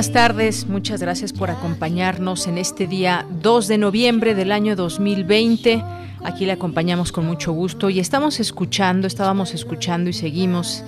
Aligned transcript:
Buenas 0.00 0.14
tardes, 0.14 0.66
muchas 0.66 1.02
gracias 1.02 1.34
por 1.34 1.50
acompañarnos 1.50 2.46
en 2.46 2.56
este 2.56 2.86
día 2.86 3.26
2 3.42 3.68
de 3.68 3.76
noviembre 3.76 4.34
del 4.34 4.50
año 4.50 4.74
2020. 4.74 5.84
Aquí 6.24 6.46
le 6.46 6.52
acompañamos 6.52 7.12
con 7.12 7.26
mucho 7.26 7.52
gusto 7.52 7.90
y 7.90 8.00
estamos 8.00 8.40
escuchando, 8.40 9.06
estábamos 9.06 9.52
escuchando 9.52 10.08
y 10.08 10.14
seguimos 10.14 10.84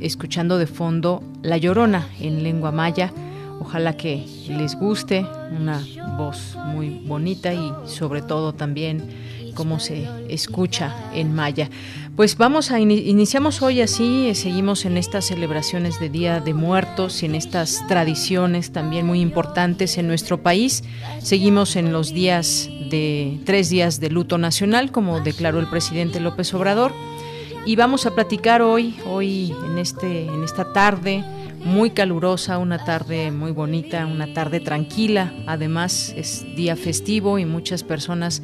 escuchando 0.00 0.56
de 0.56 0.66
fondo 0.66 1.22
La 1.42 1.58
Llorona 1.58 2.08
en 2.18 2.42
lengua 2.42 2.72
maya. 2.72 3.12
Ojalá 3.60 3.98
que 3.98 4.24
les 4.48 4.76
guste, 4.76 5.26
una 5.54 5.84
voz 6.16 6.56
muy 6.64 7.02
bonita 7.06 7.52
y 7.52 7.70
sobre 7.84 8.22
todo 8.22 8.54
también 8.54 9.43
cómo 9.54 9.80
se 9.80 10.06
escucha 10.28 10.94
en 11.14 11.34
maya. 11.34 11.70
Pues 12.16 12.36
vamos 12.36 12.70
a 12.70 12.78
iniciamos 12.78 13.62
hoy 13.62 13.80
así, 13.80 14.28
eh, 14.28 14.34
seguimos 14.34 14.84
en 14.84 14.96
estas 14.96 15.24
celebraciones 15.24 15.98
de 15.98 16.10
Día 16.10 16.40
de 16.40 16.54
Muertos 16.54 17.22
y 17.22 17.26
en 17.26 17.34
estas 17.34 17.84
tradiciones 17.88 18.70
también 18.70 19.06
muy 19.06 19.20
importantes 19.20 19.98
en 19.98 20.06
nuestro 20.06 20.42
país. 20.42 20.84
Seguimos 21.20 21.76
en 21.76 21.92
los 21.92 22.12
días 22.12 22.68
de 22.90 23.40
tres 23.44 23.68
días 23.68 23.98
de 23.98 24.10
luto 24.10 24.38
nacional, 24.38 24.92
como 24.92 25.20
declaró 25.20 25.58
el 25.58 25.68
presidente 25.68 26.20
López 26.20 26.52
Obrador, 26.54 26.92
y 27.66 27.76
vamos 27.76 28.06
a 28.06 28.14
platicar 28.14 28.62
hoy, 28.62 28.94
hoy 29.06 29.52
en 29.66 29.78
este 29.78 30.26
en 30.26 30.44
esta 30.44 30.72
tarde 30.72 31.24
muy 31.64 31.90
calurosa, 31.90 32.58
una 32.58 32.84
tarde 32.84 33.30
muy 33.30 33.50
bonita, 33.50 34.06
una 34.06 34.32
tarde 34.32 34.60
tranquila. 34.60 35.32
Además 35.46 36.14
es 36.16 36.44
día 36.56 36.76
festivo 36.76 37.38
y 37.38 37.46
muchas 37.46 37.82
personas 37.82 38.42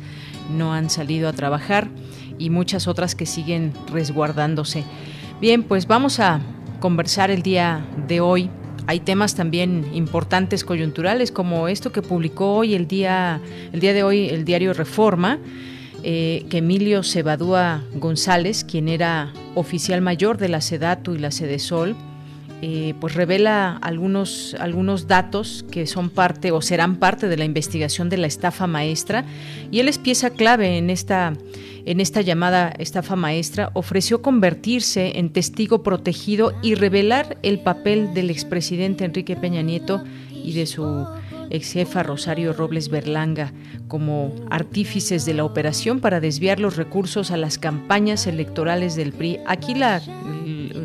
no 0.50 0.74
han 0.74 0.90
salido 0.90 1.28
a 1.28 1.32
trabajar 1.32 1.88
y 2.38 2.50
muchas 2.50 2.88
otras 2.88 3.14
que 3.14 3.26
siguen 3.26 3.72
resguardándose. 3.92 4.84
Bien, 5.40 5.62
pues 5.62 5.86
vamos 5.86 6.20
a 6.20 6.40
conversar 6.80 7.30
el 7.30 7.42
día 7.42 7.84
de 8.08 8.20
hoy. 8.20 8.50
Hay 8.86 9.00
temas 9.00 9.34
también 9.34 9.90
importantes 9.92 10.64
coyunturales 10.64 11.30
como 11.30 11.68
esto 11.68 11.92
que 11.92 12.02
publicó 12.02 12.56
hoy 12.56 12.74
el 12.74 12.88
día, 12.88 13.40
el 13.72 13.80
día 13.80 13.92
de 13.92 14.02
hoy 14.02 14.28
el 14.28 14.44
diario 14.44 14.72
Reforma, 14.72 15.38
eh, 16.02 16.46
que 16.48 16.58
Emilio 16.58 17.02
Cebadúa 17.02 17.82
González, 17.94 18.64
quien 18.64 18.88
era 18.88 19.32
oficial 19.54 20.00
mayor 20.00 20.38
de 20.38 20.48
la 20.48 20.60
SEDATU 20.60 21.14
y 21.14 21.18
la 21.18 21.30
SEDESOL, 21.30 21.94
eh, 22.62 22.94
pues 23.00 23.14
revela 23.14 23.78
algunos, 23.78 24.54
algunos 24.60 25.06
datos 25.06 25.64
que 25.70 25.86
son 25.86 26.10
parte 26.10 26.52
o 26.52 26.60
serán 26.60 26.96
parte 26.96 27.26
de 27.28 27.38
la 27.38 27.46
investigación 27.46 28.10
de 28.10 28.18
la 28.18 28.26
estafa 28.26 28.66
maestra 28.66 29.24
y 29.70 29.80
él 29.80 29.88
es 29.88 29.96
pieza 29.96 30.28
clave 30.28 30.76
en 30.76 30.90
esta, 30.90 31.32
en 31.86 32.00
esta 32.00 32.20
llamada 32.20 32.68
estafa 32.78 33.16
maestra, 33.16 33.70
ofreció 33.72 34.20
convertirse 34.20 35.18
en 35.18 35.30
testigo 35.30 35.82
protegido 35.82 36.52
y 36.62 36.74
revelar 36.74 37.38
el 37.42 37.60
papel 37.60 38.12
del 38.12 38.28
expresidente 38.28 39.06
Enrique 39.06 39.36
Peña 39.36 39.62
Nieto 39.62 40.04
y 40.30 40.52
de 40.52 40.66
su 40.66 41.06
ex 41.48 41.72
jefa 41.72 42.02
Rosario 42.02 42.52
Robles 42.52 42.90
Berlanga 42.90 43.52
como 43.88 44.34
artífices 44.50 45.24
de 45.24 45.34
la 45.34 45.44
operación 45.44 46.00
para 46.00 46.20
desviar 46.20 46.60
los 46.60 46.76
recursos 46.76 47.30
a 47.30 47.36
las 47.36 47.58
campañas 47.58 48.26
electorales 48.26 48.96
del 48.96 49.12
PRI. 49.12 49.38
Aquí 49.46 49.74
la, 49.74 50.00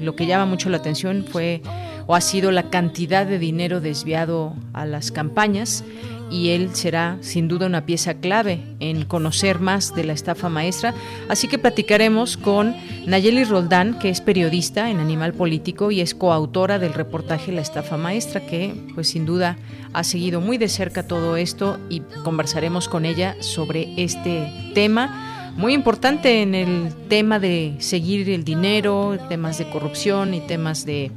lo 0.05 0.15
que 0.15 0.25
llama 0.25 0.45
mucho 0.45 0.69
la 0.69 0.77
atención 0.77 1.25
fue 1.29 1.61
o 2.07 2.15
ha 2.15 2.21
sido 2.21 2.51
la 2.51 2.69
cantidad 2.69 3.25
de 3.25 3.39
dinero 3.39 3.81
desviado 3.81 4.53
a 4.73 4.85
las 4.85 5.11
campañas 5.11 5.83
y 6.29 6.49
él 6.49 6.69
será 6.73 7.17
sin 7.21 7.47
duda 7.47 7.67
una 7.67 7.85
pieza 7.85 8.15
clave 8.15 8.61
en 8.79 9.05
conocer 9.05 9.59
más 9.59 9.93
de 9.93 10.03
la 10.03 10.13
estafa 10.13 10.49
maestra. 10.49 10.93
Así 11.29 11.47
que 11.47 11.59
platicaremos 11.59 12.35
con 12.37 12.75
Nayeli 13.05 13.43
Roldán, 13.43 13.99
que 13.99 14.09
es 14.09 14.21
periodista 14.21 14.89
en 14.89 14.99
Animal 14.99 15.33
Político 15.33 15.91
y 15.91 16.01
es 16.01 16.15
coautora 16.15 16.79
del 16.79 16.93
reportaje 16.93 17.51
La 17.51 17.61
estafa 17.61 17.97
maestra, 17.97 18.41
que 18.41 18.73
pues 18.95 19.09
sin 19.09 19.25
duda 19.25 19.57
ha 19.93 20.03
seguido 20.03 20.41
muy 20.41 20.57
de 20.57 20.67
cerca 20.67 21.07
todo 21.07 21.37
esto 21.37 21.79
y 21.89 22.01
conversaremos 22.23 22.89
con 22.89 23.05
ella 23.05 23.35
sobre 23.39 23.93
este 23.97 24.51
tema 24.73 25.34
muy 25.55 25.73
importante 25.73 26.41
en 26.41 26.53
el 26.53 26.93
tema 27.07 27.39
de 27.39 27.75
seguir 27.79 28.29
el 28.29 28.43
dinero, 28.43 29.17
temas 29.29 29.57
de 29.57 29.69
corrupción 29.69 30.33
y 30.33 30.41
temas 30.41 30.85
de 30.85 31.11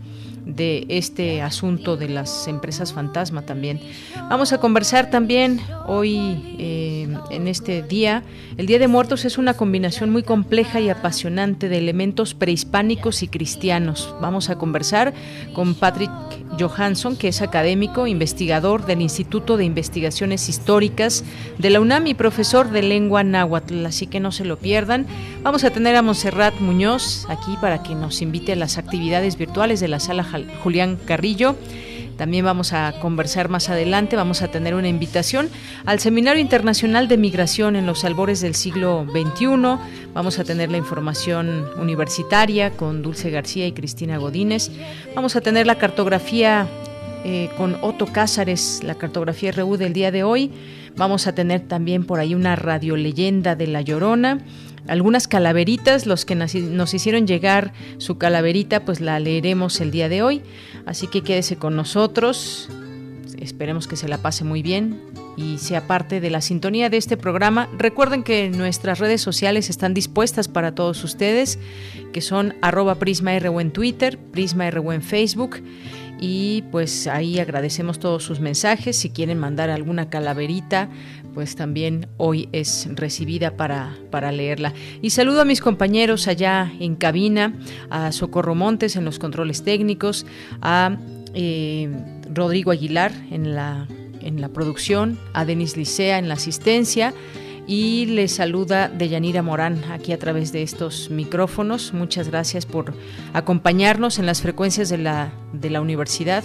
de 0.48 0.86
este 0.88 1.42
asunto 1.42 1.96
de 1.96 2.08
las 2.08 2.48
empresas 2.48 2.92
fantasma 2.92 3.42
también. 3.42 3.80
Vamos 4.30 4.52
a 4.52 4.58
conversar 4.58 5.10
también 5.10 5.60
hoy 5.86 6.56
eh, 6.58 7.08
en 7.30 7.46
este 7.46 7.82
día. 7.82 8.24
El 8.56 8.66
Día 8.66 8.78
de 8.78 8.88
Muertos 8.88 9.24
es 9.24 9.38
una 9.38 9.54
combinación 9.54 10.10
muy 10.10 10.22
compleja 10.22 10.80
y 10.80 10.88
apasionante 10.88 11.68
de 11.68 11.78
elementos 11.78 12.34
prehispánicos 12.34 13.22
y 13.22 13.28
cristianos. 13.28 14.14
Vamos 14.20 14.48
a 14.48 14.56
conversar 14.56 15.12
con 15.52 15.74
Patrick 15.74 16.10
Johansson, 16.58 17.16
que 17.16 17.28
es 17.28 17.42
académico, 17.42 18.06
investigador 18.06 18.86
del 18.86 19.02
Instituto 19.02 19.56
de 19.56 19.64
Investigaciones 19.64 20.48
Históricas 20.48 21.24
de 21.58 21.70
la 21.70 21.80
UNAM 21.80 22.06
y 22.06 22.14
profesor 22.14 22.70
de 22.70 22.82
lengua 22.82 23.22
náhuatl, 23.22 23.84
así 23.86 24.06
que 24.06 24.18
no 24.18 24.32
se 24.32 24.44
lo 24.44 24.58
pierdan. 24.58 25.06
Vamos 25.42 25.64
a 25.64 25.70
tener 25.70 25.94
a 25.94 26.02
Monserrat 26.02 26.58
Muñoz 26.60 27.26
aquí 27.28 27.56
para 27.60 27.82
que 27.82 27.94
nos 27.94 28.22
invite 28.22 28.52
a 28.52 28.56
las 28.56 28.78
actividades 28.78 29.36
virtuales 29.36 29.80
de 29.80 29.88
la 29.88 30.00
sala 30.00 30.24
Julián 30.62 30.98
Carrillo. 31.04 31.56
También 32.18 32.44
vamos 32.44 32.72
a 32.72 32.94
conversar 33.00 33.48
más 33.48 33.68
adelante, 33.68 34.16
vamos 34.16 34.42
a 34.42 34.48
tener 34.48 34.74
una 34.74 34.88
invitación 34.88 35.48
al 35.86 36.00
Seminario 36.00 36.42
Internacional 36.42 37.06
de 37.06 37.16
Migración 37.16 37.76
en 37.76 37.86
los 37.86 38.04
albores 38.04 38.40
del 38.40 38.56
siglo 38.56 39.06
XXI. 39.08 39.78
Vamos 40.14 40.40
a 40.40 40.44
tener 40.44 40.68
la 40.68 40.78
información 40.78 41.64
universitaria 41.78 42.72
con 42.72 43.02
Dulce 43.02 43.30
García 43.30 43.68
y 43.68 43.72
Cristina 43.72 44.18
Godínez. 44.18 44.72
Vamos 45.14 45.36
a 45.36 45.40
tener 45.40 45.68
la 45.68 45.76
cartografía 45.76 46.66
eh, 47.24 47.50
con 47.56 47.76
Otto 47.82 48.06
Cázares, 48.06 48.82
la 48.82 48.96
cartografía 48.96 49.52
RU 49.52 49.76
del 49.76 49.92
día 49.92 50.10
de 50.10 50.24
hoy. 50.24 50.50
Vamos 50.96 51.28
a 51.28 51.34
tener 51.36 51.60
también 51.60 52.04
por 52.04 52.18
ahí 52.18 52.34
una 52.34 52.56
radioleyenda 52.56 53.54
de 53.54 53.68
La 53.68 53.80
Llorona 53.80 54.40
algunas 54.88 55.28
calaveritas, 55.28 56.06
los 56.06 56.24
que 56.24 56.34
nos 56.34 56.94
hicieron 56.94 57.26
llegar 57.26 57.72
su 57.98 58.18
calaverita, 58.18 58.84
pues 58.84 59.00
la 59.00 59.20
leeremos 59.20 59.80
el 59.80 59.90
día 59.90 60.08
de 60.08 60.22
hoy. 60.22 60.42
Así 60.86 61.06
que 61.06 61.22
quédese 61.22 61.56
con 61.56 61.76
nosotros, 61.76 62.68
esperemos 63.38 63.86
que 63.86 63.96
se 63.96 64.08
la 64.08 64.18
pase 64.18 64.44
muy 64.44 64.62
bien. 64.62 65.00
y 65.38 65.58
sea 65.58 65.86
parte 65.86 66.20
de 66.20 66.30
la 66.30 66.40
sintonía 66.40 66.90
de 66.90 66.96
este 66.96 67.16
programa. 67.16 67.68
Recuerden 67.78 68.24
que 68.24 68.50
nuestras 68.50 68.98
redes 68.98 69.20
sociales 69.20 69.70
están 69.70 69.94
dispuestas 69.94 70.48
para 70.48 70.74
todos 70.74 71.04
ustedes, 71.04 71.60
que 72.12 72.20
son 72.20 72.56
arroba 72.60 72.96
PrismaRU 72.96 73.60
en 73.60 73.70
Twitter, 73.70 74.18
PrismaRU 74.18 74.90
en 74.90 75.00
Facebook. 75.00 75.62
Y 76.20 76.62
pues 76.70 77.06
ahí 77.06 77.38
agradecemos 77.38 77.98
todos 77.98 78.24
sus 78.24 78.40
mensajes. 78.40 78.96
Si 78.96 79.10
quieren 79.10 79.38
mandar 79.38 79.70
alguna 79.70 80.10
calaverita, 80.10 80.88
pues 81.34 81.54
también 81.54 82.08
hoy 82.16 82.48
es 82.52 82.88
recibida 82.94 83.56
para, 83.56 83.96
para 84.10 84.32
leerla. 84.32 84.74
Y 85.00 85.10
saludo 85.10 85.42
a 85.42 85.44
mis 85.44 85.60
compañeros 85.60 86.26
allá 86.26 86.72
en 86.80 86.96
cabina, 86.96 87.54
a 87.90 88.12
Socorro 88.12 88.54
Montes 88.54 88.96
en 88.96 89.04
los 89.04 89.18
controles 89.18 89.62
técnicos, 89.62 90.26
a 90.60 90.96
eh, 91.34 91.88
Rodrigo 92.32 92.70
Aguilar 92.70 93.12
en 93.30 93.54
la 93.54 93.86
en 94.20 94.40
la 94.40 94.48
producción, 94.48 95.18
a 95.32 95.44
Denis 95.44 95.76
Licea 95.76 96.18
en 96.18 96.28
la 96.28 96.34
asistencia 96.34 97.14
y 97.68 98.06
les 98.06 98.32
saluda 98.32 98.88
Deyanira 98.88 99.42
Morán 99.42 99.84
aquí 99.92 100.12
a 100.12 100.18
través 100.18 100.52
de 100.52 100.62
estos 100.62 101.10
micrófonos. 101.10 101.92
Muchas 101.92 102.28
gracias 102.28 102.64
por 102.64 102.94
acompañarnos 103.34 104.18
en 104.18 104.24
las 104.24 104.40
frecuencias 104.40 104.88
de 104.88 104.96
la, 104.96 105.32
de 105.52 105.68
la 105.68 105.82
universidad, 105.82 106.42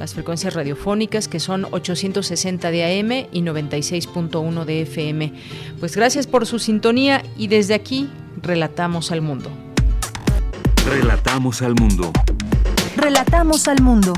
las 0.00 0.14
frecuencias 0.14 0.54
radiofónicas 0.54 1.28
que 1.28 1.40
son 1.40 1.66
860 1.70 2.70
de 2.70 2.84
AM 2.84 3.28
y 3.30 3.42
96.1 3.42 4.64
de 4.64 4.82
FM. 4.82 5.34
Pues 5.78 5.94
gracias 5.94 6.26
por 6.26 6.46
su 6.46 6.58
sintonía 6.58 7.22
y 7.36 7.48
desde 7.48 7.74
aquí 7.74 8.08
relatamos 8.40 9.12
al 9.12 9.20
mundo. 9.20 9.50
Relatamos 10.86 11.60
al 11.60 11.74
mundo. 11.74 12.10
Relatamos 12.96 13.68
al 13.68 13.82
mundo. 13.82 14.14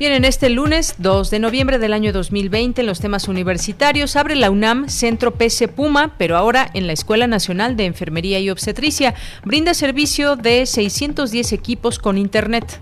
Bien, 0.00 0.14
en 0.14 0.24
este 0.24 0.48
lunes 0.48 0.94
2 0.96 1.28
de 1.28 1.38
noviembre 1.40 1.78
del 1.78 1.92
año 1.92 2.10
2020, 2.14 2.80
en 2.80 2.86
los 2.86 3.00
temas 3.00 3.28
universitarios, 3.28 4.16
abre 4.16 4.34
la 4.34 4.50
UNAM 4.50 4.88
Centro 4.88 5.34
PC 5.34 5.68
Puma, 5.68 6.14
pero 6.16 6.38
ahora 6.38 6.70
en 6.72 6.86
la 6.86 6.94
Escuela 6.94 7.26
Nacional 7.26 7.76
de 7.76 7.84
Enfermería 7.84 8.38
y 8.38 8.48
Obstetricia. 8.48 9.12
Brinda 9.44 9.74
servicio 9.74 10.36
de 10.36 10.64
610 10.64 11.52
equipos 11.52 11.98
con 11.98 12.16
Internet. 12.16 12.80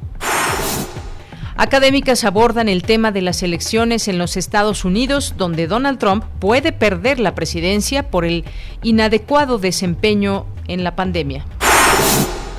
Académicas 1.57 2.23
abordan 2.23 2.69
el 2.69 2.85
tema 2.85 3.11
de 3.11 3.23
las 3.23 3.43
elecciones 3.43 4.07
en 4.07 4.17
los 4.17 4.37
Estados 4.37 4.85
Unidos, 4.85 5.35
donde 5.37 5.67
Donald 5.67 5.99
Trump 5.99 6.23
puede 6.39 6.71
perder 6.71 7.19
la 7.19 7.35
presidencia 7.35 8.13
por 8.13 8.27
el 8.27 8.45
inadecuado 8.85 9.59
desempeño 9.59 10.47
en 10.69 10.85
la 10.85 10.95
pandemia 10.95 11.45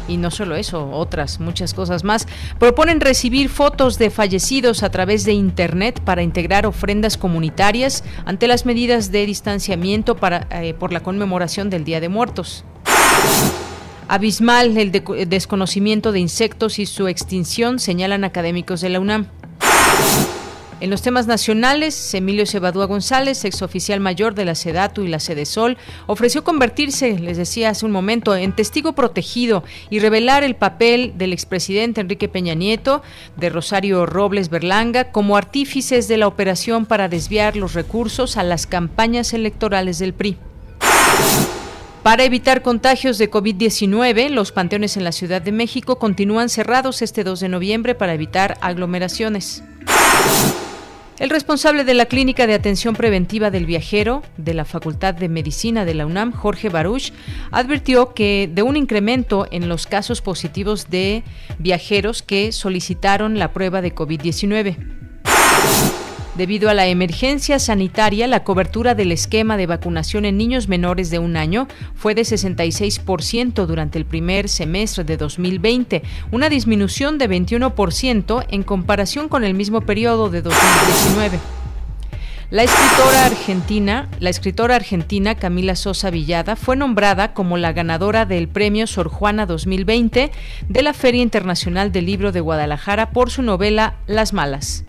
y 0.09 0.17
no 0.17 0.31
solo 0.31 0.56
eso, 0.56 0.89
otras 0.91 1.39
muchas 1.39 1.73
cosas 1.73 2.03
más, 2.03 2.27
proponen 2.57 3.00
recibir 3.00 3.50
fotos 3.50 3.97
de 3.97 4.09
fallecidos 4.09 4.83
a 4.83 4.89
través 4.89 5.23
de 5.23 5.33
Internet 5.33 6.01
para 6.01 6.23
integrar 6.23 6.65
ofrendas 6.65 7.17
comunitarias 7.17 8.03
ante 8.25 8.47
las 8.47 8.65
medidas 8.65 9.11
de 9.11 9.25
distanciamiento 9.25 10.15
para, 10.15 10.47
eh, 10.51 10.73
por 10.73 10.91
la 10.91 11.01
conmemoración 11.01 11.69
del 11.69 11.83
Día 11.83 12.01
de 12.01 12.09
Muertos. 12.09 12.65
Abismal 14.07 14.75
el 14.75 14.91
desconocimiento 14.91 16.12
de 16.12 16.19
insectos 16.19 16.79
y 16.79 16.88
su 16.88 17.07
extinción, 17.07 17.77
señalan 17.77 18.23
académicos 18.23 18.81
de 18.81 18.89
la 18.89 19.00
UNAM. 19.00 19.27
En 20.81 20.89
los 20.89 21.01
temas 21.01 21.27
nacionales, 21.27 22.13
Emilio 22.13 22.45
Cebadúa 22.45 22.85
González, 22.85 23.43
exoficial 23.43 23.99
mayor 23.99 24.33
de 24.33 24.45
la 24.45 24.55
SEDATU 24.55 25.03
y 25.03 25.09
la 25.09 25.19
Sol, 25.19 25.77
ofreció 26.07 26.45
convertirse, 26.45 27.19
les 27.19 27.35
decía 27.35 27.69
hace 27.69 27.85
un 27.85 27.91
momento, 27.91 28.33
en 28.33 28.53
testigo 28.53 28.93
protegido 28.93 29.65
y 29.89 29.99
revelar 29.99 30.45
el 30.45 30.55
papel 30.55 31.13
del 31.17 31.33
expresidente 31.33 31.99
Enrique 31.99 32.29
Peña 32.29 32.53
Nieto, 32.53 33.01
de 33.35 33.49
Rosario 33.49 34.05
Robles 34.05 34.49
Berlanga, 34.49 35.11
como 35.11 35.35
artífices 35.35 36.07
de 36.07 36.15
la 36.15 36.27
operación 36.27 36.85
para 36.85 37.09
desviar 37.09 37.57
los 37.57 37.73
recursos 37.73 38.37
a 38.37 38.43
las 38.43 38.65
campañas 38.65 39.33
electorales 39.33 39.99
del 39.99 40.13
PRI. 40.13 40.37
Para 42.03 42.23
evitar 42.23 42.61
contagios 42.61 43.17
de 43.17 43.29
COVID-19, 43.29 44.29
los 44.29 44.53
panteones 44.53 44.95
en 44.95 45.03
la 45.03 45.11
Ciudad 45.11 45.41
de 45.41 45.51
México 45.51 45.99
continúan 45.99 46.47
cerrados 46.47 47.01
este 47.01 47.25
2 47.25 47.41
de 47.41 47.49
noviembre 47.49 47.95
para 47.95 48.13
evitar 48.13 48.57
aglomeraciones. 48.61 49.61
El 51.19 51.30
responsable 51.30 51.83
de 51.83 51.94
la 51.94 52.06
Clínica 52.06 52.48
de 52.48 52.54
Atención 52.54 52.95
Preventiva 52.95 53.51
del 53.51 53.66
Viajero 53.66 54.24
de 54.38 54.54
la 54.54 54.63
Facultad 54.63 55.13
de 55.13 55.27
Medicina 55.27 55.83
de 55.83 55.94
la 55.94 56.06
UNAM, 56.06 56.31
Jorge 56.31 56.69
Baruch, 56.69 57.12
advirtió 57.51 58.13
que 58.13 58.50
de 58.50 58.63
un 58.63 58.77
incremento 58.77 59.45
en 59.51 59.68
los 59.68 59.86
casos 59.86 60.21
positivos 60.21 60.89
de 60.89 61.24
viajeros 61.57 62.24
que 62.24 62.54
solicitaron 62.54 63.38
la 63.38 63.51
prueba 63.51 63.81
de 63.81 63.94
COVID-19. 63.94 64.77
Debido 66.39 66.69
a 66.69 66.74
la 66.74 66.88
emergencia 66.88 67.59
sanitaria, 67.59 68.25
la 68.25 68.45
cobertura 68.45 68.95
del 68.95 69.12
esquema 69.12 69.57
de 69.57 69.65
vacunación 69.65 70.24
en 70.24 70.38
niños 70.38 70.69
menores 70.69 71.09
de 71.09 71.19
un 71.19 71.36
año 71.36 71.68
fue 71.95 72.15
de 72.15 72.21
66% 72.21 73.65
durante 73.65 73.97
el 73.97 74.06
primer 74.06 74.47
semestre 74.47 75.03
de 75.03 75.18
2020, 75.18 76.01
una 76.31 76.47
disminución 76.47 77.18
de 77.18 77.30
21% 77.30 78.45
en 78.47 78.63
comparación 78.63 79.27
con 79.27 79.44
el 79.44 79.53
mismo 79.53 79.81
periodo 79.81 80.30
de 80.30 80.41
2019. 80.41 81.39
La 82.51 82.63
escritora 82.63 83.25
argentina, 83.25 84.07
la 84.21 84.30
escritora 84.30 84.77
argentina 84.77 85.36
Camila 85.36 85.75
Sosa 85.75 86.09
Villada 86.09 86.56
fue 86.56 86.77
nombrada 86.77 87.33
como 87.33 87.57
la 87.57 87.74
ganadora 87.74 88.25
del 88.25 88.47
Premio 88.47 88.88
Sor 88.88 89.09
Juana 89.09 89.45
2020 89.45 90.31
de 90.69 90.81
la 90.83 90.94
Feria 90.94 91.21
Internacional 91.21 91.91
del 91.91 92.06
Libro 92.06 92.31
de 92.31 92.39
Guadalajara 92.39 93.09
por 93.09 93.30
su 93.30 93.41
novela 93.41 93.95
Las 94.07 94.31
Malas. 94.31 94.86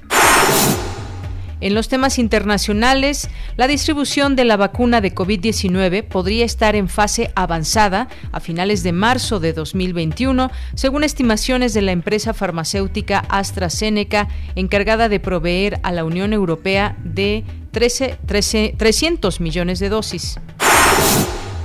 En 1.61 1.75
los 1.75 1.89
temas 1.89 2.19
internacionales, 2.19 3.29
la 3.57 3.67
distribución 3.67 4.35
de 4.35 4.47
la 4.47 4.57
vacuna 4.57 5.03
de 5.03 5.15
COVID-19 5.15 6.05
podría 6.05 6.47
estar 6.47 6.75
en 6.75 6.89
fase 6.89 7.31
avanzada 7.35 8.09
a 8.33 8.41
finales 8.41 8.83
de 8.83 8.93
marzo 8.93 9.41
de 9.41 9.53
2021, 9.53 10.51
según 10.75 11.05
estimaciones 11.05 11.75
de 11.75 11.83
la 11.83 11.93
empresa 11.93 12.33
farmacéutica 12.33 13.19
AstraZeneca, 13.29 14.29
encargada 14.55 15.11
de 15.11 15.21
proveer 15.21 15.81
a 15.83 15.93
la 15.93 16.05
Unión 16.05 16.33
Europea 16.33 16.97
de 17.05 17.45
13, 17.73 18.19
300 18.79 19.41
millones 19.41 19.81
de 19.81 19.91
dosis. 19.91 20.39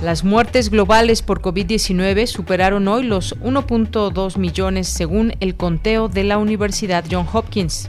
Las 0.02 0.24
muertes 0.24 0.68
globales 0.68 1.22
por 1.22 1.40
COVID-19 1.40 2.26
superaron 2.26 2.86
hoy 2.86 3.04
los 3.04 3.34
1.2 3.38 4.36
millones 4.36 4.88
según 4.88 5.32
el 5.40 5.56
conteo 5.56 6.08
de 6.08 6.24
la 6.24 6.36
Universidad 6.36 7.02
Johns 7.10 7.30
Hopkins. 7.32 7.88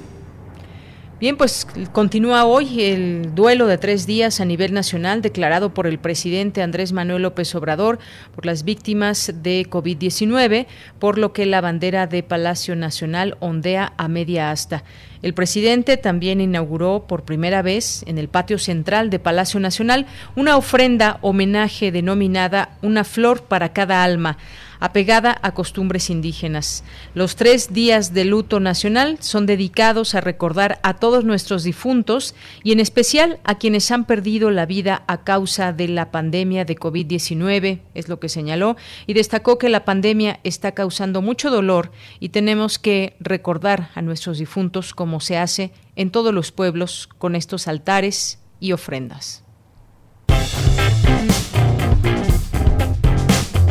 Bien, 1.21 1.37
pues 1.37 1.67
continúa 1.91 2.45
hoy 2.45 2.81
el 2.81 3.35
duelo 3.35 3.67
de 3.67 3.77
tres 3.77 4.07
días 4.07 4.41
a 4.41 4.45
nivel 4.45 4.73
nacional 4.73 5.21
declarado 5.21 5.71
por 5.71 5.85
el 5.85 5.99
presidente 5.99 6.63
Andrés 6.63 6.93
Manuel 6.93 7.21
López 7.21 7.53
Obrador 7.53 7.99
por 8.33 8.47
las 8.47 8.63
víctimas 8.63 9.31
de 9.43 9.67
COVID-19, 9.69 10.65
por 10.97 11.19
lo 11.19 11.31
que 11.31 11.45
la 11.45 11.61
bandera 11.61 12.07
de 12.07 12.23
Palacio 12.23 12.75
Nacional 12.75 13.37
ondea 13.39 13.93
a 13.97 14.07
media 14.07 14.49
asta. 14.49 14.83
El 15.21 15.35
presidente 15.35 15.95
también 15.97 16.41
inauguró 16.41 17.05
por 17.07 17.23
primera 17.23 17.61
vez 17.61 18.03
en 18.07 18.17
el 18.17 18.27
patio 18.27 18.57
central 18.57 19.11
de 19.11 19.19
Palacio 19.19 19.59
Nacional 19.59 20.07
una 20.35 20.57
ofrenda 20.57 21.19
homenaje 21.21 21.91
denominada 21.91 22.79
Una 22.81 23.03
flor 23.03 23.43
para 23.43 23.73
cada 23.73 24.03
alma 24.03 24.39
apegada 24.81 25.37
a 25.41 25.53
costumbres 25.53 26.09
indígenas. 26.09 26.83
Los 27.13 27.37
tres 27.37 27.71
días 27.71 28.13
de 28.13 28.25
luto 28.25 28.59
nacional 28.59 29.19
son 29.21 29.45
dedicados 29.45 30.15
a 30.15 30.21
recordar 30.21 30.79
a 30.83 30.95
todos 30.95 31.23
nuestros 31.23 31.63
difuntos 31.63 32.35
y 32.63 32.73
en 32.73 32.81
especial 32.81 33.39
a 33.45 33.57
quienes 33.57 33.89
han 33.91 34.05
perdido 34.05 34.51
la 34.51 34.65
vida 34.65 35.03
a 35.07 35.23
causa 35.23 35.71
de 35.71 35.87
la 35.87 36.11
pandemia 36.11 36.65
de 36.65 36.75
COVID-19, 36.75 37.79
es 37.93 38.09
lo 38.09 38.19
que 38.19 38.27
señaló, 38.27 38.75
y 39.07 39.13
destacó 39.13 39.57
que 39.57 39.69
la 39.69 39.85
pandemia 39.85 40.39
está 40.43 40.73
causando 40.73 41.21
mucho 41.21 41.49
dolor 41.49 41.91
y 42.19 42.29
tenemos 42.29 42.79
que 42.79 43.15
recordar 43.19 43.89
a 43.95 44.01
nuestros 44.01 44.39
difuntos 44.39 44.93
como 44.93 45.19
se 45.21 45.37
hace 45.37 45.71
en 45.95 46.09
todos 46.09 46.33
los 46.33 46.51
pueblos 46.51 47.07
con 47.19 47.35
estos 47.35 47.67
altares 47.67 48.39
y 48.59 48.71
ofrendas. 48.71 49.43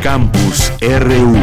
Campus 0.01 0.73
RU. 0.81 1.35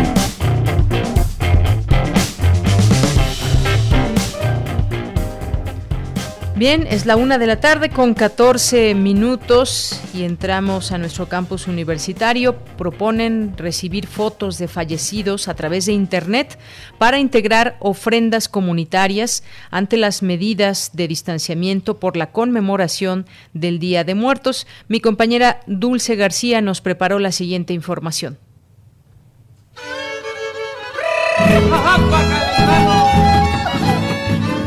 Bien, 6.56 6.88
es 6.90 7.06
la 7.06 7.14
una 7.14 7.38
de 7.38 7.46
la 7.46 7.60
tarde 7.60 7.88
con 7.88 8.14
14 8.14 8.96
minutos 8.96 10.00
y 10.12 10.24
entramos 10.24 10.90
a 10.90 10.98
nuestro 10.98 11.28
campus 11.28 11.68
universitario. 11.68 12.56
Proponen 12.76 13.54
recibir 13.56 14.08
fotos 14.08 14.58
de 14.58 14.66
fallecidos 14.66 15.46
a 15.46 15.54
través 15.54 15.86
de 15.86 15.92
Internet 15.92 16.58
para 16.98 17.20
integrar 17.20 17.76
ofrendas 17.78 18.48
comunitarias 18.48 19.44
ante 19.70 19.96
las 19.96 20.24
medidas 20.24 20.90
de 20.94 21.06
distanciamiento 21.06 22.00
por 22.00 22.16
la 22.16 22.32
conmemoración 22.32 23.26
del 23.52 23.78
Día 23.78 24.02
de 24.02 24.16
Muertos. 24.16 24.66
Mi 24.88 24.98
compañera 24.98 25.60
Dulce 25.68 26.16
García 26.16 26.60
nos 26.60 26.80
preparó 26.80 27.20
la 27.20 27.30
siguiente 27.30 27.72
información. 27.72 28.36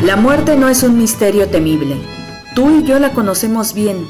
La 0.04 0.16
muerte 0.16 0.58
no 0.58 0.68
es 0.68 0.84
un 0.84 0.98
misterio 0.98 1.48
temible. 1.48 1.96
Tú 2.56 2.80
y 2.80 2.84
yo 2.84 3.00
la 3.00 3.12
conocemos 3.12 3.74
bien. 3.74 4.06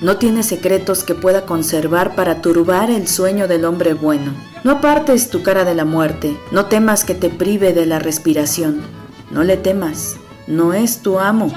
No 0.00 0.16
tiene 0.16 0.42
secretos 0.42 1.04
que 1.04 1.14
pueda 1.14 1.44
conservar 1.46 2.14
para 2.14 2.40
turbar 2.40 2.90
el 2.90 3.06
sueño 3.06 3.48
del 3.48 3.64
hombre 3.64 3.94
bueno. 3.94 4.32
No 4.64 4.72
apartes 4.72 5.30
tu 5.30 5.42
cara 5.42 5.64
de 5.64 5.74
la 5.74 5.84
muerte. 5.84 6.36
No 6.52 6.66
temas 6.66 7.04
que 7.04 7.14
te 7.14 7.28
prive 7.28 7.72
de 7.72 7.86
la 7.86 7.98
respiración. 7.98 8.82
No 9.30 9.44
le 9.44 9.56
temas. 9.56 10.16
No 10.46 10.72
es 10.72 11.02
tu 11.02 11.18
amo. 11.18 11.52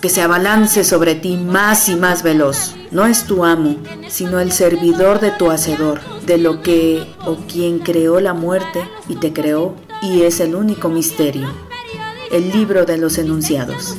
Que 0.00 0.08
se 0.08 0.22
abalance 0.22 0.82
sobre 0.82 1.14
ti 1.14 1.36
más 1.36 1.88
y 1.88 1.96
más 1.96 2.22
veloz. 2.22 2.74
No 2.90 3.06
es 3.06 3.24
tu 3.24 3.44
amo, 3.44 3.76
sino 4.08 4.40
el 4.40 4.50
servidor 4.50 5.20
de 5.20 5.30
tu 5.30 5.50
hacedor, 5.50 6.00
de 6.26 6.38
lo 6.38 6.62
que 6.62 7.06
o 7.26 7.36
quien 7.36 7.78
creó 7.78 8.18
la 8.20 8.32
muerte 8.34 8.88
y 9.08 9.16
te 9.16 9.32
creó, 9.32 9.76
y 10.02 10.22
es 10.22 10.40
el 10.40 10.54
único 10.54 10.88
misterio 10.88 11.48
el 12.30 12.50
libro 12.50 12.86
de 12.86 12.96
los 12.96 13.18
enunciados. 13.18 13.96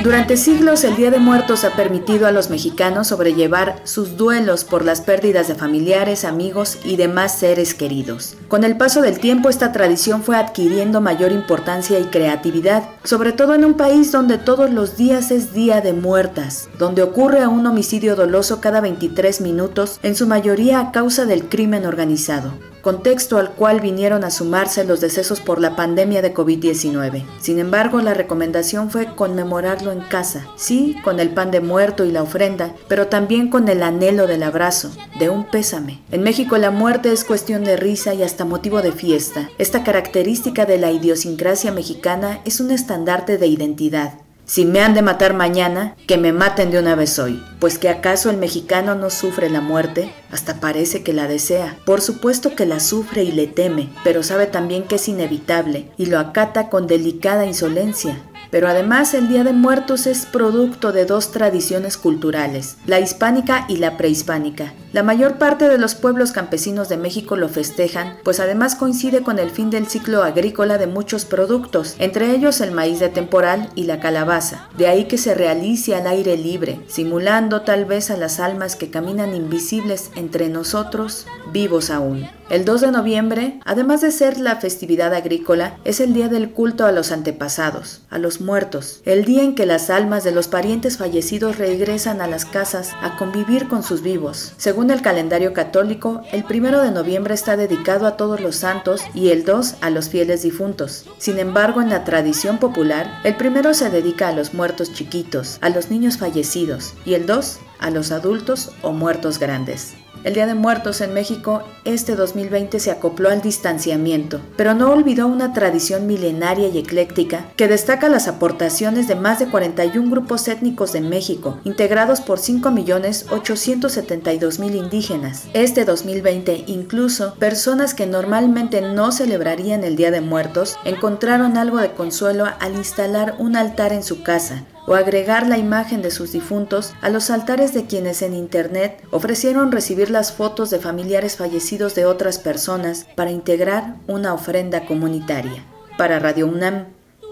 Durante 0.00 0.36
siglos 0.36 0.84
el 0.84 0.94
Día 0.94 1.10
de 1.10 1.18
Muertos 1.18 1.64
ha 1.64 1.70
permitido 1.70 2.28
a 2.28 2.30
los 2.32 2.50
mexicanos 2.50 3.08
sobrellevar 3.08 3.80
sus 3.82 4.16
duelos 4.16 4.62
por 4.62 4.84
las 4.84 5.00
pérdidas 5.00 5.48
de 5.48 5.56
familiares, 5.56 6.24
amigos 6.24 6.78
y 6.84 6.94
demás 6.94 7.36
seres 7.36 7.74
queridos. 7.74 8.36
Con 8.46 8.62
el 8.62 8.76
paso 8.76 9.02
del 9.02 9.18
tiempo 9.18 9.48
esta 9.48 9.72
tradición 9.72 10.22
fue 10.22 10.36
adquiriendo 10.36 11.00
mayor 11.00 11.32
importancia 11.32 11.98
y 11.98 12.04
creatividad, 12.04 12.88
sobre 13.02 13.32
todo 13.32 13.56
en 13.56 13.64
un 13.64 13.74
país 13.74 14.12
donde 14.12 14.38
todos 14.38 14.70
los 14.70 14.96
días 14.96 15.32
es 15.32 15.52
Día 15.52 15.80
de 15.80 15.94
Muertas, 15.94 16.68
donde 16.78 17.02
ocurre 17.02 17.48
un 17.48 17.66
homicidio 17.66 18.14
doloso 18.14 18.60
cada 18.60 18.80
23 18.80 19.40
minutos, 19.40 19.98
en 20.04 20.14
su 20.14 20.28
mayoría 20.28 20.78
a 20.78 20.92
causa 20.92 21.26
del 21.26 21.48
crimen 21.48 21.86
organizado 21.86 22.54
contexto 22.88 23.36
al 23.36 23.50
cual 23.50 23.82
vinieron 23.82 24.24
a 24.24 24.30
sumarse 24.30 24.82
los 24.82 25.02
decesos 25.02 25.40
por 25.40 25.60
la 25.60 25.76
pandemia 25.76 26.22
de 26.22 26.32
COVID-19. 26.32 27.22
Sin 27.38 27.58
embargo, 27.58 28.00
la 28.00 28.14
recomendación 28.14 28.90
fue 28.90 29.14
conmemorarlo 29.14 29.92
en 29.92 30.00
casa, 30.00 30.46
sí, 30.56 30.96
con 31.04 31.20
el 31.20 31.28
pan 31.28 31.50
de 31.50 31.60
muerto 31.60 32.06
y 32.06 32.12
la 32.12 32.22
ofrenda, 32.22 32.72
pero 32.88 33.08
también 33.08 33.50
con 33.50 33.68
el 33.68 33.82
anhelo 33.82 34.26
del 34.26 34.42
abrazo, 34.42 34.90
de 35.18 35.28
un 35.28 35.44
pésame. 35.44 36.00
En 36.10 36.22
México 36.22 36.56
la 36.56 36.70
muerte 36.70 37.12
es 37.12 37.24
cuestión 37.24 37.62
de 37.62 37.76
risa 37.76 38.14
y 38.14 38.22
hasta 38.22 38.46
motivo 38.46 38.80
de 38.80 38.92
fiesta. 38.92 39.50
Esta 39.58 39.84
característica 39.84 40.64
de 40.64 40.78
la 40.78 40.90
idiosincrasia 40.90 41.70
mexicana 41.72 42.40
es 42.46 42.58
un 42.58 42.70
estandarte 42.70 43.36
de 43.36 43.48
identidad. 43.48 44.14
Si 44.48 44.64
me 44.64 44.80
han 44.80 44.94
de 44.94 45.02
matar 45.02 45.34
mañana, 45.34 45.94
que 46.06 46.16
me 46.16 46.32
maten 46.32 46.70
de 46.70 46.78
una 46.78 46.94
vez 46.94 47.18
hoy, 47.18 47.44
pues 47.60 47.78
que 47.78 47.90
acaso 47.90 48.30
el 48.30 48.38
mexicano 48.38 48.94
no 48.94 49.10
sufre 49.10 49.50
la 49.50 49.60
muerte, 49.60 50.10
hasta 50.30 50.58
parece 50.58 51.02
que 51.02 51.12
la 51.12 51.28
desea. 51.28 51.76
Por 51.84 52.00
supuesto 52.00 52.56
que 52.56 52.64
la 52.64 52.80
sufre 52.80 53.24
y 53.24 53.30
le 53.30 53.46
teme, 53.46 53.90
pero 54.04 54.22
sabe 54.22 54.46
también 54.46 54.84
que 54.84 54.94
es 54.94 55.06
inevitable 55.06 55.90
y 55.98 56.06
lo 56.06 56.18
acata 56.18 56.70
con 56.70 56.86
delicada 56.86 57.44
insolencia. 57.44 58.22
Pero 58.50 58.68
además 58.68 59.14
el 59.14 59.28
Día 59.28 59.44
de 59.44 59.52
Muertos 59.52 60.06
es 60.06 60.26
producto 60.26 60.92
de 60.92 61.04
dos 61.04 61.32
tradiciones 61.32 61.96
culturales, 61.96 62.76
la 62.86 63.00
hispánica 63.00 63.66
y 63.68 63.76
la 63.76 63.96
prehispánica. 63.96 64.72
La 64.92 65.02
mayor 65.02 65.36
parte 65.36 65.68
de 65.68 65.76
los 65.76 65.94
pueblos 65.94 66.32
campesinos 66.32 66.88
de 66.88 66.96
México 66.96 67.36
lo 67.36 67.48
festejan, 67.48 68.16
pues 68.24 68.40
además 68.40 68.74
coincide 68.74 69.22
con 69.22 69.38
el 69.38 69.50
fin 69.50 69.68
del 69.68 69.86
ciclo 69.86 70.22
agrícola 70.22 70.78
de 70.78 70.86
muchos 70.86 71.26
productos, 71.26 71.94
entre 71.98 72.34
ellos 72.34 72.60
el 72.62 72.72
maíz 72.72 72.98
de 72.98 73.10
temporal 73.10 73.68
y 73.74 73.84
la 73.84 74.00
calabaza. 74.00 74.68
De 74.78 74.86
ahí 74.86 75.04
que 75.04 75.18
se 75.18 75.34
realice 75.34 75.94
al 75.94 76.06
aire 76.06 76.36
libre, 76.36 76.80
simulando 76.88 77.62
tal 77.62 77.84
vez 77.84 78.10
a 78.10 78.16
las 78.16 78.40
almas 78.40 78.76
que 78.76 78.90
caminan 78.90 79.34
invisibles 79.34 80.10
entre 80.14 80.48
nosotros, 80.48 81.26
vivos 81.52 81.90
aún. 81.90 82.28
El 82.50 82.64
2 82.64 82.80
de 82.80 82.90
noviembre, 82.92 83.60
además 83.66 84.00
de 84.00 84.10
ser 84.10 84.40
la 84.40 84.56
festividad 84.56 85.12
agrícola, 85.12 85.76
es 85.84 86.00
el 86.00 86.14
día 86.14 86.28
del 86.28 86.52
culto 86.52 86.86
a 86.86 86.92
los 86.92 87.12
antepasados, 87.12 88.00
a 88.08 88.18
los 88.18 88.40
muertos, 88.40 89.02
el 89.04 89.26
día 89.26 89.42
en 89.42 89.54
que 89.54 89.66
las 89.66 89.90
almas 89.90 90.24
de 90.24 90.32
los 90.32 90.48
parientes 90.48 90.96
fallecidos 90.96 91.58
regresan 91.58 92.22
a 92.22 92.26
las 92.26 92.46
casas 92.46 92.92
a 93.02 93.18
convivir 93.18 93.68
con 93.68 93.82
sus 93.82 94.00
vivos. 94.00 94.54
Según 94.56 94.90
el 94.90 95.02
calendario 95.02 95.52
católico, 95.52 96.22
el 96.32 96.46
1 96.48 96.80
de 96.80 96.90
noviembre 96.90 97.34
está 97.34 97.58
dedicado 97.58 98.06
a 98.06 98.16
todos 98.16 98.40
los 98.40 98.56
santos 98.56 99.02
y 99.12 99.28
el 99.28 99.44
2 99.44 99.74
a 99.82 99.90
los 99.90 100.08
fieles 100.08 100.40
difuntos. 100.40 101.04
Sin 101.18 101.38
embargo, 101.38 101.82
en 101.82 101.90
la 101.90 102.04
tradición 102.04 102.56
popular, 102.56 103.20
el 103.24 103.36
primero 103.36 103.74
se 103.74 103.90
dedica 103.90 104.28
a 104.28 104.32
los 104.32 104.54
muertos 104.54 104.94
chiquitos, 104.94 105.58
a 105.60 105.68
los 105.68 105.90
niños 105.90 106.16
fallecidos, 106.16 106.94
y 107.04 107.12
el 107.12 107.26
2 107.26 107.58
a 107.78 107.90
los 107.90 108.12
adultos 108.12 108.72
o 108.82 108.92
muertos 108.92 109.38
grandes. 109.38 109.94
El 110.24 110.34
Día 110.34 110.46
de 110.46 110.54
Muertos 110.54 111.00
en 111.00 111.14
México 111.14 111.62
este 111.84 112.16
2020 112.16 112.80
se 112.80 112.90
acopló 112.90 113.30
al 113.30 113.40
distanciamiento, 113.40 114.40
pero 114.56 114.74
no 114.74 114.90
olvidó 114.90 115.28
una 115.28 115.52
tradición 115.52 116.08
milenaria 116.08 116.66
y 116.68 116.78
ecléctica 116.78 117.46
que 117.56 117.68
destaca 117.68 118.08
las 118.08 118.26
aportaciones 118.26 119.06
de 119.06 119.14
más 119.14 119.38
de 119.38 119.46
41 119.46 120.10
grupos 120.10 120.48
étnicos 120.48 120.92
de 120.92 121.02
México, 121.02 121.60
integrados 121.64 122.20
por 122.20 122.40
5.872.000 122.40 124.74
indígenas. 124.74 125.44
Este 125.54 125.84
2020 125.84 126.64
incluso 126.66 127.34
personas 127.34 127.94
que 127.94 128.06
normalmente 128.06 128.80
no 128.80 129.12
celebrarían 129.12 129.84
el 129.84 129.94
Día 129.94 130.10
de 130.10 130.20
Muertos 130.20 130.76
encontraron 130.84 131.56
algo 131.56 131.78
de 131.78 131.92
consuelo 131.92 132.46
al 132.58 132.74
instalar 132.74 133.36
un 133.38 133.54
altar 133.56 133.92
en 133.92 134.02
su 134.02 134.24
casa, 134.24 134.64
o 134.88 134.94
agregar 134.94 135.46
la 135.46 135.58
imagen 135.58 136.00
de 136.00 136.10
sus 136.10 136.32
difuntos 136.32 136.94
a 137.02 137.10
los 137.10 137.30
altares 137.30 137.74
de 137.74 137.84
quienes 137.86 138.22
en 138.22 138.32
Internet 138.34 139.04
ofrecieron 139.10 139.70
recibir 139.70 140.10
las 140.10 140.32
fotos 140.32 140.70
de 140.70 140.78
familiares 140.78 141.36
fallecidos 141.36 141.94
de 141.94 142.06
otras 142.06 142.38
personas 142.38 143.06
para 143.14 143.30
integrar 143.30 143.96
una 144.06 144.32
ofrenda 144.32 144.86
comunitaria. 144.86 145.62
Para 145.98 146.18
Radio 146.18 146.46
UNAM, 146.46 146.86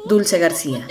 Dulce 0.06 0.38
García. 0.38 0.86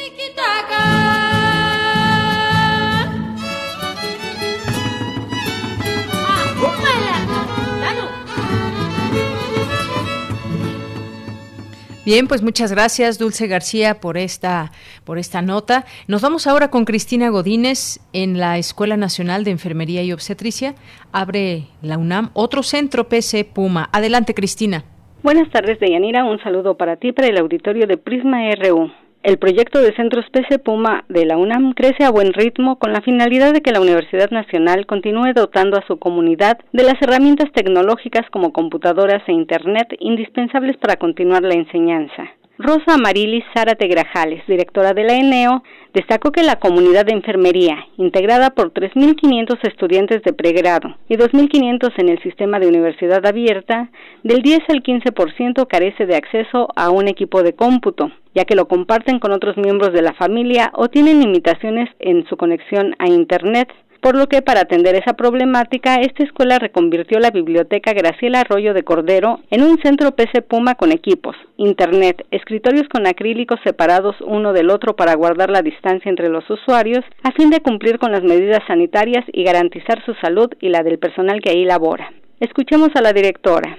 Bien, 12.06 12.28
pues 12.28 12.44
muchas 12.44 12.72
gracias 12.72 13.18
Dulce 13.18 13.48
García 13.48 14.00
por 14.00 14.16
esta 14.18 14.72
por 15.06 15.18
esta 15.18 15.42
nota. 15.42 15.86
Nos 16.08 16.22
vamos 16.22 16.46
ahora 16.46 16.70
con 16.70 16.86
Cristina 16.86 17.30
Godínez 17.30 18.00
en 18.14 18.38
la 18.38 18.60
Escuela 18.60 18.96
Nacional 18.96 19.44
de 19.44 19.50
Enfermería 19.50 20.04
y 20.04 20.14
Obstetricia. 20.14 20.76
Abre 21.12 21.64
la 21.82 21.98
UNAM 21.98 22.30
otro 22.34 22.62
centro 22.62 23.10
PC 23.10 23.44
Puma. 23.46 23.90
Adelante, 23.92 24.36
Cristina. 24.36 24.84
Buenas 25.24 25.50
tardes, 25.50 25.80
Deyanira. 25.80 26.24
Un 26.26 26.40
saludo 26.44 26.78
para 26.78 26.98
ti 26.98 27.12
para 27.12 27.28
el 27.28 27.40
auditorio 27.40 27.88
de 27.88 27.98
Prisma 27.98 28.38
RU. 28.52 28.92
El 29.26 29.40
proyecto 29.40 29.82
de 29.82 29.92
centros 29.96 30.30
PC 30.32 30.60
Puma 30.60 31.04
de 31.10 31.26
la 31.26 31.36
UNAM 31.36 31.74
crece 31.74 32.04
a 32.04 32.12
buen 32.12 32.32
ritmo 32.32 32.78
con 32.78 32.94
la 32.94 33.02
finalidad 33.02 33.54
de 33.54 33.62
que 33.62 33.72
la 33.72 33.82
Universidad 33.82 34.30
Nacional 34.30 34.86
continúe 34.86 35.34
dotando 35.34 35.80
a 35.80 35.88
su 35.88 35.98
comunidad 35.98 36.60
de 36.74 36.84
las 36.84 37.02
herramientas 37.02 37.52
tecnológicas 37.52 38.30
como 38.30 38.54
computadoras 38.54 39.24
e 39.28 39.32
Internet 39.32 39.96
indispensables 40.00 40.78
para 40.78 40.98
continuar 40.98 41.42
la 41.42 41.56
enseñanza. 41.56 42.36
Rosa 42.58 42.94
Amarilis 42.94 43.44
Zárate 43.54 43.88
Grajales, 43.88 44.42
directora 44.48 44.94
de 44.94 45.04
la 45.04 45.16
ENEO, 45.16 45.62
destacó 45.94 46.32
que 46.32 46.42
la 46.42 46.56
comunidad 46.56 47.06
de 47.06 47.12
enfermería, 47.12 47.86
integrada 47.98 48.52
por 48.52 48.72
3.500 48.72 49.60
estudiantes 49.68 50.24
de 50.24 50.32
pregrado 50.32 50.96
y 51.10 51.18
2.500 51.18 51.92
en 51.98 52.10
el 52.10 52.24
sistema 52.24 52.60
de 52.60 52.68
universidad 52.68 53.26
abierta, 53.26 53.90
del 54.24 54.42
10 54.42 54.60
al 54.70 54.84
15% 54.84 55.68
carece 55.68 56.06
de 56.06 56.16
acceso 56.16 56.70
a 56.78 56.92
un 56.92 57.10
equipo 57.10 57.44
de 57.44 57.56
cómputo, 57.56 58.12
ya 58.34 58.46
que 58.46 58.56
lo 58.56 58.70
comparten 58.70 59.20
con 59.20 59.34
otros 59.34 59.58
miembros 59.58 59.92
de 59.92 60.02
la 60.02 60.14
familia 60.14 60.72
o 60.76 60.88
tienen 60.88 61.20
limitaciones 61.20 61.90
en 62.00 62.26
su 62.28 62.38
conexión 62.38 62.96
a 63.00 63.08
Internet 63.08 63.68
por 64.06 64.16
lo 64.16 64.28
que 64.28 64.44
para 64.44 64.62
atender 64.62 64.94
esa 64.94 65.14
problemática, 65.14 65.96
esta 65.96 66.24
escuela 66.24 66.60
reconvirtió 66.60 67.20
la 67.20 67.32
biblioteca 67.32 67.92
Graciela 67.92 68.42
Arroyo 68.42 68.76
de 68.76 68.84
Cordero 68.84 69.40
en 69.50 69.64
un 69.64 69.80
centro 69.82 70.12
PC 70.12 70.44
Puma 70.44 70.76
con 70.76 70.92
equipos, 70.92 71.36
internet, 71.58 72.24
escritorios 72.30 72.88
con 72.88 73.08
acrílicos 73.08 73.60
separados 73.64 74.16
uno 74.22 74.54
del 74.54 74.70
otro 74.70 74.96
para 74.96 75.16
guardar 75.16 75.50
la 75.50 75.64
distancia 75.64 76.08
entre 76.08 76.30
los 76.30 76.48
usuarios, 76.48 77.04
a 77.24 77.32
fin 77.32 77.50
de 77.50 77.62
cumplir 77.62 77.98
con 77.98 78.12
las 78.12 78.22
medidas 78.22 78.62
sanitarias 78.68 79.26
y 79.34 79.44
garantizar 79.44 80.06
su 80.06 80.14
salud 80.22 80.52
y 80.62 80.70
la 80.70 80.84
del 80.84 81.00
personal 81.00 81.42
que 81.42 81.50
ahí 81.50 81.66
labora. 81.66 82.14
Escuchemos 82.40 82.90
a 82.94 83.02
la 83.02 83.12
directora. 83.12 83.76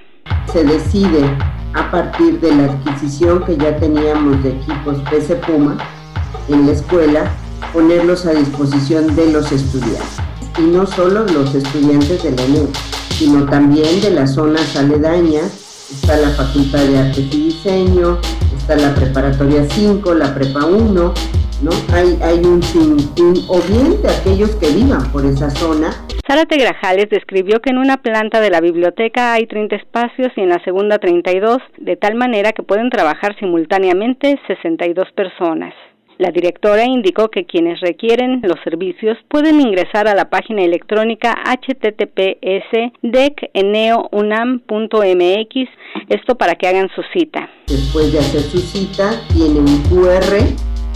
se 0.52 0.64
decide 0.64 1.20
a 1.72 1.88
partir 1.88 2.40
de 2.40 2.52
la 2.52 2.64
adquisición 2.64 3.44
que 3.44 3.56
ya 3.56 3.76
teníamos 3.76 4.42
de 4.42 4.50
equipos 4.50 5.00
PC 5.08 5.36
Puma 5.36 5.78
en 6.48 6.66
la 6.66 6.72
escuela, 6.72 7.30
ponerlos 7.72 8.26
a 8.26 8.32
disposición 8.32 9.14
de 9.14 9.32
los 9.32 9.50
estudiantes. 9.52 10.18
Y 10.58 10.62
no 10.62 10.86
solo 10.86 11.24
los 11.24 11.54
estudiantes 11.54 12.22
de 12.22 12.30
la 12.32 12.42
ENEU, 12.42 12.68
sino 13.10 13.46
también 13.46 14.00
de 14.00 14.10
las 14.10 14.34
zonas 14.34 14.76
aledañas. 14.76 15.88
Está 15.90 16.16
la 16.16 16.30
Facultad 16.30 16.80
de 16.80 16.98
Artes 16.98 17.32
y 17.32 17.44
Diseño, 17.44 18.18
está 18.56 18.76
la 18.76 18.94
Preparatoria 18.94 19.64
5, 19.68 20.14
la 20.14 20.34
Prepa 20.34 20.66
1, 20.66 21.14
¿no? 21.62 21.70
Hay, 21.92 22.18
hay 22.22 22.38
un 22.44 22.62
sinfín, 22.62 23.44
o 23.48 23.60
bien 23.60 24.02
de 24.02 24.10
aquellos 24.10 24.50
que 24.56 24.68
vivan 24.70 25.04
por 25.12 25.24
esa 25.24 25.48
zona. 25.50 25.90
Zárate 26.26 26.56
Grajales 26.56 27.08
describió 27.08 27.60
que 27.60 27.70
en 27.70 27.78
una 27.78 27.98
planta 27.98 28.40
de 28.40 28.50
la 28.50 28.60
biblioteca 28.60 29.32
hay 29.32 29.46
30 29.46 29.76
espacios 29.76 30.32
y 30.34 30.40
en 30.40 30.48
la 30.48 30.62
segunda 30.64 30.98
32, 30.98 31.58
de 31.78 31.96
tal 31.96 32.16
manera 32.16 32.50
que 32.50 32.64
pueden 32.64 32.90
trabajar 32.90 33.38
simultáneamente 33.38 34.36
62 34.48 35.12
personas. 35.12 35.72
La 36.18 36.30
directora 36.30 36.84
indicó 36.84 37.28
que 37.28 37.44
quienes 37.44 37.78
requieren 37.80 38.40
los 38.42 38.58
servicios 38.64 39.18
pueden 39.28 39.60
ingresar 39.60 40.08
a 40.08 40.14
la 40.14 40.30
página 40.30 40.62
electrónica 40.62 41.34
https 41.44 42.92
deceneo.unam.mx, 43.02 44.08
esto 46.08 46.34
para 46.36 46.54
que 46.54 46.68
hagan 46.68 46.88
su 46.94 47.02
cita. 47.12 47.50
Después 47.66 48.12
de 48.12 48.20
hacer 48.20 48.40
su 48.40 48.58
cita, 48.58 49.20
tiene 49.34 49.60
un 49.60 49.82
QR 49.90 50.38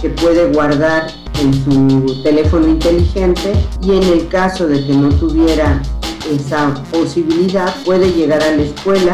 que 0.00 0.08
puede 0.08 0.50
guardar 0.54 1.08
en 1.42 1.52
su 1.52 2.22
teléfono 2.22 2.66
inteligente 2.68 3.52
y 3.82 3.96
en 3.98 4.02
el 4.04 4.26
caso 4.28 4.66
de 4.66 4.86
que 4.86 4.92
no 4.94 5.10
tuviera 5.18 5.82
esa 6.30 6.82
posibilidad 6.90 7.74
puede 7.84 8.10
llegar 8.12 8.42
a 8.42 8.56
la 8.56 8.62
escuela 8.62 9.12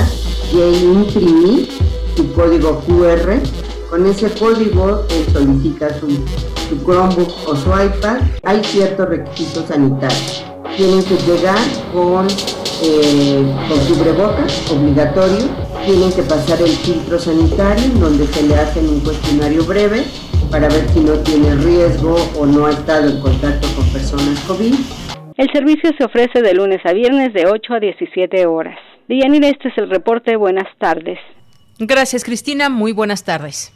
y 0.52 0.84
imprimir 0.84 1.66
su 2.14 2.32
código 2.32 2.80
QR 2.86 3.40
con 3.90 4.06
ese 4.06 4.30
código 4.38 5.04
él 5.10 5.32
solicita 5.32 5.88
su, 5.98 6.08
Chromebook 6.84 7.32
o 7.46 7.56
su 7.56 7.68
iPad. 7.70 8.20
Hay 8.42 8.62
ciertos 8.64 9.08
requisitos 9.08 9.66
sanitarios. 9.66 10.44
Tienen 10.76 11.04
que 11.04 11.16
llegar 11.18 11.58
con, 11.92 12.26
eh, 12.82 13.44
con 13.68 13.78
cubrebocas 13.86 14.70
obligatorio. 14.70 15.46
Tienen 15.84 16.12
que 16.12 16.22
pasar 16.22 16.60
el 16.60 16.68
filtro 16.68 17.18
sanitario 17.18 17.88
donde 18.00 18.26
se 18.26 18.42
le 18.42 18.56
hace 18.56 18.80
un 18.80 19.00
cuestionario 19.00 19.64
breve 19.64 20.04
para 20.50 20.68
ver 20.68 20.88
si 20.90 21.00
no 21.00 21.12
tiene 21.20 21.54
riesgo 21.56 22.16
o 22.38 22.46
no 22.46 22.66
ha 22.66 22.72
estado 22.72 23.08
en 23.08 23.20
contacto 23.20 23.68
con 23.76 23.88
personas 23.90 24.38
COVID. 24.40 24.74
El 25.36 25.52
servicio 25.52 25.90
se 25.96 26.04
ofrece 26.04 26.42
de 26.42 26.54
lunes 26.54 26.80
a 26.84 26.92
viernes 26.92 27.32
de 27.34 27.46
8 27.46 27.74
a 27.74 27.80
17 27.80 28.46
horas. 28.46 28.78
Dianira, 29.06 29.48
este 29.48 29.68
es 29.68 29.78
el 29.78 29.90
reporte. 29.90 30.34
Buenas 30.36 30.66
tardes. 30.78 31.18
Gracias, 31.78 32.24
Cristina. 32.24 32.68
Muy 32.70 32.92
buenas 32.92 33.22
tardes. 33.22 33.75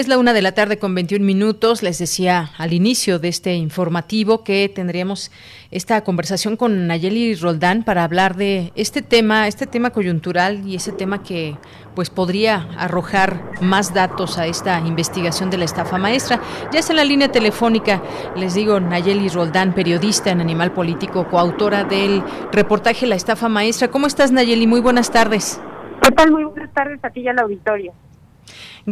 Es 0.00 0.08
la 0.08 0.16
una 0.16 0.32
de 0.32 0.40
la 0.40 0.52
tarde 0.52 0.78
con 0.78 0.94
21 0.94 1.22
minutos. 1.22 1.82
Les 1.82 1.98
decía 1.98 2.52
al 2.56 2.72
inicio 2.72 3.18
de 3.18 3.28
este 3.28 3.52
informativo 3.56 4.44
que 4.44 4.72
tendríamos 4.74 5.30
esta 5.70 6.02
conversación 6.04 6.56
con 6.56 6.86
Nayeli 6.86 7.34
Roldán 7.34 7.82
para 7.82 8.02
hablar 8.02 8.34
de 8.34 8.72
este 8.76 9.02
tema, 9.02 9.46
este 9.46 9.66
tema 9.66 9.90
coyuntural 9.90 10.66
y 10.66 10.74
ese 10.74 10.92
tema 10.92 11.22
que 11.22 11.58
pues 11.94 12.08
podría 12.08 12.66
arrojar 12.78 13.42
más 13.60 13.92
datos 13.92 14.38
a 14.38 14.46
esta 14.46 14.78
investigación 14.78 15.50
de 15.50 15.58
la 15.58 15.66
estafa 15.66 15.98
maestra. 15.98 16.40
Ya 16.72 16.80
es 16.80 16.88
en 16.88 16.96
la 16.96 17.04
línea 17.04 17.30
telefónica, 17.30 18.02
les 18.36 18.54
digo, 18.54 18.80
Nayeli 18.80 19.28
Roldán, 19.28 19.74
periodista 19.74 20.30
en 20.30 20.40
Animal 20.40 20.72
Político, 20.72 21.28
coautora 21.28 21.84
del 21.84 22.22
reportaje 22.52 23.06
La 23.06 23.16
estafa 23.16 23.50
maestra. 23.50 23.88
¿Cómo 23.88 24.06
estás, 24.06 24.32
Nayeli? 24.32 24.66
Muy 24.66 24.80
buenas 24.80 25.10
tardes. 25.10 25.60
¿Qué 26.00 26.10
tal? 26.12 26.30
Muy 26.30 26.44
buenas 26.44 26.72
tardes 26.72 27.04
a 27.04 27.10
ti 27.10 27.20
y 27.20 27.28
al 27.28 27.38
auditorio. 27.38 27.92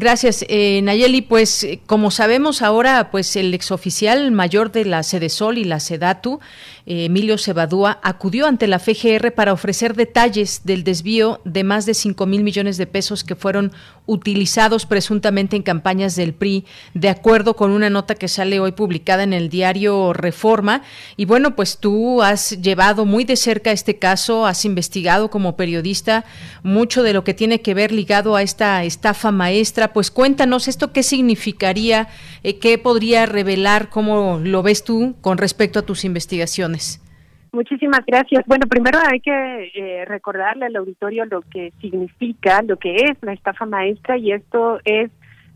Gracias, 0.00 0.44
eh, 0.48 0.80
Nayeli. 0.80 1.22
Pues 1.22 1.64
eh, 1.64 1.80
como 1.84 2.12
sabemos 2.12 2.62
ahora, 2.62 3.10
pues 3.10 3.34
el 3.34 3.52
exoficial 3.52 4.30
mayor 4.30 4.70
de 4.70 4.84
la 4.84 5.02
Sedesol 5.02 5.58
y 5.58 5.64
la 5.64 5.80
Sedatu, 5.80 6.38
Emilio 6.90 7.36
Cebadúa, 7.36 8.00
acudió 8.02 8.46
ante 8.46 8.66
la 8.66 8.78
FGR 8.78 9.32
para 9.32 9.52
ofrecer 9.52 9.94
detalles 9.94 10.62
del 10.64 10.84
desvío 10.84 11.42
de 11.44 11.62
más 11.62 11.84
de 11.84 11.92
5 11.92 12.24
mil 12.24 12.42
millones 12.42 12.78
de 12.78 12.86
pesos 12.86 13.24
que 13.24 13.34
fueron 13.34 13.72
utilizados 14.06 14.86
presuntamente 14.86 15.54
en 15.54 15.62
campañas 15.62 16.16
del 16.16 16.32
PRI, 16.32 16.64
de 16.94 17.10
acuerdo 17.10 17.56
con 17.56 17.72
una 17.72 17.90
nota 17.90 18.14
que 18.14 18.26
sale 18.26 18.58
hoy 18.58 18.72
publicada 18.72 19.22
en 19.22 19.34
el 19.34 19.50
diario 19.50 20.14
Reforma. 20.14 20.80
Y 21.18 21.26
bueno, 21.26 21.54
pues 21.54 21.76
tú 21.76 22.22
has 22.22 22.58
llevado 22.62 23.04
muy 23.04 23.24
de 23.24 23.36
cerca 23.36 23.70
este 23.70 23.98
caso, 23.98 24.46
has 24.46 24.64
investigado 24.64 25.28
como 25.28 25.56
periodista 25.56 26.24
mucho 26.62 27.02
de 27.02 27.12
lo 27.12 27.22
que 27.22 27.34
tiene 27.34 27.60
que 27.60 27.74
ver 27.74 27.92
ligado 27.92 28.34
a 28.34 28.40
esta 28.40 28.82
estafa 28.84 29.30
maestra. 29.30 29.92
Pues 29.92 30.10
cuéntanos 30.10 30.68
esto 30.68 30.90
qué 30.90 31.02
significaría, 31.02 32.08
eh, 32.44 32.58
qué 32.58 32.78
podría 32.78 33.26
revelar, 33.26 33.90
cómo 33.90 34.40
lo 34.42 34.62
ves 34.62 34.84
tú 34.84 35.16
con 35.20 35.36
respecto 35.36 35.80
a 35.80 35.82
tus 35.82 36.06
investigaciones. 36.06 36.77
Muchísimas 37.52 38.04
gracias. 38.06 38.44
Bueno, 38.46 38.66
primero 38.66 38.98
hay 39.04 39.20
que 39.20 39.72
eh, 39.74 40.04
recordarle 40.04 40.66
al 40.66 40.76
auditorio 40.76 41.24
lo 41.24 41.40
que 41.42 41.72
significa, 41.80 42.62
lo 42.62 42.76
que 42.76 42.96
es 42.96 43.16
la 43.22 43.32
estafa 43.32 43.64
maestra 43.64 44.18
y 44.18 44.32
esto 44.32 44.80
es 44.84 45.10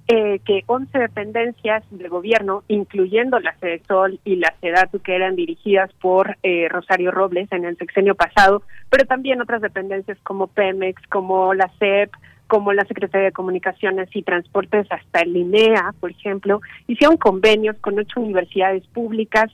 eh, 0.08 0.40
que 0.44 0.64
11 0.66 0.98
dependencias 0.98 1.84
del 1.90 2.08
gobierno, 2.08 2.64
incluyendo 2.68 3.38
la 3.38 3.54
Sol 3.86 4.18
y 4.24 4.36
la 4.36 4.52
SEDATU, 4.60 5.00
que 5.00 5.14
eran 5.14 5.36
dirigidas 5.36 5.92
por 6.00 6.36
eh, 6.42 6.68
Rosario 6.68 7.12
Robles 7.12 7.50
en 7.52 7.64
el 7.64 7.76
sexenio 7.76 8.14
pasado, 8.14 8.62
pero 8.90 9.06
también 9.06 9.40
otras 9.40 9.62
dependencias 9.62 10.18
como 10.24 10.48
Pemex, 10.48 11.00
como 11.08 11.54
la 11.54 11.70
CEP, 11.78 12.10
como 12.48 12.72
la 12.72 12.84
Secretaría 12.84 13.26
de 13.26 13.32
Comunicaciones 13.32 14.08
y 14.12 14.22
Transportes, 14.22 14.86
hasta 14.90 15.20
el 15.20 15.36
INEA, 15.36 15.94
por 16.00 16.10
ejemplo, 16.10 16.60
hicieron 16.88 17.16
convenios 17.16 17.76
con 17.80 17.98
ocho 17.98 18.20
universidades 18.20 18.86
públicas 18.88 19.52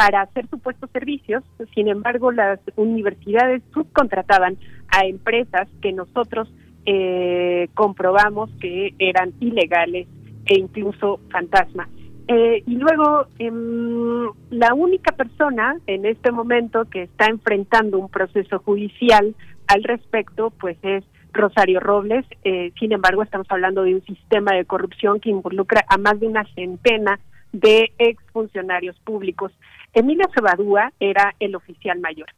para 0.00 0.22
hacer 0.22 0.48
supuestos 0.48 0.88
servicios. 0.92 1.44
Sin 1.74 1.86
embargo, 1.86 2.32
las 2.32 2.58
universidades 2.76 3.62
subcontrataban 3.74 4.56
a 4.88 5.04
empresas 5.04 5.68
que 5.82 5.92
nosotros 5.92 6.50
eh, 6.86 7.68
comprobamos 7.74 8.48
que 8.62 8.94
eran 8.98 9.34
ilegales 9.40 10.08
e 10.46 10.58
incluso 10.58 11.20
fantasma. 11.30 11.86
Eh, 12.28 12.62
y 12.66 12.76
luego, 12.76 13.26
em, 13.38 14.30
la 14.48 14.72
única 14.72 15.12
persona 15.12 15.76
en 15.86 16.06
este 16.06 16.32
momento 16.32 16.86
que 16.86 17.02
está 17.02 17.26
enfrentando 17.26 17.98
un 17.98 18.08
proceso 18.08 18.58
judicial 18.60 19.34
al 19.66 19.84
respecto, 19.84 20.48
pues 20.48 20.78
es 20.80 21.04
Rosario 21.34 21.78
Robles. 21.78 22.24
Eh, 22.44 22.72
sin 22.80 22.92
embargo, 22.92 23.22
estamos 23.22 23.48
hablando 23.50 23.82
de 23.82 23.96
un 23.96 24.04
sistema 24.06 24.52
de 24.54 24.64
corrupción 24.64 25.20
que 25.20 25.28
involucra 25.28 25.84
a 25.88 25.98
más 25.98 26.18
de 26.20 26.26
una 26.26 26.44
centena 26.54 27.20
de 27.52 27.92
exfuncionarios 27.98 28.98
públicos. 29.00 29.52
Emilio 29.92 30.26
Cebadúa 30.34 30.92
era 31.00 31.34
el 31.40 31.54
oficial 31.54 31.98
mayor, 32.00 32.28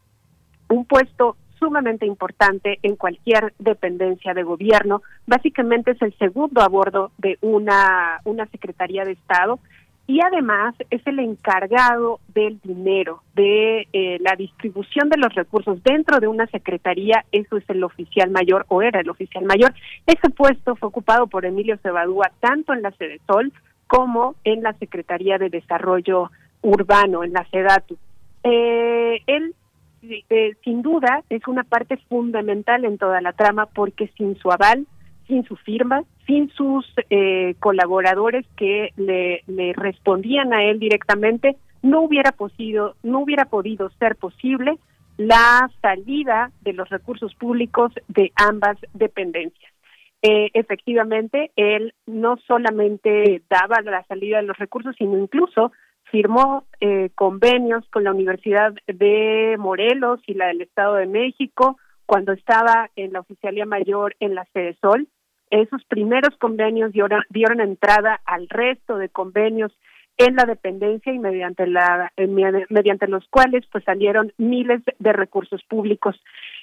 un 0.68 0.84
puesto 0.84 1.36
sumamente 1.58 2.06
importante 2.06 2.78
en 2.82 2.96
cualquier 2.96 3.54
dependencia 3.58 4.34
de 4.34 4.42
gobierno. 4.42 5.02
Básicamente 5.26 5.92
es 5.92 6.02
el 6.02 6.16
segundo 6.18 6.60
a 6.60 6.68
bordo 6.68 7.12
de 7.18 7.38
una, 7.40 8.20
una 8.24 8.46
Secretaría 8.46 9.04
de 9.04 9.12
Estado 9.12 9.60
y 10.08 10.20
además 10.20 10.74
es 10.90 11.06
el 11.06 11.20
encargado 11.20 12.18
del 12.34 12.60
dinero, 12.62 13.22
de 13.36 13.86
eh, 13.92 14.18
la 14.20 14.34
distribución 14.34 15.08
de 15.08 15.18
los 15.18 15.32
recursos 15.34 15.80
dentro 15.84 16.18
de 16.18 16.26
una 16.26 16.46
secretaría, 16.48 17.24
eso 17.30 17.56
es 17.56 17.64
el 17.70 17.84
oficial 17.84 18.30
mayor 18.30 18.66
o 18.68 18.82
era 18.82 19.00
el 19.00 19.08
oficial 19.08 19.44
mayor. 19.44 19.72
Ese 20.06 20.28
puesto 20.30 20.74
fue 20.74 20.88
ocupado 20.88 21.28
por 21.28 21.44
Emilio 21.44 21.78
Cebadúa 21.78 22.32
tanto 22.40 22.72
en 22.72 22.82
la 22.82 22.90
Sede 22.92 23.20
Sol 23.26 23.52
como 23.92 24.36
en 24.44 24.62
la 24.62 24.72
Secretaría 24.78 25.36
de 25.36 25.50
Desarrollo 25.50 26.30
Urbano, 26.62 27.24
en 27.24 27.34
la 27.34 27.46
SEDATU. 27.50 27.98
Eh, 28.42 29.20
él, 29.26 29.54
eh, 30.02 30.54
sin 30.64 30.80
duda, 30.80 31.22
es 31.28 31.46
una 31.46 31.62
parte 31.62 31.98
fundamental 32.08 32.86
en 32.86 32.96
toda 32.96 33.20
la 33.20 33.34
trama 33.34 33.66
porque 33.66 34.10
sin 34.16 34.34
su 34.38 34.50
aval, 34.50 34.86
sin 35.26 35.44
su 35.44 35.56
firma, 35.56 36.04
sin 36.26 36.48
sus 36.52 36.86
eh, 37.10 37.54
colaboradores 37.60 38.46
que 38.56 38.94
le, 38.96 39.42
le 39.46 39.74
respondían 39.74 40.54
a 40.54 40.64
él 40.64 40.78
directamente, 40.78 41.56
no 41.82 42.00
hubiera 42.00 42.32
podido, 42.32 42.94
no 43.02 43.20
hubiera 43.20 43.44
podido 43.44 43.90
ser 43.98 44.16
posible 44.16 44.78
la 45.18 45.70
salida 45.82 46.50
de 46.62 46.72
los 46.72 46.88
recursos 46.88 47.34
públicos 47.34 47.92
de 48.08 48.32
ambas 48.36 48.78
dependencias. 48.94 49.71
Eh, 50.22 50.50
efectivamente, 50.54 51.50
él 51.56 51.94
no 52.06 52.36
solamente 52.46 53.42
daba 53.50 53.80
la 53.82 54.04
salida 54.04 54.36
de 54.36 54.44
los 54.44 54.56
recursos, 54.56 54.94
sino 54.96 55.18
incluso 55.18 55.72
firmó 56.12 56.64
eh, 56.80 57.10
convenios 57.14 57.84
con 57.90 58.04
la 58.04 58.12
Universidad 58.12 58.72
de 58.86 59.56
Morelos 59.58 60.20
y 60.26 60.34
la 60.34 60.46
del 60.46 60.60
Estado 60.60 60.94
de 60.94 61.06
México, 61.06 61.78
cuando 62.06 62.32
estaba 62.32 62.90
en 62.96 63.12
la 63.12 63.20
oficialía 63.20 63.66
mayor 63.66 64.14
en 64.20 64.34
la 64.34 64.44
sede 64.52 64.76
Sol. 64.80 65.08
Esos 65.50 65.84
primeros 65.86 66.36
convenios 66.38 66.92
dieron, 66.92 67.22
dieron 67.30 67.60
entrada 67.60 68.20
al 68.24 68.48
resto 68.48 68.98
de 68.98 69.08
convenios 69.08 69.72
en 70.18 70.36
la 70.36 70.44
dependencia 70.44 71.12
y 71.12 71.18
mediante 71.18 71.66
la 71.66 72.12
eh, 72.16 72.26
mediante 72.68 73.08
los 73.08 73.26
cuales 73.28 73.64
pues 73.72 73.82
salieron 73.84 74.32
miles 74.36 74.82
de 74.98 75.12
recursos 75.12 75.62
públicos. 75.64 76.20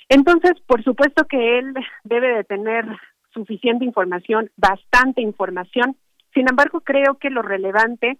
Entonces, 0.07 0.53
por 0.65 0.83
supuesto 0.83 1.25
que 1.25 1.59
él 1.59 1.73
debe 2.03 2.35
de 2.35 2.43
tener 2.43 2.85
suficiente 3.33 3.85
información, 3.85 4.49
bastante 4.57 5.21
información. 5.21 5.95
Sin 6.33 6.47
embargo, 6.49 6.81
creo 6.81 7.15
que 7.15 7.29
lo 7.29 7.41
relevante 7.41 8.17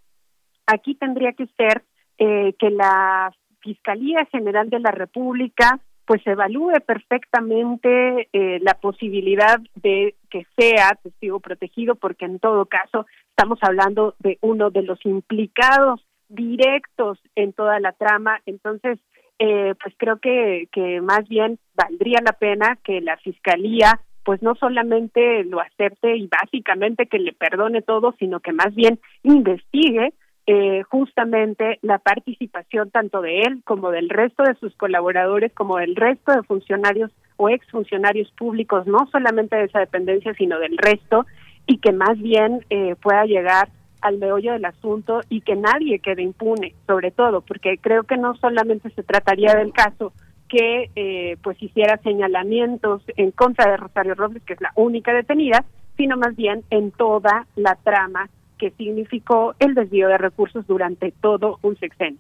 aquí 0.67 0.95
tendría 0.95 1.33
que 1.33 1.47
ser 1.57 1.83
eh, 2.17 2.53
que 2.59 2.69
la 2.69 3.33
Fiscalía 3.61 4.25
General 4.31 4.69
de 4.69 4.79
la 4.79 4.91
República 4.91 5.79
pues 6.05 6.25
evalúe 6.25 6.73
perfectamente 6.87 8.29
eh, 8.33 8.59
la 8.61 8.73
posibilidad 8.73 9.59
de 9.75 10.15
que 10.31 10.43
sea 10.57 10.97
testigo 11.03 11.39
protegido, 11.39 11.93
porque 11.93 12.25
en 12.25 12.39
todo 12.39 12.65
caso 12.65 13.05
estamos 13.29 13.59
hablando 13.61 14.15
de 14.17 14.39
uno 14.41 14.71
de 14.71 14.81
los 14.81 15.05
implicados 15.05 16.03
directos 16.27 17.19
en 17.35 17.53
toda 17.53 17.79
la 17.79 17.91
trama. 17.91 18.41
Entonces, 18.47 18.97
eh, 19.37 19.75
pues 19.81 19.93
creo 19.97 20.17
que, 20.17 20.67
que 20.71 20.99
más 20.99 21.27
bien 21.29 21.59
valdría 21.75 22.21
la 22.25 22.33
pena 22.33 22.79
que 22.83 23.01
la 23.01 23.17
fiscalía 23.17 24.01
pues 24.23 24.41
no 24.41 24.55
solamente 24.55 25.43
lo 25.45 25.59
acepte 25.59 26.15
y 26.15 26.27
básicamente 26.27 27.07
que 27.07 27.19
le 27.19 27.33
perdone 27.33 27.81
todo, 27.81 28.13
sino 28.19 28.39
que 28.39 28.53
más 28.53 28.73
bien 28.75 28.99
investigue 29.23 30.13
eh, 30.51 30.81
justamente 30.89 31.77
la 31.83 31.99
participación 31.99 32.89
tanto 32.89 33.21
de 33.21 33.41
él 33.41 33.61
como 33.65 33.91
del 33.91 34.09
resto 34.09 34.43
de 34.43 34.55
sus 34.55 34.75
colaboradores, 34.75 35.53
como 35.53 35.77
del 35.77 35.95
resto 35.95 36.31
de 36.31 36.43
funcionarios 36.43 37.11
o 37.37 37.49
exfuncionarios 37.49 38.31
públicos, 38.31 38.87
no 38.87 39.07
solamente 39.11 39.55
de 39.55 39.65
esa 39.65 39.79
dependencia, 39.79 40.33
sino 40.33 40.59
del 40.59 40.77
resto, 40.77 41.25
y 41.67 41.77
que 41.77 41.91
más 41.91 42.17
bien 42.17 42.65
eh, 42.71 42.95
pueda 43.01 43.25
llegar 43.25 43.69
al 44.01 44.17
meollo 44.17 44.53
del 44.53 44.65
asunto 44.65 45.21
y 45.29 45.41
que 45.41 45.55
nadie 45.55 45.99
quede 45.99 46.23
impune, 46.23 46.73
sobre 46.87 47.11
todo, 47.11 47.41
porque 47.41 47.77
creo 47.77 48.03
que 48.03 48.17
no 48.17 48.35
solamente 48.35 48.89
se 48.89 49.03
trataría 49.03 49.53
del 49.53 49.71
caso 49.71 50.13
que 50.49 50.89
eh, 50.95 51.37
pues 51.41 51.61
hiciera 51.61 51.97
señalamientos 52.03 53.03
en 53.15 53.31
contra 53.31 53.69
de 53.69 53.77
Rosario 53.77 54.15
Robles, 54.15 54.43
que 54.43 54.53
es 54.53 54.61
la 54.61 54.73
única 54.75 55.13
detenida, 55.13 55.63
sino 55.95 56.17
más 56.17 56.35
bien 56.35 56.63
en 56.69 56.91
toda 56.91 57.45
la 57.55 57.75
trama 57.75 58.29
que 58.57 58.71
significó 58.71 59.55
el 59.59 59.75
desvío 59.75 60.07
de 60.09 60.17
recursos 60.17 60.67
durante 60.67 61.11
todo 61.21 61.59
un 61.61 61.77
sexenio. 61.77 62.19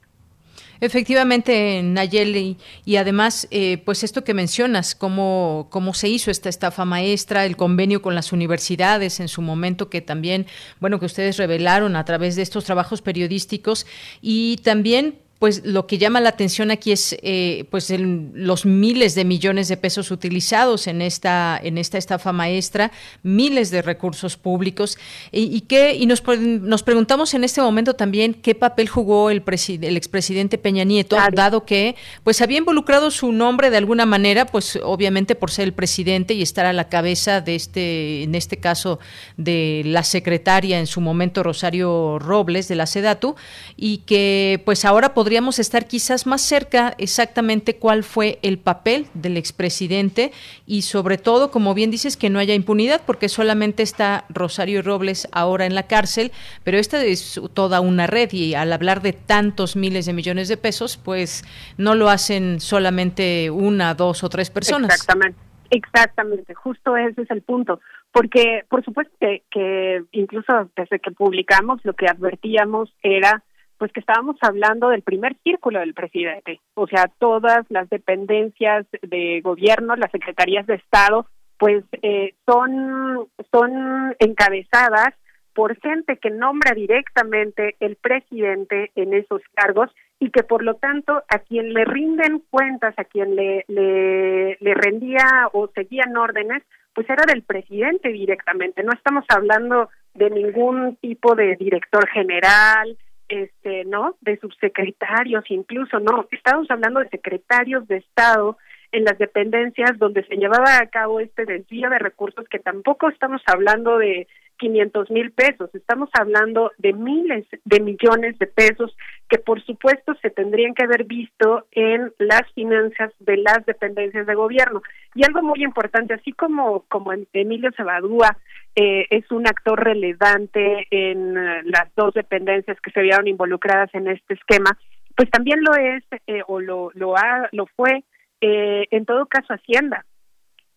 Efectivamente, 0.81 1.81
Nayeli, 1.83 2.57
y 2.85 2.95
además, 2.95 3.49
eh, 3.51 3.79
pues 3.83 4.03
esto 4.05 4.23
que 4.23 4.33
mencionas, 4.33 4.95
cómo, 4.95 5.67
cómo 5.69 5.93
se 5.93 6.07
hizo 6.07 6.31
esta 6.31 6.47
estafa 6.47 6.85
maestra, 6.85 7.45
el 7.45 7.57
convenio 7.57 8.01
con 8.01 8.15
las 8.15 8.31
universidades 8.31 9.19
en 9.19 9.27
su 9.27 9.41
momento, 9.41 9.89
que 9.89 9.99
también, 9.99 10.45
bueno, 10.79 10.97
que 10.99 11.05
ustedes 11.05 11.37
revelaron 11.37 11.97
a 11.97 12.05
través 12.05 12.37
de 12.37 12.43
estos 12.43 12.63
trabajos 12.63 13.01
periodísticos, 13.01 13.85
y 14.21 14.57
también 14.63 15.15
pues 15.39 15.61
lo 15.63 15.87
que 15.87 15.97
llama 15.97 16.19
la 16.19 16.29
atención 16.29 16.69
aquí 16.69 16.91
es 16.91 17.15
eh, 17.21 17.65
pues 17.71 17.89
los 17.97 18.65
miles 18.65 19.15
de 19.15 19.23
millones 19.23 19.69
de 19.69 19.77
pesos 19.77 20.11
utilizados 20.11 20.85
en 20.87 21.01
esta 21.01 21.57
en 21.63 21.77
esta 21.77 21.97
estafa 21.97 22.33
maestra 22.33 22.91
miles 23.23 23.71
de 23.71 23.81
recursos 23.81 24.35
públicos. 24.35 24.97
Y, 25.31 25.61
qué 25.61 25.95
y 25.95 26.05
nos, 26.07 26.23
nos 26.27 26.83
preguntamos 26.83 27.33
en 27.33 27.45
este 27.45 27.61
momento 27.61 27.93
también 27.93 28.33
qué 28.33 28.53
papel 28.53 28.89
jugó 28.89 29.29
el, 29.29 29.41
el 29.81 29.97
expresidente 29.97 30.57
Peña 30.57 30.83
Nieto 30.83 31.15
dado 31.33 31.65
que 31.65 31.95
pues 32.25 32.41
había 32.41 32.57
involucrado 32.57 33.09
su 33.09 33.31
nombre 33.31 33.69
de 33.69 33.77
alguna 33.77 34.05
manera 34.05 34.45
pues 34.45 34.77
obviamente 34.83 35.35
por 35.35 35.51
ser 35.51 35.65
el 35.65 35.73
presidente 35.73 36.33
y 36.33 36.41
estar 36.41 36.65
a 36.65 36.73
la 36.73 36.89
cabeza 36.89 37.39
de 37.39 37.55
este 37.55 38.23
en 38.23 38.35
este 38.35 38.57
caso 38.57 38.99
de 39.37 39.83
la 39.85 40.03
secretaria 40.03 40.79
en 40.79 40.87
su 40.87 40.99
momento 40.99 41.43
Rosario 41.43 42.19
Robles 42.19 42.67
de 42.67 42.75
la 42.75 42.87
Sedatu 42.87 43.35
y 43.77 43.99
que 43.99 44.61
pues 44.65 44.83
ahora 44.83 45.13
podría 45.13 45.28
podríamos 45.29 45.59
estar 45.59 45.85
quizás 45.85 46.25
más 46.25 46.41
cerca 46.41 46.95
exactamente 46.97 47.75
cuál 47.75 48.03
fue 48.03 48.39
el 48.41 48.57
papel 48.57 49.05
del 49.13 49.37
expresidente 49.37 50.31
y 50.65 50.81
sobre 50.81 51.19
todo, 51.19 51.51
como 51.51 51.75
bien 51.75 51.91
dices, 51.91 52.17
que 52.17 52.31
no 52.31 52.39
haya 52.39 52.55
impunidad 52.55 53.01
porque 53.05 53.29
solamente 53.29 53.83
está 53.83 54.25
Rosario 54.29 54.81
Robles 54.81 55.27
ahora 55.31 55.67
en 55.67 55.75
la 55.75 55.83
cárcel, 55.83 56.31
pero 56.63 56.79
esta 56.79 57.05
es 57.05 57.39
toda 57.53 57.79
una 57.79 58.07
red 58.07 58.31
y 58.31 58.55
al 58.55 58.73
hablar 58.73 59.03
de 59.03 59.13
tantos 59.13 59.75
miles 59.75 60.07
de 60.07 60.13
millones 60.13 60.47
de 60.47 60.57
pesos, 60.57 60.97
pues 60.97 61.43
no 61.77 61.93
lo 61.93 62.09
hacen 62.09 62.59
solamente 62.59 63.51
una, 63.51 63.93
dos 63.93 64.23
o 64.23 64.29
tres 64.29 64.49
personas. 64.49 64.89
Exactamente. 64.89 65.37
Exactamente, 65.69 66.55
justo 66.55 66.97
ese 66.97 67.21
es 67.21 67.29
el 67.29 67.43
punto, 67.43 67.79
porque 68.11 68.63
por 68.67 68.83
supuesto 68.83 69.13
que, 69.19 69.43
que 69.51 70.01
incluso 70.11 70.71
desde 70.75 70.97
que 70.97 71.11
publicamos 71.11 71.79
lo 71.83 71.93
que 71.93 72.07
advertíamos 72.07 72.91
era 73.03 73.43
pues 73.79 73.91
que 73.93 74.01
estábamos 74.01 74.35
hablando 74.41 74.89
del 74.89 75.01
primer 75.01 75.35
círculo 75.41 75.79
del 75.79 75.93
presidente, 75.93 76.59
o 76.75 76.85
sea, 76.85 77.09
todas 77.17 77.65
las 77.69 77.89
dependencias 77.89 78.85
de 79.01 79.39
gobierno, 79.41 79.95
las 79.95 80.11
secretarías 80.11 80.67
de 80.67 80.75
Estado, 80.75 81.25
pues 81.57 81.83
eh, 82.01 82.35
son, 82.45 83.27
son 83.51 84.15
encabezadas 84.19 85.15
por 85.53 85.79
gente 85.79 86.17
que 86.17 86.29
nombra 86.29 86.73
directamente 86.73 87.75
el 87.79 87.95
presidente 87.95 88.91
en 88.95 89.13
esos 89.13 89.41
cargos 89.53 89.89
y 90.19 90.29
que 90.29 90.43
por 90.43 90.63
lo 90.63 90.75
tanto 90.75 91.23
a 91.29 91.39
quien 91.39 91.73
le 91.73 91.85
rinden 91.85 92.43
cuentas, 92.49 92.93
a 92.97 93.05
quien 93.05 93.35
le, 93.35 93.63
le, 93.67 94.57
le 94.59 94.73
rendía 94.73 95.49
o 95.53 95.69
seguían 95.73 96.15
órdenes, 96.17 96.63
pues 96.93 97.09
era 97.09 97.23
del 97.25 97.43
presidente 97.43 98.09
directamente. 98.09 98.83
No 98.83 98.91
estamos 98.91 99.23
hablando 99.29 99.89
de 100.13 100.29
ningún 100.29 100.97
tipo 100.97 101.35
de 101.35 101.55
director 101.55 102.07
general, 102.09 102.97
este, 103.29 103.85
¿no? 103.85 104.15
De 104.21 104.37
subsecretarios 104.37 105.45
incluso, 105.49 105.99
no, 105.99 106.27
estamos 106.31 106.69
hablando 106.69 106.99
de 106.99 107.09
secretarios 107.09 107.87
de 107.87 107.97
Estado 107.97 108.57
en 108.91 109.03
las 109.03 109.17
dependencias 109.17 109.97
donde 109.97 110.23
se 110.25 110.35
llevaba 110.35 110.77
a 110.77 110.87
cabo 110.87 111.19
este 111.19 111.45
desvío 111.45 111.89
de 111.89 111.99
recursos 111.99 112.47
que 112.49 112.59
tampoco 112.59 113.09
estamos 113.09 113.41
hablando 113.45 113.97
de 113.99 114.27
500 114.59 115.09
mil 115.09 115.31
pesos, 115.31 115.73
estamos 115.73 116.09
hablando 116.13 116.71
de 116.77 116.93
miles 116.93 117.45
de 117.65 117.79
millones 117.79 118.37
de 118.37 118.45
pesos 118.45 118.95
que 119.27 119.39
por 119.39 119.63
supuesto 119.63 120.13
se 120.21 120.29
tendrían 120.29 120.75
que 120.75 120.83
haber 120.83 121.05
visto 121.05 121.65
en 121.71 122.13
las 122.19 122.43
finanzas 122.53 123.11
de 123.19 123.37
las 123.37 123.65
dependencias 123.65 124.27
de 124.27 124.35
gobierno. 124.35 124.81
Y 125.15 125.23
algo 125.23 125.41
muy 125.41 125.63
importante, 125.63 126.13
así 126.13 126.33
como, 126.33 126.81
como 126.89 127.11
Emilio 127.33 127.71
Sabadúa 127.75 128.37
eh, 128.75 129.07
es 129.09 129.31
un 129.31 129.47
actor 129.47 129.83
relevante 129.83 130.87
en 130.91 131.37
eh, 131.37 131.61
las 131.63 131.93
dos 131.95 132.13
dependencias 132.13 132.79
que 132.81 132.91
se 132.91 133.01
vieron 133.01 133.27
involucradas 133.27 133.89
en 133.93 134.07
este 134.07 134.35
esquema, 134.35 134.77
pues 135.15 135.29
también 135.31 135.63
lo 135.63 135.73
es 135.75 136.03
eh, 136.27 136.43
o 136.47 136.59
lo, 136.59 136.91
lo, 136.93 137.17
ha, 137.17 137.49
lo 137.51 137.65
fue 137.65 138.03
en 138.41 139.05
todo 139.05 139.25
caso 139.25 139.53
Hacienda, 139.53 140.05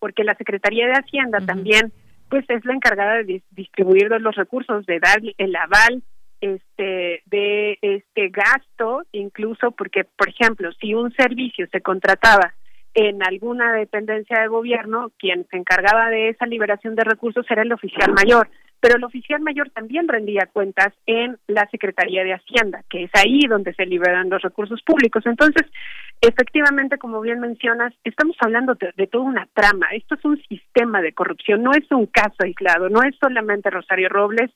porque 0.00 0.24
la 0.24 0.34
Secretaría 0.34 0.86
de 0.86 0.94
Hacienda 0.94 1.38
también 1.46 1.92
pues 2.32 2.48
es 2.48 2.64
la 2.64 2.72
encargada 2.72 3.22
de 3.22 3.42
distribuir 3.50 4.08
los 4.08 4.34
recursos, 4.34 4.86
de 4.86 4.98
dar 5.00 5.20
el 5.36 5.54
aval 5.54 6.02
este 6.40 7.22
de 7.26 7.78
este 7.82 8.30
gasto, 8.30 9.02
incluso 9.12 9.72
porque, 9.72 10.04
por 10.04 10.30
ejemplo, 10.30 10.72
si 10.80 10.94
un 10.94 11.12
servicio 11.12 11.66
se 11.70 11.82
contrataba 11.82 12.54
en 12.94 13.22
alguna 13.22 13.74
dependencia 13.74 14.40
de 14.40 14.48
gobierno, 14.48 15.12
quien 15.18 15.46
se 15.50 15.58
encargaba 15.58 16.08
de 16.08 16.30
esa 16.30 16.46
liberación 16.46 16.94
de 16.94 17.04
recursos 17.04 17.44
era 17.50 17.60
el 17.60 17.72
oficial 17.74 18.14
mayor, 18.14 18.48
pero 18.82 18.96
el 18.96 19.04
oficial 19.04 19.40
mayor 19.40 19.70
también 19.70 20.08
rendía 20.08 20.48
cuentas 20.52 20.92
en 21.06 21.38
la 21.46 21.68
Secretaría 21.70 22.24
de 22.24 22.34
Hacienda, 22.34 22.82
que 22.90 23.04
es 23.04 23.10
ahí 23.14 23.42
donde 23.48 23.72
se 23.74 23.86
liberan 23.86 24.28
los 24.28 24.42
recursos 24.42 24.82
públicos. 24.82 25.24
Entonces, 25.24 25.70
efectivamente, 26.20 26.98
como 26.98 27.20
bien 27.20 27.38
mencionas, 27.38 27.94
estamos 28.02 28.34
hablando 28.40 28.74
de, 28.74 29.06
toda 29.06 29.22
una 29.22 29.46
trama. 29.54 29.86
Esto 29.92 30.16
es 30.16 30.24
un 30.24 30.42
sistema 30.48 31.00
de 31.00 31.12
corrupción, 31.12 31.62
no 31.62 31.70
es 31.70 31.88
un 31.92 32.06
caso 32.06 32.34
aislado, 32.40 32.88
no 32.88 33.04
es 33.04 33.14
solamente 33.20 33.70
Rosario 33.70 34.08
Robles, 34.08 34.50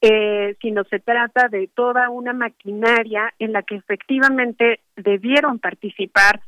eh, 0.00 0.54
sino 0.62 0.84
se 0.84 1.00
trata 1.00 1.48
de 1.48 1.68
toda 1.74 2.08
una 2.08 2.32
maquinaria 2.32 3.34
en 3.40 3.52
la 3.52 3.64
que 3.64 3.74
efectivamente 3.74 4.78
debieron 4.94 5.58
participar 5.58 6.40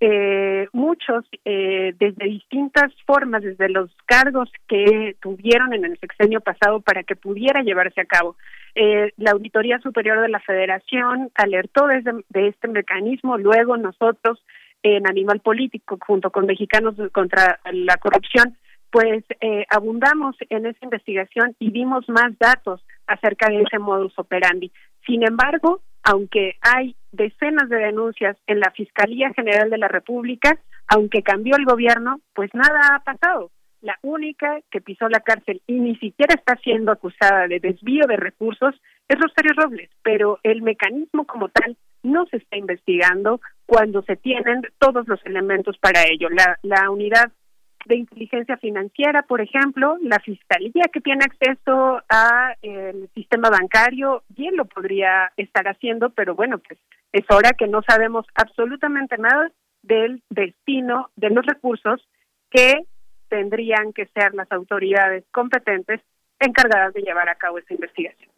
eh, 0.00 0.66
muchos 0.72 1.26
eh, 1.44 1.94
desde 1.98 2.24
distintas 2.24 2.90
formas, 3.06 3.42
desde 3.42 3.68
los 3.68 3.90
cargos 4.06 4.50
que 4.66 5.16
tuvieron 5.20 5.74
en 5.74 5.84
el 5.84 5.98
sexenio 5.98 6.40
pasado 6.40 6.80
para 6.80 7.02
que 7.02 7.16
pudiera 7.16 7.62
llevarse 7.62 8.00
a 8.00 8.06
cabo. 8.06 8.36
Eh, 8.74 9.12
la 9.18 9.32
Auditoría 9.32 9.78
Superior 9.80 10.20
de 10.20 10.28
la 10.28 10.40
Federación 10.40 11.30
alertó 11.34 11.86
desde 11.86 12.12
de 12.30 12.48
este 12.48 12.68
mecanismo, 12.68 13.36
luego 13.36 13.76
nosotros 13.76 14.42
en 14.82 15.06
Animal 15.06 15.40
Político, 15.40 15.98
junto 16.06 16.30
con 16.30 16.46
Mexicanos 16.46 16.94
contra 17.12 17.60
la 17.70 17.96
Corrupción, 17.98 18.56
pues 18.90 19.24
eh, 19.40 19.66
abundamos 19.68 20.36
en 20.48 20.66
esa 20.66 20.78
investigación 20.82 21.54
y 21.58 21.70
vimos 21.70 22.08
más 22.08 22.36
datos 22.38 22.80
acerca 23.06 23.48
de 23.48 23.62
ese 23.62 23.78
modus 23.78 24.18
operandi. 24.18 24.72
Sin 25.06 25.26
embargo, 25.26 25.80
aunque 26.02 26.54
hay 26.60 26.96
decenas 27.12 27.68
de 27.68 27.76
denuncias 27.76 28.36
en 28.46 28.60
la 28.60 28.70
Fiscalía 28.70 29.32
General 29.34 29.70
de 29.70 29.78
la 29.78 29.88
República, 29.88 30.58
aunque 30.86 31.22
cambió 31.22 31.56
el 31.56 31.64
gobierno, 31.64 32.20
pues 32.34 32.50
nada 32.54 32.96
ha 32.96 33.00
pasado. 33.00 33.50
La 33.80 33.98
única 34.02 34.60
que 34.70 34.80
pisó 34.80 35.08
la 35.08 35.20
cárcel 35.20 35.62
y 35.66 35.74
ni 35.74 35.96
siquiera 35.96 36.34
está 36.34 36.56
siendo 36.56 36.92
acusada 36.92 37.48
de 37.48 37.60
desvío 37.60 38.06
de 38.06 38.16
recursos 38.16 38.74
es 39.08 39.18
Rosario 39.18 39.52
Robles, 39.56 39.90
pero 40.02 40.38
el 40.42 40.62
mecanismo 40.62 41.24
como 41.24 41.48
tal 41.48 41.76
no 42.02 42.26
se 42.26 42.38
está 42.38 42.56
investigando 42.56 43.40
cuando 43.66 44.02
se 44.02 44.16
tienen 44.16 44.62
todos 44.78 45.08
los 45.08 45.24
elementos 45.24 45.78
para 45.78 46.02
ello. 46.02 46.28
La, 46.30 46.58
la 46.62 46.90
unidad 46.90 47.32
de 47.86 47.96
inteligencia 47.96 48.56
financiera, 48.58 49.22
por 49.22 49.40
ejemplo, 49.40 49.96
la 50.02 50.18
fiscalía 50.18 50.84
que 50.92 51.00
tiene 51.00 51.24
acceso 51.24 52.02
a 52.08 52.54
el 52.62 53.08
sistema 53.14 53.48
bancario 53.48 54.22
bien 54.28 54.56
lo 54.56 54.66
podría 54.66 55.32
estar 55.36 55.66
haciendo, 55.66 56.10
pero 56.10 56.34
bueno, 56.34 56.58
pues 56.58 56.78
es 57.12 57.24
hora 57.30 57.52
que 57.52 57.66
no 57.66 57.82
sabemos 57.82 58.26
absolutamente 58.34 59.18
nada 59.18 59.50
del 59.82 60.22
destino 60.30 61.10
de 61.16 61.30
los 61.30 61.44
recursos 61.44 62.06
que 62.50 62.84
tendrían 63.28 63.92
que 63.92 64.06
ser 64.06 64.34
las 64.34 64.50
autoridades 64.52 65.24
competentes 65.30 66.00
encargadas 66.38 66.92
de 66.94 67.02
llevar 67.02 67.28
a 67.28 67.36
cabo 67.36 67.58
esa 67.58 67.74
investigación. 67.74 68.30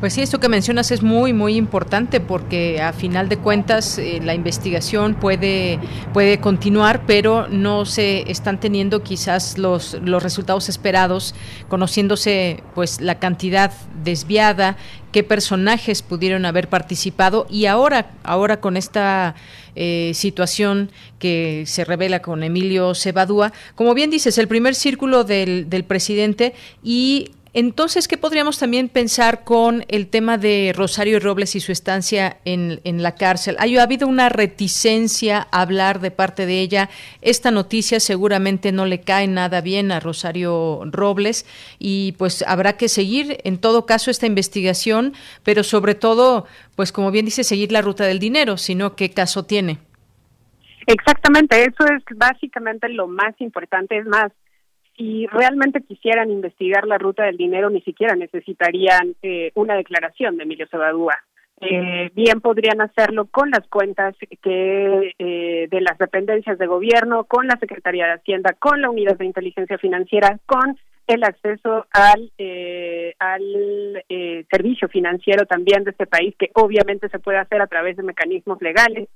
Pues 0.00 0.14
sí, 0.14 0.22
esto 0.22 0.40
que 0.40 0.48
mencionas 0.48 0.90
es 0.92 1.02
muy, 1.02 1.34
muy 1.34 1.56
importante 1.56 2.20
porque 2.20 2.80
a 2.80 2.94
final 2.94 3.28
de 3.28 3.36
cuentas 3.36 3.98
eh, 3.98 4.18
la 4.24 4.32
investigación 4.32 5.14
puede, 5.14 5.78
puede 6.14 6.40
continuar, 6.40 7.04
pero 7.04 7.48
no 7.48 7.84
se 7.84 8.30
están 8.30 8.58
teniendo 8.60 9.02
quizás 9.02 9.58
los, 9.58 9.98
los 10.02 10.22
resultados 10.22 10.70
esperados, 10.70 11.34
conociéndose 11.68 12.62
pues 12.74 13.02
la 13.02 13.18
cantidad 13.18 13.72
desviada, 14.02 14.78
qué 15.12 15.22
personajes 15.22 16.00
pudieron 16.00 16.46
haber 16.46 16.70
participado 16.70 17.46
y 17.50 17.66
ahora, 17.66 18.12
ahora 18.22 18.58
con 18.58 18.78
esta 18.78 19.34
eh, 19.74 20.12
situación 20.14 20.90
que 21.18 21.64
se 21.66 21.84
revela 21.84 22.22
con 22.22 22.42
Emilio 22.42 22.94
Cebadúa, 22.94 23.52
como 23.74 23.92
bien 23.92 24.08
dices, 24.08 24.38
el 24.38 24.48
primer 24.48 24.74
círculo 24.74 25.24
del, 25.24 25.68
del 25.68 25.84
presidente 25.84 26.54
y 26.82 27.32
entonces, 27.52 28.06
¿qué 28.06 28.16
podríamos 28.16 28.58
también 28.58 28.88
pensar 28.88 29.42
con 29.42 29.84
el 29.88 30.06
tema 30.06 30.38
de 30.38 30.72
Rosario 30.74 31.18
Robles 31.18 31.56
y 31.56 31.60
su 31.60 31.72
estancia 31.72 32.36
en, 32.44 32.80
en, 32.84 33.02
la 33.02 33.16
cárcel? 33.16 33.56
¿Ha 33.58 33.82
habido 33.82 34.06
una 34.06 34.28
reticencia 34.28 35.48
a 35.50 35.62
hablar 35.62 36.00
de 36.00 36.12
parte 36.12 36.46
de 36.46 36.60
ella? 36.60 36.90
Esta 37.22 37.50
noticia 37.50 37.98
seguramente 37.98 38.70
no 38.70 38.86
le 38.86 39.00
cae 39.00 39.26
nada 39.26 39.60
bien 39.62 39.90
a 39.90 39.98
Rosario 39.98 40.82
Robles 40.92 41.44
y 41.80 42.12
pues 42.18 42.44
habrá 42.46 42.76
que 42.76 42.88
seguir 42.88 43.38
en 43.42 43.58
todo 43.58 43.84
caso 43.84 44.12
esta 44.12 44.26
investigación, 44.26 45.14
pero 45.42 45.64
sobre 45.64 45.96
todo, 45.96 46.46
pues 46.76 46.92
como 46.92 47.10
bien 47.10 47.24
dice, 47.24 47.42
seguir 47.42 47.72
la 47.72 47.82
ruta 47.82 48.04
del 48.04 48.20
dinero, 48.20 48.58
sino 48.58 48.94
qué 48.94 49.10
caso 49.10 49.44
tiene. 49.44 49.78
Exactamente, 50.86 51.62
eso 51.62 51.84
es 51.84 52.02
básicamente 52.16 52.88
lo 52.88 53.06
más 53.06 53.34
importante, 53.40 53.98
es 53.98 54.06
más 54.06 54.32
si 55.00 55.26
realmente 55.28 55.80
quisieran 55.80 56.30
investigar 56.30 56.86
la 56.86 56.98
ruta 56.98 57.24
del 57.24 57.38
dinero, 57.38 57.70
ni 57.70 57.80
siquiera 57.80 58.14
necesitarían 58.16 59.14
eh, 59.22 59.50
una 59.54 59.74
declaración 59.74 60.36
de 60.36 60.42
Emilio 60.42 60.68
Sabadúa. 60.68 61.16
Eh, 61.62 62.10
bien 62.14 62.42
podrían 62.42 62.82
hacerlo 62.82 63.26
con 63.26 63.50
las 63.50 63.66
cuentas 63.68 64.14
que 64.42 65.14
eh, 65.18 65.68
de 65.70 65.80
las 65.80 65.96
dependencias 65.96 66.58
de 66.58 66.66
gobierno, 66.66 67.24
con 67.24 67.46
la 67.46 67.56
Secretaría 67.58 68.06
de 68.06 68.12
Hacienda, 68.12 68.54
con 68.58 68.82
la 68.82 68.90
Unidad 68.90 69.16
de 69.16 69.24
Inteligencia 69.24 69.78
Financiera, 69.78 70.38
con 70.44 70.78
el 71.06 71.24
acceso 71.24 71.86
al 71.92 72.30
eh, 72.36 73.14
al 73.18 74.04
eh, 74.08 74.44
servicio 74.50 74.88
financiero 74.88 75.46
también 75.46 75.84
de 75.84 75.92
este 75.92 76.06
país, 76.06 76.34
que 76.38 76.50
obviamente 76.54 77.08
se 77.08 77.18
puede 77.18 77.38
hacer 77.38 77.62
a 77.62 77.66
través 77.66 77.96
de 77.96 78.02
mecanismos 78.02 78.60
legales, 78.60 79.08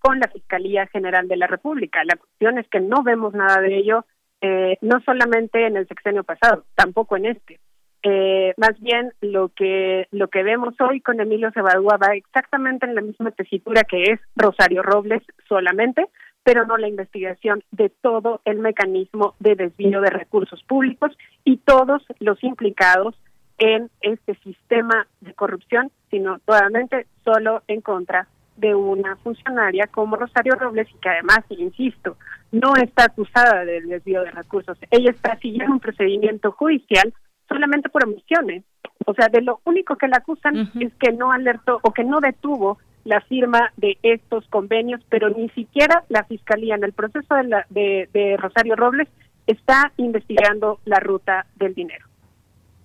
con 0.00 0.20
la 0.20 0.28
Fiscalía 0.28 0.86
General 0.88 1.26
de 1.28 1.36
la 1.36 1.46
República. 1.46 2.04
La 2.04 2.16
cuestión 2.16 2.58
es 2.58 2.68
que 2.68 2.80
no 2.80 3.02
vemos 3.02 3.32
nada 3.32 3.60
de 3.62 3.76
ello 3.76 4.04
eh, 4.40 4.78
no 4.80 5.00
solamente 5.00 5.66
en 5.66 5.76
el 5.76 5.86
sexenio 5.86 6.24
pasado, 6.24 6.64
tampoco 6.74 7.16
en 7.16 7.26
este. 7.26 7.60
Eh, 8.02 8.54
más 8.56 8.80
bien 8.80 9.12
lo 9.20 9.50
que 9.50 10.08
lo 10.10 10.28
que 10.28 10.42
vemos 10.42 10.74
hoy 10.80 11.02
con 11.02 11.20
Emilio 11.20 11.50
Cebadúa 11.52 11.98
va 11.98 12.14
exactamente 12.14 12.86
en 12.86 12.94
la 12.94 13.02
misma 13.02 13.30
tesitura 13.30 13.82
que 13.84 14.04
es 14.04 14.20
Rosario 14.34 14.82
Robles 14.82 15.22
solamente, 15.46 16.06
pero 16.42 16.64
no 16.64 16.78
la 16.78 16.88
investigación 16.88 17.62
de 17.72 17.90
todo 17.90 18.40
el 18.46 18.58
mecanismo 18.58 19.34
de 19.38 19.54
desvío 19.54 20.00
de 20.00 20.08
recursos 20.08 20.62
públicos 20.62 21.16
y 21.44 21.58
todos 21.58 22.02
los 22.20 22.42
implicados 22.42 23.14
en 23.58 23.90
este 24.00 24.34
sistema 24.36 25.06
de 25.20 25.34
corrupción, 25.34 25.92
sino 26.10 26.38
totalmente 26.38 27.06
solo 27.22 27.62
en 27.68 27.82
contra 27.82 28.28
de 28.60 28.74
una 28.74 29.16
funcionaria 29.16 29.86
como 29.86 30.16
Rosario 30.16 30.54
Robles 30.54 30.88
y 30.90 30.98
que 30.98 31.08
además, 31.08 31.40
insisto, 31.50 32.16
no 32.52 32.74
está 32.76 33.04
acusada 33.04 33.64
del 33.64 33.88
desvío 33.88 34.22
de 34.22 34.30
recursos. 34.30 34.78
Ella 34.90 35.10
está 35.10 35.36
siguiendo 35.38 35.72
un 35.72 35.80
procedimiento 35.80 36.52
judicial 36.52 37.12
solamente 37.48 37.88
por 37.88 38.04
omisiones. 38.04 38.64
O 39.06 39.14
sea, 39.14 39.28
de 39.28 39.40
lo 39.40 39.60
único 39.64 39.96
que 39.96 40.08
la 40.08 40.18
acusan 40.18 40.70
es 40.78 40.92
que 40.94 41.12
no 41.12 41.32
alertó 41.32 41.80
o 41.82 41.92
que 41.92 42.04
no 42.04 42.20
detuvo 42.20 42.78
la 43.04 43.20
firma 43.22 43.72
de 43.76 43.98
estos 44.02 44.46
convenios, 44.48 45.00
pero 45.08 45.30
ni 45.30 45.48
siquiera 45.50 46.04
la 46.08 46.24
Fiscalía 46.24 46.74
en 46.74 46.84
el 46.84 46.92
proceso 46.92 47.34
de, 47.34 47.44
la, 47.44 47.66
de, 47.70 48.08
de 48.12 48.36
Rosario 48.36 48.76
Robles 48.76 49.08
está 49.46 49.92
investigando 49.96 50.80
la 50.84 51.00
ruta 51.00 51.46
del 51.56 51.74
dinero. 51.74 52.09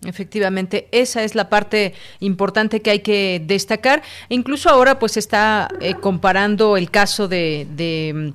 Efectivamente, 0.06 0.88
esa 0.92 1.24
es 1.24 1.36
la 1.36 1.50
parte 1.50 1.94
importante 2.20 2.82
que 2.82 2.92
hay 2.92 3.00
que 3.00 3.42
destacar. 3.46 4.02
E 4.30 4.36
incluso 4.36 4.70
ahora 4.70 5.00
pues 5.00 5.18
está 5.18 5.70
eh, 5.80 5.96
comparando 5.96 6.78
el 6.78 6.90
caso 6.92 7.28
de, 7.28 7.68
de, 7.76 8.34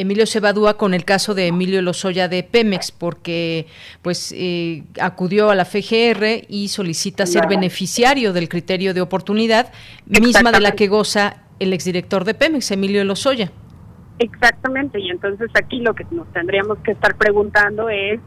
Emilio 0.00 0.26
Cebadúa 0.26 0.78
con 0.78 0.94
el 0.94 1.04
caso 1.04 1.34
de 1.34 1.48
Emilio 1.48 1.82
Lozoya 1.82 2.28
de 2.28 2.42
Pemex, 2.42 2.92
porque 2.92 3.66
pues 4.00 4.32
eh, 4.36 4.84
acudió 5.00 5.50
a 5.50 5.54
la 5.54 5.64
FGR 5.64 6.46
y 6.48 6.68
solicita 6.68 7.26
ser 7.26 7.46
beneficiario 7.46 8.32
del 8.32 8.48
criterio 8.48 8.94
de 8.94 9.02
oportunidad, 9.02 9.70
misma 10.06 10.50
de 10.50 10.60
la 10.60 10.72
que 10.72 10.88
goza 10.88 11.42
el 11.58 11.72
exdirector 11.74 12.24
de 12.24 12.34
Pemex, 12.34 12.70
Emilio 12.70 13.04
Lozoya. 13.04 13.52
Exactamente, 14.20 15.00
y 15.00 15.08
entonces 15.08 15.50
aquí 15.54 15.80
lo 15.80 15.94
que 15.94 16.04
nos 16.10 16.30
tendríamos 16.32 16.78
que 16.80 16.92
estar 16.92 17.16
preguntando 17.16 17.88
es, 17.88 18.20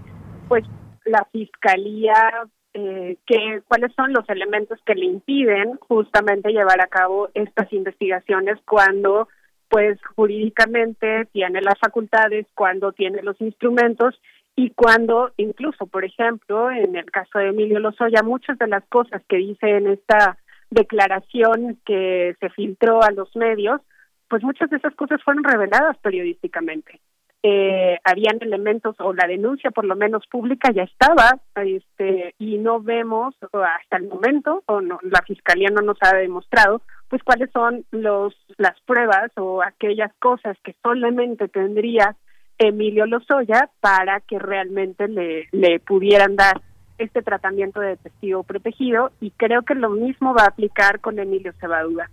pues, 0.47 0.63
la 1.06 1.26
fiscalía 1.32 2.48
eh, 2.74 3.18
que, 3.28 3.62
cuáles 3.68 3.94
son 3.94 4.13
los 4.13 4.28
elementos 4.30 4.80
que 4.86 4.96
le 4.96 5.06
impiden 5.06 5.78
justamente 5.78 6.52
llevar 6.52 6.82
a 6.82 6.88
cabo 6.88 7.30
estas 7.34 7.72
investigaciones 7.72 8.60
cuando 8.66 9.28
pues 9.70 10.00
jurídicamente 10.16 11.26
tiene 11.32 11.62
las 11.62 11.80
facultades, 11.80 12.46
cuando 12.56 12.92
tiene 12.92 13.22
los 13.24 13.39
instrumentos 13.42 14.20
y 14.56 14.70
cuando 14.72 15.32
incluso, 15.38 15.88
por 15.88 16.06
ejemplo, 16.06 16.70
en 16.70 16.96
el 16.96 17.10
caso 17.12 17.39
de 17.39 17.50
Emilio 17.50 17.80
Lozoya, 17.80 18.22
muchas 18.24 18.58
de 18.60 18.68
las 18.68 18.84
cosas 18.86 19.22
que 19.28 19.38
dice 19.38 19.78
en 19.78 19.88
esta 19.88 20.38
declaración 20.70 21.80
que 21.86 22.36
se 22.39 22.50
filtró 22.52 23.04
a 23.04 23.12
los 23.12 23.36
medios, 23.36 23.82
pues 24.30 24.44
muchas 24.44 24.70
de 24.70 24.78
esas 24.78 24.96
cosas 24.96 25.22
fueron 25.24 25.44
reveladas 25.44 25.98
periodísticamente 26.00 27.00
eh, 27.45 27.99
habían 28.06 28.38
elementos 28.39 28.95
o 28.99 29.13
la 29.13 29.27
denuncia 29.27 29.69
por 29.71 29.84
lo 29.84 29.97
menos 29.97 30.25
pública 30.27 30.71
ya 30.71 30.84
estaba 30.84 31.39
este 31.56 32.34
y 32.39 32.58
no 32.58 32.82
vemos 32.82 33.36
hasta 33.41 33.97
el 33.97 34.08
momento 34.08 34.63
o 34.65 34.79
no 34.79 34.97
la 35.03 35.21
fiscalía 35.23 35.69
no 35.69 35.82
nos 35.82 35.97
ha 35.99 36.15
demostrado 36.15 36.82
pues 37.10 37.21
cuáles 37.21 37.51
son 37.51 37.84
los 37.91 38.34
las 38.58 38.79
pruebas 38.82 39.29
o 39.36 39.62
aquellas 39.62 40.13
cosas 40.19 40.58
que 40.63 40.73
solamente 40.82 41.49
tendría 41.49 42.15
Emilio 42.58 43.06
Lozoya 43.06 43.69
para 43.82 44.21
que 44.21 44.39
realmente 44.39 45.10
le, 45.10 45.49
le 45.51 45.82
pudieran 45.82 46.38
dar 46.38 46.62
este 46.97 47.21
tratamiento 47.21 47.82
de 47.82 47.97
testigo 47.97 48.43
protegido 48.43 49.12
y 49.19 49.32
creo 49.32 49.63
que 49.63 49.75
lo 49.75 49.89
mismo 49.89 50.34
va 50.34 50.43
a 50.43 50.47
aplicar 50.47 51.01
con 51.01 51.19
Emilio 51.19 51.51
Cebadúa. 51.60 52.10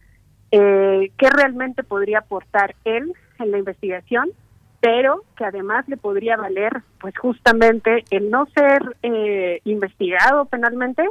Eh, 0.50 1.12
¿Qué 1.16 1.30
realmente 1.30 1.84
podría 1.84 2.18
aportar 2.18 2.74
él 2.84 3.12
en 3.38 3.50
la 3.50 3.58
investigación? 3.58 4.30
Pero 4.80 5.24
que 5.36 5.44
además 5.44 5.86
le 5.88 5.96
podría 5.96 6.36
valer 6.36 6.82
pues 6.98 7.16
justamente 7.18 8.04
el 8.10 8.30
no 8.30 8.46
ser 8.46 8.96
eh, 9.02 9.60
investigado 9.64 10.46
penalmente, 10.46 11.06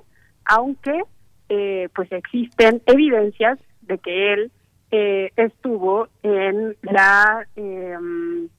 aunque 0.45 1.03
eh, 1.49 1.89
pues 1.93 2.11
existen 2.11 2.81
evidencias 2.85 3.59
de 3.81 3.97
que 3.99 4.33
él 4.33 4.51
eh, 4.91 5.31
estuvo 5.35 6.07
en 6.23 6.75
la 6.81 7.45
em, 7.55 8.49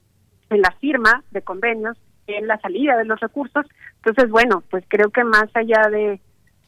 en 0.51 0.61
la 0.61 0.71
firma 0.81 1.23
de 1.31 1.43
convenios, 1.43 1.97
en 2.27 2.47
la 2.47 2.59
salida 2.61 2.97
de 2.97 3.05
los 3.05 3.21
recursos. 3.21 3.67
Entonces, 3.97 4.31
bueno, 4.31 4.63
pues 4.71 4.85
creo 4.89 5.11
que 5.11 5.25
más 5.25 5.49
allá 5.55 5.89
de 5.91 6.21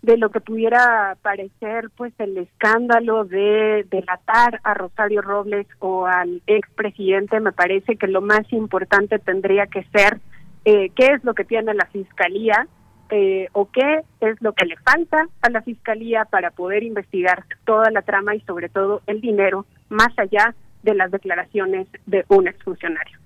de 0.02 0.18
lo 0.18 0.30
que 0.30 0.40
pudiera 0.40 1.16
parecer 1.22 1.90
pues 1.96 2.12
el 2.18 2.36
escándalo 2.36 3.24
de 3.24 3.86
delatar 3.88 4.60
a 4.64 4.74
Rosario 4.74 5.22
Robles 5.22 5.66
o 5.78 6.06
al 6.06 6.42
expresidente, 6.46 7.38
me 7.40 7.52
parece 7.52 7.96
que 7.96 8.08
lo 8.08 8.20
más 8.20 8.52
importante 8.52 9.18
tendría 9.20 9.66
que 9.66 9.84
ser 9.84 10.20
eh, 10.64 10.90
qué 10.96 11.06
es 11.06 11.24
lo 11.24 11.34
que 11.34 11.44
tiene 11.44 11.72
la 11.74 11.86
fiscalía 11.86 12.66
eh, 13.14 13.48
o 13.52 13.70
qué 13.70 14.02
es 14.20 14.40
lo 14.40 14.54
que 14.54 14.64
le 14.64 14.76
falta 14.78 15.28
a 15.42 15.50
la 15.50 15.60
Fiscalía 15.60 16.24
para 16.24 16.50
poder 16.50 16.82
investigar 16.82 17.44
toda 17.66 17.90
la 17.90 18.00
trama 18.00 18.34
y 18.34 18.40
sobre 18.40 18.70
todo 18.70 19.02
el 19.06 19.20
dinero 19.20 19.66
más 19.90 20.18
allá 20.18 20.54
de 20.82 20.94
las 20.94 21.10
declaraciones 21.10 21.88
de 22.06 22.24
un 22.28 22.48
exfuncionario. 22.48 23.18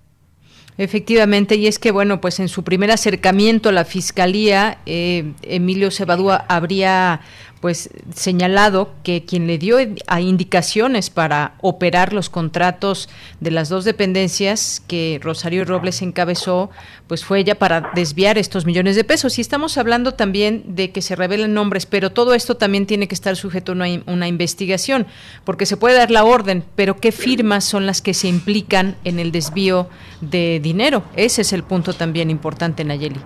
Efectivamente, 0.78 1.56
y 1.56 1.66
es 1.66 1.78
que, 1.78 1.90
bueno, 1.90 2.20
pues 2.20 2.38
en 2.38 2.48
su 2.48 2.62
primer 2.62 2.90
acercamiento 2.90 3.70
a 3.70 3.72
la 3.72 3.86
Fiscalía, 3.86 4.78
eh, 4.84 5.32
Emilio 5.42 5.90
Cebadúa 5.90 6.44
habría 6.48 7.20
pues 7.60 7.90
señalado 8.14 8.92
que 9.02 9.24
quien 9.24 9.46
le 9.46 9.58
dio 9.58 9.78
a 10.06 10.20
indicaciones 10.20 11.10
para 11.10 11.54
operar 11.60 12.12
los 12.12 12.28
contratos 12.28 13.08
de 13.40 13.50
las 13.50 13.68
dos 13.68 13.84
dependencias 13.84 14.82
que 14.86 15.18
Rosario 15.22 15.64
Robles 15.64 16.02
encabezó, 16.02 16.70
pues 17.06 17.24
fue 17.24 17.40
ella 17.40 17.58
para 17.58 17.92
desviar 17.94 18.36
estos 18.38 18.66
millones 18.66 18.96
de 18.96 19.04
pesos. 19.04 19.38
Y 19.38 19.40
estamos 19.40 19.78
hablando 19.78 20.12
también 20.12 20.76
de 20.76 20.90
que 20.90 21.02
se 21.02 21.16
revelen 21.16 21.54
nombres, 21.54 21.86
pero 21.86 22.10
todo 22.10 22.34
esto 22.34 22.56
también 22.56 22.86
tiene 22.86 23.08
que 23.08 23.14
estar 23.14 23.36
sujeto 23.36 23.72
a 23.72 23.74
una, 23.74 23.86
una 24.06 24.28
investigación, 24.28 25.06
porque 25.44 25.66
se 25.66 25.76
puede 25.76 25.96
dar 25.96 26.10
la 26.10 26.24
orden, 26.24 26.64
pero 26.74 26.98
¿qué 26.98 27.12
firmas 27.12 27.64
son 27.64 27.86
las 27.86 28.02
que 28.02 28.14
se 28.14 28.28
implican 28.28 28.96
en 29.04 29.18
el 29.18 29.32
desvío 29.32 29.88
de 30.20 30.60
dinero? 30.62 31.04
Ese 31.16 31.42
es 31.42 31.52
el 31.52 31.62
punto 31.62 31.94
también 31.94 32.30
importante, 32.30 32.84
Nayeli. 32.84 33.20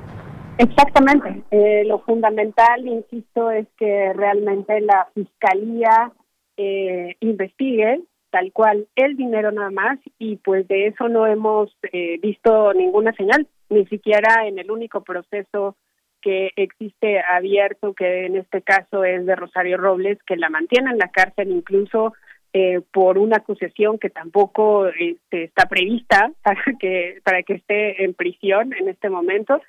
Exactamente. 0.61 1.43
Eh, 1.51 1.85
lo 1.87 2.01
fundamental, 2.01 2.87
insisto, 2.87 3.51
es 3.51 3.67
que 3.79 4.13
realmente 4.13 4.81
la 4.83 5.09
fiscalía 5.15 6.13
eh, 6.59 7.17
investigue 7.21 8.03
tal 8.29 8.53
cual 8.53 8.87
el 8.95 9.17
dinero 9.17 9.51
nada 9.53 9.71
más 9.71 9.99
y 10.19 10.37
pues 10.37 10.69
de 10.69 10.89
eso 10.89 11.09
no 11.09 11.27
hemos 11.27 11.75
eh, 11.93 12.19
visto 12.23 12.75
ninguna 12.75 13.13
señal, 13.15 13.47
ni 13.71 13.87
siquiera 13.87 14.47
en 14.47 14.59
el 14.59 14.71
único 14.71 15.03
proceso 15.03 15.77
que 16.21 16.51
existe 16.57 17.21
abierto, 17.21 17.95
que 17.95 18.27
en 18.27 18.37
este 18.37 18.61
caso 18.61 19.03
es 19.03 19.25
de 19.25 19.35
Rosario 19.37 19.79
Robles, 19.79 20.19
que 20.27 20.37
la 20.37 20.51
mantiene 20.51 20.91
en 20.91 20.99
la 20.99 21.09
cárcel 21.09 21.51
incluso 21.51 22.13
eh, 22.53 22.83
por 22.93 23.17
una 23.17 23.39
acusación 23.39 23.99
que 23.99 24.11
tampoco 24.11 24.89
este, 24.89 25.45
está 25.45 25.67
prevista 25.67 26.31
para 26.43 26.63
que 26.79 27.21
para 27.25 27.43
que 27.45 27.55
esté 27.55 28.05
en 28.05 28.13
prisión 28.13 28.75
en 28.75 28.89
este 28.89 29.09
momento 29.09 29.61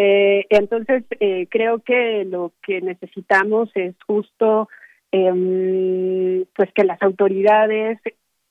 eh, 0.00 0.46
entonces, 0.50 1.02
eh, 1.18 1.48
creo 1.50 1.80
que 1.80 2.24
lo 2.24 2.52
que 2.62 2.80
necesitamos 2.80 3.68
es 3.74 3.96
justo 4.06 4.68
eh, 5.10 6.44
pues 6.54 6.72
que 6.72 6.84
las 6.84 7.02
autoridades 7.02 7.98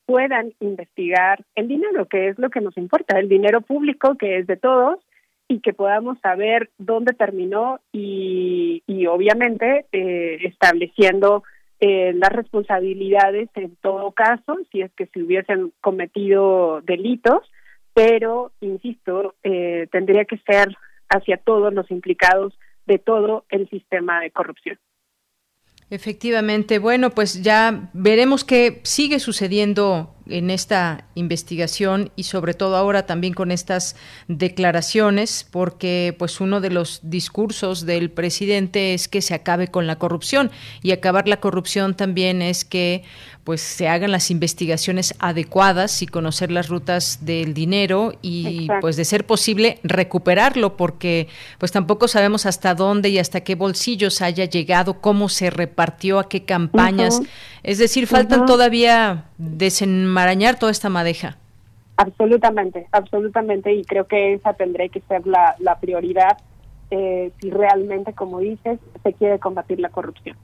puedan 0.05 0.51
investigar 0.59 1.45
el 1.55 1.69
dinero, 1.69 2.05
que 2.07 2.27
es 2.27 2.37
lo 2.37 2.49
que 2.49 2.59
nos 2.59 2.75
importa, 2.75 3.17
el 3.17 3.29
dinero 3.29 3.61
público 3.61 4.15
que 4.15 4.39
es 4.39 4.47
de 4.47 4.57
todos 4.57 4.99
y 5.47 5.61
que 5.61 5.71
podamos 5.71 6.19
saber 6.19 6.69
dónde 6.77 7.13
terminó 7.13 7.79
y, 7.93 8.83
y 8.85 9.05
obviamente 9.05 9.85
eh, 9.93 10.39
estableciendo 10.43 11.43
eh, 11.79 12.11
las 12.13 12.33
responsabilidades 12.33 13.47
en 13.55 13.77
todo 13.77 14.11
caso, 14.11 14.57
si 14.69 14.81
es 14.81 14.91
que 14.97 15.05
se 15.05 15.23
hubiesen 15.23 15.71
cometido 15.79 16.81
delitos, 16.81 17.49
pero, 17.93 18.51
insisto, 18.61 19.35
eh, 19.43 19.87
tendría 19.91 20.25
que 20.25 20.37
ser 20.39 20.75
hacia 21.09 21.37
todos 21.37 21.73
los 21.73 21.89
implicados 21.91 22.57
de 22.85 22.99
todo 22.99 23.45
el 23.49 23.69
sistema 23.69 24.19
de 24.21 24.31
corrupción. 24.31 24.79
Efectivamente, 25.89 26.79
bueno, 26.79 27.11
pues 27.11 27.41
ya 27.41 27.89
veremos 27.93 28.43
qué 28.43 28.81
sigue 28.83 29.19
sucediendo 29.19 30.16
en 30.29 30.49
esta 30.49 31.05
investigación 31.15 32.11
y 32.15 32.23
sobre 32.23 32.53
todo 32.53 32.75
ahora 32.75 33.05
también 33.05 33.33
con 33.33 33.51
estas 33.51 33.95
declaraciones, 34.27 35.47
porque 35.49 36.15
pues 36.17 36.39
uno 36.41 36.61
de 36.61 36.69
los 36.69 36.99
discursos 37.03 37.85
del 37.85 38.11
presidente 38.11 38.93
es 38.93 39.07
que 39.07 39.21
se 39.21 39.33
acabe 39.33 39.67
con 39.67 39.87
la 39.87 39.97
corrupción 39.97 40.51
y 40.83 40.91
acabar 40.91 41.27
la 41.27 41.39
corrupción 41.39 41.95
también 41.95 42.41
es 42.41 42.65
que 42.65 43.03
pues 43.47 43.61
se 43.61 43.87
hagan 43.87 44.11
las 44.11 44.29
investigaciones 44.29 45.15
adecuadas 45.19 46.01
y 46.01 46.07
conocer 46.07 46.51
las 46.51 46.67
rutas 46.67 47.19
del 47.21 47.53
dinero 47.53 48.11
y 48.21 48.67
pues 48.81 48.97
de 48.97 49.05
ser 49.05 49.25
posible 49.25 49.79
recuperarlo 49.83 50.75
porque 50.75 51.29
pues 51.57 51.71
tampoco 51.71 52.09
sabemos 52.09 52.45
hasta 52.45 52.75
dónde 52.75 53.07
y 53.07 53.19
hasta 53.19 53.41
qué 53.41 53.55
bolsillos 53.55 54.21
haya 54.21 54.43
llegado, 54.43 54.99
cómo 54.99 55.29
se 55.29 55.49
repartió, 55.49 56.19
a 56.19 56.27
qué 56.27 56.43
campañas. 56.43 57.21
Es 57.67 57.79
decir, 57.79 58.07
faltan 58.07 58.45
todavía 58.45 59.25
desenmarañar 59.37 60.57
toda 60.57 60.71
esta 60.71 60.87
madeja. 60.87 61.37
Absolutamente, 61.97 62.87
absolutamente 62.93 63.73
y 63.73 63.83
creo 63.83 64.07
que 64.07 64.35
esa 64.35 64.53
tendrá 64.53 64.87
que 64.87 65.01
ser 65.01 65.27
la, 65.27 65.77
prioridad 65.81 66.37
eh, 66.91 67.33
si 67.41 67.49
realmente, 67.49 68.13
como 68.13 68.39
dices, 68.39 68.79
se 69.03 69.11
quiere 69.11 69.37
combatir 69.39 69.81
la 69.81 69.89
corrupción. 69.89 70.37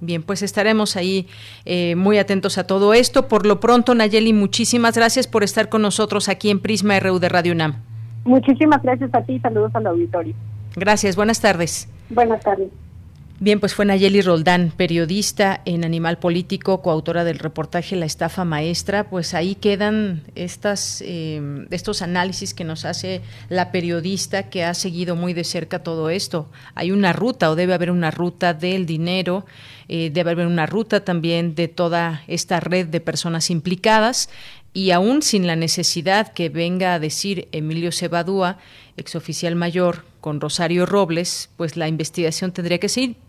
Bien, 0.00 0.24
pues 0.24 0.42
estaremos 0.42 0.96
ahí 0.96 1.28
eh, 1.64 1.94
muy 1.94 2.18
atentos 2.18 2.58
a 2.58 2.66
todo 2.66 2.92
esto. 2.92 3.28
Por 3.28 3.46
lo 3.46 3.60
pronto, 3.60 3.94
Nayeli, 3.94 4.32
muchísimas 4.32 4.96
gracias 4.96 5.28
por 5.28 5.44
estar 5.44 5.68
con 5.68 5.82
nosotros 5.82 6.28
aquí 6.28 6.50
en 6.50 6.58
Prisma 6.58 6.98
RU 6.98 7.20
de 7.20 7.28
Radio 7.28 7.52
UNAM. 7.52 7.76
Muchísimas 8.24 8.82
gracias 8.82 9.14
a 9.14 9.22
ti, 9.22 9.38
saludos 9.38 9.70
al 9.76 9.86
auditorio. 9.86 10.34
Gracias, 10.74 11.14
buenas 11.14 11.40
tardes. 11.40 11.88
Buenas 12.10 12.42
tardes. 12.42 12.68
Bien, 13.40 13.60
pues 13.60 13.72
fue 13.72 13.84
Nayeli 13.84 14.20
Roldán, 14.20 14.72
periodista 14.76 15.60
en 15.64 15.84
Animal 15.84 16.18
Político, 16.18 16.82
coautora 16.82 17.22
del 17.22 17.38
reportaje 17.38 17.94
La 17.94 18.04
estafa 18.04 18.44
maestra. 18.44 19.08
Pues 19.08 19.32
ahí 19.32 19.54
quedan 19.54 20.24
estas, 20.34 21.04
eh, 21.06 21.40
estos 21.70 22.02
análisis 22.02 22.52
que 22.52 22.64
nos 22.64 22.84
hace 22.84 23.22
la 23.48 23.70
periodista 23.70 24.50
que 24.50 24.64
ha 24.64 24.74
seguido 24.74 25.14
muy 25.14 25.34
de 25.34 25.44
cerca 25.44 25.84
todo 25.84 26.10
esto. 26.10 26.48
Hay 26.74 26.90
una 26.90 27.12
ruta 27.12 27.48
o 27.48 27.54
debe 27.54 27.74
haber 27.74 27.92
una 27.92 28.10
ruta 28.10 28.54
del 28.54 28.86
dinero, 28.86 29.46
eh, 29.88 30.10
debe 30.12 30.32
haber 30.32 30.48
una 30.48 30.66
ruta 30.66 31.04
también 31.04 31.54
de 31.54 31.68
toda 31.68 32.24
esta 32.26 32.58
red 32.58 32.88
de 32.88 33.00
personas 33.00 33.50
implicadas 33.50 34.30
y 34.72 34.90
aún 34.90 35.22
sin 35.22 35.46
la 35.46 35.54
necesidad 35.54 36.32
que 36.32 36.48
venga 36.48 36.92
a 36.92 36.98
decir 36.98 37.46
Emilio 37.52 37.92
Cebadúa, 37.92 38.58
exoficial 38.96 39.54
mayor, 39.54 40.04
con 40.20 40.40
Rosario 40.40 40.86
Robles, 40.86 41.50
pues 41.56 41.76
la 41.76 41.86
investigación 41.86 42.50
tendría 42.50 42.78
que 42.78 42.88
seguir 42.88 43.27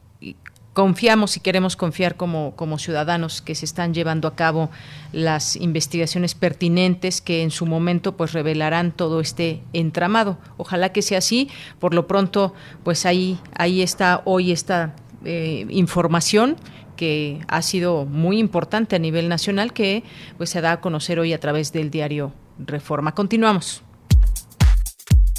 confiamos 0.73 1.35
y 1.35 1.41
queremos 1.41 1.75
confiar 1.75 2.15
como, 2.15 2.55
como 2.55 2.79
ciudadanos 2.79 3.41
que 3.41 3.53
se 3.53 3.65
están 3.65 3.93
llevando 3.93 4.27
a 4.27 4.35
cabo 4.35 4.69
las 5.11 5.55
investigaciones 5.55 6.35
pertinentes 6.35 7.19
que 7.19 7.43
en 7.43 7.51
su 7.51 7.65
momento 7.65 8.15
pues 8.15 8.31
revelarán 8.31 8.91
todo 8.91 9.19
este 9.19 9.61
entramado. 9.73 10.37
Ojalá 10.57 10.93
que 10.93 11.01
sea 11.01 11.17
así. 11.17 11.49
Por 11.79 11.93
lo 11.93 12.07
pronto, 12.07 12.53
pues 12.83 13.05
ahí, 13.05 13.39
ahí 13.55 13.81
está 13.81 14.21
hoy 14.23 14.51
esta 14.53 14.95
eh, 15.25 15.65
información 15.69 16.55
que 16.95 17.41
ha 17.47 17.61
sido 17.61 18.05
muy 18.05 18.39
importante 18.39 18.95
a 18.95 18.99
nivel 18.99 19.29
nacional 19.29 19.73
que 19.73 20.03
pues 20.37 20.49
se 20.49 20.61
da 20.61 20.73
a 20.73 20.81
conocer 20.81 21.19
hoy 21.19 21.33
a 21.33 21.39
través 21.39 21.73
del 21.73 21.91
diario 21.91 22.33
Reforma. 22.57 23.15
Continuamos. 23.15 23.83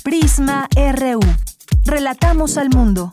Prisma 0.03 0.69
RU. 0.75 1.21
Relatamos 1.85 2.57
al 2.57 2.71
mundo. 2.71 3.13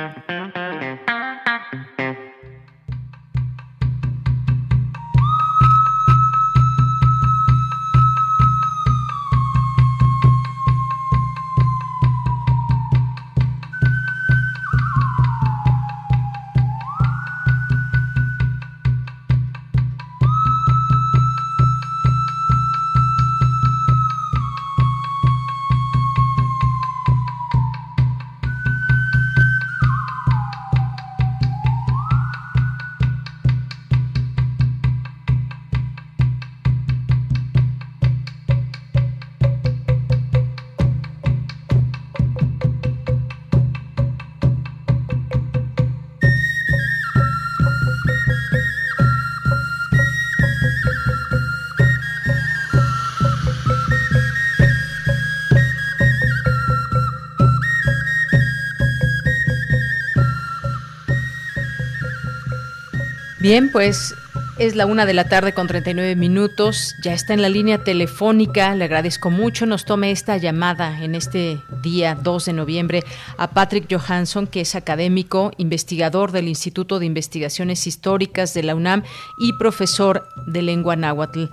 Bien, 63.51 63.69
pues 63.69 64.15
es 64.59 64.77
la 64.77 64.85
una 64.85 65.05
de 65.05 65.13
la 65.13 65.27
tarde 65.27 65.51
con 65.53 65.67
39 65.67 66.15
minutos. 66.15 66.95
Ya 67.03 67.11
está 67.11 67.33
en 67.33 67.41
la 67.41 67.49
línea 67.49 67.83
telefónica. 67.83 68.73
Le 68.75 68.85
agradezco 68.85 69.29
mucho. 69.29 69.65
Nos 69.65 69.83
tome 69.83 70.11
esta 70.11 70.37
llamada 70.37 71.03
en 71.03 71.15
este 71.15 71.59
día 71.81 72.15
2 72.15 72.45
de 72.45 72.53
noviembre 72.53 73.03
a 73.35 73.49
Patrick 73.49 73.93
Johansson, 73.93 74.47
que 74.47 74.61
es 74.61 74.73
académico, 74.75 75.51
investigador 75.57 76.31
del 76.31 76.47
Instituto 76.47 76.97
de 76.97 77.07
Investigaciones 77.07 77.87
Históricas 77.87 78.53
de 78.53 78.63
la 78.63 78.73
UNAM 78.73 79.03
y 79.37 79.51
profesor 79.57 80.29
de 80.47 80.61
lengua 80.61 80.95
náhuatl. 80.95 81.47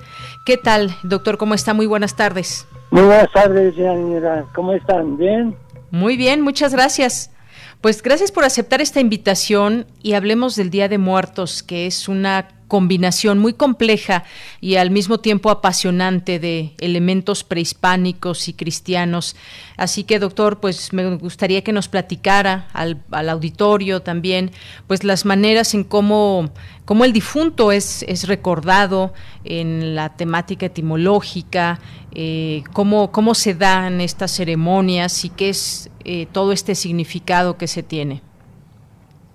¿Qué 0.47 0.57
tal, 0.57 0.95
doctor? 1.03 1.37
¿Cómo 1.37 1.55
está? 1.55 1.75
Muy 1.75 1.87
buenas 1.87 2.15
tardes. 2.15 2.65
Muy 2.93 3.03
buenas 3.03 3.33
tardes, 3.33 3.75
señora. 3.75 4.45
¿Cómo 4.55 4.73
están? 4.73 5.17
¿Bien? 5.17 5.57
Muy 5.91 6.17
bien, 6.17 6.43
muchas 6.43 6.73
gracias. 6.73 7.33
Pues 7.81 8.03
gracias 8.03 8.33
por 8.33 8.45
aceptar 8.45 8.81
esta 8.81 9.01
invitación 9.01 9.87
y 10.03 10.15
hablemos 10.15 10.57
del 10.57 10.71
Día 10.71 10.89
de 10.89 10.99
Muertos, 10.99 11.63
que 11.63 11.87
es 11.87 12.09
una 12.09 12.49
combinación 12.69 13.39
muy 13.39 13.55
compleja 13.55 14.25
y 14.61 14.77
al 14.77 14.91
mismo 14.91 15.19
tiempo 15.19 15.51
apasionante 15.51 16.39
de 16.39 16.73
elementos 16.79 17.43
prehispánicos 17.43 18.49
y 18.49 18.53
cristianos. 18.53 19.37
Así 19.77 20.05
que, 20.05 20.19
doctor, 20.19 20.61
pues 20.61 20.93
me 20.93 21.17
gustaría 21.17 21.65
que 21.65 21.73
nos 21.73 21.89
platicara 21.89 22.69
al, 22.73 22.99
auditorio 23.29 24.01
también, 24.01 24.51
pues 24.87 25.03
las 25.03 25.25
maneras 25.25 25.75
en 25.75 25.83
cómo, 25.83 26.51
cómo 26.85 27.05
el 27.05 27.13
difunto 27.13 27.73
es, 27.73 28.05
es 28.05 28.29
recordado 28.29 29.13
en 29.45 29.95
la 29.95 30.15
temática 30.17 30.67
etimológica, 30.67 31.81
eh, 32.13 32.63
cómo, 32.73 33.11
cómo 33.11 33.35
se 33.35 33.55
dan 33.55 34.01
estas 34.01 34.31
ceremonias 34.31 35.25
y 35.25 35.31
qué 35.31 35.49
es 35.49 35.91
eh, 36.05 36.27
todo 36.31 36.53
este 36.53 36.75
significado 36.75 37.57
que 37.57 37.67
se 37.67 37.83
tiene. 37.83 38.23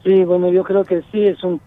Sí, 0.04 0.24
bueno, 0.26 0.52
yo 0.52 0.64
creo 0.64 0.84
que 0.84 1.02
sí, 1.12 1.26
es 1.26 1.42
un, 1.44 1.62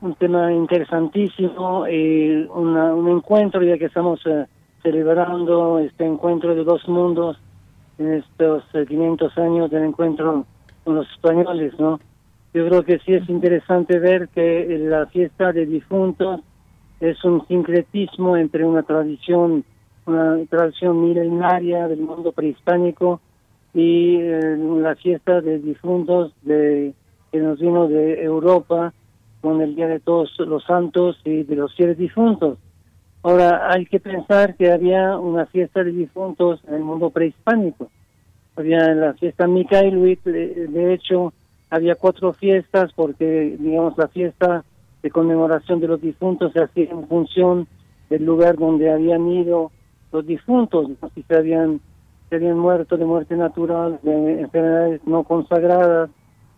un 0.00 0.14
tema 0.14 0.52
interesantísimo, 0.52 1.84
eh, 1.86 2.46
un 2.52 3.08
encuentro 3.08 3.62
ya 3.62 3.76
que 3.76 3.86
estamos 3.86 4.20
eh, 4.26 4.46
celebrando 4.82 5.78
este 5.78 6.06
encuentro 6.06 6.54
de 6.54 6.64
dos 6.64 6.88
mundos 6.88 7.38
en 7.98 8.14
estos 8.14 8.64
500 8.72 9.36
años 9.38 9.70
del 9.70 9.84
encuentro 9.84 10.46
con 10.84 10.94
los 10.94 11.10
españoles, 11.10 11.74
¿no? 11.78 12.00
Yo 12.54 12.66
creo 12.66 12.82
que 12.82 12.98
sí 13.00 13.14
es 13.14 13.28
interesante 13.28 13.98
ver 13.98 14.28
que 14.28 14.66
la 14.80 15.06
fiesta 15.06 15.52
de 15.52 15.66
difuntos 15.66 16.40
es 16.98 17.22
un 17.24 17.46
sincretismo 17.46 18.36
entre 18.36 18.64
una 18.64 18.82
tradición 18.82 19.64
una 20.06 20.38
tradición 20.48 21.00
milenaria 21.00 21.88
del 21.88 22.00
mundo 22.00 22.32
prehispánico 22.32 23.20
y 23.74 24.16
eh, 24.16 24.56
la 24.56 24.96
fiesta 24.96 25.40
de 25.40 25.58
difuntos 25.58 26.32
de, 26.42 26.94
que 27.30 27.38
nos 27.38 27.60
vino 27.60 27.86
de 27.86 28.22
Europa 28.22 28.92
con 29.40 29.60
el 29.60 29.74
Día 29.74 29.88
de 29.88 30.00
Todos 30.00 30.30
los 30.38 30.64
Santos 30.64 31.20
y 31.24 31.42
de 31.44 31.56
los 31.56 31.74
Fieles 31.74 31.98
Difuntos. 31.98 32.58
Ahora, 33.22 33.70
hay 33.70 33.84
que 33.86 34.00
pensar 34.00 34.54
que 34.56 34.72
había 34.72 35.18
una 35.18 35.46
fiesta 35.46 35.84
de 35.84 35.92
difuntos 35.92 36.60
en 36.66 36.74
el 36.74 36.84
mundo 36.84 37.10
prehispánico. 37.10 37.90
Había 38.56 38.94
la 38.94 39.14
fiesta 39.14 39.46
Micaeluit, 39.46 40.22
de, 40.24 40.94
hecho, 40.94 41.32
había 41.68 41.94
cuatro 41.96 42.32
fiestas 42.32 42.92
porque, 42.94 43.56
digamos, 43.58 43.96
la 43.98 44.08
fiesta 44.08 44.64
de 45.02 45.10
conmemoración 45.10 45.80
de 45.80 45.88
los 45.88 46.00
difuntos 46.00 46.52
se 46.52 46.62
hacía 46.62 46.90
en 46.90 47.06
función 47.08 47.66
del 48.08 48.24
lugar 48.24 48.56
donde 48.56 48.90
habían 48.90 49.28
ido 49.28 49.70
los 50.12 50.26
difuntos, 50.26 50.90
si 51.14 51.22
se 51.22 51.36
habían, 51.36 51.80
habían 52.30 52.58
muerto 52.58 52.96
de 52.96 53.04
muerte 53.04 53.36
natural, 53.36 54.00
de 54.02 54.40
enfermedades 54.40 55.00
no 55.06 55.24
consagradas, 55.24 56.10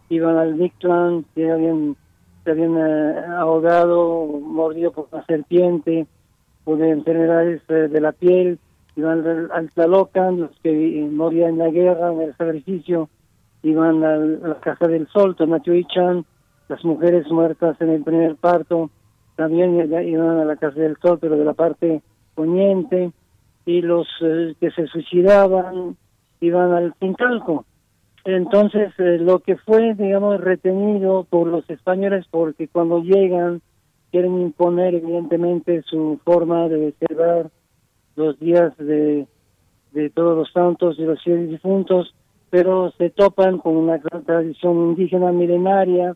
iban 0.09 0.39
al 0.39 0.55
Mictlán, 0.55 1.25
si 1.35 1.45
habían, 1.45 1.97
se 2.45 2.51
habían 2.51 2.77
eh, 2.77 3.25
ahogado, 3.39 4.27
mordido 4.27 4.93
por 4.93 5.09
una 5.13 5.25
serpiente, 5.27 6.07
de 6.65 6.91
enfermedades 6.91 7.63
eh, 7.69 7.89
de 7.89 8.01
la 8.01 8.13
piel, 8.13 8.59
iban 8.97 9.27
al, 9.51 9.71
Tlalocan, 9.71 10.41
los 10.41 10.51
que 10.63 11.09
morían 11.11 11.51
en 11.51 11.59
la 11.59 11.71
guerra, 11.71 12.13
en 12.13 12.23
el 12.23 12.37
sacrificio, 12.37 13.09
iban 13.63 14.05
a 14.05 14.17
la 14.17 14.61
Casa 14.61 14.87
del 14.87 15.09
Sol, 15.09 15.37
Tonatiuh 15.37 15.85
las 16.69 16.85
mujeres 16.85 17.31
muertas 17.31 17.81
en 17.81 17.91
el 17.91 18.03
primer 18.03 18.37
parto, 18.37 18.91
también 19.37 19.75
iban 19.77 20.39
a 20.39 20.45
la 20.45 20.57
Casa 20.57 20.81
del 20.81 20.97
Sol, 20.99 21.19
pero 21.21 21.37
de 21.37 21.45
la 21.45 21.55
parte 21.55 22.03
poniente, 22.35 23.13
y 23.65 23.81
los 23.81 24.09
eh, 24.21 24.55
que 24.61 24.71
se 24.71 24.87
suicidaban 24.87 25.97
iban 26.41 26.73
al 26.73 26.93
Pintalco. 26.95 27.65
Entonces, 28.25 28.93
eh, 28.99 29.19
lo 29.19 29.41
que 29.41 29.57
fue, 29.57 29.95
digamos, 29.95 30.41
retenido 30.41 31.25
por 31.29 31.49
los 31.49 31.69
españoles, 31.69 32.27
porque 32.31 32.69
cuando 32.69 33.03
llegan 33.03 33.61
quieren 34.11 34.41
imponer, 34.41 34.95
evidentemente, 34.95 35.83
su 35.83 36.21
forma 36.25 36.69
de 36.69 36.93
celebrar 36.99 37.51
los 38.15 38.39
días 38.39 38.77
de, 38.77 39.27
de 39.93 40.11
todos 40.11 40.37
los 40.37 40.53
santos 40.53 40.99
y 40.99 41.03
los 41.03 41.23
fieles 41.23 41.49
difuntos, 41.49 42.15
pero 42.51 42.93
se 42.99 43.09
topan 43.09 43.59
con 43.59 43.77
una 43.77 43.97
gran 43.97 44.25
tradición 44.25 44.91
indígena 44.91 45.33
milenaria, 45.33 46.15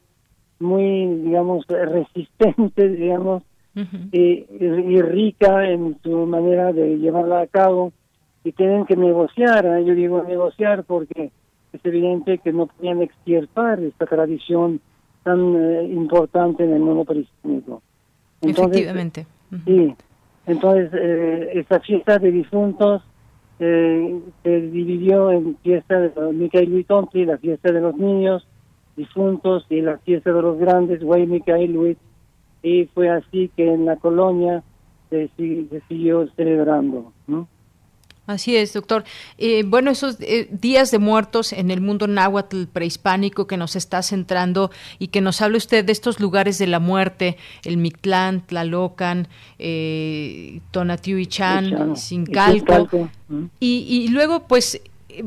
muy, 0.59 1.07
digamos, 1.07 1.67
resistente, 1.67 2.89
digamos, 2.91 3.43
y, 4.13 4.45
rica 5.03 5.69
en 5.69 5.99
su 6.03 6.27
manera 6.27 6.73
de 6.73 6.99
llevarla 6.99 7.41
a 7.41 7.47
cabo 7.47 7.93
y 8.43 8.53
tienen 8.53 8.87
que 8.87 8.97
negociar, 8.97 9.67
¿eh? 9.67 9.85
yo 9.85 9.95
digo 9.95 10.23
negociar 10.23 10.85
porque 10.85 11.31
es 11.73 11.85
evidente 11.85 12.39
que 12.39 12.53
no 12.53 12.67
podían 12.67 13.03
extirpar 13.03 13.81
esta 13.81 14.07
tradición 14.07 14.81
tan 15.23 15.57
eh, 15.57 15.85
importante 15.85 16.65
en 16.65 16.73
el 16.73 16.81
mundo 16.81 17.05
prehispánico. 17.05 17.83
Efectivamente. 18.41 19.27
Sí, 19.65 19.95
entonces 20.47 20.91
eh, 20.95 21.51
esta 21.55 21.81
fiesta 21.81 22.19
de 22.19 22.31
difuntos 22.31 23.03
se 23.59 24.21
dividió 24.45 25.31
en 25.31 25.57
fiesta 25.63 25.99
de 25.99 26.33
Micael 26.35 26.75
Huitonti, 26.75 27.25
la 27.25 27.39
fiesta 27.39 27.73
de 27.73 27.81
los 27.81 27.97
niños 27.97 28.47
difuntos 28.97 29.65
y 29.71 29.81
la 29.81 29.99
fiesta 29.99 30.33
de 30.33 30.43
los 30.43 30.59
grandes, 30.59 31.03
Güey 31.03 31.27
Micael 31.27 31.73
Luis 31.73 31.97
y 32.63 32.87
fue 32.87 33.09
así 33.11 33.51
que 33.57 33.73
en 33.73 33.85
la 33.85 33.97
colonia 33.97 34.63
se, 35.11 35.31
siguió 35.89 36.27
celebrando. 36.35 37.13
¿no? 37.27 37.47
Así 38.27 38.57
es, 38.57 38.73
doctor. 38.73 39.05
Eh, 39.39 39.63
bueno, 39.65 39.91
esos 39.91 40.17
eh, 40.21 40.49
días 40.51 40.91
de 40.91 40.99
muertos 40.99 41.53
en 41.53 41.71
el 41.71 41.81
mundo 41.81 42.09
náhuatl 42.09 42.65
prehispánico 42.65 43.47
que 43.47 43.57
nos 43.57 43.77
está 43.77 44.03
centrando 44.03 44.71
y 44.99 45.09
que 45.09 45.21
nos 45.21 45.41
habla 45.43 45.59
usted 45.59 45.85
de 45.85 45.93
estos 45.93 46.19
lugares 46.19 46.59
de 46.59 46.67
la 46.67 46.81
muerte, 46.81 47.37
el 47.63 47.77
Mictlán, 47.77 48.41
Tlalocan, 48.47 49.29
eh, 49.59 50.61
Tonatiuh 50.73 51.25
Sincalco. 51.95 53.11
Y, 53.61 53.87
y 53.89 54.09
luego, 54.09 54.47
pues, 54.49 54.81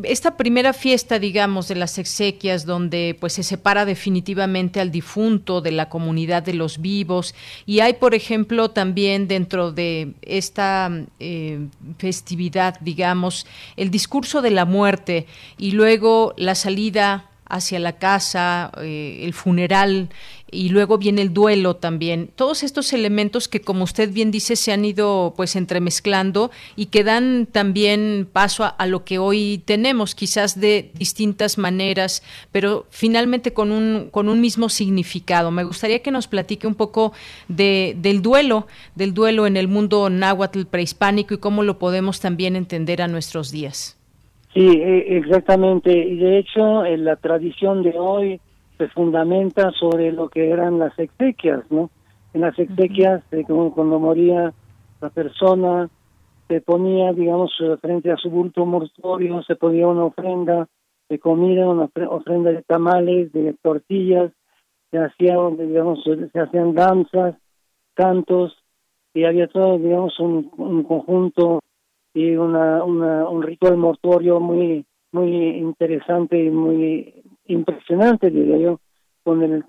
esta 0.03 0.37
primera 0.37 0.73
fiesta, 0.73 1.19
digamos, 1.19 1.67
de 1.67 1.75
las 1.75 1.97
exequias, 1.97 2.65
donde 2.65 3.15
pues 3.19 3.33
se 3.33 3.43
separa 3.43 3.85
definitivamente 3.85 4.79
al 4.79 4.91
difunto 4.91 5.61
de 5.61 5.71
la 5.71 5.89
comunidad 5.89 6.43
de 6.43 6.53
los 6.53 6.79
vivos, 6.79 7.35
y 7.65 7.79
hay, 7.79 7.93
por 7.93 8.15
ejemplo, 8.15 8.71
también 8.71 9.27
dentro 9.27 9.71
de 9.71 10.13
esta 10.21 10.91
eh, 11.19 11.67
festividad, 11.97 12.79
digamos, 12.81 13.45
el 13.77 13.91
discurso 13.91 14.41
de 14.41 14.51
la 14.51 14.65
muerte 14.65 15.25
y 15.57 15.71
luego 15.71 16.33
la 16.37 16.55
salida 16.55 17.29
hacia 17.49 17.79
la 17.79 17.97
casa, 17.97 18.71
eh, 18.77 19.21
el 19.23 19.33
funeral 19.33 20.09
y 20.51 20.69
luego 20.69 20.97
viene 20.97 21.21
el 21.21 21.33
duelo 21.33 21.75
también. 21.75 22.29
Todos 22.35 22.63
estos 22.63 22.93
elementos 22.93 23.47
que, 23.47 23.61
como 23.61 23.83
usted 23.83 24.11
bien 24.11 24.31
dice, 24.31 24.55
se 24.55 24.71
han 24.71 24.85
ido 24.85 25.33
pues 25.35 25.55
entremezclando 25.55 26.51
y 26.75 26.87
que 26.87 27.03
dan 27.03 27.47
también 27.51 28.27
paso 28.31 28.65
a, 28.77 28.85
lo 28.87 29.03
que 29.03 29.19
hoy 29.19 29.61
tenemos, 29.65 30.15
quizás 30.15 30.59
de 30.59 30.91
distintas 30.93 31.57
maneras, 31.57 32.23
pero 32.51 32.85
finalmente 32.89 33.53
con 33.53 33.71
un, 33.71 34.09
con 34.11 34.29
un 34.29 34.41
mismo 34.41 34.69
significado. 34.69 35.51
Me 35.51 35.63
gustaría 35.63 36.01
que 36.01 36.11
nos 36.11 36.27
platique 36.27 36.67
un 36.67 36.75
poco 36.75 37.13
de, 37.47 37.95
del 37.99 38.21
duelo, 38.21 38.67
del 38.95 39.13
duelo 39.13 39.47
en 39.47 39.57
el 39.57 39.67
mundo 39.67 40.09
náhuatl 40.09 40.63
prehispánico 40.65 41.33
y 41.33 41.37
cómo 41.37 41.63
lo 41.63 41.79
podemos 41.79 42.19
también 42.19 42.55
entender 42.55 43.01
a 43.01 43.07
nuestros 43.07 43.51
días. 43.51 43.97
Sí, 44.53 44.67
e, 44.67 45.17
exactamente. 45.17 45.91
Y 45.91 46.17
de 46.17 46.39
hecho, 46.39 46.85
en 46.85 47.05
la 47.05 47.15
tradición 47.15 47.83
de 47.83 47.93
hoy 47.97 48.41
se 48.79 48.87
fundamenta 48.87 49.71
sobre 49.71 50.11
lo 50.13 50.29
que 50.29 50.49
eran 50.49 50.79
las 50.79 50.97
exequias, 50.97 51.69
¿no? 51.69 51.91
En 52.33 52.41
las 52.41 52.57
exequias, 52.57 53.21
eh, 53.31 53.43
cuando 53.45 53.99
moría 53.99 54.53
la 55.01 55.09
persona, 55.09 55.89
se 56.47 56.61
ponía, 56.61 57.11
digamos, 57.11 57.51
frente 57.81 58.09
a 58.09 58.15
su 58.15 58.29
bulto 58.29 58.65
mortuorio, 58.65 59.43
se 59.43 59.55
ponía 59.57 59.85
una 59.85 60.05
ofrenda 60.05 60.67
de 61.09 61.19
comida, 61.19 61.67
una 61.67 61.89
ofrenda 62.07 62.51
de 62.51 62.63
tamales, 62.63 63.33
de 63.33 63.53
tortillas, 63.61 64.31
se 64.91 64.97
hacían, 64.97 65.57
digamos, 65.57 65.99
se 66.03 66.39
hacían 66.39 66.73
danzas, 66.73 67.35
cantos, 67.95 68.57
y 69.13 69.25
había 69.25 69.47
todo, 69.47 69.77
digamos, 69.77 70.17
un, 70.19 70.49
un 70.57 70.83
conjunto 70.83 71.59
y 72.13 72.35
una, 72.35 72.81
una, 72.85 73.27
un 73.27 73.43
ritual 73.43 73.75
mortuorio 73.75 74.39
muy 74.39 74.85
muy 75.11 75.57
interesante 75.57 76.41
y 76.43 76.49
muy 76.49 77.18
impresionante, 77.49 78.29
diría 78.29 78.57
yo, 78.57 78.79
con 79.23 79.43
el, 79.43 79.63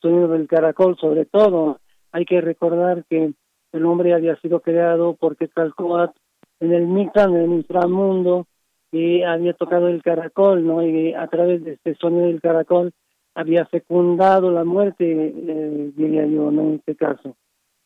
sonido 0.00 0.28
del 0.28 0.48
caracol 0.48 0.96
sobre 0.98 1.26
todo, 1.26 1.78
Hay 2.12 2.24
que 2.24 2.40
recordar 2.40 3.04
que 3.10 3.32
el 3.72 3.86
hombre 3.86 4.14
había 4.14 4.36
sido 4.36 4.60
creado 4.60 5.14
por 5.14 5.36
Quetzalcóatl 5.36 6.16
en 6.60 6.72
el 6.72 6.86
Mictlán, 6.86 7.34
en 7.34 7.42
el 7.42 7.52
inframundo, 7.54 8.46
y 8.92 9.22
había 9.22 9.54
tocado 9.54 9.88
el 9.88 10.00
caracol, 10.02 10.64
¿no? 10.64 10.86
Y 10.86 11.12
a 11.12 11.26
través 11.26 11.64
de 11.64 11.72
este 11.72 11.96
sonido 11.96 12.26
del 12.26 12.40
caracol 12.40 12.92
había 13.34 13.66
fecundado 13.66 14.52
la 14.52 14.62
muerte, 14.64 15.04
eh, 15.04 15.90
diría 15.96 16.24
yo, 16.26 16.52
¿no? 16.52 16.62
En 16.62 16.74
este 16.74 16.94
caso. 16.94 17.36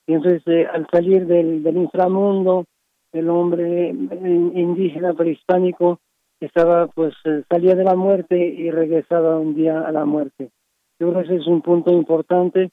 Y 0.07 0.12
entonces, 0.12 0.42
eh, 0.46 0.66
al 0.70 0.86
salir 0.90 1.26
del, 1.26 1.62
del 1.62 1.78
inframundo, 1.78 2.66
el 3.12 3.30
hombre 3.30 3.88
indígena 3.88 5.14
prehispánico 5.14 5.99
estaba, 6.47 6.86
pues, 6.89 7.14
eh, 7.24 7.43
salía 7.49 7.74
de 7.74 7.84
la 7.84 7.97
muerte 7.97 8.36
y 8.36 8.70
regresaba 8.70 9.39
un 9.39 9.55
día 9.55 9.80
a 9.80 9.93
la 9.93 10.05
muerte. 10.05 10.51
Yo 10.99 11.11
creo 11.11 11.22
que 11.22 11.34
ese 11.34 11.43
es 11.43 11.47
un 11.47 11.62
punto 11.62 11.93
importante. 11.93 12.70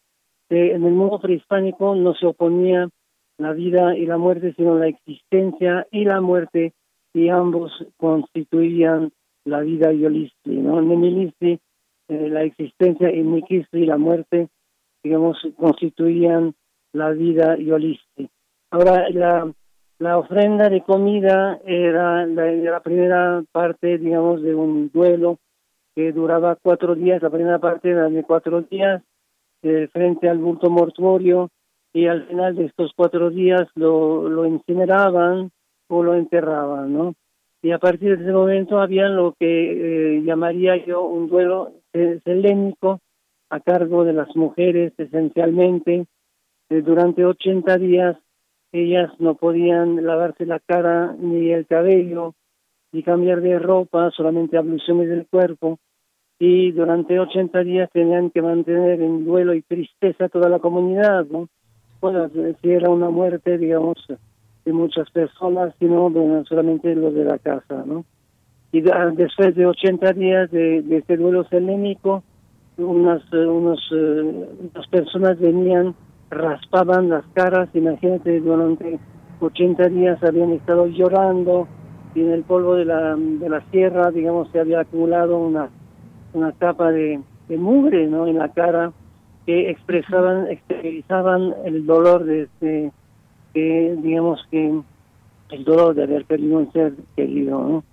Que 0.47 0.73
en 0.73 0.83
el 0.83 0.93
mundo 0.93 1.19
prehispánico 1.19 1.95
no 1.95 2.13
se 2.13 2.27
oponía 2.27 2.87
la 3.37 3.53
vida 3.53 3.97
y 3.97 4.05
la 4.05 4.17
muerte, 4.17 4.53
sino 4.55 4.77
la 4.77 4.87
existencia 4.87 5.87
y 5.91 6.05
la 6.05 6.21
muerte, 6.21 6.73
y 7.13 7.29
ambos 7.29 7.71
constituían 7.97 9.11
la 9.45 9.61
vida 9.61 9.91
yolisti, 9.91 10.51
¿no? 10.51 10.79
En 10.79 11.31
eh, 12.07 12.29
la 12.29 12.43
existencia 12.43 13.11
y 13.11 13.23
Nikistri, 13.23 13.85
la 13.85 13.97
muerte, 13.97 14.49
digamos, 15.03 15.37
constituían 15.57 16.53
la 16.93 17.11
vida 17.11 17.57
yolisti. 17.57 18.29
Ahora, 18.71 19.09
la, 19.09 19.51
la 19.99 20.17
ofrenda 20.17 20.69
de 20.69 20.81
comida 20.81 21.59
era 21.65 22.25
la, 22.25 22.79
primera 22.81 23.43
parte, 23.51 23.97
digamos, 23.97 24.41
de 24.41 24.53
un 24.53 24.89
duelo 24.91 25.39
que 25.95 26.11
duraba 26.11 26.57
cuatro 26.61 26.95
días, 26.95 27.21
la 27.21 27.29
primera 27.29 27.59
parte 27.59 27.89
era 27.89 28.09
de 28.09 28.23
cuatro 28.23 28.61
días, 28.63 29.01
eh, 29.63 29.87
frente 29.91 30.27
al 30.29 30.39
bulto 30.39 30.69
mortuorio, 30.69 31.49
y 31.93 32.07
al 32.07 32.27
final 32.27 32.55
de 32.55 32.65
estos 32.65 32.91
cuatro 32.95 33.29
días 33.29 33.69
lo, 33.75 34.27
lo 34.27 34.45
incineraban 34.45 35.51
o 35.87 36.03
lo 36.03 36.15
enterraban, 36.15 36.93
¿no? 36.93 37.13
Y 37.61 37.71
a 37.71 37.79
partir 37.79 38.17
de 38.17 38.23
ese 38.23 38.33
momento 38.33 38.79
había 38.79 39.07
lo 39.07 39.33
que 39.39 40.17
eh, 40.17 40.21
llamaría 40.23 40.75
yo 40.85 41.03
un 41.03 41.27
duelo 41.29 41.71
helénico 41.93 42.99
a 43.49 43.59
cargo 43.59 44.03
de 44.03 44.13
las 44.13 44.35
mujeres 44.35 44.93
esencialmente. 44.97 46.05
Eh, 46.69 46.81
durante 46.81 47.25
80 47.25 47.77
días 47.77 48.17
ellas 48.83 49.11
no 49.19 49.35
podían 49.35 50.05
lavarse 50.05 50.45
la 50.45 50.59
cara 50.59 51.15
ni 51.19 51.51
el 51.51 51.65
cabello, 51.65 52.33
ni 52.91 53.03
cambiar 53.03 53.41
de 53.41 53.59
ropa, 53.59 54.11
solamente 54.11 54.57
abluciones 54.57 55.09
del 55.09 55.27
cuerpo. 55.27 55.79
Y 56.37 56.71
durante 56.71 57.19
80 57.19 57.63
días 57.63 57.89
tenían 57.91 58.29
que 58.29 58.41
mantener 58.41 59.01
en 59.01 59.25
duelo 59.25 59.53
y 59.53 59.61
tristeza 59.61 60.27
toda 60.29 60.49
la 60.49 60.59
comunidad, 60.59 61.25
¿no? 61.27 61.47
Si 62.61 62.69
era 62.69 62.89
una 62.89 63.09
muerte, 63.09 63.57
digamos, 63.57 63.97
de 64.65 64.73
muchas 64.73 65.09
personas, 65.11 65.73
sino 65.79 66.11
solamente 66.47 66.93
los 66.93 67.13
de 67.13 67.23
la 67.23 67.39
casa, 67.39 67.83
¿no? 67.85 68.05
Y 68.71 68.81
después 68.81 69.55
de 69.55 69.65
80 69.65 70.13
días 70.13 70.51
de, 70.51 70.81
de 70.81 70.97
este 70.97 71.15
duelo 71.15 71.45
selénico, 71.45 72.23
unas, 72.77 73.21
unos, 73.31 73.79
eh, 73.91 74.47
unas 74.73 74.87
personas 74.89 75.39
venían 75.39 75.95
raspaban 76.29 77.09
las 77.09 77.25
caras, 77.33 77.69
imagínate, 77.73 78.39
durante 78.39 78.99
80 79.39 79.89
días 79.89 80.23
habían 80.23 80.51
estado 80.51 80.87
llorando 80.87 81.67
y 82.13 82.21
en 82.21 82.31
el 82.31 82.43
polvo 82.43 82.75
de 82.75 82.85
la, 82.85 83.15
de 83.15 83.49
la 83.49 83.61
sierra, 83.71 84.11
digamos, 84.11 84.49
se 84.51 84.59
había 84.59 84.81
acumulado 84.81 85.37
una, 85.37 85.69
una 86.33 86.51
capa 86.53 86.91
de, 86.91 87.19
de 87.49 87.57
mugre, 87.57 88.07
¿no?, 88.07 88.27
en 88.27 88.37
la 88.37 88.49
cara 88.49 88.91
que 89.45 89.69
expresaban, 89.69 90.47
exteriorizaban 90.49 91.53
el 91.65 91.85
dolor 91.85 92.23
de 92.23 92.43
este, 92.43 92.91
que, 93.53 93.95
digamos 94.01 94.45
que 94.49 94.81
el 95.51 95.63
dolor 95.63 95.93
de 95.93 96.03
haber 96.03 96.25
perdido 96.25 96.57
un 96.57 96.71
ser 96.71 96.93
querido, 97.15 97.59
¿no? 97.59 97.83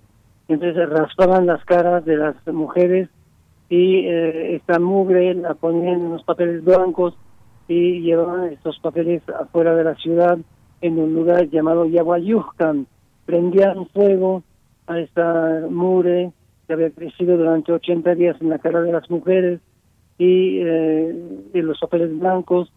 Entonces 0.47 0.89
raspaban 0.89 1.45
las 1.45 1.63
caras 1.65 2.03
de 2.05 2.17
las 2.17 2.35
mujeres 2.47 3.09
y 3.69 3.99
eh, 3.99 4.55
esta 4.55 4.79
mugre 4.79 5.33
la 5.35 5.53
ponían 5.53 6.01
en 6.01 6.09
los 6.11 6.23
papeles 6.23 6.63
blancos 6.63 7.15
y 7.67 8.01
llevaban 8.01 8.51
estos 8.51 8.79
papeles 8.79 9.21
afuera 9.29 9.75
de 9.75 9.83
la 9.83 9.95
ciudad 9.95 10.37
en 10.81 10.99
un 10.99 11.13
lugar 11.13 11.49
llamado 11.49 11.85
Yaguayuzcan. 11.85 12.87
Prendían 13.25 13.87
fuego 13.87 14.43
a 14.87 14.99
esta 14.99 15.65
mure 15.69 16.31
que 16.67 16.73
había 16.73 16.91
crecido 16.91 17.37
durante 17.37 17.71
80 17.71 18.15
días 18.15 18.37
en 18.41 18.49
la 18.49 18.59
cara 18.59 18.81
de 18.81 18.91
las 18.91 19.09
mujeres 19.09 19.61
y, 20.17 20.59
eh, 20.59 21.15
los 21.53 21.79
papeles 21.79 22.17
blancos 22.19 22.71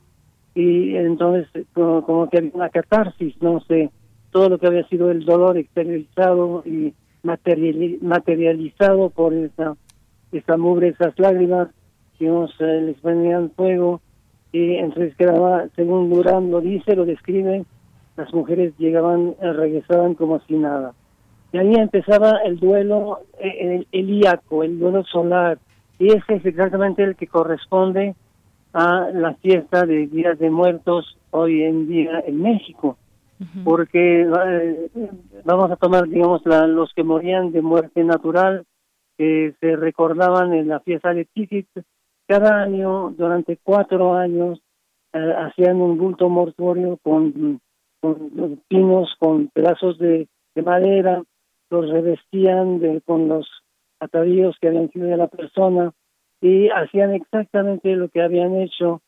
y 0.55 0.97
entonces 0.97 1.49
como, 1.75 2.31
que 2.31 2.39
había 2.39 2.51
una 2.55 2.71
catarsis, 2.71 3.35
no 3.43 3.61
sé, 3.61 3.91
todo 4.31 4.49
lo 4.49 4.59
que 4.59 4.67
había 4.67 4.87
sido 4.89 5.11
el 5.11 5.25
dolor 5.25 5.59
exteriorizado 5.59 6.63
y 6.65 6.95
materializado 7.23 9.11
por 9.11 9.35
esa, 9.35 9.77
esa 10.33 10.57
mugre, 10.57 10.89
esas 10.89 11.19
lágrimas, 11.19 11.69
eh, 12.19 12.81
les 12.83 12.99
prendían 13.01 13.51
fuego 13.51 14.01
y 14.57 14.77
entonces 14.77 15.15
quedaba, 15.17 15.69
según 15.77 16.09
Durán 16.09 16.51
lo 16.51 16.63
dice, 16.63 16.97
lo 16.97 17.05
describe, 17.05 17.67
las 18.17 18.33
mujeres 18.33 18.73
llegaban, 18.79 19.35
eh, 19.43 19.53
regresaban 19.53 20.15
como 20.15 20.41
si 20.41 20.55
nada. 20.55 20.95
Y 21.53 21.59
ahí 21.59 21.75
empezaba 21.75 22.39
el 22.43 22.59
duelo 22.59 23.21
eh, 23.39 23.85
el, 23.93 24.01
ilíaco, 24.01 24.63
el 24.63 24.79
duelo 24.79 25.05
solar, 25.05 25.59
y 25.99 26.07
ese 26.07 26.37
es 26.37 26.47
exactamente 26.47 27.03
el 27.03 27.17
que 27.17 27.27
corresponde 27.27 28.15
a 28.73 29.11
la 29.13 29.35
fiesta 29.35 29.85
de 29.85 30.07
Días 30.07 30.39
de 30.39 30.49
Muertos 30.49 31.19
hoy 31.33 31.63
en 31.63 31.87
día 31.87 32.23
en 32.27 32.41
México, 32.41 32.97
porque 33.63 34.23
eh, 34.23 34.91
vamos 35.45 35.71
a 35.71 35.77
tomar, 35.77 36.09
digamos, 36.09 36.41
la, 36.47 36.67
los 36.67 36.95
que 36.95 37.05
morían 37.05 37.53
de 37.53 37.61
muerte 37.61 38.03
natural, 38.05 38.65
que 39.19 39.55
se 39.61 39.77
recordaban 39.77 40.55
en 40.55 40.69
la 40.69 40.81
fiesta 40.81 41.13
de 41.13 41.27
Titit, 41.27 41.69
cada 42.27 42.63
año, 42.63 43.11
durante 43.17 43.59
cuatro 43.63 44.15
años, 44.15 44.61
eh, 45.13 45.35
hacían 45.37 45.81
un 45.81 45.97
bulto 45.97 46.29
mortuorio 46.29 46.99
con, 47.03 47.61
con 48.01 48.63
pinos, 48.69 49.15
con 49.19 49.49
pedazos 49.49 49.99
de, 49.99 50.29
de 50.55 50.63
madera, 50.63 51.23
los 51.71 51.89
revestían 51.91 52.81
de, 52.81 53.01
con 53.03 53.29
los 53.29 53.49
atavíos 54.01 54.57
que 54.61 54.69
habían 54.69 54.91
sido 54.91 55.07
de 55.09 55.17
la 55.17 55.29
persona 55.29 55.93
y 56.41 56.69
hacían 56.69 57.15
exactamente 57.15 57.95
lo 57.97 58.09
que 58.09 58.23
habían 58.23 58.57
hecho 58.57 59.01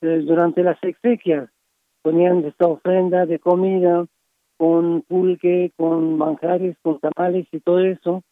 eh, 0.00 0.22
durante 0.24 0.62
las 0.62 0.82
exequias. 0.82 1.50
Ponían 2.02 2.44
esta 2.44 2.66
ofrenda 2.66 3.26
de 3.26 3.38
comida 3.38 4.06
con 4.56 5.02
pulque, 5.02 5.72
con 5.76 6.16
manjares, 6.16 6.76
con 6.82 6.98
tamales 6.98 7.46
y 7.52 7.60
todo 7.60 7.80
eso. 7.80 8.22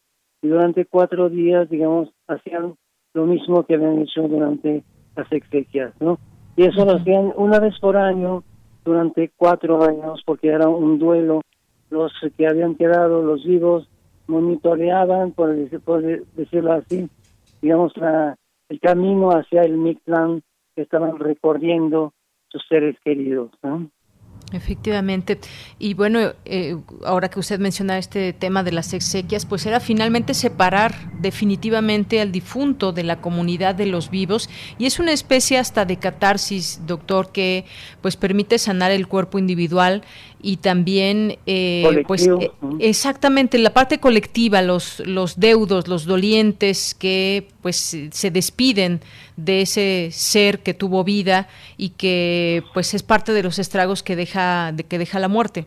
Y 0.41 0.47
durante 0.47 0.85
cuatro 0.85 1.29
días, 1.29 1.69
digamos, 1.69 2.09
hacían 2.27 2.75
lo 3.13 3.25
mismo 3.25 3.63
que 3.63 3.75
habían 3.75 3.99
hecho 3.99 4.27
durante 4.27 4.83
las 5.15 5.31
exequias, 5.31 5.93
¿no? 5.99 6.19
Y 6.55 6.63
eso 6.63 6.85
lo 6.85 6.97
hacían 6.97 7.33
una 7.35 7.59
vez 7.59 7.77
por 7.79 7.97
año 7.97 8.43
durante 8.83 9.31
cuatro 9.35 9.83
años 9.83 10.21
porque 10.25 10.49
era 10.49 10.67
un 10.67 10.99
duelo. 10.99 11.41
Los 11.89 12.11
que 12.37 12.47
habían 12.47 12.75
quedado, 12.75 13.23
los 13.23 13.43
vivos, 13.43 13.89
monitoreaban, 14.27 15.31
por, 15.31 15.55
decirlo 15.55 16.73
así, 16.73 17.09
digamos, 17.61 17.97
la, 17.97 18.35
el 18.69 18.79
camino 18.79 19.29
hacia 19.31 19.63
el 19.63 19.77
Mictlán 19.77 20.43
que 20.75 20.83
estaban 20.83 21.17
recorriendo 21.17 22.13
sus 22.49 22.63
seres 22.67 22.95
queridos. 23.03 23.51
¿no? 23.63 23.89
Efectivamente. 24.51 25.39
Y 25.77 25.93
bueno, 25.93 26.33
eh, 26.45 26.75
ahora 27.05 27.29
que 27.29 27.39
usted 27.39 27.59
menciona 27.59 27.99
este 27.99 28.33
tema 28.33 28.63
de 28.63 28.71
las 28.71 28.93
exequias, 28.93 29.45
pues 29.45 29.65
era 29.65 29.79
finalmente 29.79 30.33
separar 30.33 30.95
definitivamente 31.19 32.19
al 32.19 32.31
difunto 32.31 32.91
de 32.91 33.03
la 33.03 33.21
comunidad 33.21 33.75
de 33.75 33.85
los 33.85 34.09
vivos 34.09 34.49
y 34.79 34.85
es 34.87 34.99
una 34.99 35.11
especie 35.11 35.59
hasta 35.59 35.85
de 35.85 35.97
catarsis, 35.97 36.81
doctor, 36.87 37.31
que 37.31 37.65
pues 38.01 38.17
permite 38.17 38.57
sanar 38.57 38.91
el 38.91 39.07
cuerpo 39.07 39.37
individual 39.37 40.03
y 40.41 40.57
también 40.57 41.37
eh, 41.45 42.03
pues 42.07 42.27
eh, 42.27 42.51
exactamente 42.79 43.57
la 43.57 43.73
parte 43.73 43.99
colectiva 43.99 44.61
los 44.61 45.05
los 45.05 45.39
deudos 45.39 45.87
los 45.87 46.05
dolientes 46.05 46.95
que 46.95 47.47
pues 47.61 47.97
se 48.11 48.31
despiden 48.31 49.01
de 49.35 49.61
ese 49.61 50.09
ser 50.11 50.59
que 50.59 50.73
tuvo 50.73 51.03
vida 51.03 51.47
y 51.77 51.89
que 51.89 52.63
pues 52.73 52.93
es 52.93 53.03
parte 53.03 53.33
de 53.33 53.43
los 53.43 53.59
estragos 53.59 54.01
que 54.01 54.15
deja 54.15 54.71
de 54.71 54.83
que 54.83 54.97
deja 54.97 55.19
la 55.19 55.27
muerte. 55.27 55.65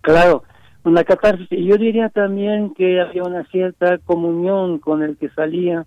Claro 0.00 0.42
una 0.84 1.02
catarsis. 1.02 1.48
Yo 1.50 1.78
diría 1.78 2.10
también 2.10 2.74
que 2.74 3.00
había 3.00 3.22
una 3.22 3.44
cierta 3.46 3.98
comunión 3.98 4.78
con 4.78 5.02
el 5.02 5.16
que 5.16 5.30
salía 5.30 5.86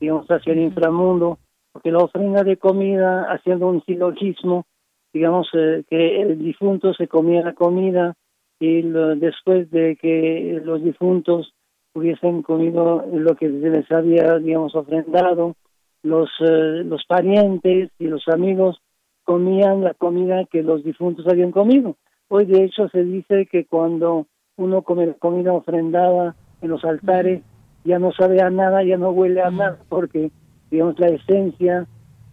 digamos 0.00 0.26
hacia 0.28 0.52
el 0.52 0.60
inframundo 0.60 1.38
porque 1.72 1.90
la 1.90 1.98
ofrenda 1.98 2.44
de 2.44 2.56
comida 2.56 3.26
haciendo 3.30 3.66
un 3.66 3.84
silogismo 3.84 4.64
digamos 5.12 5.48
eh, 5.54 5.84
que 5.88 6.22
el 6.22 6.38
difunto 6.38 6.94
se 6.94 7.08
comía 7.08 7.42
la 7.42 7.54
comida 7.54 8.14
y 8.60 8.82
después 8.82 9.70
de 9.70 9.96
que 9.96 10.60
los 10.64 10.82
difuntos 10.82 11.54
hubiesen 11.94 12.42
comido 12.42 13.04
lo 13.12 13.36
que 13.36 13.48
se 13.48 13.70
les 13.70 13.90
había 13.90 14.38
digamos 14.38 14.74
ofrendado 14.74 15.54
los 16.02 16.28
eh, 16.40 16.82
los 16.84 17.04
parientes 17.06 17.90
y 17.98 18.06
los 18.06 18.26
amigos 18.28 18.80
comían 19.24 19.82
la 19.82 19.94
comida 19.94 20.46
que 20.46 20.62
los 20.62 20.82
difuntos 20.82 21.26
habían 21.28 21.52
comido. 21.52 21.96
Hoy 22.28 22.46
de 22.46 22.64
hecho 22.64 22.88
se 22.88 23.04
dice 23.04 23.46
que 23.46 23.66
cuando 23.66 24.26
uno 24.56 24.82
come 24.82 25.12
comida 25.18 25.52
ofrendada 25.52 26.34
en 26.62 26.70
los 26.70 26.84
altares, 26.84 27.42
ya 27.84 27.98
no 27.98 28.12
sabe 28.12 28.40
a 28.40 28.48
nada, 28.50 28.82
ya 28.82 28.96
no 28.96 29.10
huele 29.10 29.42
a 29.42 29.50
nada, 29.50 29.78
porque 29.88 30.30
digamos 30.70 30.98
la 30.98 31.08
esencia 31.08 31.86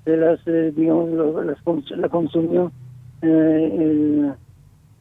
de 0.06 0.18
las, 0.18 0.40
eh, 0.48 0.72
digamos, 0.76 1.10
la 1.98 2.10
consumió 2.10 2.72
eh, 3.22 4.32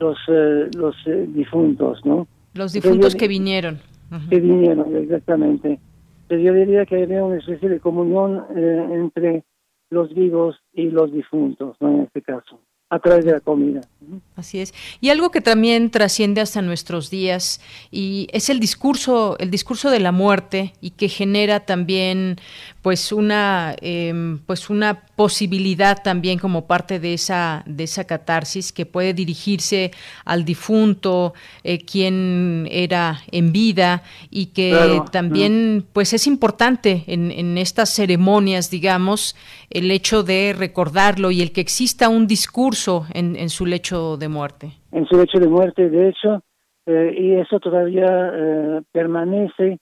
los, 0.00 0.18
eh, 0.28 0.70
los 0.76 0.96
difuntos, 1.28 2.05
¿no? 2.05 2.26
Los 2.55 2.72
difuntos 2.72 3.14
que 3.14 3.28
vinieron. 3.28 3.78
Que 4.30 4.40
vinieron, 4.40 4.94
exactamente. 4.96 5.78
Yo 6.30 6.52
diría 6.52 6.86
que 6.86 7.02
había 7.02 7.24
una 7.24 7.36
especie 7.36 7.68
de 7.68 7.80
comunión 7.80 8.44
entre 8.57 9.44
los 9.90 10.14
vivos 10.14 10.57
y 10.72 10.90
los 10.90 11.12
difuntos, 11.12 11.76
¿no? 11.80 11.90
En 11.90 12.00
este 12.02 12.22
caso 12.22 12.61
a 12.95 12.99
través 13.01 13.24
de 13.24 13.32
la 13.32 13.40
comida. 13.40 13.80
Así 14.36 14.61
es. 14.61 14.74
Y 15.01 15.11
algo 15.11 15.30
que 15.30 15.40
también 15.40 15.90
trasciende 15.90 16.40
hasta 16.40 16.61
nuestros 16.61 17.09
días 17.09 17.61
y 17.90 18.28
es 18.32 18.49
el 18.49 18.61
discurso, 18.61 19.36
el 19.38 19.51
discurso 19.51 19.90
de 19.90 20.01
la 20.01 20.12
muerte 20.12 20.74
y 20.80 20.90
que 20.90 21.09
genera 21.09 21.61
también 21.61 22.36
pues 22.82 23.12
una 23.12 23.74
em, 23.80 24.38
pues 24.40 24.68
una 24.68 25.07
posibilidad 25.16 26.03
también 26.03 26.38
como 26.38 26.66
parte 26.66 27.01
de 27.01 27.14
esa 27.14 27.62
de 27.64 27.84
esa 27.84 28.05
catarsis 28.05 28.72
que 28.72 28.84
puede 28.84 29.14
dirigirse 29.14 29.92
al 30.24 30.45
difunto 30.45 31.32
eh, 31.62 31.78
quien 31.78 32.68
era 32.70 33.22
en 33.32 33.53
vida 33.53 34.03
y 34.30 34.47
que 34.47 35.01
también 35.12 35.86
pues 35.92 36.12
es 36.12 36.26
importante 36.26 37.05
en, 37.07 37.30
en 37.30 37.57
estas 37.57 37.88
ceremonias 37.88 38.68
digamos 38.68 39.34
el 39.70 39.90
hecho 39.90 40.22
de 40.22 40.55
recordarlo 40.57 41.30
y 41.30 41.40
el 41.40 41.53
que 41.53 41.62
exista 41.62 42.09
un 42.09 42.26
discurso 42.26 42.84
en, 43.12 43.37
en 43.37 43.49
su 43.49 43.66
lecho 43.66 44.16
de 44.16 44.28
muerte 44.28 44.72
en 44.93 45.07
su 45.07 45.16
lecho 45.16 45.39
de 45.39 45.49
muerte 45.49 45.91
de 45.91 46.09
hecho 46.09 46.43
eh, 46.87 47.14
y 47.16 47.35
eso 47.35 47.59
todavía 47.61 48.07
eh, 48.35 48.82
permanece 48.93 49.78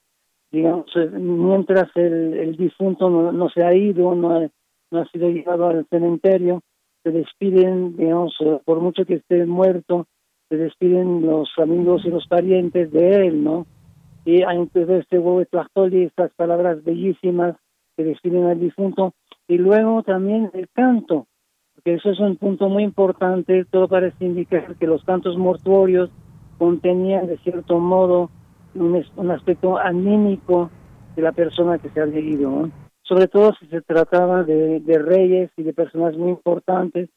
digamos, 0.53 0.85
eh, 0.95 1.09
mientras 1.09 1.89
el, 1.95 2.35
el 2.35 2.55
difunto 2.55 3.09
no, 3.09 3.49
se 3.49 3.63
ha 3.63 3.73
ido, 3.73 4.13
no 4.13 4.35
ha, 4.35 4.47
no 4.91 5.01
ha 5.01 5.05
sido 5.07 5.29
llevado 5.29 5.67
al 5.67 5.85
cementerio, 5.89 6.61
se 7.01 7.09
despiden, 7.09 7.97
digamos, 7.97 8.35
eh, 8.39 8.59
por 8.63 8.79
mucho 8.79 9.03
que 9.03 9.15
esté 9.15 9.47
muerto, 9.47 10.05
se 10.49 10.57
despiden 10.57 11.25
los 11.25 11.49
amigos 11.57 12.03
y 12.05 12.09
los 12.09 12.27
parientes 12.27 12.91
de 12.91 13.27
él, 13.27 13.43
¿no? 13.43 13.65
Y 14.25 14.43
hay 14.43 14.69
este 14.73 15.17
huevo 15.17 15.39
de 15.39 16.03
estas 16.05 16.31
palabras 16.35 16.83
bellísimas 16.83 17.55
que 17.97 18.03
despiden 18.03 18.45
al 18.45 18.59
difunto, 18.59 19.13
y 19.47 19.57
luego 19.57 20.03
también 20.03 20.51
el 20.53 20.69
canto, 20.69 21.25
porque 21.83 21.97
eso 21.97 22.11
es 22.11 22.19
un 22.19 22.37
punto 22.37 22.69
muy 22.69 22.83
importante, 22.83 23.65
todo 23.65 23.89
parece 23.89 24.25
indicar 24.25 24.75
que 24.75 24.87
los 24.87 25.03
cantos 25.03 25.37
mortuorios 25.37 26.09
contenían 26.57 27.27
de 27.27 27.37
cierto 27.39 27.77
modo 27.79 28.29
un, 28.75 29.31
aspecto 29.31 29.77
anímico 29.77 30.71
de 31.15 31.21
la 31.21 31.33
persona 31.33 31.79
que 31.79 31.89
se 31.89 31.99
había 31.99 32.21
ido, 32.21 32.69
sobre 33.01 33.27
todo 33.27 33.53
si 33.59 33.67
se 33.67 33.81
trataba 33.81 34.43
de, 34.43 34.81
reyes 34.97 35.51
y 35.57 35.63
de 35.63 35.73
personas 35.73 36.15
muy 36.15 36.29
importantes, 36.29 37.09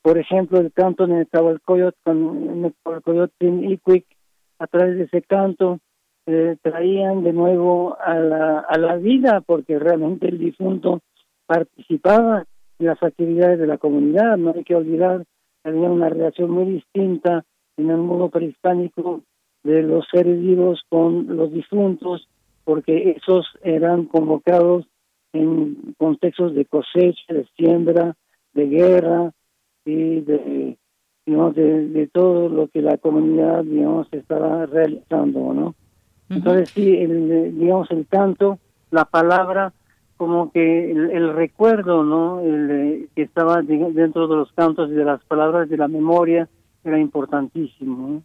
por 0.00 0.16
ejemplo 0.16 0.60
el 0.60 0.72
canto 0.72 1.06
de 1.06 1.14
Nezahualcóyotl 1.14 1.98
con 2.04 2.62
Nezahualcóyotl 2.62 3.64
Iquic, 3.72 4.06
a 4.60 4.68
través 4.68 4.96
de 4.96 5.04
ese 5.04 5.22
canto 5.22 5.80
eh, 6.26 6.56
traían 6.62 7.24
de 7.24 7.32
nuevo 7.32 7.96
a 8.00 8.14
la, 8.14 8.60
a 8.60 8.78
la 8.78 8.96
vida, 8.96 9.40
porque 9.40 9.78
realmente 9.78 10.28
el 10.28 10.38
difunto 10.38 11.00
participaba 11.46 12.44
las 12.78 13.02
actividades 13.02 13.58
de 13.58 13.66
la 13.66 13.78
comunidad, 13.78 14.36
no 14.36 14.52
hay 14.54 14.64
que 14.64 14.74
olvidar, 14.74 15.24
había 15.64 15.90
una 15.90 16.08
relación 16.08 16.50
muy 16.50 16.66
distinta 16.66 17.44
en 17.76 17.90
el 17.90 17.96
mundo 17.98 18.28
prehispánico 18.28 19.22
de 19.62 19.82
los 19.82 20.06
seres 20.10 20.40
vivos 20.40 20.82
con 20.88 21.36
los 21.36 21.52
difuntos, 21.52 22.28
porque 22.64 23.16
esos 23.16 23.46
eran 23.62 24.04
convocados 24.04 24.86
en 25.32 25.94
contextos 25.98 26.54
de 26.54 26.64
cosecha, 26.64 27.32
de 27.32 27.46
siembra, 27.56 28.14
de 28.52 28.66
guerra 28.66 29.32
y 29.84 30.20
de, 30.20 30.78
digamos, 31.26 31.54
de, 31.54 32.08
todo 32.12 32.48
lo 32.48 32.68
que 32.68 32.82
la 32.82 32.98
comunidad, 32.98 33.64
digamos, 33.64 34.06
estaba 34.12 34.66
realizando, 34.66 35.52
¿no? 35.52 35.74
Entonces 36.30 36.70
sí, 36.70 36.96
el, 36.96 37.58
digamos, 37.58 37.90
el 37.90 38.06
canto, 38.06 38.58
la 38.90 39.04
palabra, 39.04 39.72
como 40.16 40.50
que 40.52 40.90
el, 40.90 41.32
recuerdo, 41.34 42.04
¿no? 42.04 42.40
El, 42.40 43.08
que 43.14 43.22
estaba 43.22 43.62
dentro 43.62 44.28
de 44.28 44.36
los 44.36 44.52
cantos 44.52 44.90
y 44.90 44.94
de 44.94 45.04
las 45.04 45.22
palabras 45.24 45.68
de 45.68 45.76
la 45.76 45.88
memoria 45.88 46.48
era 46.84 46.98
importantísimo, 46.98 48.08
¿no? 48.08 48.22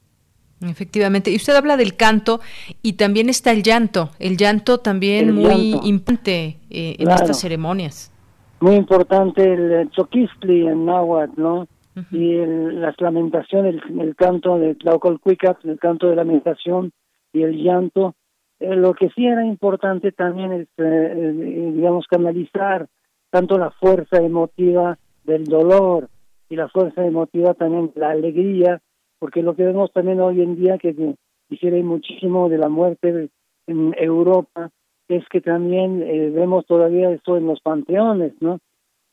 Efectivamente. 0.62 1.32
Y 1.32 1.38
usted 1.38 1.56
habla 1.56 1.78
del 1.78 1.96
canto 1.96 2.42
y 2.82 2.94
también 2.94 3.30
está 3.30 3.52
el 3.52 3.64
llanto. 3.64 4.10
El 4.20 4.36
llanto 4.36 4.80
también 4.80 5.34
muy 5.34 5.80
importante 5.84 6.58
eh, 6.70 6.96
en 7.00 7.10
estas 7.10 7.40
ceremonias. 7.40 8.12
Muy 8.60 8.76
importante 8.76 9.54
el 9.54 9.90
choquistli 9.92 10.68
en 10.68 10.86
náhuatl, 10.86 11.42
¿no? 11.42 11.68
Y 12.12 12.36
el, 12.36 12.82
las 12.82 13.00
lamentaciones, 13.00 13.76
el, 14.00 14.16
canto 14.16 14.58
de 14.58 14.76
Tlaucolcuicac, 14.76 15.64
el 15.66 15.80
canto 15.80 16.08
de 16.08 16.16
lamentación 16.16 16.92
y 17.34 17.44
el 17.44 17.62
llanto. 17.62 18.16
Eh, 18.60 18.76
lo 18.76 18.94
que 18.94 19.10
sí 19.10 19.26
era 19.26 19.46
importante 19.46 20.12
también 20.12 20.52
es, 20.52 20.68
eh, 20.78 21.72
digamos, 21.76 22.08
canalizar 22.08 22.88
tanto 23.30 23.58
la 23.58 23.72
fuerza 23.72 24.18
emotiva 24.18 24.98
del 25.24 25.46
dolor 25.46 26.10
y 26.50 26.56
la 26.56 26.68
fuerza 26.68 27.06
emotiva 27.06 27.54
también 27.54 27.92
de 27.94 28.02
la 28.02 28.12
alegría 28.12 28.82
porque 29.20 29.44
lo 29.44 29.56
que 29.56 29.66
vemos 29.66 29.92
también 29.92 30.22
hoy 30.22 30.42
en 30.42 30.56
día 30.56 30.78
que 30.78 30.96
difiere 31.50 31.84
muchísimo 31.84 32.50
de 32.50 32.58
la 32.58 32.70
muerte 32.70 33.30
en 33.68 33.94
Europa 33.98 34.72
es 35.10 35.28
que 35.30 35.42
también 35.42 36.02
eh, 36.02 36.30
vemos 36.30 36.66
todavía 36.66 37.12
esto 37.12 37.36
en 37.36 37.48
los 37.48 37.60
panteones, 37.62 38.34
¿no? 38.40 38.60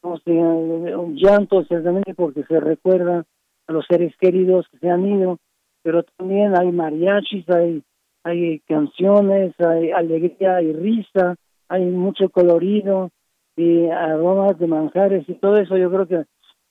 O 0.02 0.18
sea, 0.18 0.34
un 0.34 1.16
llanto 1.16 1.64
ciertamente 1.64 2.14
porque 2.14 2.44
se 2.44 2.60
recuerda 2.60 3.24
a 3.66 3.72
los 3.72 3.84
seres 3.86 4.14
queridos 4.18 4.66
que 4.70 4.78
se 4.78 4.90
han 4.90 5.04
ido, 5.06 5.38
pero 5.82 6.04
también 6.04 6.56
hay 6.56 6.70
mariachis, 6.70 7.48
hay, 7.50 7.82
hay 8.26 8.60
canciones, 8.60 9.54
hay 9.60 9.90
alegría, 9.90 10.56
hay 10.56 10.72
risa, 10.72 11.36
hay 11.68 11.84
mucho 11.84 12.28
colorido 12.28 13.10
y 13.56 13.86
aromas 13.86 14.58
de 14.58 14.66
manjares 14.66 15.28
y 15.28 15.34
todo 15.34 15.56
eso 15.58 15.76
yo 15.76 15.90
creo 15.90 16.06
que 16.06 16.24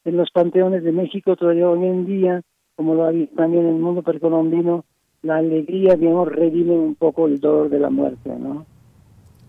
en 0.06 0.18
los 0.18 0.30
panteones 0.32 0.84
de 0.84 0.92
México 0.92 1.36
todavía 1.36 1.70
hoy 1.70 1.86
en 1.86 2.06
día 2.06 2.42
como 2.76 2.94
lo 2.94 3.06
ha 3.06 3.12
visto 3.12 3.36
también 3.36 3.64
en 3.64 3.76
el 3.76 3.82
mundo 3.82 4.02
precolombino, 4.04 4.86
la 5.22 5.38
alegría, 5.38 5.96
digamos, 5.96 6.28
revive 6.30 6.74
un 6.74 6.96
poco 6.96 7.26
el 7.26 7.40
dolor 7.40 7.70
de 7.70 7.80
la 7.80 7.90
muerte, 7.90 8.30
¿no? 8.38 8.66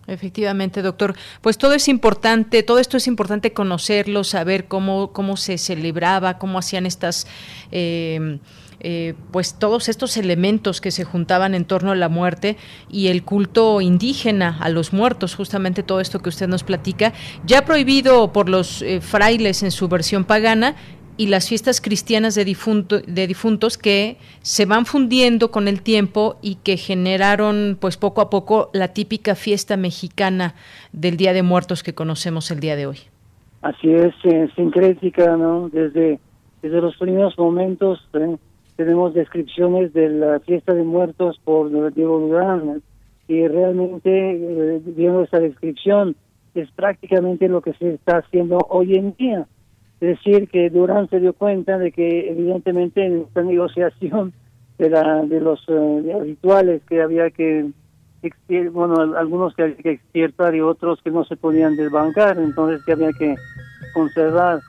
Efectivamente, 0.06 0.82
doctor. 0.82 1.14
Pues 1.40 1.58
todo 1.58 1.74
es 1.74 1.88
importante, 1.88 2.62
todo 2.62 2.78
esto 2.78 2.96
es 2.96 3.08
importante 3.08 3.52
conocerlo, 3.52 4.22
saber 4.22 4.66
cómo, 4.66 5.12
cómo 5.12 5.36
se 5.36 5.58
celebraba, 5.58 6.38
cómo 6.38 6.60
hacían 6.60 6.86
estas, 6.86 7.26
eh, 7.72 8.38
eh, 8.80 9.14
pues 9.30 9.58
todos 9.58 9.88
estos 9.88 10.16
elementos 10.16 10.80
que 10.80 10.90
se 10.90 11.04
juntaban 11.04 11.54
en 11.54 11.64
torno 11.64 11.92
a 11.92 11.96
la 11.96 12.08
muerte 12.08 12.56
y 12.90 13.08
el 13.08 13.22
culto 13.24 13.80
indígena 13.80 14.58
a 14.60 14.68
los 14.68 14.92
muertos, 14.92 15.34
justamente 15.34 15.82
todo 15.82 16.00
esto 16.00 16.20
que 16.20 16.28
usted 16.28 16.48
nos 16.48 16.64
platica, 16.64 17.12
ya 17.44 17.64
prohibido 17.64 18.32
por 18.32 18.48
los 18.48 18.82
eh, 18.82 19.00
frailes 19.00 19.62
en 19.62 19.70
su 19.70 19.88
versión 19.88 20.24
pagana 20.24 20.76
y 21.16 21.28
las 21.28 21.48
fiestas 21.48 21.80
cristianas 21.80 22.34
de, 22.34 22.44
difunto, 22.44 23.00
de 23.00 23.26
difuntos 23.26 23.78
que 23.78 24.18
se 24.42 24.66
van 24.66 24.84
fundiendo 24.84 25.50
con 25.50 25.68
el 25.68 25.82
tiempo 25.82 26.36
y 26.42 26.56
que 26.56 26.76
generaron 26.76 27.78
pues 27.80 27.96
poco 27.96 28.20
a 28.20 28.30
poco 28.30 28.70
la 28.72 28.88
típica 28.88 29.34
fiesta 29.34 29.76
mexicana 29.76 30.54
del 30.92 31.16
Día 31.16 31.32
de 31.32 31.42
Muertos 31.42 31.82
que 31.82 31.94
conocemos 31.94 32.50
el 32.50 32.60
día 32.60 32.76
de 32.76 32.86
hoy. 32.86 32.98
Así 33.62 33.90
es, 33.90 34.14
eh, 34.24 34.48
sincrética, 34.54 35.36
¿no? 35.36 35.68
Desde, 35.70 36.20
desde 36.62 36.80
los 36.80 36.96
primeros 36.96 37.36
momentos 37.38 38.06
eh, 38.12 38.36
tenemos 38.76 39.14
descripciones 39.14 39.92
de 39.92 40.08
la 40.10 40.40
fiesta 40.40 40.74
de 40.74 40.84
muertos 40.84 41.40
por 41.44 41.70
Diego 41.94 42.20
Durán 42.20 42.82
y 43.28 43.46
realmente 43.48 44.10
eh, 44.10 44.80
viendo 44.84 45.22
esa 45.22 45.38
descripción 45.38 46.14
es 46.54 46.70
prácticamente 46.72 47.48
lo 47.48 47.60
que 47.60 47.72
se 47.74 47.94
está 47.94 48.18
haciendo 48.18 48.58
hoy 48.70 48.94
en 48.94 49.14
día. 49.16 49.46
Es 50.00 50.18
decir, 50.18 50.48
que 50.48 50.70
Durán 50.70 51.08
se 51.08 51.20
dio 51.20 51.32
cuenta 51.32 51.78
de 51.78 51.90
que 51.90 52.30
evidentemente 52.30 53.04
en 53.04 53.22
esta 53.22 53.42
negociación 53.42 54.32
de, 54.78 54.90
la, 54.90 55.22
de 55.24 55.40
los 55.40 55.64
eh, 55.68 56.18
rituales 56.20 56.82
que 56.88 57.00
había 57.00 57.30
que, 57.30 57.70
bueno, 58.72 59.16
algunos 59.16 59.54
que 59.54 59.62
había 59.62 59.76
que 59.76 59.90
extirpar 59.92 60.54
y 60.54 60.60
otros 60.60 61.00
que 61.02 61.10
no 61.10 61.24
se 61.24 61.36
podían 61.36 61.76
desbancar, 61.76 62.38
entonces 62.38 62.84
que 62.84 62.92
había 62.92 63.12
que 63.12 63.34
conservar, 63.94 64.60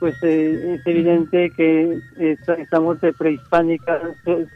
pues 0.00 0.16
eh, 0.22 0.74
es 0.74 0.86
evidente 0.86 1.50
que 1.50 2.00
esta, 2.18 2.54
esta 2.54 2.80
muerte 2.80 3.12
prehispánica 3.12 4.00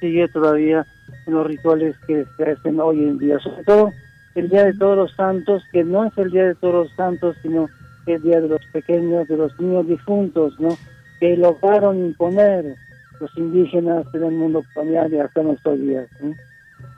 sigue 0.01 0.26
todavía 0.28 0.86
en 1.26 1.34
los 1.34 1.47
rituales 1.47 1.97
que 2.07 2.24
se 2.36 2.51
hacen 2.51 2.80
hoy 2.80 3.05
en 3.05 3.18
día, 3.18 3.38
sobre 3.38 3.62
todo 3.64 3.92
el 4.34 4.49
Día 4.49 4.64
de 4.64 4.74
Todos 4.74 4.97
los 4.97 5.12
Santos, 5.12 5.62
que 5.70 5.84
no 5.84 6.05
es 6.05 6.18
el 6.18 6.30
Día 6.30 6.47
de 6.47 6.55
Todos 6.57 6.86
los 6.88 6.97
Santos, 6.97 7.36
sino 7.42 7.68
el 8.07 8.22
Día 8.22 8.40
de 8.40 8.49
los 8.49 8.64
Pequeños, 8.72 9.28
de 9.28 9.36
los 9.36 9.59
Niños 9.61 9.86
Difuntos, 9.86 10.59
¿no? 10.59 10.76
que 11.20 11.36
lograron 11.36 11.99
imponer 11.99 12.74
los 13.20 13.30
indígenas 13.36 14.07
en 14.12 14.24
el 14.24 14.32
mundo 14.32 14.64
colonial 14.74 15.12
y 15.12 15.18
hasta 15.18 15.42
nuestros 15.42 15.78
días. 15.78 16.09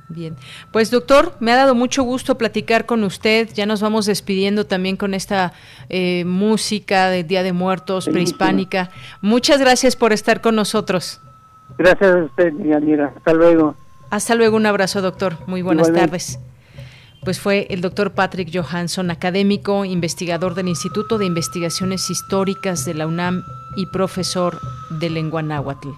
Bien, 0.09 0.37
pues 0.71 0.91
doctor, 0.91 1.35
me 1.41 1.51
ha 1.53 1.57
dado 1.57 1.75
mucho 1.75 2.05
gusto 2.05 2.39
platicar 2.39 2.87
con 2.87 3.03
usted. 3.03 3.49
Ya 3.55 3.67
nos 3.67 3.81
vamos 3.81 4.07
despidiendo 4.07 4.65
también 4.65 4.97
con 4.97 5.15
esta 5.15 5.53
eh, 5.89 6.25
música 6.25 7.11
de 7.11 7.25
Día 7.25 7.43
de 7.43 7.53
Muertos 7.53 8.07
prehispánica. 8.07 8.91
Muchas 9.21 9.59
gracias 9.59 9.97
por 9.97 10.13
estar 10.13 10.41
con 10.41 10.55
nosotros. 10.55 11.21
Gracias 11.77 12.15
a 12.15 12.25
usted, 12.25 12.53
Yanira. 12.65 13.13
Hasta 13.17 13.33
luego. 13.33 13.75
Hasta 14.11 14.35
luego, 14.37 14.57
un 14.57 14.67
abrazo, 14.67 15.03
doctor. 15.03 15.39
Muy 15.47 15.63
buenas 15.63 15.93
tardes. 15.93 16.39
Pues 17.25 17.41
fue 17.41 17.67
el 17.71 17.81
doctor 17.81 18.13
Patrick 18.13 18.51
Johansson, 18.55 19.11
académico, 19.11 19.85
investigador 19.85 20.55
del 20.55 20.69
Instituto 20.69 21.19
de 21.19 21.27
Investigaciones 21.27 22.09
Históricas 22.09 22.85
de 22.85 22.95
la 22.95 23.09
UNAM 23.09 23.43
y 23.77 23.87
profesor 23.87 24.61
de 24.91 25.11
lengua 25.11 25.43
náhuatl. 25.43 25.89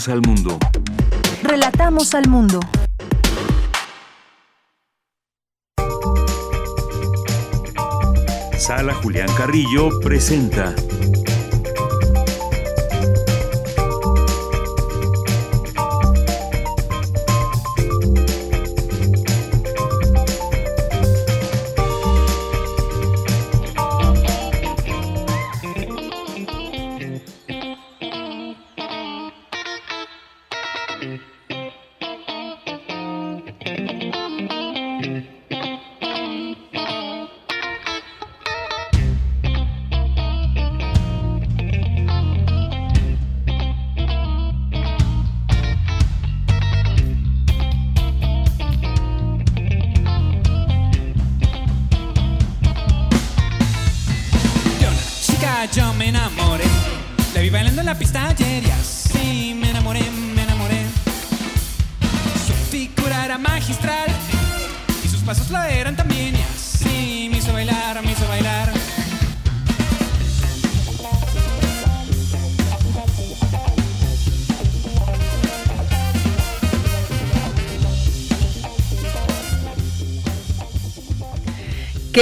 Relatamos 0.00 0.08
al 0.08 0.22
mundo. 0.22 0.58
Relatamos 1.42 2.14
al 2.14 2.26
mundo. 2.26 2.60
Sala 8.56 8.94
Julián 8.94 9.28
Carrillo 9.36 9.90
presenta 10.00 10.74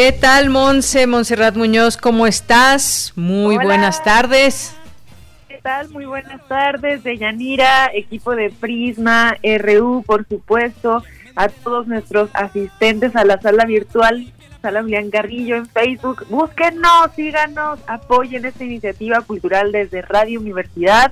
¿Qué 0.00 0.12
tal, 0.12 0.48
Monse? 0.48 1.08
Monserrat 1.08 1.56
Muñoz, 1.56 1.96
¿cómo 1.96 2.28
estás? 2.28 3.12
Muy 3.16 3.56
buenas 3.56 4.04
tardes. 4.04 4.72
¿Qué 5.48 5.58
tal? 5.60 5.88
Muy 5.88 6.04
buenas 6.04 6.46
tardes, 6.46 7.02
Deyanira, 7.02 7.90
equipo 7.92 8.36
de 8.36 8.50
Prisma, 8.50 9.36
RU, 9.42 10.04
por 10.06 10.24
supuesto, 10.28 11.02
a 11.34 11.48
todos 11.48 11.88
nuestros 11.88 12.30
asistentes 12.32 13.16
a 13.16 13.24
la 13.24 13.40
sala 13.40 13.64
virtual, 13.64 14.32
Sala 14.62 14.82
Julián 14.82 15.10
Garrillo 15.10 15.56
en 15.56 15.66
Facebook. 15.66 16.24
Búsquenos, 16.28 17.10
síganos, 17.16 17.80
apoyen 17.88 18.44
esta 18.44 18.62
iniciativa 18.62 19.22
cultural 19.22 19.72
desde 19.72 20.02
Radio 20.02 20.38
Universidad. 20.38 21.10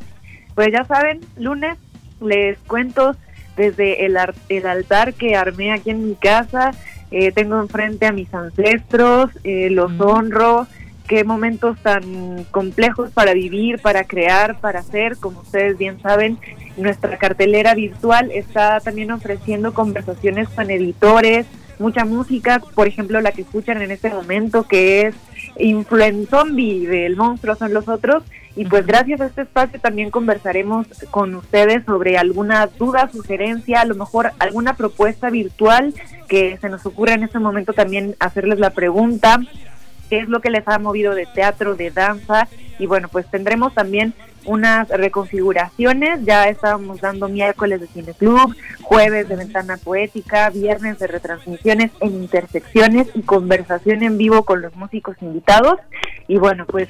Pues 0.55 0.68
ya 0.70 0.84
saben, 0.84 1.22
lunes 1.37 1.76
les 2.20 2.57
cuento 2.61 3.16
desde 3.57 4.07
el, 4.07 4.16
el 4.49 4.66
altar 4.68 5.14
que 5.14 5.34
armé 5.34 5.72
aquí 5.72 5.91
en 5.91 6.07
mi 6.07 6.14
casa 6.14 6.70
eh, 7.18 7.32
tengo 7.32 7.58
enfrente 7.58 8.04
a 8.04 8.12
mis 8.12 8.32
ancestros, 8.34 9.30
eh, 9.42 9.70
los 9.70 9.98
honro, 9.98 10.66
qué 11.08 11.24
momentos 11.24 11.78
tan 11.78 12.44
complejos 12.50 13.10
para 13.10 13.32
vivir, 13.32 13.80
para 13.80 14.04
crear, 14.04 14.60
para 14.60 14.80
hacer, 14.80 15.16
como 15.16 15.40
ustedes 15.40 15.78
bien 15.78 15.98
saben, 16.02 16.36
nuestra 16.76 17.16
cartelera 17.16 17.74
virtual 17.74 18.30
está 18.32 18.80
también 18.80 19.10
ofreciendo 19.12 19.72
conversaciones 19.72 20.50
con 20.50 20.70
editores, 20.70 21.46
mucha 21.78 22.04
música, 22.04 22.60
por 22.74 22.86
ejemplo 22.86 23.22
la 23.22 23.32
que 23.32 23.42
escuchan 23.42 23.80
en 23.80 23.92
este 23.92 24.10
momento 24.10 24.64
que 24.64 25.06
es 25.06 25.14
Influenzombie 25.58 26.86
del 26.86 27.16
monstruo 27.16 27.54
son 27.54 27.72
los 27.72 27.88
otros 27.88 28.24
y 28.57 28.64
pues 28.64 28.86
gracias 28.86 29.20
a 29.20 29.26
este 29.26 29.42
espacio 29.42 29.78
también 29.78 30.11
conversaremos 30.11 30.86
con 31.11 31.34
ustedes 31.34 31.84
sobre 31.84 32.16
alguna 32.16 32.66
duda, 32.66 33.11
sugerencia, 33.12 33.82
a 33.82 33.84
lo 33.84 33.94
mejor 33.94 34.32
alguna 34.38 34.74
propuesta 34.74 35.28
virtual 35.28 35.94
que 36.26 36.57
se 36.59 36.70
nos 36.70 36.84
ocurra 36.86 37.12
en 37.12 37.22
este 37.22 37.38
momento 37.38 37.74
también 37.74 38.16
hacerles 38.18 38.59
la 38.59 38.70
pregunta, 38.70 39.38
qué 40.09 40.20
es 40.20 40.28
lo 40.28 40.40
que 40.40 40.50
les 40.50 40.66
ha 40.68 40.78
movido 40.78 41.14
de 41.14 41.26
teatro, 41.26 41.76
de 41.76 41.90
danza. 41.90 42.48
Y 42.78 42.86
bueno, 42.86 43.09
pues 43.09 43.30
tendremos 43.30 43.74
también 43.74 44.14
unas 44.46 44.88
reconfiguraciones, 44.88 46.24
ya 46.24 46.48
estábamos 46.48 47.00
dando 47.00 47.28
miércoles 47.28 47.80
de 47.80 47.88
Cine 47.88 48.14
Club, 48.14 48.57
jueves 48.80 49.28
de 49.28 49.36
Ventana 49.36 49.76
Poética, 49.76 50.50
viernes 50.50 50.98
de 50.98 51.09
retransmisiones 51.09 51.90
en 52.00 52.14
intersecciones 52.14 53.09
y 53.14 53.22
conversación 53.22 54.02
en 54.02 54.16
vivo 54.16 54.44
con 54.44 54.62
los 54.62 54.74
músicos 54.76 55.16
invitados. 55.20 55.78
Y 56.28 56.38
bueno, 56.38 56.64
pues 56.66 56.88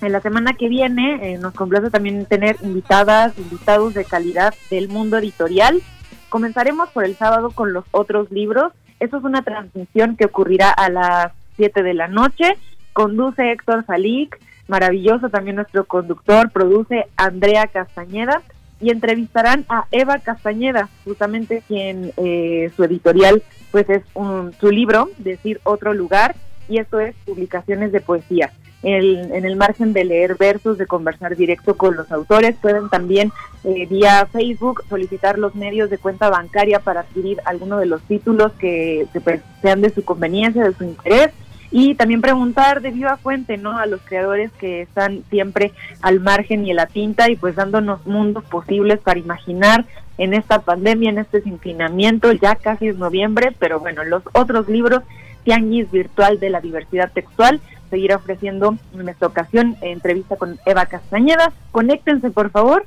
en 0.00 0.12
la 0.12 0.20
semana 0.20 0.52
que 0.52 0.68
viene 0.68 1.18
eh, 1.22 1.38
nos 1.38 1.54
complace 1.54 1.90
también 1.90 2.26
tener 2.26 2.56
invitadas, 2.62 3.36
invitados 3.38 3.94
de 3.94 4.04
calidad 4.04 4.54
del 4.70 4.88
mundo 4.88 5.18
editorial. 5.18 5.80
Comenzaremos 6.28 6.90
por 6.90 7.04
el 7.04 7.16
sábado 7.16 7.50
con 7.50 7.72
los 7.72 7.84
otros 7.90 8.30
libros. 8.30 8.72
Esto 9.00 9.18
es 9.18 9.24
una 9.24 9.42
transmisión 9.42 10.16
que 10.16 10.26
ocurrirá 10.26 10.70
a 10.70 10.88
las 10.90 11.32
7 11.56 11.82
de 11.82 11.94
la 11.94 12.08
noche. 12.08 12.56
Conduce 12.92 13.50
Héctor 13.50 13.84
Salik, 13.86 14.40
maravilloso 14.66 15.30
también 15.30 15.56
nuestro 15.56 15.84
conductor, 15.84 16.50
produce 16.50 17.06
Andrea 17.16 17.66
Castañeda 17.66 18.42
y 18.80 18.90
entrevistarán 18.90 19.64
a 19.68 19.86
Eva 19.90 20.18
Castañeda, 20.18 20.88
justamente 21.04 21.62
quien 21.66 22.12
eh, 22.16 22.70
su 22.76 22.84
editorial 22.84 23.42
pues 23.70 23.88
es 23.90 24.02
un, 24.14 24.52
su 24.60 24.70
libro, 24.70 25.10
Decir 25.18 25.60
Otro 25.64 25.94
Lugar, 25.94 26.34
y 26.68 26.78
esto 26.78 27.00
es 27.00 27.14
publicaciones 27.24 27.92
de 27.92 28.00
poesía 28.00 28.52
en 28.82 29.44
el 29.44 29.56
margen 29.56 29.92
de 29.92 30.04
leer 30.04 30.36
versos, 30.36 30.78
de 30.78 30.86
conversar 30.86 31.36
directo 31.36 31.76
con 31.76 31.96
los 31.96 32.10
autores. 32.12 32.56
Pueden 32.60 32.88
también 32.88 33.32
eh, 33.64 33.86
vía 33.86 34.26
Facebook 34.26 34.84
solicitar 34.88 35.38
los 35.38 35.54
medios 35.54 35.90
de 35.90 35.98
cuenta 35.98 36.30
bancaria 36.30 36.78
para 36.78 37.00
adquirir 37.00 37.38
alguno 37.44 37.78
de 37.78 37.86
los 37.86 38.02
títulos 38.02 38.52
que, 38.52 39.06
pues, 39.24 39.40
sean 39.62 39.80
de 39.80 39.90
su 39.90 40.04
conveniencia, 40.04 40.64
de 40.64 40.74
su 40.74 40.84
interés. 40.84 41.30
Y 41.70 41.96
también 41.96 42.22
preguntar 42.22 42.80
de 42.80 42.92
viva 42.92 43.18
fuente, 43.18 43.58
¿no? 43.58 43.76
A 43.76 43.84
los 43.84 44.00
creadores 44.00 44.50
que 44.52 44.80
están 44.80 45.22
siempre 45.28 45.72
al 46.00 46.20
margen 46.20 46.64
y 46.64 46.70
en 46.70 46.76
la 46.76 46.86
tinta 46.86 47.30
y 47.30 47.36
pues 47.36 47.56
dándonos 47.56 48.06
mundos 48.06 48.42
posibles 48.44 49.00
para 49.00 49.18
imaginar 49.18 49.84
en 50.16 50.32
esta 50.32 50.60
pandemia, 50.60 51.10
en 51.10 51.18
este 51.18 51.42
confinamiento, 51.42 52.32
ya 52.32 52.54
casi 52.54 52.88
es 52.88 52.96
noviembre, 52.96 53.52
pero 53.58 53.80
bueno, 53.80 54.02
los 54.04 54.22
otros 54.32 54.68
libros, 54.68 55.02
Tianguis 55.44 55.90
Virtual 55.90 56.40
de 56.40 56.50
la 56.50 56.60
Diversidad 56.60 57.12
Textual, 57.12 57.60
seguir 57.88 58.14
ofreciendo 58.14 58.76
en 58.94 59.08
esta 59.08 59.26
ocasión 59.26 59.76
entrevista 59.80 60.36
con 60.36 60.58
Eva 60.66 60.86
Castañeda. 60.86 61.52
Conéctense, 61.72 62.30
por 62.30 62.50
favor. 62.50 62.86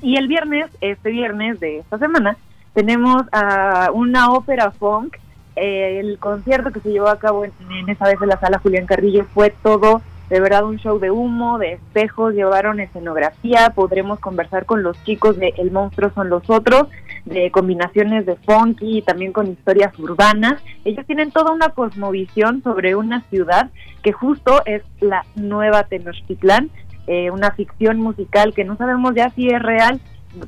Y 0.00 0.16
el 0.16 0.28
viernes, 0.28 0.70
este 0.80 1.10
viernes 1.10 1.58
de 1.60 1.78
esta 1.78 1.98
semana, 1.98 2.36
tenemos 2.74 3.22
a 3.32 3.90
una 3.92 4.32
ópera 4.32 4.70
funk. 4.70 5.16
Eh, 5.56 5.98
el 6.00 6.18
concierto 6.18 6.70
que 6.70 6.80
se 6.80 6.92
llevó 6.92 7.08
a 7.08 7.18
cabo 7.18 7.44
en, 7.44 7.52
esa 7.88 8.04
vez 8.04 8.16
en 8.22 8.28
la 8.28 8.38
sala 8.38 8.60
Julián 8.60 8.86
Carrillo 8.86 9.26
fue 9.34 9.50
todo 9.50 10.02
de 10.30 10.40
verdad 10.40 10.64
un 10.64 10.76
show 10.76 10.98
de 10.98 11.10
humo, 11.10 11.58
de 11.58 11.72
espejos, 11.72 12.34
llevaron 12.34 12.80
escenografía, 12.80 13.70
podremos 13.70 14.20
conversar 14.20 14.66
con 14.66 14.82
los 14.82 15.02
chicos 15.04 15.38
de 15.38 15.54
El 15.56 15.70
monstruo 15.70 16.10
son 16.14 16.28
los 16.28 16.48
otros 16.50 16.88
de 17.28 17.50
combinaciones 17.50 18.26
de 18.26 18.36
funky 18.36 18.98
y 18.98 19.02
también 19.02 19.32
con 19.32 19.46
historias 19.46 19.96
urbanas. 19.98 20.62
Ellos 20.84 21.06
tienen 21.06 21.30
toda 21.30 21.52
una 21.52 21.70
cosmovisión 21.70 22.62
sobre 22.62 22.96
una 22.96 23.22
ciudad 23.30 23.70
que 24.02 24.12
justo 24.12 24.62
es 24.64 24.82
la 25.00 25.24
nueva 25.34 25.84
Tenochtitlán, 25.84 26.70
eh, 27.06 27.30
una 27.30 27.52
ficción 27.52 27.98
musical 27.98 28.54
que 28.54 28.64
no 28.64 28.76
sabemos 28.76 29.14
ya 29.14 29.30
si 29.30 29.48
es 29.48 29.62
real, 29.62 30.00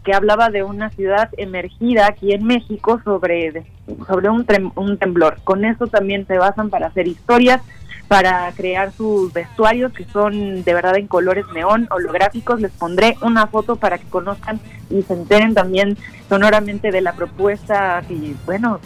que 0.04 0.14
hablaba 0.14 0.50
de 0.50 0.62
una 0.62 0.90
ciudad 0.90 1.30
emergida 1.36 2.06
aquí 2.06 2.32
en 2.32 2.44
México 2.44 3.00
sobre, 3.04 3.64
sobre 4.06 4.28
un, 4.28 4.46
un 4.74 4.98
temblor. 4.98 5.38
Con 5.44 5.64
eso 5.64 5.86
también 5.86 6.26
se 6.26 6.38
basan 6.38 6.70
para 6.70 6.88
hacer 6.88 7.08
historias, 7.08 7.62
para 8.10 8.50
crear 8.56 8.90
sus 8.90 9.32
vestuarios 9.32 9.92
que 9.92 10.04
son 10.04 10.64
de 10.64 10.74
verdad 10.74 10.96
en 10.96 11.06
colores 11.06 11.44
neón, 11.54 11.86
holográficos. 11.92 12.60
Les 12.60 12.72
pondré 12.72 13.16
una 13.22 13.46
foto 13.46 13.76
para 13.76 13.98
que 13.98 14.06
conozcan 14.06 14.58
y 14.90 15.02
se 15.02 15.12
enteren 15.12 15.54
también 15.54 15.96
sonoramente 16.28 16.90
de 16.90 17.02
la 17.02 17.12
propuesta 17.12 18.02
que, 18.08 18.34
bueno, 18.46 18.80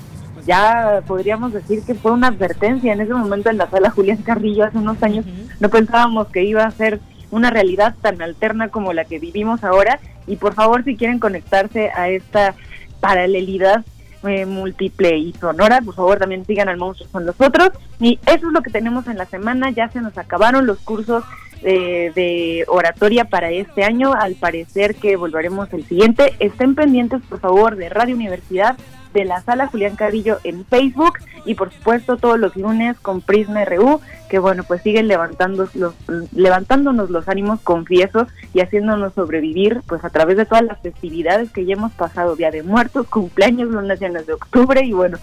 ya 0.47 1.03
podríamos 1.07 1.55
decir 1.55 1.83
que 1.87 1.95
fue 1.95 2.13
una 2.13 2.27
advertencia 2.27 2.93
en 2.93 3.01
ese 3.01 3.15
momento 3.15 3.49
en 3.49 3.57
la 3.57 3.71
sala 3.71 3.89
Julián 3.89 4.19
Carrillo 4.19 4.67
hace 4.67 4.77
unos 4.77 5.03
años. 5.03 5.25
No 5.59 5.71
pensábamos 5.71 6.27
que 6.27 6.45
iba 6.45 6.65
a 6.65 6.71
ser 6.71 7.01
una 7.31 7.49
realidad 7.49 7.95
tan 8.03 8.21
alterna 8.21 8.69
como 8.69 8.93
la 8.93 9.07
que 9.07 9.19
vivimos 9.19 9.65
ahora 9.65 10.01
y 10.27 10.37
por 10.37 10.53
favor 10.53 10.85
si 10.85 10.99
quieren 10.99 11.19
conectarse 11.19 11.91
a 11.97 12.11
esta 12.11 12.55
paralelidad 13.01 13.87
eh, 14.27 14.47
múltiple 14.47 15.17
y 15.17 15.33
sonora, 15.33 15.81
por 15.81 15.95
favor 15.95 16.19
también 16.19 16.45
sigan 16.45 16.69
al 16.69 16.77
monstruo 16.77 17.09
con 17.11 17.27
nosotros. 17.27 17.71
Y 18.01 18.19
eso 18.27 18.47
es 18.47 18.53
lo 18.53 18.63
que 18.63 18.71
tenemos 18.71 19.07
en 19.07 19.19
la 19.19 19.27
semana, 19.27 19.71
ya 19.71 19.89
se 19.89 20.01
nos 20.01 20.17
acabaron 20.19 20.67
los 20.67 20.79
cursos 20.79 21.25
eh, 21.63 22.13
de 22.15 22.65
oratoria 22.69 23.25
para 23.25 23.51
este 23.51 23.85
año, 23.85 24.13
al 24.13 24.35
parecer 24.35 24.97
que 24.97 25.17
volveremos 25.17 25.73
el 25.73 25.87
siguiente, 25.87 26.35
estén 26.39 26.75
pendientes 26.75 27.23
por 27.23 27.41
favor 27.41 27.77
de 27.77 27.89
Radio 27.89 28.15
Universidad 28.15 28.77
de 29.15 29.25
la 29.25 29.41
sala 29.41 29.69
Julián 29.69 29.97
Carrillo 29.97 30.39
en 30.45 30.67
Facebook 30.67 31.15
y 31.47 31.55
por 31.55 31.73
supuesto 31.73 32.17
todos 32.17 32.39
los 32.39 32.55
lunes 32.57 32.99
con 33.01 33.23
Prisma 33.23 33.65
RU, 33.65 34.01
que 34.35 34.41
bueno, 34.41 34.65
pues 34.65 34.83
siguen 34.83 35.07
levantando 35.07 35.69
los, 35.75 35.95
levantándonos 36.33 37.09
los 37.09 37.29
ánimos, 37.29 37.61
confiesos, 37.61 38.27
y 38.53 38.63
haciéndonos 38.63 39.15
sobrevivir 39.15 39.81
pues 39.87 40.05
a 40.05 40.11
través 40.11 40.37
de 40.37 40.45
todas 40.45 40.65
las 40.65 40.81
festividades 40.81 41.53
que 41.53 41.65
ya 41.65 41.75
hemos 41.75 41.93
pasado, 41.93 42.35
Día 42.35 42.51
de 42.51 42.65
Muertos, 42.65 43.07
cumpleaños, 43.07 43.71
lunes 43.71 44.01
de 44.01 44.33
octubre 44.33 44.85
y 44.85 44.93
bueno, 44.93 45.19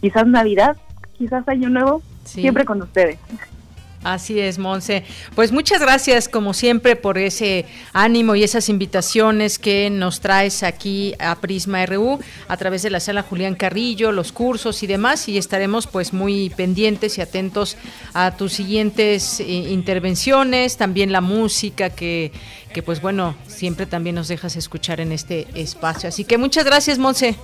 quizás 0.00 0.26
Navidad, 0.26 0.78
quizás 1.12 1.46
Año 1.46 1.68
Nuevo, 1.68 2.00
siempre 2.24 2.64
con 2.64 2.80
ustedes. 2.80 3.18
Así 4.04 4.38
es, 4.38 4.58
Monse. 4.58 5.02
Pues 5.34 5.50
muchas 5.50 5.80
gracias, 5.80 6.28
como 6.28 6.52
siempre, 6.52 6.94
por 6.94 7.16
ese 7.16 7.64
ánimo 7.94 8.34
y 8.34 8.44
esas 8.44 8.68
invitaciones 8.68 9.58
que 9.58 9.88
nos 9.88 10.20
traes 10.20 10.62
aquí 10.62 11.14
a 11.18 11.36
Prisma 11.36 11.86
RU 11.86 12.20
a 12.46 12.56
través 12.58 12.82
de 12.82 12.90
la 12.90 13.00
sala 13.00 13.22
Julián 13.22 13.54
Carrillo, 13.54 14.12
los 14.12 14.30
cursos 14.30 14.82
y 14.82 14.86
demás. 14.86 15.26
Y 15.26 15.38
estaremos 15.38 15.86
pues 15.86 16.12
muy 16.12 16.50
pendientes 16.50 17.16
y 17.16 17.22
atentos 17.22 17.78
a 18.12 18.36
tus 18.36 18.52
siguientes 18.52 19.40
eh, 19.40 19.44
intervenciones, 19.46 20.76
también 20.76 21.10
la 21.10 21.22
música 21.22 21.88
que, 21.88 22.30
que 22.74 22.82
pues 22.82 23.00
bueno, 23.00 23.34
siempre 23.46 23.86
también 23.86 24.16
nos 24.16 24.28
dejas 24.28 24.54
escuchar 24.56 25.00
en 25.00 25.12
este 25.12 25.46
espacio. 25.54 26.10
Así 26.10 26.24
que 26.24 26.36
muchas 26.36 26.66
gracias, 26.66 26.98
Monse. 26.98 27.36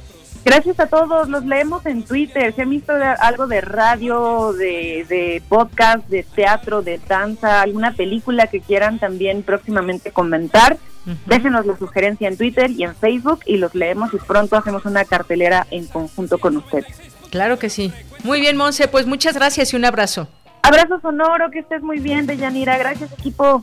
Gracias 0.44 0.80
a 0.80 0.86
todos, 0.86 1.28
los 1.28 1.44
leemos 1.44 1.84
en 1.86 2.02
Twitter. 2.02 2.54
Si 2.54 2.62
han 2.62 2.70
visto 2.70 2.92
algo 3.20 3.46
de 3.46 3.60
radio, 3.60 4.52
de, 4.52 5.42
podcast, 5.48 6.08
de 6.08 6.22
teatro, 6.22 6.82
de 6.82 6.98
danza, 6.98 7.60
alguna 7.60 7.92
película 7.92 8.46
que 8.46 8.60
quieran 8.60 8.98
también 8.98 9.42
próximamente 9.42 10.12
comentar, 10.12 10.78
déjenos 11.26 11.66
la 11.66 11.76
sugerencia 11.76 12.28
en 12.28 12.36
Twitter 12.36 12.70
y 12.70 12.84
en 12.84 12.94
Facebook 12.94 13.40
y 13.46 13.58
los 13.58 13.74
leemos 13.74 14.14
y 14.14 14.18
pronto 14.18 14.56
hacemos 14.56 14.84
una 14.86 15.04
cartelera 15.04 15.66
en 15.70 15.86
conjunto 15.86 16.38
con 16.38 16.56
ustedes. 16.56 16.96
Claro 17.30 17.58
que 17.58 17.70
sí. 17.70 17.92
Muy 18.24 18.40
bien, 18.40 18.56
Monse, 18.56 18.88
pues 18.88 19.06
muchas 19.06 19.34
gracias 19.34 19.72
y 19.72 19.76
un 19.76 19.84
abrazo. 19.84 20.28
Abrazo 20.62 21.00
sonoro, 21.00 21.50
que 21.50 21.60
estés 21.60 21.82
muy 21.82 22.00
bien, 22.00 22.26
Deyanira. 22.26 22.76
Gracias, 22.78 23.12
equipo. 23.12 23.62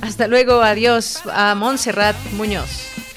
Hasta 0.00 0.28
luego, 0.28 0.62
adiós 0.62 1.22
a 1.32 1.54
Montserrat 1.54 2.16
Muñoz. 2.32 3.07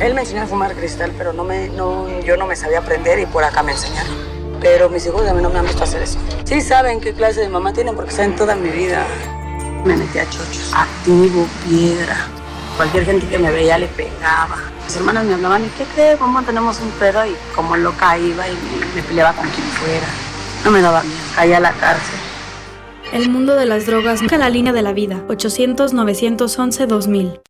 Él 0.00 0.14
me 0.14 0.20
enseñó 0.20 0.42
a 0.42 0.46
fumar 0.46 0.74
cristal, 0.74 1.12
pero 1.18 1.32
no 1.32 1.42
me, 1.42 1.68
no, 1.70 2.06
yo 2.20 2.36
no 2.36 2.46
me 2.46 2.54
sabía 2.54 2.78
aprender 2.78 3.18
y 3.18 3.26
por 3.26 3.42
acá 3.42 3.64
me 3.64 3.72
enseñaron. 3.72 4.14
Pero 4.60 4.88
mis 4.88 5.04
hijos 5.06 5.26
a 5.26 5.34
mí 5.34 5.42
no 5.42 5.50
me 5.50 5.58
han 5.58 5.66
visto 5.66 5.82
hacer 5.82 6.02
eso. 6.02 6.20
Sí 6.44 6.60
saben 6.60 7.00
qué 7.00 7.12
clase 7.12 7.40
de 7.40 7.48
mamá 7.48 7.72
tienen 7.72 7.96
porque 7.96 8.12
saben 8.12 8.36
toda 8.36 8.54
mi 8.54 8.68
vida. 8.68 9.04
Me 9.84 9.96
metí 9.96 10.20
a 10.20 10.30
chochos, 10.30 10.72
activo, 10.72 11.44
piedra. 11.68 12.16
Cualquier 12.76 13.06
gente 13.06 13.26
que 13.26 13.38
me 13.38 13.50
veía 13.50 13.76
le 13.76 13.88
pegaba. 13.88 14.58
Mis 14.84 14.94
hermanas 14.96 15.24
me 15.24 15.34
hablaban, 15.34 15.64
¿y 15.64 15.68
qué 15.70 15.82
crees? 15.94 16.16
¿Cómo 16.18 16.40
tenemos 16.42 16.78
un 16.80 16.90
pedo? 16.92 17.26
Y 17.26 17.34
como 17.56 17.76
loca 17.76 18.16
iba 18.18 18.48
y 18.48 18.56
me, 18.94 19.02
peleaba 19.02 19.32
con 19.32 19.48
quien 19.48 19.66
fuera. 19.66 20.06
No 20.64 20.70
me 20.70 20.80
daba 20.80 21.02
miedo, 21.02 21.18
caía 21.34 21.56
a 21.56 21.60
la 21.60 21.72
cárcel. 21.72 22.14
El 23.12 23.30
mundo 23.30 23.56
de 23.56 23.66
las 23.66 23.86
drogas 23.86 24.20
nunca 24.20 24.38
la 24.38 24.48
línea 24.48 24.72
de 24.72 24.82
la 24.82 24.92
vida. 24.92 25.24
800-911-2000. 25.28 27.40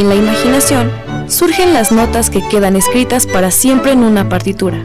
En 0.00 0.08
la 0.08 0.14
imaginación 0.14 0.90
surgen 1.28 1.74
las 1.74 1.92
notas 1.92 2.30
que 2.30 2.40
quedan 2.48 2.74
escritas 2.74 3.26
para 3.26 3.50
siempre 3.50 3.92
en 3.92 4.02
una 4.02 4.30
partitura. 4.30 4.78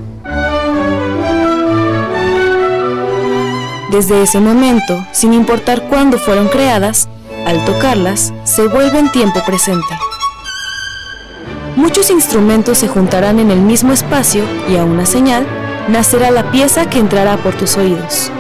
Desde 3.92 4.22
ese 4.22 4.42
momento, 4.42 5.08
sin 5.14 5.32
importar 5.32 5.84
cuándo 5.84 6.18
fueron 6.18 6.50
creadas, 6.50 7.08
al 7.46 7.64
tocarlas, 7.64 8.34
se 8.44 8.68
vuelven 8.68 9.10
tiempo 9.10 9.42
presente. 9.46 9.88
Muchos 11.78 12.10
instrumentos 12.10 12.80
se 12.80 12.90
juntarán 12.90 13.40
en 13.40 13.52
el 13.52 13.62
mismo 13.62 13.94
espacio 13.94 14.44
y 14.68 14.76
a 14.76 14.84
una 14.84 15.06
señal 15.06 15.48
nacerá 15.88 16.30
la 16.30 16.52
pieza 16.52 16.90
que 16.90 17.00
entrará 17.00 17.38
por 17.38 17.54
tus 17.54 17.78
oídos. 17.78 18.32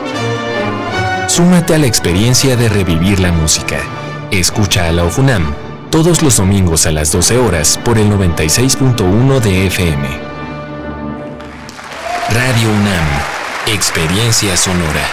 Súmate 1.27 1.73
a 1.73 1.77
la 1.77 1.87
experiencia 1.87 2.57
de 2.57 2.67
revivir 2.67 3.21
la 3.21 3.31
música. 3.31 3.77
Escucha 4.29 4.89
a 4.89 4.91
la 4.91 5.05
OFUNAM 5.05 5.64
todos 5.95 6.21
los 6.21 6.35
domingos 6.35 6.85
a 6.87 6.91
las 6.91 7.13
12 7.13 7.37
horas 7.37 7.79
por 7.85 7.97
el 7.97 8.11
96.1 8.11 9.39
de 9.39 9.67
FM. 9.67 10.09
Radio 12.31 12.69
UNAM, 12.69 13.07
Experiencia 13.67 14.57
Sonora. 14.57 15.07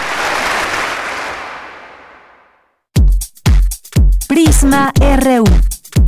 Prisma 4.27 4.91
RU. 5.21 5.45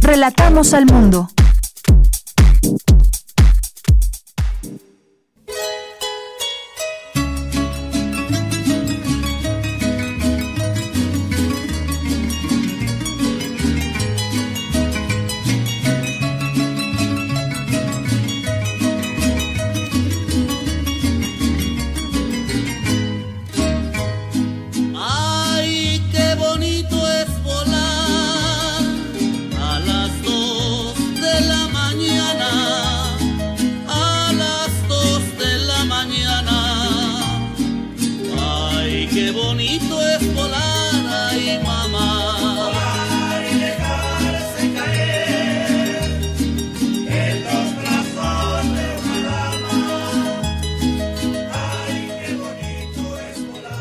Relatamos 0.02 0.74
al 0.74 0.86
mundo. 0.88 1.30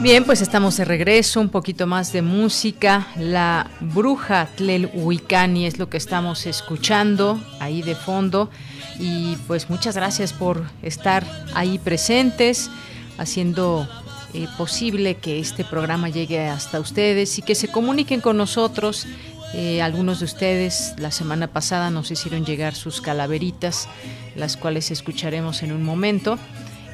Bien, 0.05 0.25
pues 0.25 0.43
estamos 0.43 0.77
de 0.77 0.85
regreso, 0.85 1.41
un 1.41 1.49
poquito 1.49 1.87
más 1.87 2.13
de 2.13 2.21
música. 2.21 3.07
La 3.17 3.71
bruja 3.81 4.51
Tlelhuicani 4.55 5.65
es 5.65 5.79
lo 5.79 5.89
que 5.89 5.97
estamos 5.97 6.45
escuchando 6.45 7.43
ahí 7.59 7.81
de 7.81 7.95
fondo. 7.95 8.51
Y 8.99 9.37
pues 9.47 9.71
muchas 9.71 9.97
gracias 9.97 10.35
por 10.35 10.63
estar 10.83 11.25
ahí 11.55 11.79
presentes, 11.79 12.69
haciendo 13.17 13.89
eh, 14.35 14.47
posible 14.59 15.15
que 15.15 15.39
este 15.39 15.65
programa 15.65 16.11
llegue 16.11 16.49
hasta 16.49 16.81
ustedes 16.81 17.39
y 17.39 17.43
que 17.43 17.55
se 17.55 17.69
comuniquen 17.69 18.21
con 18.21 18.37
nosotros. 18.37 19.07
Eh, 19.55 19.81
algunos 19.81 20.19
de 20.19 20.27
ustedes 20.27 20.93
la 20.99 21.13
semana 21.13 21.47
pasada 21.47 21.89
nos 21.89 22.11
hicieron 22.11 22.45
llegar 22.45 22.75
sus 22.75 23.01
calaveritas, 23.01 23.89
las 24.37 24.59
cuales 24.59 24.91
escucharemos 24.91 25.63
en 25.63 25.73
un 25.73 25.83
momento. 25.83 26.39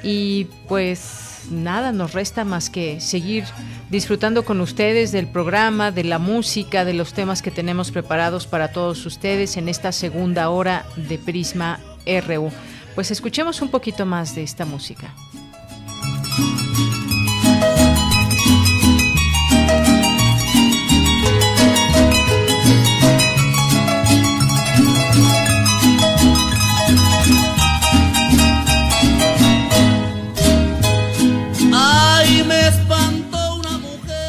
Y 0.03 0.47
pues 0.69 1.43
nada 1.51 1.93
nos 1.93 2.13
resta 2.13 2.45
más 2.45 2.71
que 2.71 3.01
seguir 3.01 3.45
disfrutando 3.91 4.45
con 4.45 4.61
ustedes 4.61 5.13
del 5.13 5.27
programa, 5.27 5.91
de 5.91 6.05
la 6.05 6.19
música, 6.19 6.85
de 6.85 6.95
los 6.95 7.13
temas 7.13 7.43
que 7.43 7.51
tenemos 7.51 7.91
preparados 7.91 8.47
para 8.47 8.73
todos 8.73 9.05
ustedes 9.07 9.57
en 9.57 9.69
esta 9.69 9.93
segunda 9.93 10.51
hora 10.51 10.87
de 10.97 11.19
Prisma 11.19 11.81
RU. 12.07 12.51
Pues 12.95 13.11
escuchemos 13.11 13.63
un 13.63 13.71
poquito 13.71 14.07
más 14.07 14.35
de 14.35 14.43
esta 14.43 14.65
música. 14.65 15.15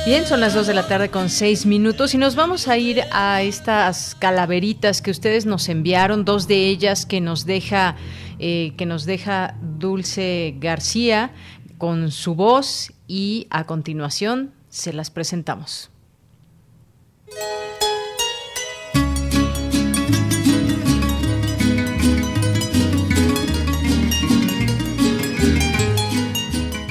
Bien, 0.04 0.26
son 0.26 0.39
las 0.39 0.56
2 0.56 0.66
de 0.66 0.74
la 0.74 0.88
tarde 0.88 1.10
con 1.10 1.30
6 1.30 1.68
minutos 1.68 2.16
y 2.16 2.18
nos 2.18 2.36
vamos 2.36 2.68
a 2.68 2.76
ir 2.76 3.04
a 3.12 3.43
estas 3.43 4.16
calaveritas 4.16 4.99
que 4.99 5.12
ustedes 5.12 5.45
nos 5.45 5.70
enviaron, 5.70 6.26
dos 6.26 6.47
de 6.47 6.68
ellas 6.70 7.06
que 7.06 7.22
nos 7.22 7.45
deja, 7.45 7.95
eh, 8.39 8.74
que 8.78 8.88
nos 8.88 9.06
deja 9.06 9.56
Dulce 9.62 10.56
García 10.58 11.34
con 11.78 12.10
su 12.10 12.34
voz 12.34 12.91
y 13.08 13.45
a 13.52 13.66
continuación 13.66 14.54
se 14.70 14.91
las 14.91 15.12
presentamos. 15.12 15.91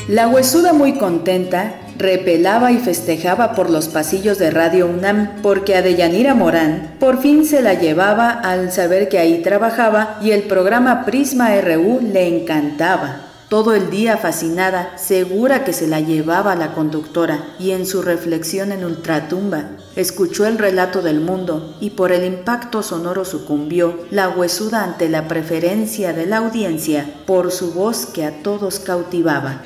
La 0.06 0.28
huesuda 0.28 0.72
muy 0.72 0.96
contenta 0.96 1.89
repelaba 2.00 2.72
y 2.72 2.78
festejaba 2.78 3.54
por 3.54 3.68
los 3.68 3.88
pasillos 3.88 4.38
de 4.38 4.50
Radio 4.50 4.86
UNAM 4.86 5.42
porque 5.42 5.76
a 5.76 5.82
Deyanira 5.82 6.34
Morán 6.34 6.94
por 6.98 7.20
fin 7.20 7.44
se 7.44 7.60
la 7.60 7.74
llevaba 7.74 8.30
al 8.30 8.72
saber 8.72 9.08
que 9.08 9.18
ahí 9.18 9.42
trabajaba 9.42 10.18
y 10.22 10.30
el 10.30 10.44
programa 10.44 11.04
Prisma 11.04 11.50
RU 11.60 12.00
le 12.00 12.26
encantaba. 12.26 13.26
Todo 13.50 13.74
el 13.74 13.90
día 13.90 14.16
fascinada, 14.16 14.96
segura 14.96 15.64
que 15.64 15.72
se 15.72 15.88
la 15.88 16.00
llevaba 16.00 16.54
la 16.54 16.72
conductora 16.72 17.44
y 17.58 17.72
en 17.72 17.84
su 17.84 18.00
reflexión 18.00 18.70
en 18.70 18.84
ultratumba, 18.84 19.70
escuchó 19.96 20.46
el 20.46 20.56
relato 20.56 21.02
del 21.02 21.20
mundo 21.20 21.76
y 21.80 21.90
por 21.90 22.12
el 22.12 22.24
impacto 22.24 22.82
sonoro 22.82 23.24
sucumbió 23.24 23.98
la 24.10 24.28
huesuda 24.28 24.84
ante 24.84 25.08
la 25.08 25.26
preferencia 25.26 26.12
de 26.12 26.26
la 26.26 26.38
audiencia 26.38 27.04
por 27.26 27.50
su 27.50 27.72
voz 27.72 28.06
que 28.06 28.24
a 28.24 28.42
todos 28.42 28.78
cautivaba. 28.78 29.62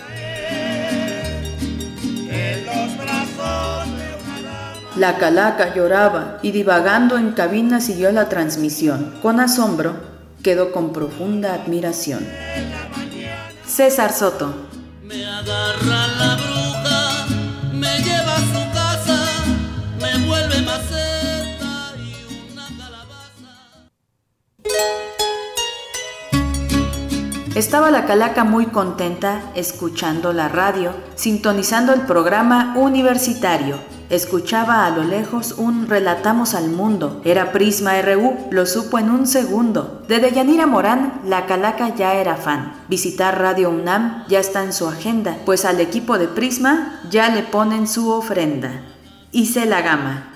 La 4.97 5.19
calaca 5.19 5.75
lloraba 5.75 6.39
y 6.41 6.53
divagando 6.53 7.19
en 7.19 7.33
cabina 7.33 7.81
siguió 7.81 8.13
la 8.13 8.29
transmisión. 8.29 9.13
Con 9.23 9.41
asombro, 9.41 9.97
quedó 10.45 10.71
con 10.71 10.93
profunda 10.93 11.53
admiración. 11.53 12.25
César 13.67 14.13
Soto. 14.13 14.55
Me 15.03 15.27
agarra 15.27 16.07
la 16.17 16.37
bruja, 16.37 17.27
me 17.73 17.99
lleva 18.05 18.37
a 18.37 18.39
su 18.39 18.73
casa, 18.73 19.19
me 20.01 20.27
vuelve 20.29 20.63
maceta 20.63 21.97
y 21.99 22.53
una 22.53 22.69
calabaza. 22.79 23.51
Estaba 27.57 27.91
la 27.91 28.07
calaca 28.07 28.45
muy 28.45 28.67
contenta 28.67 29.43
escuchando 29.57 30.33
la 30.33 30.49
radio, 30.49 30.95
sintonizando 31.17 31.93
el 31.93 32.03
programa 32.03 32.75
universitario 32.77 33.94
Escuchaba 34.11 34.85
a 34.85 34.91
lo 34.91 35.03
lejos 35.03 35.55
un 35.57 35.89
Relatamos 35.89 36.55
al 36.55 36.69
Mundo. 36.69 37.23
Era 37.25 37.53
Prisma 37.53 38.01
RU, 38.03 38.37
lo 38.51 38.67
supo 38.67 38.99
en 38.99 39.11
un 39.11 39.27
segundo. 39.27 40.03
De 40.09 40.21
Deyanira 40.21 40.67
Morán, 40.67 41.21
la 41.25 41.47
calaca 41.47 41.95
ya 41.95 42.15
era 42.15 42.37
fan. 42.37 42.75
Visitar 42.89 43.41
Radio 43.41 43.71
UNAM 43.71 44.25
ya 44.29 44.41
está 44.41 44.63
en 44.63 44.73
su 44.73 44.87
agenda, 44.87 45.39
pues 45.47 45.65
al 45.65 45.81
equipo 45.81 46.19
de 46.19 46.29
Prisma 46.29 47.01
ya 47.11 47.31
le 47.31 47.43
ponen 47.43 47.89
su 47.89 48.11
ofrenda. 48.11 48.83
Hice 49.33 49.65
la 49.65 49.81
gama. 49.81 50.31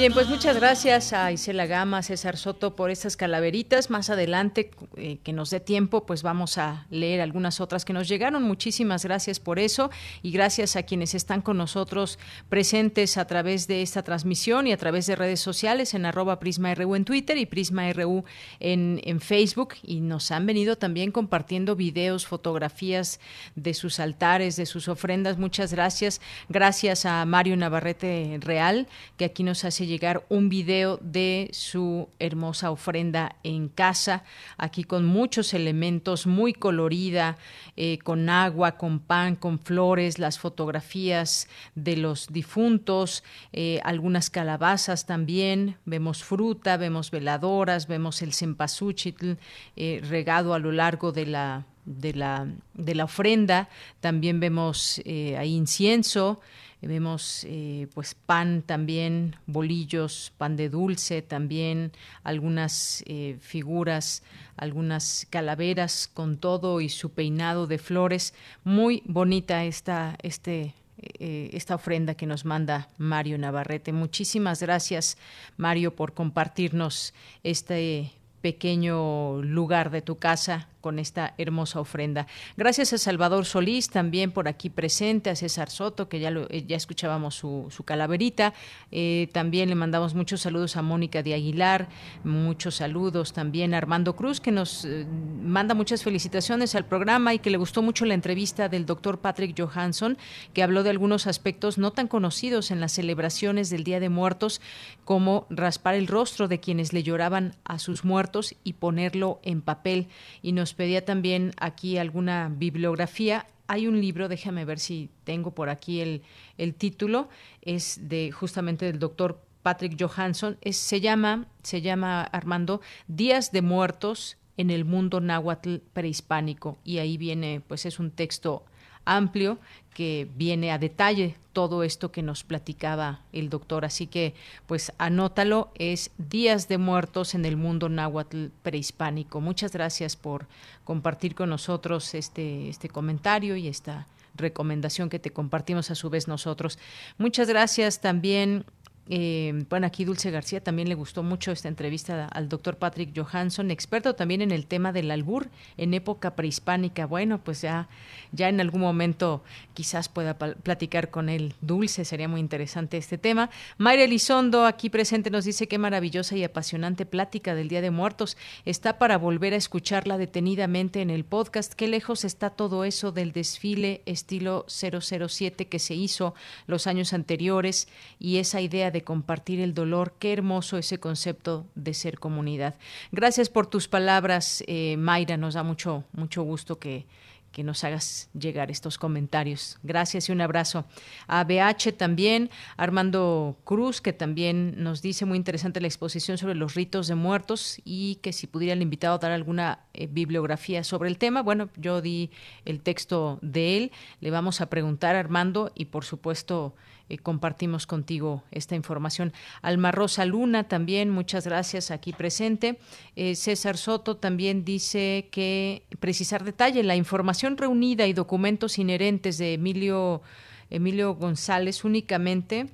Bien, 0.00 0.14
pues 0.14 0.30
muchas 0.30 0.56
gracias 0.56 1.12
a 1.12 1.30
Isela 1.30 1.66
Gama, 1.66 2.02
César 2.02 2.38
Soto 2.38 2.74
por 2.74 2.90
estas 2.90 3.18
calaveritas. 3.18 3.90
Más 3.90 4.08
adelante, 4.08 4.70
eh, 4.96 5.18
que 5.22 5.34
nos 5.34 5.50
dé 5.50 5.60
tiempo, 5.60 6.06
pues 6.06 6.22
vamos 6.22 6.56
a 6.56 6.86
leer 6.88 7.20
algunas 7.20 7.60
otras 7.60 7.84
que 7.84 7.92
nos 7.92 8.08
llegaron. 8.08 8.42
Muchísimas 8.42 9.04
gracias 9.04 9.40
por 9.40 9.58
eso 9.58 9.90
y 10.22 10.30
gracias 10.30 10.74
a 10.76 10.84
quienes 10.84 11.14
están 11.14 11.42
con 11.42 11.58
nosotros 11.58 12.18
presentes 12.48 13.18
a 13.18 13.26
través 13.26 13.66
de 13.66 13.82
esta 13.82 14.02
transmisión 14.02 14.66
y 14.66 14.72
a 14.72 14.78
través 14.78 15.04
de 15.04 15.16
redes 15.16 15.40
sociales 15.40 15.92
en 15.92 16.06
arroba 16.06 16.40
PrismaRU 16.40 16.94
en 16.94 17.04
Twitter 17.04 17.36
y 17.36 17.44
PrismaRU 17.44 18.24
en, 18.58 19.02
en 19.04 19.20
Facebook. 19.20 19.74
Y 19.82 20.00
nos 20.00 20.30
han 20.30 20.46
venido 20.46 20.76
también 20.78 21.12
compartiendo 21.12 21.76
videos, 21.76 22.26
fotografías 22.26 23.20
de 23.54 23.74
sus 23.74 24.00
altares, 24.00 24.56
de 24.56 24.64
sus 24.64 24.88
ofrendas. 24.88 25.36
Muchas 25.36 25.74
gracias. 25.74 26.22
Gracias 26.48 27.04
a 27.04 27.22
Mario 27.26 27.54
Navarrete 27.58 28.38
Real, 28.40 28.88
que 29.18 29.26
aquí 29.26 29.42
nos 29.42 29.62
hace 29.66 29.89
llegar 29.90 30.24
un 30.28 30.48
video 30.48 30.98
de 31.02 31.50
su 31.52 32.08
hermosa 32.20 32.70
ofrenda 32.70 33.34
en 33.42 33.68
casa, 33.68 34.22
aquí 34.56 34.84
con 34.84 35.04
muchos 35.04 35.52
elementos, 35.52 36.28
muy 36.28 36.52
colorida, 36.52 37.36
eh, 37.76 37.98
con 37.98 38.28
agua, 38.28 38.78
con 38.78 39.00
pan, 39.00 39.34
con 39.34 39.58
flores, 39.58 40.20
las 40.20 40.38
fotografías 40.38 41.48
de 41.74 41.96
los 41.96 42.28
difuntos, 42.28 43.24
eh, 43.52 43.80
algunas 43.82 44.30
calabazas 44.30 45.06
también, 45.06 45.76
vemos 45.84 46.22
fruta, 46.22 46.76
vemos 46.76 47.10
veladoras, 47.10 47.88
vemos 47.88 48.22
el 48.22 48.32
cempasúchil 48.32 49.38
eh, 49.74 50.00
regado 50.08 50.54
a 50.54 50.60
lo 50.60 50.70
largo 50.70 51.12
de 51.12 51.26
la 51.26 51.66
de 51.86 52.12
la, 52.12 52.46
de 52.74 52.94
la 52.94 53.04
ofrenda, 53.04 53.68
también 54.00 54.38
vemos 54.38 55.00
ahí 55.06 55.56
incienso, 55.56 56.40
vemos 56.86 57.44
eh, 57.46 57.88
pues 57.94 58.14
pan 58.14 58.62
también, 58.62 59.36
bolillos, 59.46 60.32
pan 60.38 60.56
de 60.56 60.68
dulce 60.70 61.20
también, 61.20 61.92
algunas 62.24 63.04
eh, 63.06 63.36
figuras, 63.40 64.22
algunas 64.56 65.26
calaveras 65.30 66.08
con 66.12 66.38
todo 66.38 66.80
y 66.80 66.88
su 66.88 67.10
peinado 67.10 67.66
de 67.66 67.78
flores. 67.78 68.34
Muy 68.64 69.02
bonita 69.04 69.64
esta, 69.64 70.16
este, 70.22 70.74
eh, 70.96 71.50
esta 71.52 71.74
ofrenda 71.74 72.14
que 72.14 72.26
nos 72.26 72.44
manda 72.44 72.88
Mario 72.96 73.36
Navarrete. 73.36 73.92
Muchísimas 73.92 74.62
gracias, 74.62 75.18
Mario, 75.58 75.94
por 75.94 76.14
compartirnos 76.14 77.12
este 77.42 78.12
pequeño 78.40 79.42
lugar 79.42 79.90
de 79.90 80.00
tu 80.00 80.16
casa 80.16 80.69
con 80.80 80.98
esta 80.98 81.34
hermosa 81.38 81.80
ofrenda. 81.80 82.26
Gracias 82.56 82.92
a 82.92 82.98
Salvador 82.98 83.44
Solís, 83.44 83.90
también 83.90 84.32
por 84.32 84.48
aquí 84.48 84.70
presente, 84.70 85.30
a 85.30 85.36
César 85.36 85.70
Soto, 85.70 86.08
que 86.08 86.20
ya, 86.20 86.30
lo, 86.30 86.46
eh, 86.50 86.64
ya 86.66 86.76
escuchábamos 86.76 87.34
su, 87.34 87.66
su 87.70 87.84
calaverita. 87.84 88.54
Eh, 88.90 89.28
también 89.32 89.68
le 89.68 89.74
mandamos 89.74 90.14
muchos 90.14 90.40
saludos 90.40 90.76
a 90.76 90.82
Mónica 90.82 91.22
de 91.22 91.34
Aguilar, 91.34 91.88
muchos 92.24 92.76
saludos 92.76 93.32
también 93.32 93.74
a 93.74 93.78
Armando 93.78 94.16
Cruz, 94.16 94.40
que 94.40 94.52
nos 94.52 94.84
eh, 94.84 95.06
manda 95.42 95.74
muchas 95.74 96.02
felicitaciones 96.02 96.74
al 96.74 96.86
programa 96.86 97.34
y 97.34 97.38
que 97.38 97.50
le 97.50 97.58
gustó 97.58 97.82
mucho 97.82 98.04
la 98.04 98.14
entrevista 98.14 98.68
del 98.68 98.86
doctor 98.86 99.20
Patrick 99.20 99.58
Johansson, 99.58 100.16
que 100.52 100.62
habló 100.62 100.82
de 100.82 100.90
algunos 100.90 101.26
aspectos 101.26 101.78
no 101.78 101.92
tan 101.92 102.08
conocidos 102.08 102.70
en 102.70 102.80
las 102.80 102.92
celebraciones 102.92 103.70
del 103.70 103.84
Día 103.84 104.00
de 104.00 104.08
Muertos, 104.08 104.60
como 105.04 105.46
raspar 105.50 105.94
el 105.94 106.06
rostro 106.06 106.48
de 106.48 106.60
quienes 106.60 106.92
le 106.92 107.02
lloraban 107.02 107.56
a 107.64 107.78
sus 107.78 108.04
muertos 108.04 108.54
y 108.64 108.74
ponerlo 108.74 109.40
en 109.42 109.62
papel. 109.62 110.08
Y 110.42 110.52
nos 110.52 110.69
pedía 110.74 111.04
también 111.04 111.52
aquí 111.58 111.98
alguna 111.98 112.50
bibliografía. 112.54 113.46
Hay 113.66 113.86
un 113.86 114.00
libro, 114.00 114.28
déjame 114.28 114.64
ver 114.64 114.78
si 114.78 115.10
tengo 115.24 115.52
por 115.52 115.68
aquí 115.68 116.00
el, 116.00 116.22
el 116.58 116.74
título, 116.74 117.28
es 117.62 118.08
de 118.08 118.32
justamente 118.32 118.86
del 118.86 118.98
doctor 118.98 119.42
Patrick 119.62 119.96
Johansson, 120.00 120.58
es, 120.60 120.76
se 120.76 121.00
llama, 121.00 121.46
se 121.62 121.82
llama 121.82 122.22
Armando, 122.22 122.80
Días 123.06 123.52
de 123.52 123.62
Muertos 123.62 124.38
en 124.56 124.70
el 124.70 124.84
mundo 124.84 125.20
náhuatl 125.20 125.76
prehispánico 125.92 126.78
y 126.84 126.98
ahí 126.98 127.16
viene 127.16 127.62
pues 127.66 127.86
es 127.86 127.98
un 127.98 128.10
texto 128.10 128.64
amplio 129.04 129.58
que 129.94 130.28
viene 130.36 130.72
a 130.72 130.78
detalle 130.78 131.36
todo 131.52 131.82
esto 131.82 132.12
que 132.12 132.22
nos 132.22 132.44
platicaba 132.44 133.20
el 133.32 133.50
doctor. 133.50 133.84
Así 133.84 134.06
que, 134.06 134.34
pues 134.66 134.92
anótalo, 134.98 135.72
es 135.74 136.10
Días 136.16 136.68
de 136.68 136.78
Muertos 136.78 137.34
en 137.34 137.44
el 137.44 137.56
Mundo 137.56 137.88
Náhuatl 137.88 138.46
Prehispánico. 138.62 139.40
Muchas 139.40 139.72
gracias 139.72 140.16
por 140.16 140.46
compartir 140.84 141.34
con 141.34 141.50
nosotros 141.50 142.14
este, 142.14 142.68
este 142.68 142.88
comentario 142.88 143.56
y 143.56 143.68
esta 143.68 144.06
recomendación 144.36 145.10
que 145.10 145.18
te 145.18 145.30
compartimos 145.30 145.90
a 145.90 145.94
su 145.94 146.08
vez 146.08 146.28
nosotros. 146.28 146.78
Muchas 147.18 147.48
gracias 147.48 148.00
también 148.00 148.64
eh, 149.12 149.64
bueno, 149.68 149.88
aquí 149.88 150.04
Dulce 150.04 150.30
García 150.30 150.62
también 150.62 150.88
le 150.88 150.94
gustó 150.94 151.24
mucho 151.24 151.50
esta 151.50 151.66
entrevista 151.66 152.26
al 152.26 152.48
doctor 152.48 152.76
Patrick 152.76 153.10
Johansson, 153.12 153.72
experto 153.72 154.14
también 154.14 154.40
en 154.40 154.52
el 154.52 154.68
tema 154.68 154.92
del 154.92 155.10
albur 155.10 155.48
en 155.76 155.94
época 155.94 156.36
prehispánica. 156.36 157.06
Bueno, 157.06 157.42
pues 157.42 157.60
ya, 157.60 157.88
ya 158.30 158.48
en 158.48 158.60
algún 158.60 158.82
momento 158.82 159.42
quizás 159.74 160.08
pueda 160.08 160.38
platicar 160.38 161.10
con 161.10 161.28
él. 161.28 161.54
Dulce, 161.60 162.04
sería 162.04 162.28
muy 162.28 162.38
interesante 162.38 162.98
este 162.98 163.18
tema. 163.18 163.50
Mayra 163.78 164.04
Elizondo, 164.04 164.64
aquí 164.64 164.90
presente, 164.90 165.28
nos 165.30 165.44
dice 165.44 165.66
qué 165.66 165.76
maravillosa 165.76 166.36
y 166.36 166.44
apasionante 166.44 167.04
plática 167.04 167.56
del 167.56 167.68
Día 167.68 167.80
de 167.80 167.90
Muertos. 167.90 168.36
Está 168.64 169.00
para 169.00 169.18
volver 169.18 169.54
a 169.54 169.56
escucharla 169.56 170.18
detenidamente 170.18 171.02
en 171.02 171.10
el 171.10 171.24
podcast. 171.24 171.74
Qué 171.74 171.88
lejos 171.88 172.24
está 172.24 172.50
todo 172.50 172.84
eso 172.84 173.10
del 173.10 173.32
desfile 173.32 174.02
estilo 174.06 174.66
007 174.68 175.66
que 175.66 175.80
se 175.80 175.96
hizo 175.96 176.34
los 176.68 176.86
años 176.86 177.12
anteriores 177.12 177.88
y 178.20 178.36
esa 178.36 178.60
idea 178.60 178.92
de 178.92 178.99
compartir 179.02 179.60
el 179.60 179.74
dolor. 179.74 180.14
Qué 180.18 180.32
hermoso 180.32 180.78
ese 180.78 180.98
concepto 180.98 181.66
de 181.74 181.94
ser 181.94 182.18
comunidad. 182.18 182.74
Gracias 183.12 183.48
por 183.48 183.66
tus 183.66 183.88
palabras, 183.88 184.64
eh, 184.66 184.96
Mayra. 184.96 185.36
Nos 185.36 185.54
da 185.54 185.62
mucho, 185.62 186.04
mucho 186.12 186.42
gusto 186.42 186.78
que, 186.78 187.06
que 187.52 187.64
nos 187.64 187.82
hagas 187.84 188.30
llegar 188.32 188.70
estos 188.70 188.98
comentarios. 188.98 189.78
Gracias 189.82 190.28
y 190.28 190.32
un 190.32 190.40
abrazo. 190.40 190.84
A 191.26 191.44
BH 191.44 191.96
también, 191.96 192.50
Armando 192.76 193.58
Cruz, 193.64 194.00
que 194.00 194.12
también 194.12 194.74
nos 194.82 195.02
dice 195.02 195.24
muy 195.24 195.36
interesante 195.36 195.80
la 195.80 195.88
exposición 195.88 196.38
sobre 196.38 196.54
los 196.54 196.74
ritos 196.74 197.08
de 197.08 197.16
muertos 197.16 197.80
y 197.84 198.16
que 198.16 198.32
si 198.32 198.46
pudiera 198.46 198.74
el 198.74 198.82
invitado 198.82 199.18
dar 199.18 199.32
alguna 199.32 199.80
eh, 199.94 200.06
bibliografía 200.06 200.84
sobre 200.84 201.08
el 201.08 201.18
tema. 201.18 201.42
Bueno, 201.42 201.70
yo 201.76 202.00
di 202.00 202.30
el 202.64 202.80
texto 202.80 203.38
de 203.42 203.76
él, 203.76 203.92
le 204.20 204.30
vamos 204.30 204.60
a 204.60 204.70
preguntar 204.70 205.16
a 205.16 205.20
Armando 205.20 205.72
y 205.74 205.86
por 205.86 206.04
supuesto 206.04 206.74
eh, 207.10 207.18
compartimos 207.18 207.86
contigo 207.86 208.44
esta 208.50 208.76
información. 208.76 209.32
Alma 209.62 209.90
Rosa 209.90 210.24
Luna 210.24 210.68
también, 210.68 211.10
muchas 211.10 211.44
gracias 211.44 211.90
aquí 211.90 212.12
presente. 212.12 212.78
Eh, 213.16 213.34
César 213.34 213.76
Soto 213.76 214.16
también 214.16 214.64
dice 214.64 215.28
que 215.30 215.82
precisar 215.98 216.44
detalle, 216.44 216.82
la 216.84 216.96
información 216.96 217.56
reunida 217.56 218.06
y 218.06 218.12
documentos 218.12 218.78
inherentes 218.78 219.38
de 219.38 219.54
Emilio, 219.54 220.22
Emilio 220.70 221.14
González 221.14 221.84
únicamente 221.84 222.70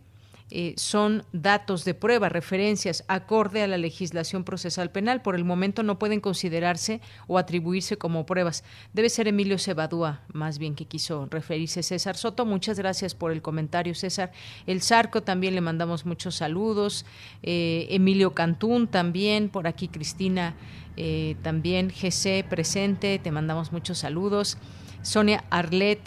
eh, 0.50 0.74
son 0.76 1.24
datos 1.32 1.84
de 1.84 1.94
prueba, 1.94 2.28
referencias 2.28 3.04
acorde 3.08 3.62
a 3.62 3.66
la 3.66 3.78
legislación 3.78 4.44
procesal 4.44 4.92
penal. 4.92 5.20
Por 5.20 5.34
el 5.34 5.44
momento 5.44 5.82
no 5.82 5.98
pueden 5.98 6.20
considerarse 6.20 7.00
o 7.26 7.38
atribuirse 7.38 7.98
como 7.98 8.26
pruebas. 8.26 8.62
Debe 8.92 9.10
ser 9.10 9.26
Emilio 9.26 9.58
Cebadúa, 9.58 10.20
más 10.32 10.58
bien 10.58 10.76
que 10.76 10.84
quiso 10.84 11.26
referirse 11.30 11.82
César 11.82 12.16
Soto. 12.16 12.46
Muchas 12.46 12.78
gracias 12.78 13.16
por 13.16 13.32
el 13.32 13.42
comentario, 13.42 13.94
César. 13.96 14.30
El 14.68 14.82
Zarco 14.82 15.22
también 15.22 15.56
le 15.56 15.60
mandamos 15.60 16.06
muchos 16.06 16.36
saludos. 16.36 17.06
Eh, 17.42 17.88
Emilio 17.90 18.32
Cantún 18.34 18.86
también, 18.86 19.48
por 19.48 19.66
aquí 19.66 19.88
Cristina 19.88 20.54
eh, 20.96 21.34
también, 21.42 21.88
GC 21.88 22.44
presente, 22.48 23.18
te 23.18 23.32
mandamos 23.32 23.72
muchos 23.72 23.98
saludos. 23.98 24.58
Sonia 25.02 25.44
Arlet 25.50 26.00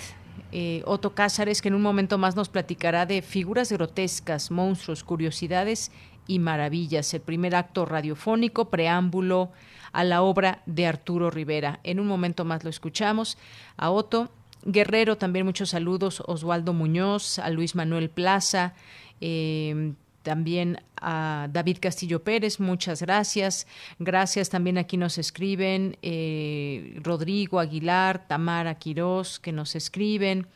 eh, 0.51 0.81
Otto 0.85 1.13
Cázares, 1.13 1.61
que 1.61 1.67
en 1.67 1.75
un 1.75 1.81
momento 1.81 2.17
más 2.17 2.35
nos 2.35 2.49
platicará 2.49 3.05
de 3.05 3.21
figuras 3.21 3.71
grotescas, 3.71 4.51
monstruos, 4.51 5.03
curiosidades 5.03 5.91
y 6.27 6.39
maravillas. 6.39 7.13
El 7.13 7.21
primer 7.21 7.55
acto 7.55 7.85
radiofónico, 7.85 8.69
preámbulo 8.69 9.51
a 9.91 10.03
la 10.03 10.21
obra 10.21 10.61
de 10.65 10.87
Arturo 10.87 11.29
Rivera. 11.29 11.79
En 11.83 11.99
un 11.99 12.07
momento 12.07 12.45
más 12.45 12.63
lo 12.63 12.69
escuchamos. 12.69 13.37
A 13.77 13.91
Otto. 13.91 14.29
Guerrero, 14.65 15.17
también 15.17 15.45
muchos 15.45 15.69
saludos. 15.69 16.21
Oswaldo 16.25 16.73
Muñoz, 16.73 17.39
a 17.39 17.49
Luis 17.49 17.75
Manuel 17.75 18.09
Plaza. 18.09 18.73
Eh, 19.21 19.93
también 20.21 20.81
a 21.01 21.47
David 21.51 21.77
Castillo 21.79 22.23
Pérez, 22.23 22.59
muchas 22.59 23.01
gracias. 23.01 23.67
Gracias 23.99 24.49
también 24.49 24.77
aquí 24.77 24.97
nos 24.97 25.17
escriben 25.17 25.97
eh, 26.01 26.99
Rodrigo 27.03 27.59
Aguilar, 27.59 28.27
Tamara 28.27 28.75
Quirós, 28.75 29.39
que 29.39 29.51
nos 29.51 29.75
escriben. 29.75 30.47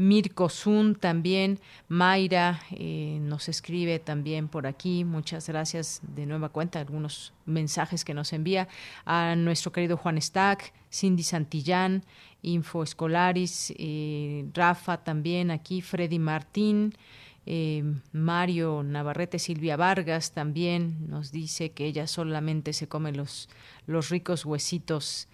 Mirko 0.00 0.48
Zun 0.48 0.94
también, 0.94 1.60
Mayra 1.88 2.62
eh, 2.70 3.18
nos 3.20 3.50
escribe 3.50 3.98
también 3.98 4.48
por 4.48 4.66
aquí, 4.66 5.04
muchas 5.04 5.46
gracias 5.46 6.00
de 6.02 6.24
nueva 6.24 6.48
cuenta, 6.48 6.80
algunos 6.80 7.34
mensajes 7.44 8.02
que 8.02 8.14
nos 8.14 8.32
envía 8.32 8.66
a 9.04 9.34
nuestro 9.36 9.72
querido 9.72 9.98
Juan 9.98 10.18
Stack, 10.18 10.72
Cindy 10.90 11.22
Santillán, 11.22 12.02
Info 12.40 12.82
Escolaris, 12.82 13.74
eh, 13.76 14.46
Rafa 14.54 15.04
también 15.04 15.50
aquí, 15.50 15.82
Freddy 15.82 16.18
Martín, 16.18 16.94
eh, 17.52 17.82
Mario 18.12 18.84
Navarrete, 18.84 19.40
Silvia 19.40 19.76
Vargas 19.76 20.30
también 20.30 21.08
nos 21.10 21.32
dice 21.32 21.72
que 21.72 21.84
ella 21.84 22.06
solamente 22.06 22.72
se 22.72 22.86
come 22.86 23.10
los, 23.10 23.48
los 23.88 24.08
ricos 24.08 24.44
huesitos 24.44 25.26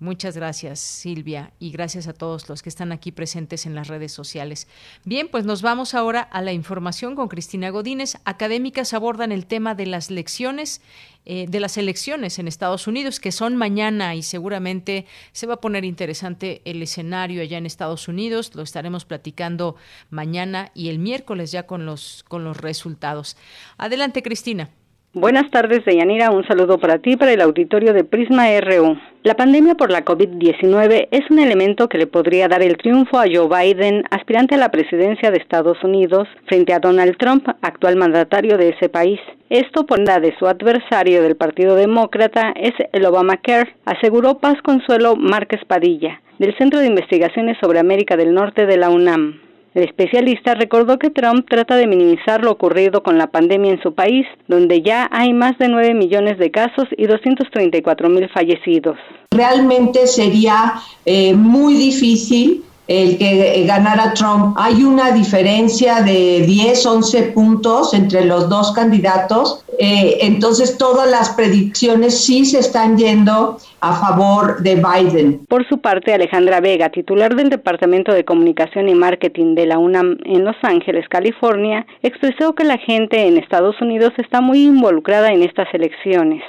Muchas 0.00 0.36
gracias, 0.36 0.80
Silvia, 0.80 1.52
y 1.60 1.70
gracias 1.70 2.08
a 2.08 2.12
todos 2.12 2.48
los 2.48 2.62
que 2.62 2.68
están 2.68 2.90
aquí 2.90 3.12
presentes 3.12 3.64
en 3.64 3.74
las 3.74 3.88
redes 3.88 4.12
sociales. 4.12 4.66
Bien, 5.04 5.28
pues 5.28 5.44
nos 5.44 5.62
vamos 5.62 5.94
ahora 5.94 6.20
a 6.20 6.42
la 6.42 6.52
información 6.52 7.14
con 7.14 7.28
Cristina 7.28 7.70
Godínez. 7.70 8.16
Académicas 8.24 8.92
abordan 8.92 9.30
el 9.30 9.46
tema 9.46 9.74
de 9.74 9.86
las 9.86 10.10
lecciones 10.10 10.80
eh, 11.26 11.46
de 11.48 11.58
las 11.58 11.78
elecciones 11.78 12.38
en 12.38 12.48
Estados 12.48 12.86
Unidos, 12.86 13.18
que 13.18 13.32
son 13.32 13.56
mañana 13.56 14.14
y 14.14 14.22
seguramente 14.22 15.06
se 15.32 15.46
va 15.46 15.54
a 15.54 15.60
poner 15.60 15.84
interesante 15.84 16.60
el 16.66 16.82
escenario 16.82 17.40
allá 17.40 17.56
en 17.56 17.64
Estados 17.64 18.08
Unidos. 18.08 18.54
Lo 18.54 18.62
estaremos 18.62 19.06
platicando 19.06 19.76
mañana 20.10 20.70
y 20.74 20.90
el 20.90 20.98
miércoles 20.98 21.50
ya 21.50 21.66
con 21.66 21.86
los, 21.86 22.24
con 22.28 22.44
los 22.44 22.58
resultados. 22.58 23.38
Adelante, 23.78 24.22
Cristina. 24.22 24.68
Buenas 25.16 25.48
tardes, 25.52 25.84
Deyanira. 25.84 26.32
Un 26.32 26.44
saludo 26.44 26.78
para 26.78 26.98
ti, 26.98 27.16
para 27.16 27.32
el 27.32 27.40
auditorio 27.40 27.92
de 27.92 28.02
Prisma 28.02 28.46
RU. 28.60 28.98
La 29.22 29.36
pandemia 29.36 29.76
por 29.76 29.92
la 29.92 30.04
COVID-19 30.04 31.06
es 31.08 31.30
un 31.30 31.38
elemento 31.38 31.88
que 31.88 31.98
le 31.98 32.08
podría 32.08 32.48
dar 32.48 32.62
el 32.62 32.76
triunfo 32.76 33.20
a 33.20 33.26
Joe 33.32 33.46
Biden, 33.46 34.02
aspirante 34.10 34.56
a 34.56 34.58
la 34.58 34.72
presidencia 34.72 35.30
de 35.30 35.38
Estados 35.38 35.78
Unidos, 35.84 36.26
frente 36.48 36.72
a 36.72 36.80
Donald 36.80 37.16
Trump, 37.16 37.46
actual 37.62 37.94
mandatario 37.94 38.58
de 38.58 38.70
ese 38.70 38.88
país. 38.88 39.20
Esto 39.50 39.86
por 39.86 40.00
la 40.00 40.18
de 40.18 40.36
su 40.36 40.48
adversario 40.48 41.22
del 41.22 41.36
Partido 41.36 41.76
Demócrata 41.76 42.52
es 42.56 42.72
el 42.92 43.06
Obamacare, 43.06 43.72
aseguró 43.84 44.38
Paz 44.38 44.60
Consuelo 44.62 45.14
Márquez 45.14 45.64
Padilla, 45.64 46.20
del 46.40 46.56
Centro 46.58 46.80
de 46.80 46.88
Investigaciones 46.88 47.56
sobre 47.62 47.78
América 47.78 48.16
del 48.16 48.34
Norte 48.34 48.66
de 48.66 48.78
la 48.78 48.90
UNAM. 48.90 49.43
El 49.74 49.82
especialista 49.82 50.54
recordó 50.54 51.00
que 51.00 51.10
Trump 51.10 51.48
trata 51.50 51.74
de 51.74 51.88
minimizar 51.88 52.44
lo 52.44 52.52
ocurrido 52.52 53.02
con 53.02 53.18
la 53.18 53.26
pandemia 53.26 53.72
en 53.72 53.82
su 53.82 53.92
país, 53.92 54.24
donde 54.46 54.82
ya 54.82 55.08
hay 55.10 55.32
más 55.32 55.58
de 55.58 55.68
9 55.68 55.94
millones 55.94 56.38
de 56.38 56.52
casos 56.52 56.86
y 56.96 57.06
234 57.06 58.08
mil 58.08 58.28
fallecidos. 58.28 58.96
Realmente 59.32 60.06
sería 60.06 60.74
eh, 61.04 61.34
muy 61.34 61.74
difícil 61.74 62.62
el 62.86 63.18
que 63.18 63.64
ganara 63.66 64.12
Trump. 64.14 64.56
Hay 64.58 64.84
una 64.84 65.12
diferencia 65.12 66.02
de 66.02 66.42
10, 66.46 66.86
11 66.86 67.22
puntos 67.32 67.94
entre 67.94 68.24
los 68.24 68.48
dos 68.48 68.72
candidatos. 68.72 69.64
Eh, 69.78 70.18
entonces 70.20 70.76
todas 70.78 71.10
las 71.10 71.30
predicciones 71.30 72.24
sí 72.24 72.44
se 72.44 72.58
están 72.58 72.96
yendo 72.96 73.58
a 73.80 73.94
favor 73.94 74.62
de 74.62 74.76
Biden. 74.76 75.44
Por 75.46 75.66
su 75.68 75.78
parte, 75.78 76.14
Alejandra 76.14 76.60
Vega, 76.60 76.90
titular 76.90 77.34
del 77.34 77.50
Departamento 77.50 78.12
de 78.12 78.24
Comunicación 78.24 78.88
y 78.88 78.94
Marketing 78.94 79.54
de 79.54 79.66
la 79.66 79.78
UNAM 79.78 80.18
en 80.24 80.44
Los 80.44 80.56
Ángeles, 80.62 81.06
California, 81.08 81.86
expresó 82.02 82.54
que 82.54 82.64
la 82.64 82.78
gente 82.78 83.26
en 83.26 83.36
Estados 83.36 83.80
Unidos 83.80 84.12
está 84.16 84.40
muy 84.40 84.64
involucrada 84.64 85.32
en 85.32 85.42
estas 85.42 85.68
elecciones. 85.74 86.42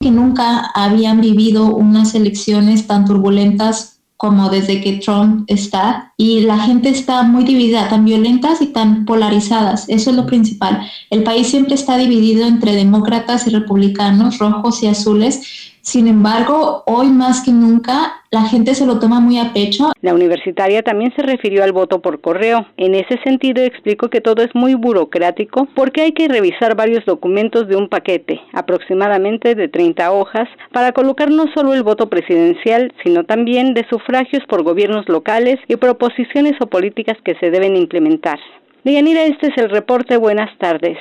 Que 0.00 0.10
nunca 0.10 0.70
habían 0.74 1.20
vivido 1.20 1.74
unas 1.74 2.14
elecciones 2.14 2.86
tan 2.86 3.04
turbulentas 3.04 3.99
como 4.20 4.50
desde 4.50 4.82
que 4.82 4.98
Trump 4.98 5.44
está 5.46 6.12
y 6.18 6.42
la 6.42 6.58
gente 6.58 6.90
está 6.90 7.22
muy 7.22 7.42
dividida, 7.42 7.88
tan 7.88 8.04
violentas 8.04 8.60
y 8.60 8.66
tan 8.66 9.06
polarizadas. 9.06 9.86
Eso 9.88 10.10
es 10.10 10.16
lo 10.16 10.26
principal. 10.26 10.86
El 11.08 11.22
país 11.22 11.46
siempre 11.46 11.74
está 11.74 11.96
dividido 11.96 12.46
entre 12.46 12.76
demócratas 12.76 13.46
y 13.46 13.50
republicanos, 13.50 14.36
rojos 14.36 14.82
y 14.82 14.88
azules, 14.88 15.69
sin 15.90 16.06
embargo, 16.06 16.84
hoy 16.86 17.08
más 17.08 17.42
que 17.44 17.50
nunca 17.50 18.22
la 18.30 18.42
gente 18.42 18.76
se 18.76 18.86
lo 18.86 19.00
toma 19.00 19.18
muy 19.18 19.40
a 19.40 19.52
pecho. 19.52 19.90
La 20.02 20.14
universitaria 20.14 20.84
también 20.84 21.12
se 21.16 21.22
refirió 21.22 21.64
al 21.64 21.72
voto 21.72 22.00
por 22.00 22.20
correo. 22.20 22.64
En 22.76 22.94
ese 22.94 23.18
sentido 23.24 23.60
explicó 23.60 24.08
que 24.08 24.20
todo 24.20 24.44
es 24.44 24.54
muy 24.54 24.74
burocrático 24.74 25.66
porque 25.74 26.02
hay 26.02 26.12
que 26.12 26.28
revisar 26.28 26.76
varios 26.76 27.04
documentos 27.06 27.66
de 27.66 27.74
un 27.74 27.88
paquete, 27.88 28.40
aproximadamente 28.52 29.56
de 29.56 29.66
30 29.66 30.12
hojas, 30.12 30.48
para 30.70 30.92
colocar 30.92 31.28
no 31.28 31.46
solo 31.52 31.74
el 31.74 31.82
voto 31.82 32.08
presidencial, 32.08 32.92
sino 33.02 33.24
también 33.24 33.74
de 33.74 33.84
sufragios 33.90 34.44
por 34.48 34.62
gobiernos 34.62 35.08
locales 35.08 35.58
y 35.66 35.74
proposiciones 35.74 36.54
o 36.60 36.68
políticas 36.68 37.18
que 37.24 37.34
se 37.40 37.50
deben 37.50 37.74
implementar. 37.74 38.38
Deyanira, 38.84 39.24
este 39.24 39.48
es 39.48 39.58
el 39.58 39.68
reporte. 39.68 40.16
Buenas 40.18 40.56
tardes. 40.58 40.98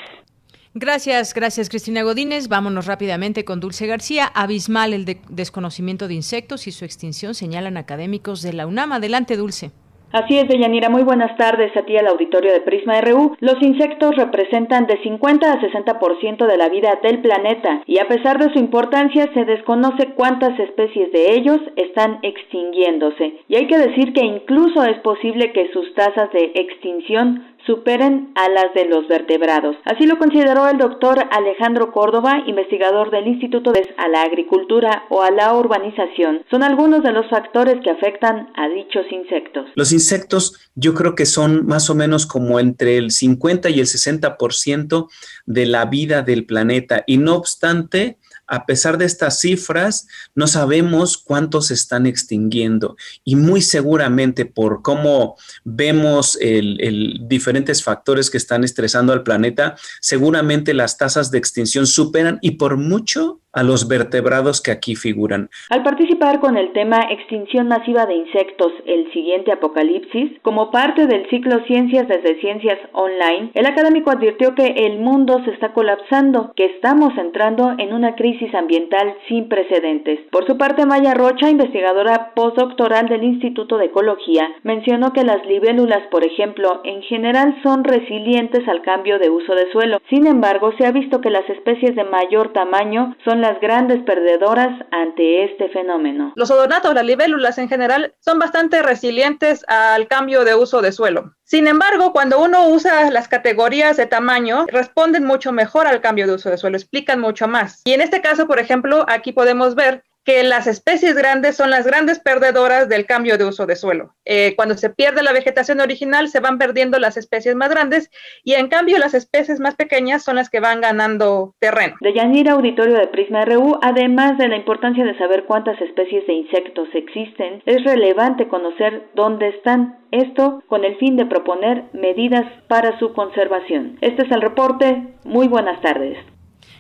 Gracias, 0.75 1.33
gracias 1.33 1.67
Cristina 1.67 2.03
Godínez. 2.03 2.47
Vámonos 2.47 2.85
rápidamente 2.85 3.43
con 3.43 3.59
Dulce 3.59 3.87
García. 3.87 4.25
Abismal 4.35 4.93
el 4.93 5.05
desconocimiento 5.29 6.07
de 6.07 6.13
insectos 6.13 6.67
y 6.67 6.71
su 6.71 6.85
extinción 6.85 7.33
señalan 7.33 7.75
académicos 7.75 8.43
de 8.43 8.53
la 8.53 8.67
UNAM. 8.67 8.91
Adelante, 8.91 9.35
Dulce. 9.35 9.71
Así 10.11 10.39
es, 10.39 10.47
Deyanira. 10.47 10.89
Muy 10.89 11.03
buenas 11.03 11.37
tardes 11.37 11.75
a 11.77 11.83
ti 11.83 11.95
al 11.95 12.07
auditorio 12.07 12.51
de 12.51 12.61
Prisma 12.61 12.99
RU. 13.01 13.35
Los 13.39 13.61
insectos 13.61 14.15
representan 14.15 14.87
de 14.87 14.99
50 15.03 15.51
a 15.51 15.61
60% 15.61 16.47
de 16.47 16.57
la 16.57 16.67
vida 16.69 16.97
del 17.03 17.21
planeta 17.21 17.83
y 17.85 17.99
a 17.99 18.07
pesar 18.07 18.39
de 18.39 18.51
su 18.51 18.57
importancia 18.57 19.29
se 19.35 19.45
desconoce 19.45 20.13
cuántas 20.15 20.59
especies 20.59 21.11
de 21.11 21.33
ellos 21.35 21.59
están 21.75 22.17
extinguiéndose. 22.23 23.41
Y 23.47 23.55
hay 23.55 23.67
que 23.67 23.77
decir 23.77 24.13
que 24.13 24.25
incluso 24.25 24.83
es 24.83 24.99
posible 25.01 25.51
que 25.51 25.71
sus 25.73 25.93
tasas 25.93 26.31
de 26.31 26.53
extinción 26.55 27.48
superen 27.69 28.31
a 28.33 28.49
las 28.49 28.73
de 28.73 28.85
los 28.85 29.07
vertebrados. 29.07 29.75
Así 29.85 30.07
lo 30.07 30.17
consideró 30.17 30.67
el 30.67 30.79
doctor 30.79 31.19
Alejandro 31.29 31.91
Córdoba, 31.91 32.39
investigador 32.47 33.11
del 33.11 33.27
Instituto 33.27 33.71
de 33.71 33.93
a 33.97 34.07
la 34.07 34.23
Agricultura 34.23 35.03
o 35.09 35.21
a 35.21 35.29
la 35.29 35.53
Urbanización. 35.53 36.41
Son 36.49 36.63
algunos 36.63 37.03
de 37.03 37.11
los 37.11 37.29
factores 37.29 37.75
que 37.83 37.91
afectan 37.91 38.49
a 38.55 38.67
dichos 38.69 39.05
insectos. 39.11 39.67
Los 39.75 39.91
insectos 39.91 40.71
yo 40.73 40.95
creo 40.95 41.13
que 41.13 41.27
son 41.27 41.67
más 41.67 41.89
o 41.91 41.95
menos 41.95 42.25
como 42.25 42.59
entre 42.59 42.97
el 42.97 43.11
50 43.11 43.69
y 43.69 43.79
el 43.79 43.85
60% 43.85 45.07
de 45.45 45.65
la 45.67 45.85
vida 45.85 46.23
del 46.23 46.45
planeta 46.45 47.03
y 47.05 47.17
no 47.17 47.35
obstante, 47.35 48.17
a 48.49 48.65
pesar 48.65 48.97
de 48.97 49.05
estas 49.05 49.39
cifras, 49.39 50.07
no 50.35 50.47
sabemos 50.47 51.17
cuántos 51.17 51.67
se 51.67 51.75
están 51.75 52.05
extinguiendo. 52.05 52.97
Y 53.23 53.35
muy 53.35 53.61
seguramente 53.61 54.45
por 54.45 54.81
cómo 54.81 55.37
vemos 55.63 56.37
el, 56.41 57.19
diferentes 57.27 57.83
factores 57.83 58.29
que 58.29 58.37
están 58.37 58.63
estresando 58.63 59.13
al 59.13 59.23
planeta, 59.23 59.75
seguramente 60.01 60.73
las 60.73 60.97
tasas 60.97 61.29
de 61.31 61.37
extinción 61.37 61.85
superan 61.85 62.39
y 62.41 62.51
por 62.51 62.77
mucho 62.77 63.41
a 63.53 63.63
los 63.63 63.87
vertebrados 63.87 64.61
que 64.61 64.71
aquí 64.71 64.95
figuran. 64.95 65.49
Al 65.69 65.83
participar 65.83 66.39
con 66.39 66.57
el 66.57 66.71
tema 66.73 67.07
Extinción 67.09 67.67
masiva 67.67 68.05
de 68.05 68.15
insectos, 68.15 68.71
el 68.85 69.11
siguiente 69.11 69.51
apocalipsis, 69.51 70.39
como 70.41 70.71
parte 70.71 71.07
del 71.07 71.27
ciclo 71.29 71.63
Ciencias 71.65 72.07
desde 72.07 72.39
Ciencias 72.39 72.79
Online, 72.93 73.51
el 73.53 73.65
académico 73.65 74.11
advirtió 74.11 74.53
que 74.55 74.67
el 74.67 74.99
mundo 74.99 75.41
se 75.45 75.51
está 75.51 75.73
colapsando, 75.73 76.53
que 76.55 76.65
estamos 76.65 77.17
entrando 77.17 77.75
en 77.77 77.93
una 77.93 78.15
crisis 78.15 78.53
ambiental 78.53 79.15
sin 79.27 79.49
precedentes. 79.49 80.19
Por 80.31 80.45
su 80.45 80.57
parte, 80.57 80.85
Maya 80.85 81.13
Rocha, 81.13 81.49
investigadora 81.49 82.31
postdoctoral 82.35 83.07
del 83.07 83.23
Instituto 83.23 83.77
de 83.77 83.85
Ecología, 83.85 84.47
mencionó 84.63 85.13
que 85.13 85.23
las 85.23 85.45
libélulas, 85.45 86.03
por 86.11 86.23
ejemplo, 86.23 86.81
en 86.83 87.01
general 87.03 87.59
son 87.63 87.83
resilientes 87.83 88.67
al 88.67 88.81
cambio 88.81 89.19
de 89.19 89.29
uso 89.29 89.55
de 89.55 89.71
suelo. 89.71 89.99
Sin 90.09 90.27
embargo, 90.27 90.71
se 90.77 90.85
ha 90.85 90.91
visto 90.91 91.21
que 91.21 91.29
las 91.29 91.49
especies 91.49 91.95
de 91.95 92.03
mayor 92.03 92.53
tamaño 92.53 93.15
son 93.25 93.38
las 93.41 93.59
grandes 93.59 94.03
perdedoras 94.03 94.85
ante 94.91 95.43
este 95.45 95.69
fenómeno. 95.69 96.33
Los 96.35 96.51
odonatos, 96.51 96.93
las 96.93 97.05
libélulas 97.05 97.57
en 97.57 97.69
general, 97.69 98.13
son 98.19 98.39
bastante 98.39 98.81
resilientes 98.81 99.65
al 99.67 100.07
cambio 100.07 100.45
de 100.45 100.55
uso 100.55 100.81
de 100.81 100.91
suelo. 100.91 101.33
Sin 101.43 101.67
embargo, 101.67 102.13
cuando 102.13 102.39
uno 102.41 102.67
usa 102.69 103.09
las 103.09 103.27
categorías 103.27 103.97
de 103.97 104.05
tamaño, 104.05 104.65
responden 104.67 105.25
mucho 105.25 105.51
mejor 105.51 105.87
al 105.87 106.01
cambio 106.01 106.27
de 106.27 106.33
uso 106.33 106.49
de 106.49 106.57
suelo, 106.57 106.77
explican 106.77 107.19
mucho 107.19 107.47
más. 107.47 107.81
Y 107.85 107.93
en 107.93 108.01
este 108.01 108.21
caso, 108.21 108.47
por 108.47 108.59
ejemplo, 108.59 109.05
aquí 109.07 109.31
podemos 109.31 109.75
ver 109.75 110.03
que 110.29 110.43
las 110.43 110.67
especies 110.67 111.15
grandes 111.15 111.57
son 111.57 111.71
las 111.71 111.87
grandes 111.87 112.19
perdedoras 112.19 112.87
del 112.87 113.07
cambio 113.07 113.39
de 113.39 113.45
uso 113.45 113.65
de 113.65 113.75
suelo. 113.75 114.13
Eh, 114.25 114.53
cuando 114.55 114.75
se 114.75 114.91
pierde 114.91 115.23
la 115.23 115.33
vegetación 115.33 115.79
original, 115.79 116.27
se 116.27 116.39
van 116.39 116.59
perdiendo 116.59 116.99
las 116.99 117.17
especies 117.17 117.55
más 117.55 117.71
grandes 117.71 118.11
y 118.43 118.53
en 118.53 118.67
cambio 118.67 118.99
las 118.99 119.15
especies 119.15 119.59
más 119.59 119.73
pequeñas 119.75 120.23
son 120.23 120.35
las 120.35 120.51
que 120.51 120.59
van 120.59 120.81
ganando 120.81 121.55
terreno. 121.57 121.95
De 122.01 122.13
Yanira 122.13 122.51
Auditorio 122.51 122.93
de 122.93 123.07
Prisma 123.07 123.43
RU, 123.43 123.79
además 123.81 124.37
de 124.37 124.49
la 124.49 124.57
importancia 124.57 125.03
de 125.03 125.17
saber 125.17 125.45
cuántas 125.45 125.81
especies 125.81 126.27
de 126.27 126.33
insectos 126.33 126.89
existen, 126.93 127.63
es 127.65 127.83
relevante 127.83 128.47
conocer 128.47 129.07
dónde 129.15 129.47
están. 129.47 129.97
Esto 130.11 130.61
con 130.67 130.85
el 130.85 130.95
fin 130.97 131.17
de 131.17 131.25
proponer 131.25 131.85
medidas 131.93 132.45
para 132.67 132.99
su 132.99 133.13
conservación. 133.13 133.97
Este 134.01 134.27
es 134.27 134.31
el 134.31 134.41
reporte. 134.41 135.07
Muy 135.23 135.47
buenas 135.47 135.81
tardes. 135.81 136.19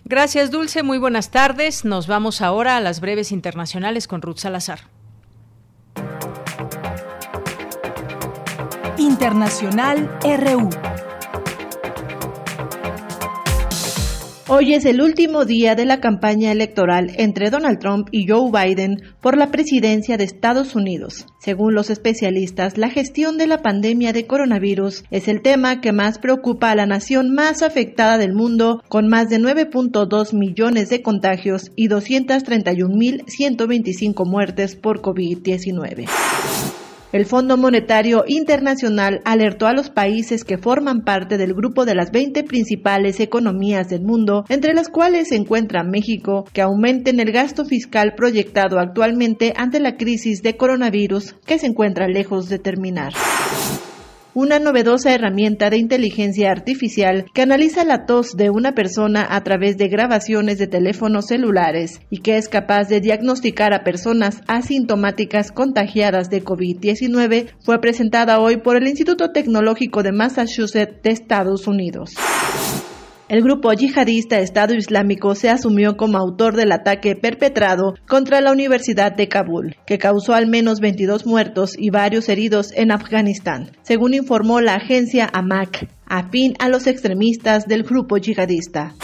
Gracias, 0.09 0.49
Dulce. 0.49 0.81
Muy 0.81 0.97
buenas 0.97 1.29
tardes. 1.29 1.85
Nos 1.85 2.07
vamos 2.07 2.41
ahora 2.41 2.75
a 2.75 2.79
las 2.81 2.99
breves 2.99 3.31
internacionales 3.31 4.07
con 4.07 4.23
Ruth 4.23 4.37
Salazar. 4.37 4.79
Internacional 8.97 10.09
RU. 10.23 10.71
Hoy 14.51 14.73
es 14.73 14.83
el 14.85 14.99
último 14.99 15.45
día 15.45 15.75
de 15.75 15.85
la 15.85 15.99
campaña 15.99 16.51
electoral 16.51 17.11
entre 17.17 17.51
Donald 17.51 17.77
Trump 17.77 18.07
y 18.11 18.27
Joe 18.27 18.49
Biden 18.49 18.99
por 19.21 19.37
la 19.37 19.51
presidencia 19.51 20.17
de 20.17 20.23
Estados 20.23 20.75
Unidos. 20.75 21.27
Según 21.39 21.75
los 21.75 21.91
especialistas, 21.91 22.75
la 22.75 22.89
gestión 22.89 23.37
de 23.37 23.45
la 23.45 23.61
pandemia 23.61 24.11
de 24.11 24.25
coronavirus 24.25 25.03
es 25.11 25.27
el 25.27 25.43
tema 25.43 25.81
que 25.81 25.91
más 25.91 26.17
preocupa 26.17 26.71
a 26.71 26.75
la 26.75 26.87
nación 26.87 27.31
más 27.31 27.61
afectada 27.61 28.17
del 28.17 28.33
mundo, 28.33 28.81
con 28.87 29.07
más 29.07 29.29
de 29.29 29.37
9.2 29.37 30.33
millones 30.33 30.89
de 30.89 31.03
contagios 31.03 31.69
y 31.75 31.87
231.125 31.87 34.25
muertes 34.25 34.75
por 34.75 35.03
COVID-19. 35.03 36.07
El 37.11 37.25
Fondo 37.25 37.57
Monetario 37.57 38.23
Internacional 38.27 39.21
alertó 39.25 39.65
a 39.65 39.73
los 39.73 39.89
países 39.89 40.43
que 40.43 40.59
forman 40.59 41.01
parte 41.01 41.39
del 41.39 41.55
grupo 41.55 41.85
de 41.85 41.95
las 41.95 42.11
20 42.11 42.43
principales 42.43 43.19
economías 43.19 43.89
del 43.89 44.03
mundo, 44.03 44.45
entre 44.47 44.75
las 44.75 44.89
cuales 44.89 45.29
se 45.29 45.35
encuentra 45.35 45.83
México, 45.83 46.45
que 46.53 46.61
aumenten 46.61 47.19
el 47.19 47.31
gasto 47.31 47.65
fiscal 47.65 48.13
proyectado 48.15 48.77
actualmente 48.77 49.53
ante 49.55 49.79
la 49.79 49.97
crisis 49.97 50.43
de 50.43 50.55
coronavirus 50.55 51.33
que 51.47 51.57
se 51.57 51.65
encuentra 51.65 52.07
lejos 52.07 52.47
de 52.47 52.59
terminar 52.59 53.13
una 54.33 54.59
novedosa 54.59 55.13
herramienta 55.13 55.69
de 55.69 55.77
inteligencia 55.77 56.51
artificial 56.51 57.25
que 57.33 57.41
analiza 57.41 57.83
la 57.83 58.05
tos 58.05 58.35
de 58.35 58.49
una 58.49 58.73
persona 58.73 59.25
a 59.29 59.43
través 59.43 59.77
de 59.77 59.87
grabaciones 59.87 60.57
de 60.57 60.67
teléfonos 60.67 61.27
celulares 61.27 62.01
y 62.09 62.19
que 62.19 62.37
es 62.37 62.49
capaz 62.49 62.87
de 62.87 63.01
diagnosticar 63.01 63.73
a 63.73 63.83
personas 63.83 64.41
asintomáticas 64.47 65.51
contagiadas 65.51 66.29
de 66.29 66.43
COVID-19 66.43 67.47
fue 67.59 67.81
presentada 67.81 68.39
hoy 68.39 68.57
por 68.57 68.77
el 68.77 68.87
Instituto 68.87 69.31
Tecnológico 69.31 70.03
de 70.03 70.11
Massachusetts 70.11 71.01
de 71.03 71.11
Estados 71.11 71.67
Unidos. 71.67 72.13
El 73.29 73.43
grupo 73.43 73.71
yihadista 73.71 74.39
Estado 74.39 74.73
Islámico 74.73 75.35
se 75.35 75.51
asumió 75.51 75.97
como 75.97 76.17
autor 76.17 76.55
del 76.55 76.71
ataque 76.71 77.15
perpetrado 77.15 77.93
contra 78.07 78.41
la 78.41 78.51
Universidad 78.51 79.15
de 79.15 79.27
Kabul, 79.27 79.75
que 79.85 79.99
causó 79.99 80.33
al 80.33 80.47
menos 80.47 80.79
22 80.79 81.27
muertos 81.27 81.75
y 81.77 81.91
varios 81.91 82.27
heridos 82.27 82.71
en 82.73 82.91
Afganistán, 82.91 83.69
según 83.83 84.15
informó 84.15 84.61
la 84.61 84.73
agencia 84.73 85.29
AMAC, 85.31 85.87
afín 86.07 86.55
a 86.57 86.69
los 86.69 86.87
extremistas 86.87 87.67
del 87.67 87.83
grupo 87.83 88.17
yihadista. 88.17 88.95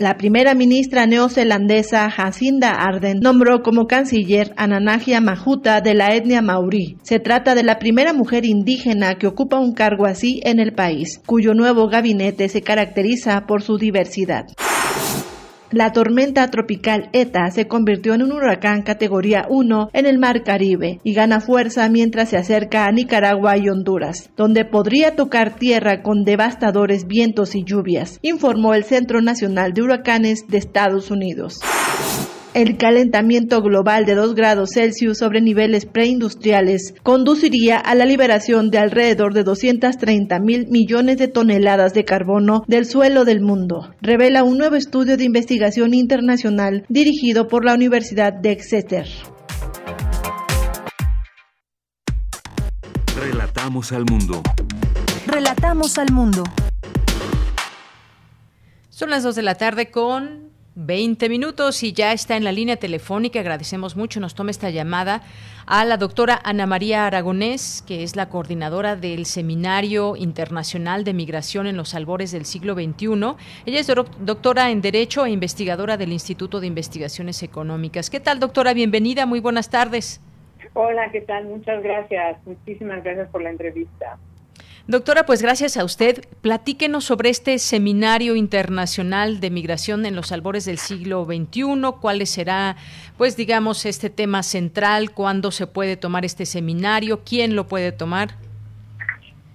La 0.00 0.16
primera 0.16 0.54
ministra 0.54 1.06
neozelandesa 1.06 2.10
Jacinda 2.10 2.70
Ardern 2.72 3.20
nombró 3.20 3.62
como 3.62 3.86
canciller 3.86 4.52
a 4.56 4.66
Nanagia 4.66 5.20
Majuta 5.20 5.80
de 5.80 5.94
la 5.94 6.16
etnia 6.16 6.42
maorí. 6.42 6.96
Se 7.02 7.20
trata 7.20 7.54
de 7.54 7.62
la 7.62 7.78
primera 7.78 8.12
mujer 8.12 8.44
indígena 8.44 9.14
que 9.18 9.28
ocupa 9.28 9.60
un 9.60 9.72
cargo 9.72 10.06
así 10.06 10.40
en 10.42 10.58
el 10.58 10.72
país, 10.72 11.20
cuyo 11.24 11.54
nuevo 11.54 11.88
gabinete 11.88 12.48
se 12.48 12.60
caracteriza 12.60 13.46
por 13.46 13.62
su 13.62 13.78
diversidad. 13.78 14.46
La 15.74 15.90
tormenta 15.90 16.48
tropical 16.52 17.10
ETA 17.12 17.50
se 17.50 17.66
convirtió 17.66 18.14
en 18.14 18.22
un 18.22 18.30
huracán 18.30 18.82
categoría 18.82 19.44
1 19.48 19.90
en 19.92 20.06
el 20.06 20.20
Mar 20.20 20.44
Caribe 20.44 21.00
y 21.02 21.14
gana 21.14 21.40
fuerza 21.40 21.88
mientras 21.88 22.28
se 22.28 22.36
acerca 22.36 22.86
a 22.86 22.92
Nicaragua 22.92 23.56
y 23.56 23.68
Honduras, 23.68 24.30
donde 24.36 24.64
podría 24.64 25.16
tocar 25.16 25.56
tierra 25.56 26.00
con 26.04 26.22
devastadores 26.22 27.08
vientos 27.08 27.56
y 27.56 27.64
lluvias, 27.64 28.20
informó 28.22 28.74
el 28.74 28.84
Centro 28.84 29.20
Nacional 29.20 29.72
de 29.72 29.82
Huracanes 29.82 30.46
de 30.46 30.58
Estados 30.58 31.10
Unidos. 31.10 31.58
El 32.54 32.76
calentamiento 32.76 33.60
global 33.62 34.06
de 34.06 34.14
2 34.14 34.36
grados 34.36 34.70
Celsius 34.74 35.18
sobre 35.18 35.40
niveles 35.40 35.86
preindustriales 35.86 36.94
conduciría 37.02 37.78
a 37.78 37.96
la 37.96 38.04
liberación 38.04 38.70
de 38.70 38.78
alrededor 38.78 39.34
de 39.34 39.42
230 39.42 40.38
mil 40.38 40.68
millones 40.68 41.18
de 41.18 41.26
toneladas 41.26 41.94
de 41.94 42.04
carbono 42.04 42.62
del 42.68 42.86
suelo 42.86 43.24
del 43.24 43.40
mundo, 43.40 43.92
revela 44.00 44.44
un 44.44 44.56
nuevo 44.56 44.76
estudio 44.76 45.16
de 45.16 45.24
investigación 45.24 45.94
internacional 45.94 46.86
dirigido 46.88 47.48
por 47.48 47.64
la 47.64 47.74
Universidad 47.74 48.32
de 48.32 48.52
Exeter. 48.52 49.08
Relatamos 53.20 53.90
al 53.90 54.04
mundo. 54.04 54.42
Relatamos 55.26 55.98
al 55.98 56.12
mundo. 56.12 56.44
Son 58.90 59.10
las 59.10 59.24
2 59.24 59.34
de 59.34 59.42
la 59.42 59.56
tarde 59.56 59.90
con 59.90 60.53
20 60.76 61.28
minutos 61.28 61.82
y 61.82 61.92
ya 61.92 62.12
está 62.12 62.36
en 62.36 62.44
la 62.44 62.52
línea 62.52 62.76
telefónica. 62.76 63.40
Agradecemos 63.40 63.96
mucho, 63.96 64.20
nos 64.20 64.34
toma 64.34 64.50
esta 64.50 64.70
llamada 64.70 65.22
a 65.66 65.84
la 65.84 65.96
doctora 65.96 66.40
Ana 66.42 66.66
María 66.66 67.06
Aragonés, 67.06 67.84
que 67.86 68.02
es 68.02 68.16
la 68.16 68.28
coordinadora 68.28 68.96
del 68.96 69.24
Seminario 69.24 70.16
Internacional 70.16 71.04
de 71.04 71.14
Migración 71.14 71.66
en 71.66 71.76
los 71.76 71.94
Albores 71.94 72.32
del 72.32 72.44
Siglo 72.44 72.74
XXI. 72.74 73.36
Ella 73.66 73.80
es 73.80 73.92
doctora 74.20 74.70
en 74.70 74.80
Derecho 74.80 75.24
e 75.24 75.30
investigadora 75.30 75.96
del 75.96 76.12
Instituto 76.12 76.60
de 76.60 76.66
Investigaciones 76.66 77.42
Económicas. 77.42 78.10
¿Qué 78.10 78.20
tal, 78.20 78.40
doctora? 78.40 78.74
Bienvenida, 78.74 79.26
muy 79.26 79.40
buenas 79.40 79.70
tardes. 79.70 80.20
Hola, 80.72 81.10
¿qué 81.12 81.20
tal? 81.20 81.44
Muchas 81.46 81.82
gracias. 81.84 82.44
Muchísimas 82.46 83.04
gracias 83.04 83.28
por 83.28 83.42
la 83.42 83.50
entrevista. 83.50 84.18
Doctora, 84.86 85.24
pues 85.24 85.40
gracias 85.40 85.78
a 85.78 85.84
usted. 85.84 86.24
Platíquenos 86.42 87.04
sobre 87.04 87.30
este 87.30 87.58
Seminario 87.58 88.36
Internacional 88.36 89.40
de 89.40 89.48
Migración 89.48 90.04
en 90.04 90.14
los 90.14 90.30
albores 90.30 90.66
del 90.66 90.76
siglo 90.76 91.24
XXI. 91.24 91.94
¿Cuál 92.02 92.26
será, 92.26 92.76
pues 93.16 93.34
digamos, 93.34 93.86
este 93.86 94.10
tema 94.10 94.42
central? 94.42 95.12
¿Cuándo 95.12 95.52
se 95.52 95.66
puede 95.66 95.96
tomar 95.96 96.26
este 96.26 96.44
seminario? 96.44 97.20
¿Quién 97.24 97.56
lo 97.56 97.66
puede 97.66 97.92
tomar? 97.92 98.32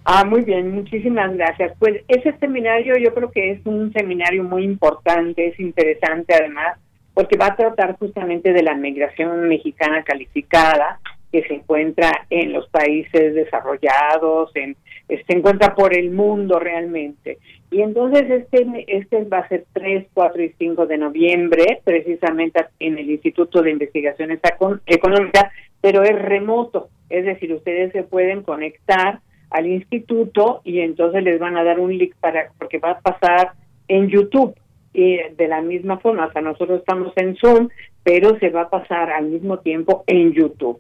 Ah, 0.04 0.26
muy 0.26 0.42
bien, 0.42 0.74
muchísimas 0.74 1.32
gracias. 1.36 1.74
Pues 1.78 2.02
ese 2.08 2.36
seminario 2.40 2.98
yo 2.98 3.14
creo 3.14 3.30
que 3.30 3.52
es 3.52 3.62
un 3.66 3.94
seminario 3.94 4.44
muy 4.44 4.64
importante, 4.64 5.46
es 5.46 5.60
interesante 5.60 6.34
además, 6.34 6.80
porque 7.14 7.38
va 7.38 7.48
a 7.48 7.56
tratar 7.56 7.96
justamente 8.00 8.52
de 8.52 8.64
la 8.64 8.74
migración 8.74 9.48
mexicana 9.48 10.02
calificada 10.04 11.00
que 11.32 11.44
se 11.44 11.56
encuentra 11.56 12.26
en 12.30 12.54
los 12.54 12.68
países 12.70 13.36
desarrollados, 13.36 14.52
en 14.56 14.76
se 15.08 15.34
encuentra 15.34 15.74
por 15.74 15.98
el 15.98 16.12
mundo 16.12 16.60
realmente. 16.60 17.40
Y 17.72 17.82
entonces 17.82 18.30
este, 18.30 18.86
este 18.88 19.24
va 19.24 19.40
a 19.40 19.48
ser 19.48 19.66
3, 19.74 20.08
4 20.14 20.44
y 20.44 20.54
5 20.58 20.86
de 20.86 20.98
noviembre, 20.98 21.82
precisamente 21.84 22.66
en 22.80 22.98
el 22.98 23.10
Instituto 23.10 23.62
de 23.62 23.72
Investigaciones 23.72 24.40
Económicas, 24.86 25.52
pero 25.82 26.04
es 26.04 26.20
remoto, 26.20 26.90
es 27.10 27.26
decir, 27.26 27.54
ustedes 27.54 27.92
se 27.92 28.04
pueden 28.04 28.44
conectar 28.44 29.20
al 29.50 29.66
instituto 29.66 30.62
y 30.64 30.82
entonces 30.82 31.24
les 31.24 31.40
van 31.40 31.58
a 31.58 31.64
dar 31.64 31.80
un 31.80 31.98
link 31.98 32.14
para 32.20 32.52
porque 32.60 32.78
va 32.78 32.92
a 32.92 33.00
pasar 33.00 33.54
en 33.88 34.08
YouTube 34.08 34.56
y 34.94 35.18
de 35.18 35.48
la 35.48 35.62
misma 35.62 35.98
forma, 36.00 36.26
o 36.26 36.32
sea, 36.32 36.42
nosotros 36.42 36.80
estamos 36.80 37.14
en 37.16 37.36
Zoom, 37.38 37.70
pero 38.04 38.38
se 38.40 38.50
va 38.50 38.64
a 38.64 38.70
pasar 38.70 39.12
al 39.12 39.26
mismo 39.26 39.60
tiempo 39.60 40.04
en 40.08 40.34
YouTube. 40.34 40.80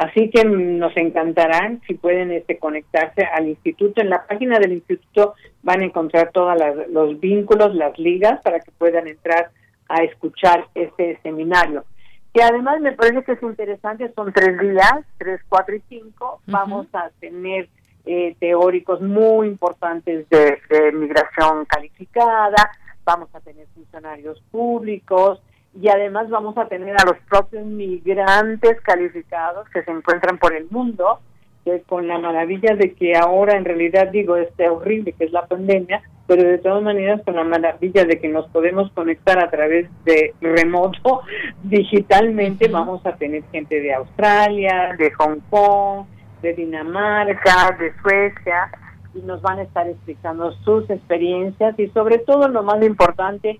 Así 0.00 0.30
que 0.30 0.46
nos 0.46 0.96
encantarán 0.96 1.82
si 1.86 1.92
pueden 1.92 2.32
este, 2.32 2.56
conectarse 2.58 3.22
al 3.22 3.48
instituto. 3.48 4.00
En 4.00 4.08
la 4.08 4.26
página 4.26 4.58
del 4.58 4.72
instituto 4.72 5.34
van 5.62 5.82
a 5.82 5.84
encontrar 5.84 6.30
todos 6.32 6.58
los 6.88 7.20
vínculos, 7.20 7.74
las 7.74 7.98
ligas 7.98 8.40
para 8.40 8.60
que 8.60 8.70
puedan 8.70 9.08
entrar 9.08 9.50
a 9.90 10.02
escuchar 10.02 10.68
este 10.74 11.20
seminario. 11.22 11.84
Que 12.32 12.42
además 12.42 12.80
me 12.80 12.92
parece 12.92 13.22
que 13.24 13.32
es 13.32 13.42
interesante, 13.42 14.10
son 14.14 14.32
tres 14.32 14.58
días, 14.58 15.04
tres, 15.18 15.42
cuatro 15.50 15.76
y 15.76 15.82
cinco. 15.90 16.40
Vamos 16.46 16.86
a 16.94 17.10
tener 17.20 17.68
eh, 18.06 18.34
teóricos 18.40 19.02
muy 19.02 19.48
importantes 19.48 20.26
de 20.30 20.92
migración 20.94 21.66
calificada, 21.66 22.70
vamos 23.04 23.28
a 23.34 23.40
tener 23.40 23.66
funcionarios 23.74 24.40
públicos, 24.50 25.42
y 25.74 25.88
además 25.88 26.28
vamos 26.28 26.56
a 26.58 26.66
tener 26.66 26.96
a 27.00 27.04
los 27.04 27.16
propios 27.28 27.64
migrantes 27.64 28.80
calificados 28.82 29.68
que 29.70 29.82
se 29.82 29.90
encuentran 29.90 30.38
por 30.38 30.54
el 30.54 30.66
mundo, 30.70 31.20
que 31.64 31.82
con 31.82 32.08
la 32.08 32.18
maravilla 32.18 32.74
de 32.74 32.94
que 32.94 33.16
ahora 33.16 33.56
en 33.56 33.64
realidad 33.64 34.08
digo 34.08 34.36
este 34.36 34.68
horrible 34.68 35.12
que 35.12 35.24
es 35.24 35.32
la 35.32 35.46
pandemia, 35.46 36.02
pero 36.26 36.42
de 36.42 36.58
todas 36.58 36.82
maneras 36.82 37.20
con 37.24 37.36
la 37.36 37.44
maravilla 37.44 38.04
de 38.04 38.18
que 38.18 38.28
nos 38.28 38.48
podemos 38.48 38.90
conectar 38.92 39.38
a 39.38 39.50
través 39.50 39.88
de 40.04 40.34
remoto 40.40 41.22
digitalmente, 41.62 42.68
vamos 42.68 43.04
a 43.06 43.16
tener 43.16 43.44
gente 43.52 43.80
de 43.80 43.94
Australia, 43.94 44.94
de 44.98 45.10
Hong 45.12 45.40
Kong, 45.50 46.06
de 46.42 46.54
Dinamarca, 46.54 47.76
de 47.78 47.92
Suecia, 48.00 48.70
y 49.14 49.20
nos 49.20 49.42
van 49.42 49.58
a 49.58 49.62
estar 49.62 49.88
explicando 49.88 50.52
sus 50.64 50.88
experiencias 50.88 51.78
y 51.78 51.88
sobre 51.88 52.18
todo 52.18 52.48
lo 52.48 52.62
más 52.62 52.82
importante, 52.82 53.58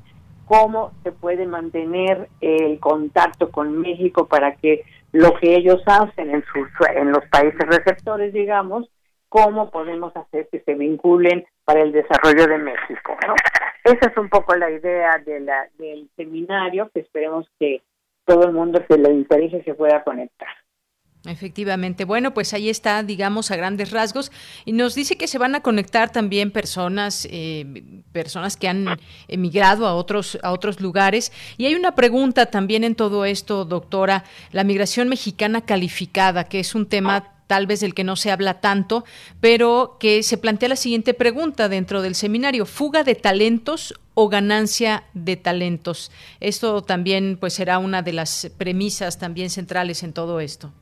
cómo 0.51 0.90
se 1.05 1.12
puede 1.12 1.47
mantener 1.47 2.28
el 2.40 2.81
contacto 2.81 3.52
con 3.52 3.78
México 3.78 4.27
para 4.27 4.56
que 4.56 4.82
lo 5.12 5.32
que 5.35 5.55
ellos 5.55 5.81
hacen 5.86 6.28
en, 6.28 6.44
sus, 6.52 6.66
en 6.93 7.12
los 7.12 7.24
países 7.27 7.60
receptores, 7.68 8.32
digamos, 8.32 8.90
cómo 9.28 9.70
podemos 9.70 10.12
hacer 10.16 10.48
que 10.51 10.59
se 10.62 10.74
vinculen 10.74 11.47
para 11.64 11.82
el 11.82 11.93
desarrollo 11.93 12.48
de 12.48 12.59
México. 12.59 13.16
¿no? 13.28 13.35
Esa 13.85 14.10
es 14.10 14.16
un 14.16 14.28
poco 14.28 14.56
la 14.56 14.72
idea 14.72 15.18
de 15.24 15.39
la, 15.39 15.68
del 15.78 16.10
seminario 16.16 16.90
que 16.93 16.98
esperemos 16.98 17.48
que 17.60 17.82
todo 18.24 18.48
el 18.48 18.52
mundo 18.52 18.85
que 18.89 18.98
le 18.98 19.12
interese 19.12 19.62
se 19.62 19.74
pueda 19.74 20.02
conectar. 20.02 20.48
Efectivamente. 21.26 22.06
Bueno, 22.06 22.32
pues 22.32 22.55
ahí 22.55 22.70
está, 22.70 23.02
digamos, 23.02 23.51
a 23.51 23.56
grandes 23.56 23.90
rasgos. 23.90 24.32
Y 24.64 24.72
nos 24.72 24.94
dice 24.94 25.18
que 25.18 25.26
se 25.26 25.36
van 25.36 25.55
a 25.55 25.60
conectar 25.60 26.10
también 26.10 26.51
personas, 26.51 27.28
eh, 27.30 28.02
personas 28.12 28.56
que 28.56 28.68
han 28.68 28.86
emigrado 29.28 29.86
a 29.86 29.94
otros, 29.94 30.38
a 30.42 30.51
otros 30.51 30.80
lugares. 30.80 31.30
Y 31.59 31.66
hay 31.66 31.74
una 31.74 31.94
pregunta 31.94 32.47
también 32.47 32.84
en 32.84 32.94
todo 32.94 33.26
esto, 33.26 33.66
doctora, 33.66 34.24
la 34.51 34.64
migración 34.64 35.09
mexicana 35.09 35.60
calificada, 35.60 36.44
que 36.44 36.60
es 36.60 36.74
un 36.74 36.86
tema 36.86 37.34
tal 37.47 37.66
vez 37.66 37.80
del 37.80 37.94
que 37.94 38.05
no 38.05 38.14
se 38.14 38.30
habla 38.30 38.60
tanto, 38.60 39.05
pero 39.40 39.97
que 39.98 40.22
se 40.22 40.38
plantea 40.38 40.68
la 40.68 40.76
siguiente 40.76 41.14
pregunta 41.14 41.68
dentro 41.68 42.01
del 42.01 42.14
seminario, 42.14 42.64
fuga 42.64 43.02
de 43.02 43.16
talentos 43.16 43.92
o 44.14 44.28
ganancia 44.28 45.02
de 45.14 45.36
talentos. 45.36 46.12
Esto 46.38 46.80
también 46.82 47.36
pues 47.38 47.55
será 47.55 47.78
una 47.78 48.02
de 48.02 48.12
las 48.12 48.51
premisas 48.56 49.18
también 49.18 49.51
centrales 49.51 50.05
en 50.05 50.12
todo 50.12 50.38
esto. 50.38 50.72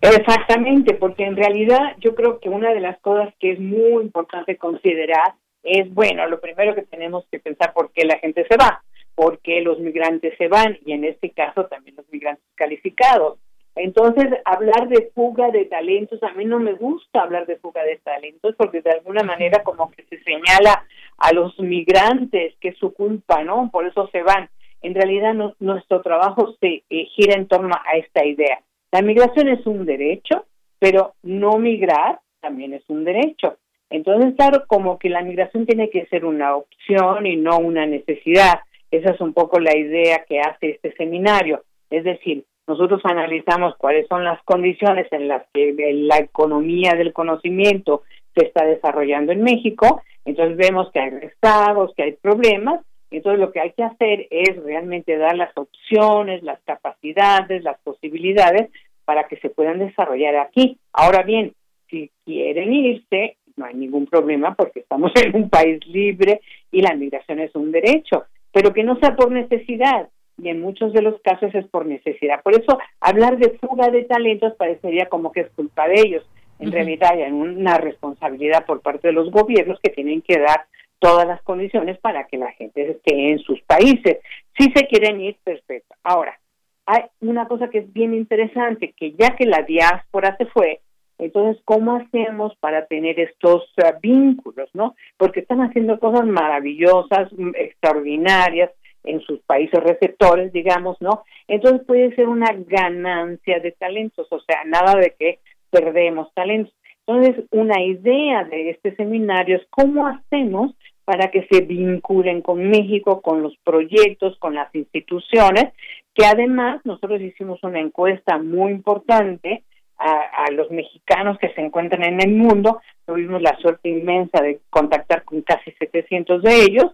Exactamente, 0.00 0.94
porque 0.94 1.24
en 1.24 1.36
realidad 1.36 1.96
yo 1.98 2.14
creo 2.14 2.38
que 2.40 2.48
una 2.48 2.72
de 2.72 2.80
las 2.80 2.98
cosas 3.00 3.34
que 3.40 3.52
es 3.52 3.60
muy 3.60 4.02
importante 4.02 4.56
considerar 4.56 5.34
es, 5.62 5.92
bueno, 5.92 6.26
lo 6.26 6.40
primero 6.40 6.74
que 6.74 6.82
tenemos 6.82 7.24
que 7.30 7.38
pensar 7.38 7.72
por 7.72 7.92
qué 7.92 8.04
la 8.04 8.18
gente 8.18 8.46
se 8.48 8.56
va, 8.56 8.82
por 9.14 9.38
qué 9.38 9.60
los 9.60 9.78
migrantes 9.78 10.36
se 10.38 10.48
van 10.48 10.78
y 10.84 10.92
en 10.92 11.04
este 11.04 11.30
caso 11.30 11.66
también 11.66 11.96
los 11.96 12.10
migrantes 12.10 12.44
calificados. 12.54 13.38
Entonces, 13.74 14.26
hablar 14.44 14.88
de 14.88 15.10
fuga 15.14 15.50
de 15.50 15.64
talentos, 15.64 16.22
a 16.22 16.32
mí 16.34 16.44
no 16.44 16.58
me 16.58 16.74
gusta 16.74 17.22
hablar 17.22 17.46
de 17.46 17.56
fuga 17.56 17.82
de 17.84 17.96
talentos 17.98 18.54
porque 18.56 18.82
de 18.82 18.90
alguna 18.90 19.22
manera 19.22 19.62
como 19.62 19.90
que 19.90 20.04
se 20.04 20.22
señala 20.22 20.84
a 21.16 21.32
los 21.32 21.58
migrantes 21.58 22.54
que 22.60 22.68
es 22.68 22.78
su 22.78 22.92
culpa, 22.92 23.42
¿no? 23.44 23.70
Por 23.72 23.86
eso 23.86 24.08
se 24.08 24.22
van. 24.22 24.50
En 24.82 24.94
realidad 24.94 25.34
nuestro 25.60 26.02
trabajo 26.02 26.54
se 26.60 26.82
eh, 26.90 27.04
gira 27.14 27.34
en 27.34 27.46
torno 27.46 27.74
a 27.74 27.96
esta 27.96 28.24
idea 28.26 28.60
la 28.92 29.02
migración 29.02 29.48
es 29.48 29.66
un 29.66 29.84
derecho, 29.84 30.44
pero 30.78 31.14
no 31.22 31.58
migrar 31.58 32.20
también 32.40 32.74
es 32.74 32.82
un 32.88 33.04
derecho. 33.04 33.56
Entonces, 33.90 34.34
claro, 34.36 34.64
como 34.66 34.98
que 34.98 35.08
la 35.08 35.22
migración 35.22 35.66
tiene 35.66 35.90
que 35.90 36.06
ser 36.06 36.24
una 36.24 36.56
opción 36.56 37.26
y 37.26 37.36
no 37.36 37.58
una 37.58 37.86
necesidad. 37.86 38.60
Esa 38.90 39.12
es 39.12 39.20
un 39.20 39.32
poco 39.32 39.60
la 39.60 39.76
idea 39.76 40.24
que 40.28 40.40
hace 40.40 40.70
este 40.70 40.92
seminario. 40.96 41.62
Es 41.90 42.04
decir, 42.04 42.44
nosotros 42.66 43.00
analizamos 43.04 43.76
cuáles 43.76 44.06
son 44.08 44.24
las 44.24 44.42
condiciones 44.44 45.06
en 45.12 45.28
las 45.28 45.44
que 45.52 45.74
la 45.94 46.18
economía 46.18 46.92
del 46.92 47.12
conocimiento 47.12 48.02
se 48.34 48.46
está 48.46 48.64
desarrollando 48.64 49.32
en 49.32 49.42
México, 49.42 50.02
entonces 50.24 50.56
vemos 50.56 50.90
que 50.92 51.00
hay 51.00 51.10
estados, 51.22 51.92
que 51.96 52.02
hay 52.04 52.12
problemas, 52.12 52.80
entonces 53.16 53.40
lo 53.40 53.52
que 53.52 53.60
hay 53.60 53.72
que 53.72 53.82
hacer 53.82 54.26
es 54.30 54.62
realmente 54.62 55.16
dar 55.16 55.36
las 55.36 55.56
opciones, 55.56 56.42
las 56.42 56.60
capacidades, 56.62 57.62
las 57.62 57.78
posibilidades 57.80 58.70
para 59.04 59.28
que 59.28 59.36
se 59.36 59.50
puedan 59.50 59.78
desarrollar 59.78 60.36
aquí. 60.36 60.78
Ahora 60.92 61.22
bien, 61.22 61.54
si 61.90 62.10
quieren 62.24 62.72
irse, 62.72 63.36
no 63.56 63.66
hay 63.66 63.74
ningún 63.74 64.06
problema 64.06 64.54
porque 64.54 64.80
estamos 64.80 65.12
en 65.22 65.36
un 65.36 65.50
país 65.50 65.86
libre 65.86 66.40
y 66.70 66.82
la 66.82 66.94
migración 66.94 67.40
es 67.40 67.54
un 67.54 67.72
derecho, 67.72 68.24
pero 68.52 68.72
que 68.72 68.84
no 68.84 68.98
sea 68.98 69.16
por 69.16 69.30
necesidad, 69.30 70.08
y 70.38 70.48
en 70.48 70.60
muchos 70.60 70.92
de 70.92 71.02
los 71.02 71.20
casos 71.22 71.54
es 71.54 71.66
por 71.66 71.86
necesidad. 71.86 72.42
Por 72.42 72.54
eso 72.54 72.78
hablar 73.00 73.38
de 73.38 73.58
fuga 73.58 73.90
de 73.90 74.04
talentos 74.04 74.54
parecería 74.54 75.06
como 75.06 75.30
que 75.30 75.40
es 75.40 75.50
culpa 75.50 75.86
de 75.88 76.00
ellos. 76.00 76.24
En 76.58 76.72
realidad 76.72 77.10
hay 77.12 77.30
una 77.30 77.76
responsabilidad 77.78 78.64
por 78.66 78.80
parte 78.80 79.08
de 79.08 79.14
los 79.14 79.30
gobiernos 79.30 79.78
que 79.80 79.90
tienen 79.90 80.22
que 80.22 80.38
dar 80.38 80.66
todas 81.02 81.26
las 81.26 81.42
condiciones 81.42 81.98
para 81.98 82.28
que 82.28 82.38
la 82.38 82.52
gente 82.52 82.92
esté 82.92 83.32
en 83.32 83.40
sus 83.40 83.60
países. 83.62 84.18
Si 84.56 84.70
se 84.70 84.86
quieren 84.86 85.20
ir, 85.20 85.36
perfecto. 85.42 85.96
Ahora, 86.04 86.38
hay 86.86 87.02
una 87.20 87.48
cosa 87.48 87.68
que 87.68 87.78
es 87.78 87.92
bien 87.92 88.14
interesante, 88.14 88.94
que 88.96 89.12
ya 89.12 89.34
que 89.36 89.46
la 89.46 89.62
diáspora 89.62 90.36
se 90.36 90.46
fue, 90.46 90.80
entonces, 91.18 91.62
¿cómo 91.64 91.96
hacemos 91.96 92.56
para 92.56 92.86
tener 92.86 93.20
estos 93.20 93.62
uh, 93.78 94.00
vínculos, 94.00 94.68
no? 94.74 94.94
Porque 95.16 95.40
están 95.40 95.60
haciendo 95.60 96.00
cosas 96.00 96.26
maravillosas, 96.26 97.32
mm, 97.32 97.50
extraordinarias, 97.56 98.70
en 99.04 99.20
sus 99.20 99.40
países 99.40 99.80
receptores, 99.82 100.52
digamos, 100.52 100.96
¿no? 101.00 101.24
Entonces 101.48 101.84
puede 101.86 102.14
ser 102.14 102.28
una 102.28 102.52
ganancia 102.52 103.58
de 103.58 103.72
talentos, 103.72 104.28
o 104.30 104.40
sea, 104.40 104.64
nada 104.64 104.94
de 104.94 105.14
que 105.18 105.38
perdemos 105.70 106.32
talentos. 106.34 106.74
Entonces, 107.06 107.44
una 107.50 107.82
idea 107.82 108.44
de 108.44 108.70
este 108.70 108.94
seminario 108.94 109.56
es 109.56 109.66
cómo 109.70 110.06
hacemos 110.06 110.72
para 111.04 111.30
que 111.30 111.46
se 111.50 111.62
vinculen 111.62 112.42
con 112.42 112.68
México, 112.68 113.20
con 113.20 113.42
los 113.42 113.56
proyectos, 113.64 114.38
con 114.38 114.54
las 114.54 114.72
instituciones, 114.74 115.72
que 116.14 116.24
además 116.26 116.80
nosotros 116.84 117.20
hicimos 117.20 117.62
una 117.62 117.80
encuesta 117.80 118.38
muy 118.38 118.72
importante 118.72 119.64
a, 119.98 120.50
los 120.50 120.70
mexicanos 120.70 121.38
que 121.38 121.52
se 121.54 121.60
encuentran 121.60 122.02
en 122.02 122.20
el 122.20 122.34
mundo. 122.34 122.80
Tuvimos 123.06 123.40
la 123.40 123.56
suerte 123.58 123.88
inmensa 123.88 124.42
de 124.42 124.60
contactar 124.68 125.22
con 125.24 125.42
casi 125.42 125.70
700 125.72 126.42
de 126.42 126.62
ellos 126.62 126.86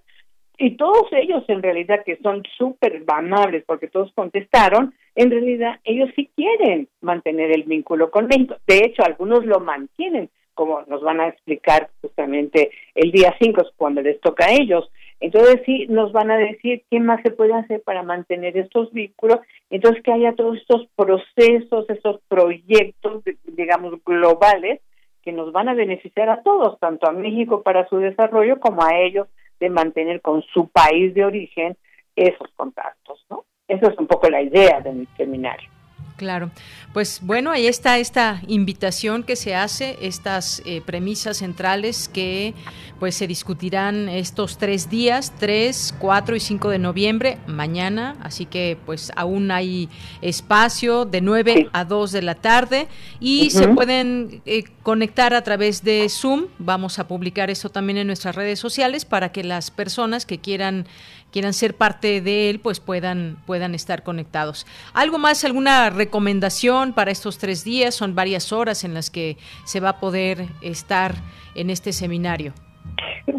y 0.59 0.73
todos 0.73 1.07
ellos 1.13 1.45
en 1.49 1.63
realidad 1.63 2.03
que 2.05 2.17
son 2.17 2.43
súper 2.57 3.05
amables 3.07 3.65
porque 3.67 3.87
todos 3.87 4.13
contestaron, 4.13 4.93
en 5.15 5.31
realidad 5.31 5.81
ellos 5.85 6.11
sí 6.17 6.29
quieren 6.35 6.89
mantener 7.01 7.53
el 7.53 7.63
vínculo 7.63 8.11
con 8.11 8.27
México. 8.27 8.57
De 8.67 8.79
hecho, 8.79 9.03
algunos 9.05 9.47
lo 9.47 9.61
mantienen, 9.61 10.29
como 10.59 10.83
nos 10.89 11.03
van 11.03 11.21
a 11.21 11.29
explicar 11.29 11.89
justamente 12.03 12.73
el 12.97 13.13
día 13.13 13.33
5 13.41 13.63
cuando 13.77 14.03
les 14.03 14.21
toca 14.21 14.47
a 14.47 14.53
ellos. 14.53 14.91
Entonces 15.21 15.63
sí 15.65 15.87
nos 15.89 16.11
van 16.11 16.33
a 16.33 16.37
decir 16.37 16.83
qué 16.91 16.99
más 16.99 17.23
se 17.23 17.31
puede 17.31 17.55
hacer 17.55 17.81
para 17.83 18.03
mantener 18.03 18.57
estos 18.57 18.93
vínculos, 18.93 19.39
entonces 19.71 20.03
que 20.03 20.13
haya 20.13 20.35
todos 20.35 20.57
estos 20.57 20.89
procesos, 20.97 21.89
estos 21.89 22.21
proyectos, 22.27 23.23
digamos, 23.45 24.03
globales 24.05 24.81
que 25.23 25.31
nos 25.31 25.53
van 25.53 25.69
a 25.69 25.75
beneficiar 25.75 26.29
a 26.29 26.43
todos, 26.43 26.77
tanto 26.81 27.09
a 27.09 27.13
México 27.13 27.63
para 27.63 27.89
su 27.89 27.99
desarrollo 27.99 28.59
como 28.59 28.83
a 28.83 28.99
ellos 28.99 29.29
de 29.61 29.71
mantener 29.71 30.21
con 30.21 30.43
su 30.43 30.67
país 30.71 31.15
de 31.15 31.25
origen 31.25 31.77
esos 32.17 32.49
contactos. 32.57 33.25
Esa 33.69 33.93
es 33.93 33.99
un 33.99 34.09
poco 34.09 34.29
la 34.29 34.43
idea 34.43 34.81
de 34.81 34.93
mi 34.93 35.07
seminario. 35.17 35.78
Claro, 36.19 36.51
pues 36.93 37.21
bueno, 37.23 37.53
ahí 37.53 37.69
está 37.69 37.99
esta 37.99 38.43
invitación 38.49 39.23
que 39.23 39.37
se 39.37 39.55
hace, 39.55 39.97
estas 40.03 40.61
eh, 40.67 40.83
premisas 40.85 41.37
centrales 41.37 42.09
que 42.09 42.55
pues 42.99 43.15
se 43.15 43.29
discutirán 43.29 44.09
estos 44.09 44.59
tres 44.59 44.91
días, 44.91 45.33
3, 45.39 45.95
4 46.01 46.35
y 46.35 46.41
5 46.41 46.71
de 46.71 46.79
noviembre, 46.81 47.39
mañana, 47.47 48.17
así 48.21 48.47
que 48.47 48.77
pues 48.85 49.13
aún 49.15 49.53
hay 49.53 49.89
espacio 50.21 51.05
de 51.05 51.21
9 51.21 51.69
a 51.73 51.85
2 51.85 52.11
de 52.11 52.23
la 52.23 52.35
tarde. 52.35 52.89
Y 53.21 53.51
se 53.51 53.69
pueden 53.69 54.43
eh, 54.45 54.65
conectar 54.83 55.35
a 55.35 55.43
través 55.43 55.85
de 55.85 56.09
Zoom, 56.09 56.47
vamos 56.59 56.99
a 56.99 57.07
publicar 57.07 57.49
eso 57.49 57.69
también 57.69 57.99
en 57.99 58.09
nuestras 58.09 58.35
redes 58.35 58.59
sociales 58.59 59.05
para 59.05 59.31
que 59.31 59.45
las 59.45 59.71
personas 59.71 60.27
que 60.27 60.39
quieran 60.39 60.85
quieran 61.33 61.53
ser 61.53 61.75
parte 61.75 62.21
de 62.21 62.51
él, 62.51 62.61
pues 62.61 62.81
puedan, 62.81 63.37
puedan 63.47 63.75
estar 63.75 64.03
conectados. 64.03 64.67
¿Algo 64.95 65.19
más, 65.19 65.45
alguna 65.45 65.91
recomendación 65.91 66.95
para 66.95 67.11
estos 67.11 67.39
tres 67.39 67.65
días? 67.65 67.95
Son 67.95 68.15
varias 68.15 68.53
horas 68.53 68.85
en 68.85 68.95
las 68.95 69.11
que 69.11 69.37
se 69.65 69.81
va 69.81 69.91
a 69.91 70.01
poder 70.01 70.47
estar 70.63 71.13
en 71.55 71.71
este 71.71 71.93
seminario. 71.93 72.53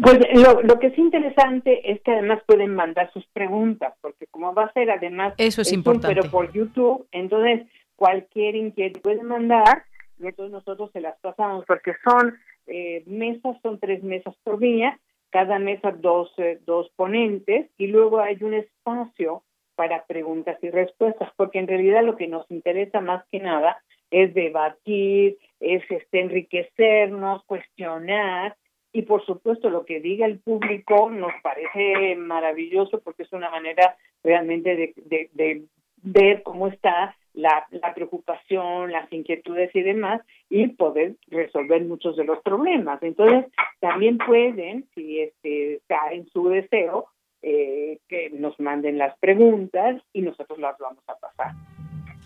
Pues 0.02 0.18
lo, 0.34 0.62
lo 0.62 0.78
que 0.78 0.88
es 0.88 0.98
interesante 0.98 1.90
es 1.90 2.00
que 2.02 2.12
además 2.12 2.40
pueden 2.46 2.74
mandar 2.74 3.12
sus 3.12 3.26
preguntas, 3.32 3.94
porque 4.00 4.26
como 4.28 4.54
va 4.54 4.64
a 4.64 4.72
ser 4.72 4.90
además... 4.90 5.34
Eso 5.36 5.62
es, 5.62 5.72
importante. 5.72 6.14
pero 6.14 6.30
por 6.30 6.52
YouTube, 6.52 7.06
entonces 7.10 7.66
cualquier 7.96 8.54
inquietud 8.56 9.00
puede 9.00 9.22
mandar 9.22 9.84
y 10.20 10.26
entonces 10.26 10.52
nosotros 10.52 10.90
se 10.92 11.00
las 11.00 11.18
pasamos, 11.20 11.64
porque 11.66 11.92
son 12.04 12.38
eh, 12.66 13.02
mesas, 13.06 13.56
son 13.62 13.78
tres 13.78 14.02
mesas 14.02 14.34
por 14.44 14.58
día, 14.58 14.98
cada 15.30 15.58
mesa 15.58 15.92
dos, 15.92 16.32
dos 16.66 16.90
ponentes 16.96 17.70
y 17.78 17.86
luego 17.86 18.20
hay 18.20 18.36
un 18.42 18.54
espacio 18.54 19.42
para 19.76 20.04
preguntas 20.04 20.58
y 20.62 20.70
respuestas, 20.70 21.30
porque 21.36 21.58
en 21.58 21.68
realidad 21.68 22.04
lo 22.04 22.16
que 22.16 22.26
nos 22.26 22.50
interesa 22.50 23.00
más 23.00 23.24
que 23.30 23.40
nada 23.40 23.82
es 24.10 24.34
debatir, 24.34 25.38
es 25.60 25.82
este, 25.90 26.20
enriquecernos, 26.20 27.44
cuestionar 27.44 28.56
y 28.92 29.02
por 29.02 29.24
supuesto 29.24 29.70
lo 29.70 29.86
que 29.86 30.00
diga 30.00 30.26
el 30.26 30.40
público 30.40 31.10
nos 31.10 31.32
parece 31.42 32.16
maravilloso 32.16 33.00
porque 33.00 33.22
es 33.22 33.32
una 33.32 33.48
manera 33.48 33.96
realmente 34.22 34.76
de, 34.76 35.30
de 35.32 35.62
ver 36.02 36.42
cómo 36.42 36.66
está 36.66 37.16
la, 37.34 37.66
la, 37.70 37.94
preocupación, 37.94 38.92
las 38.92 39.12
inquietudes 39.12 39.74
y 39.74 39.82
demás, 39.82 40.20
y 40.48 40.68
poder 40.68 41.16
resolver 41.28 41.84
muchos 41.84 42.16
de 42.16 42.24
los 42.24 42.40
problemas. 42.42 43.02
Entonces, 43.02 43.50
también 43.80 44.18
pueden, 44.18 44.86
si 44.94 45.20
este, 45.20 45.74
está 45.74 46.12
en 46.12 46.28
su 46.28 46.48
deseo, 46.48 47.06
eh, 47.42 47.98
que 48.08 48.30
nos 48.30 48.58
manden 48.60 48.98
las 48.98 49.18
preguntas 49.18 50.02
y 50.12 50.22
nosotros 50.22 50.58
las 50.58 50.76
vamos 50.78 51.02
a 51.06 51.14
pasar. 51.14 51.52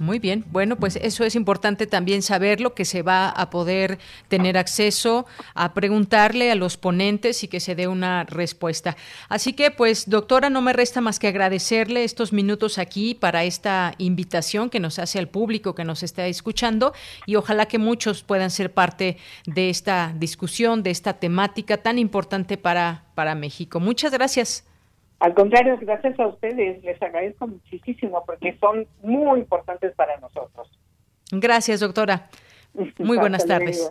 Muy 0.00 0.18
bien, 0.18 0.44
bueno, 0.50 0.74
pues 0.74 0.96
eso 0.96 1.22
es 1.22 1.36
importante 1.36 1.86
también 1.86 2.22
saberlo, 2.22 2.74
que 2.74 2.84
se 2.84 3.02
va 3.02 3.28
a 3.28 3.48
poder 3.50 4.00
tener 4.26 4.58
acceso 4.58 5.24
a 5.54 5.72
preguntarle 5.72 6.50
a 6.50 6.56
los 6.56 6.76
ponentes 6.76 7.44
y 7.44 7.48
que 7.48 7.60
se 7.60 7.76
dé 7.76 7.86
una 7.86 8.24
respuesta. 8.24 8.96
Así 9.28 9.52
que, 9.52 9.70
pues, 9.70 10.10
doctora, 10.10 10.50
no 10.50 10.62
me 10.62 10.72
resta 10.72 11.00
más 11.00 11.20
que 11.20 11.28
agradecerle 11.28 12.02
estos 12.02 12.32
minutos 12.32 12.78
aquí 12.78 13.14
para 13.14 13.44
esta 13.44 13.94
invitación 13.98 14.68
que 14.68 14.80
nos 14.80 14.98
hace 14.98 15.20
al 15.20 15.28
público 15.28 15.76
que 15.76 15.84
nos 15.84 16.02
está 16.02 16.26
escuchando 16.26 16.92
y 17.24 17.36
ojalá 17.36 17.66
que 17.66 17.78
muchos 17.78 18.24
puedan 18.24 18.50
ser 18.50 18.72
parte 18.72 19.18
de 19.46 19.70
esta 19.70 20.12
discusión, 20.16 20.82
de 20.82 20.90
esta 20.90 21.14
temática 21.14 21.76
tan 21.76 22.00
importante 22.00 22.56
para, 22.56 23.04
para 23.14 23.36
México. 23.36 23.78
Muchas 23.78 24.10
gracias. 24.10 24.64
Al 25.24 25.32
contrario, 25.32 25.78
gracias 25.80 26.20
a 26.20 26.26
ustedes, 26.26 26.84
les 26.84 27.00
agradezco 27.00 27.46
muchísimo 27.46 28.22
porque 28.26 28.58
son 28.60 28.86
muy 29.00 29.40
importantes 29.40 29.94
para 29.94 30.18
nosotros. 30.18 30.70
Gracias, 31.32 31.80
doctora. 31.80 32.28
Muy 32.98 33.16
buenas 33.16 33.46
tardes. 33.46 33.90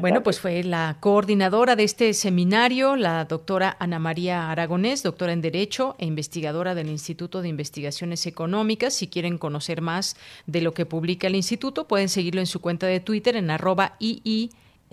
bueno, 0.00 0.22
pues 0.22 0.40
fue 0.40 0.62
la 0.62 0.96
coordinadora 1.00 1.76
de 1.76 1.84
este 1.84 2.14
seminario, 2.14 2.96
la 2.96 3.26
doctora 3.26 3.76
Ana 3.78 3.98
María 3.98 4.50
Aragonés, 4.50 5.02
doctora 5.02 5.34
en 5.34 5.42
Derecho 5.42 5.96
e 5.98 6.06
investigadora 6.06 6.74
del 6.74 6.88
Instituto 6.88 7.42
de 7.42 7.48
Investigaciones 7.48 8.26
Económicas. 8.26 8.94
Si 8.94 9.08
quieren 9.08 9.36
conocer 9.36 9.82
más 9.82 10.16
de 10.46 10.62
lo 10.62 10.72
que 10.72 10.86
publica 10.86 11.26
el 11.26 11.34
instituto, 11.34 11.86
pueden 11.86 12.08
seguirlo 12.08 12.40
en 12.40 12.46
su 12.46 12.62
cuenta 12.62 12.86
de 12.86 13.00
Twitter 13.00 13.36
en 13.36 13.50
arroba 13.50 13.96
II 13.98 14.48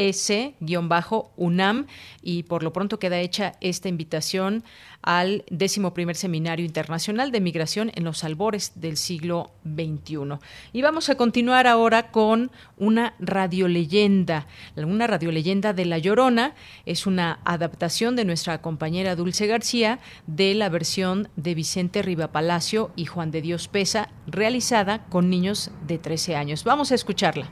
S-UNAM 0.10 1.88
y 2.22 2.44
por 2.44 2.64
lo 2.64 2.74
pronto 2.74 3.00
queda 3.00 3.20
hecha 3.20 3.54
esta 3.62 3.90
invitación 3.90 4.64
al 5.02 5.44
décimo 5.50 5.94
primer 5.94 6.16
Seminario 6.16 6.66
Internacional 6.66 7.32
de 7.32 7.42
Migración 7.42 7.92
en 7.96 8.04
los 8.04 8.24
albores 8.24 8.74
del 8.76 8.98
siglo 8.98 9.52
XXI. 9.64 10.40
Y 10.74 10.82
vamos 10.82 11.10
a 11.10 11.16
continuar 11.16 11.68
ahora 11.68 12.12
con 12.12 12.52
una 12.78 13.16
radioleyenda, 13.20 14.48
una 14.76 15.08
radioleyenda 15.08 15.74
de 15.74 15.86
La 15.86 15.98
Llorona. 15.98 16.54
Es 16.86 17.08
una 17.08 17.40
adaptación 17.46 18.16
de 18.16 18.26
nuestra 18.26 18.62
compañera 18.62 19.16
Dulce 19.16 19.48
García 19.48 20.00
de 20.28 20.54
la 20.54 20.70
versión 20.70 21.30
de 21.36 21.56
Vicente 21.56 22.02
Riva 22.02 22.32
Palacio 22.32 22.92
y 22.96 23.06
Juan 23.06 23.32
de 23.32 23.42
Dios 23.42 23.68
Pesa, 23.68 24.10
realizada 24.28 25.06
con 25.06 25.30
niños 25.30 25.72
de 25.88 25.98
13 25.98 26.36
años. 26.36 26.64
Vamos 26.64 26.92
a 26.92 26.96
escucharla. 26.96 27.50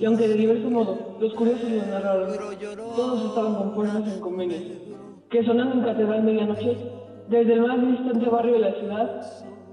Y 0.00 0.04
aunque 0.04 0.28
de 0.28 0.34
diverso 0.34 0.70
modo 0.70 1.16
los 1.20 1.34
curiosos 1.34 1.70
lo 1.70 1.86
narraron, 1.86 2.30
todos 2.96 3.28
estaban 3.28 3.54
conformes 3.54 4.12
en 4.12 4.20
convenio, 4.20 4.58
que 5.30 5.44
sonando 5.44 5.74
en 5.74 5.82
catedral 5.82 6.22
medianoche, 6.22 6.76
desde 7.28 7.52
el 7.52 7.60
más 7.60 7.80
distante 7.80 8.28
barrio 8.28 8.54
de 8.54 8.60
la 8.60 8.74
ciudad, 8.74 9.32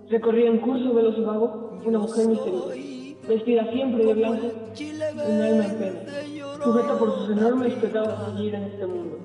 recorría 0.10 0.50
en 0.50 0.60
curso 0.60 0.94
veloz 0.94 1.18
y 1.18 1.22
vago 1.22 1.80
una 1.86 2.00
mujer 2.00 2.28
misteriosa, 2.28 2.74
vestida 3.28 3.72
siempre 3.72 4.06
de 4.06 4.14
blanco, 4.14 4.48
un 5.28 5.42
alma 5.42 5.66
en 5.66 5.76
pena, 5.78 6.00
sujeta 6.64 7.00
por 7.00 7.16
sus 7.16 7.30
enormes 7.38 7.74
pecados 7.76 8.20
a 8.20 8.30
vivir 8.32 8.56
en 8.56 8.64
este 8.64 8.86
mundo, 8.86 9.18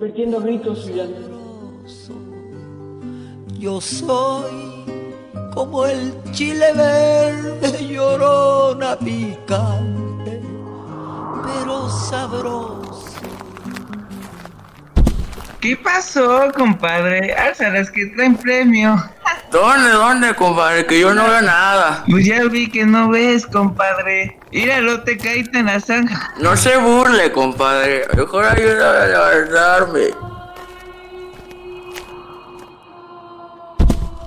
vertiendo 0.00 0.40
gritos 0.40 0.88
y 0.88 0.94
llantos. 0.94 2.10
Yo 3.58 3.80
soy 3.80 4.70
como 5.54 5.84
el 5.84 6.12
chile 6.32 6.72
verde 6.74 7.86
llorona 7.88 8.96
picante, 8.96 10.09
pero 11.58 11.88
sabroso. 11.88 13.04
¿Qué 15.60 15.76
pasó, 15.76 16.50
compadre? 16.56 17.34
Álzalas 17.34 17.90
que 17.90 18.06
traen 18.06 18.34
premio. 18.34 18.96
¿Dónde, 19.50 19.90
dónde, 19.90 20.34
compadre? 20.34 20.86
Que 20.86 21.00
yo 21.00 21.12
no 21.12 21.28
veo 21.28 21.42
nada. 21.42 22.02
Pues 22.08 22.24
ya 22.24 22.44
vi 22.44 22.70
que 22.70 22.86
no 22.86 23.10
ves, 23.10 23.46
compadre. 23.46 24.38
Míralo, 24.52 25.02
te 25.02 25.18
caíste 25.18 25.58
en 25.58 25.66
la 25.66 25.80
zanja. 25.80 26.32
No 26.38 26.56
se 26.56 26.78
burle, 26.78 27.30
compadre. 27.32 28.04
Mejor 28.16 28.46
ayúdame 28.46 28.98
a 28.98 29.06
levantarme. 29.06 30.00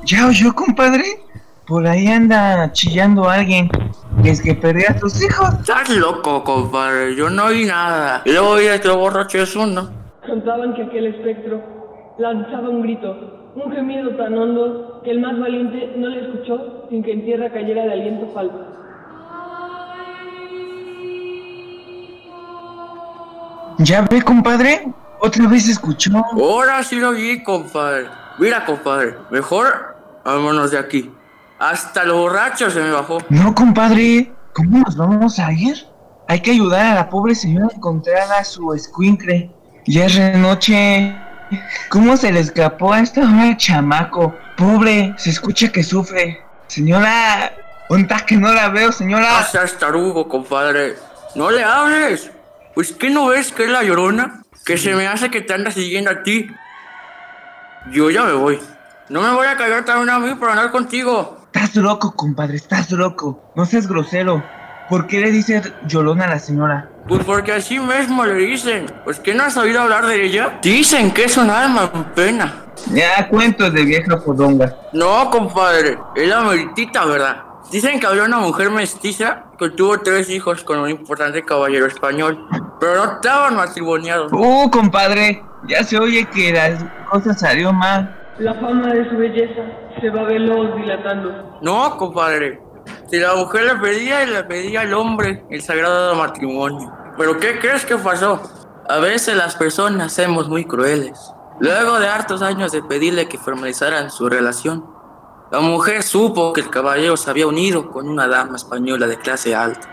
¿Ya 0.05 0.27
oyó, 0.27 0.53
compadre? 0.53 1.19
Por 1.65 1.87
ahí 1.87 2.07
anda 2.07 2.71
chillando 2.73 3.27
alguien. 3.27 3.71
Es 4.23 4.41
que 4.41 4.55
perdió 4.55 4.89
a 4.89 4.95
tus 4.95 5.21
hijos. 5.21 5.49
Estás 5.59 5.89
loco, 5.89 6.43
compadre. 6.45 7.13
Yo 7.13 7.29
no 7.29 7.45
oí 7.45 7.65
nada. 7.65 8.21
Y 8.23 8.31
luego 8.31 8.55
vi 8.55 8.67
a 8.67 8.75
este 8.75 8.89
borracho 8.89 9.39
es 9.39 9.53
uno. 9.55 9.89
Contaban 10.25 10.73
que 10.73 10.83
aquel 10.83 11.07
espectro 11.07 11.61
lanzaba 12.17 12.69
un 12.69 12.83
grito, 12.83 13.51
un 13.55 13.71
gemido 13.71 14.15
tan 14.15 14.37
hondo 14.37 15.01
que 15.03 15.11
el 15.11 15.19
más 15.19 15.37
valiente 15.37 15.93
no 15.97 16.07
le 16.07 16.21
escuchó 16.21 16.87
sin 16.89 17.03
que 17.03 17.11
en 17.11 17.25
tierra 17.25 17.51
cayera 17.51 17.83
de 17.83 17.91
aliento 17.91 18.31
falso. 18.33 18.65
¿Ya 23.79 24.03
ve, 24.03 24.21
compadre? 24.21 24.87
Otra 25.19 25.47
vez 25.47 25.67
escuchó. 25.67 26.11
Ahora 26.31 26.81
sí 26.83 26.97
lo 26.97 27.11
vi, 27.11 27.43
compadre. 27.43 28.05
Mira, 28.39 28.63
compadre. 28.65 29.15
Mejor 29.31 29.67
vámonos 30.23 30.71
de 30.71 30.79
aquí. 30.79 31.11
Hasta 31.63 32.03
los 32.03 32.17
borrachos 32.17 32.73
se 32.73 32.81
me 32.81 32.91
bajó. 32.91 33.19
No, 33.29 33.55
compadre. 33.55 34.29
¿Cómo 34.51 34.79
nos 34.79 34.97
vamos 34.97 35.39
a 35.39 35.53
ir? 35.53 35.87
Hay 36.27 36.41
que 36.41 36.51
ayudar 36.51 36.85
a 36.87 36.95
la 36.95 37.09
pobre 37.09 37.33
señora 37.35 37.67
a 37.71 37.75
encontrar 37.75 38.29
a 38.33 38.43
su 38.43 38.73
escuincle. 38.73 39.49
Ya 39.85 40.07
es 40.07 40.15
de 40.15 40.33
noche. 40.33 41.15
¿Cómo 41.87 42.17
se 42.17 42.33
le 42.33 42.41
escapó 42.41 42.91
a 42.91 42.99
esta 42.99 43.21
hora 43.21 43.55
chamaco? 43.55 44.35
Pobre, 44.57 45.13
se 45.17 45.29
escucha 45.29 45.71
que 45.71 45.83
sufre. 45.83 46.41
Señora, 46.67 47.53
¿dónde 47.89 48.13
que 48.27 48.35
no 48.35 48.51
la 48.51 48.67
veo, 48.67 48.91
señora? 48.91 49.39
No 49.39 49.45
seas 49.45 49.79
tarugo, 49.79 50.27
compadre. 50.27 50.97
No 51.33 51.49
le 51.49 51.63
hables. 51.63 52.29
Pues, 52.75 52.91
¿qué 52.91 53.09
no 53.09 53.27
ves 53.27 53.53
que 53.53 53.63
es 53.63 53.69
la 53.69 53.83
llorona? 53.83 54.43
Que 54.65 54.77
se 54.77 54.93
me 54.95 55.07
hace 55.07 55.31
que 55.31 55.39
te 55.39 55.53
anda 55.53 55.71
siguiendo 55.71 56.11
a 56.11 56.23
ti. 56.23 56.45
Yo 57.89 58.09
ya 58.09 58.23
me 58.23 58.33
voy. 58.33 58.59
No 59.07 59.21
me 59.21 59.31
voy 59.31 59.47
a 59.47 59.55
callar 59.55 59.85
también 59.85 60.09
a 60.09 60.19
mí 60.19 60.35
por 60.35 60.49
andar 60.49 60.69
contigo. 60.69 61.42
Estás 61.73 61.85
loco, 61.85 62.15
compadre, 62.15 62.57
estás 62.57 62.91
loco. 62.91 63.51
No 63.55 63.65
seas 63.65 63.87
grosero. 63.87 64.43
¿Por 64.89 65.07
qué 65.07 65.21
le 65.21 65.31
dices 65.31 65.73
llorona 65.87 66.25
a 66.25 66.27
la 66.27 66.37
señora? 66.37 66.87
Pues 67.07 67.25
porque 67.25 67.51
así 67.51 67.79
mismo 67.79 68.23
le 68.25 68.35
dicen. 68.35 68.85
Pues 69.03 69.19
que 69.19 69.33
no 69.33 69.41
has 69.41 69.57
oído 69.57 69.81
hablar 69.81 70.05
de 70.05 70.23
ella. 70.23 70.59
Dicen 70.61 71.09
que 71.09 71.23
es 71.23 71.35
un 71.35 71.49
alma 71.49 71.89
en 71.91 72.03
pena. 72.13 72.65
Ya 72.91 73.27
cuentos 73.27 73.73
de 73.73 73.85
vieja 73.85 74.19
fodonga. 74.19 74.71
No, 74.93 75.31
compadre. 75.31 75.97
Es 76.15 76.29
la 76.29 76.41
meritita, 76.41 77.05
¿verdad? 77.05 77.37
Dicen 77.71 77.99
que 77.99 78.05
había 78.05 78.25
una 78.25 78.37
mujer 78.37 78.69
mestiza 78.69 79.45
que 79.57 79.71
tuvo 79.71 79.99
tres 79.99 80.29
hijos 80.29 80.63
con 80.63 80.77
un 80.77 80.91
importante 80.91 81.41
caballero 81.41 81.87
español. 81.87 82.37
Pero 82.79 83.03
no 83.03 83.13
estaban 83.13 83.55
matrimoniados. 83.55 84.31
Uh, 84.31 84.69
compadre. 84.69 85.43
Ya 85.67 85.83
se 85.83 85.97
oye 85.97 86.23
que 86.25 86.53
las 86.53 86.83
cosas 87.09 87.39
salió 87.39 87.73
mal. 87.73 88.22
La 88.39 88.53
fama 88.55 88.91
de 88.91 89.07
su 89.09 89.17
belleza 89.17 89.61
se 90.01 90.09
va 90.09 90.23
veloz 90.23 90.75
dilatando. 90.75 91.59
No, 91.61 91.95
compadre. 91.97 92.59
Si 93.07 93.19
la 93.19 93.35
mujer 93.35 93.65
le 93.65 93.75
pedía 93.75 94.23
y 94.23 94.27
le 94.27 94.43
pedía 94.43 94.81
al 94.81 94.93
hombre 94.93 95.45
el 95.51 95.61
sagrado 95.61 96.15
matrimonio. 96.15 96.91
Pero 97.15 97.39
¿qué 97.39 97.59
crees 97.59 97.85
que 97.85 97.95
pasó? 97.95 98.41
A 98.89 98.97
veces 98.97 99.37
las 99.37 99.55
personas 99.55 100.13
somos 100.13 100.49
muy 100.49 100.65
crueles. 100.65 101.31
Luego 101.59 101.99
de 101.99 102.07
hartos 102.07 102.41
años 102.41 102.71
de 102.71 102.81
pedirle 102.81 103.27
que 103.27 103.37
formalizaran 103.37 104.09
su 104.09 104.27
relación, 104.27 104.83
la 105.51 105.59
mujer 105.59 106.01
supo 106.01 106.53
que 106.53 106.61
el 106.61 106.71
caballero 106.71 107.15
se 107.15 107.29
había 107.29 107.45
unido 107.45 107.91
con 107.91 108.09
una 108.09 108.27
dama 108.27 108.55
española 108.55 109.05
de 109.05 109.17
clase 109.17 109.53
alta. 109.55 109.87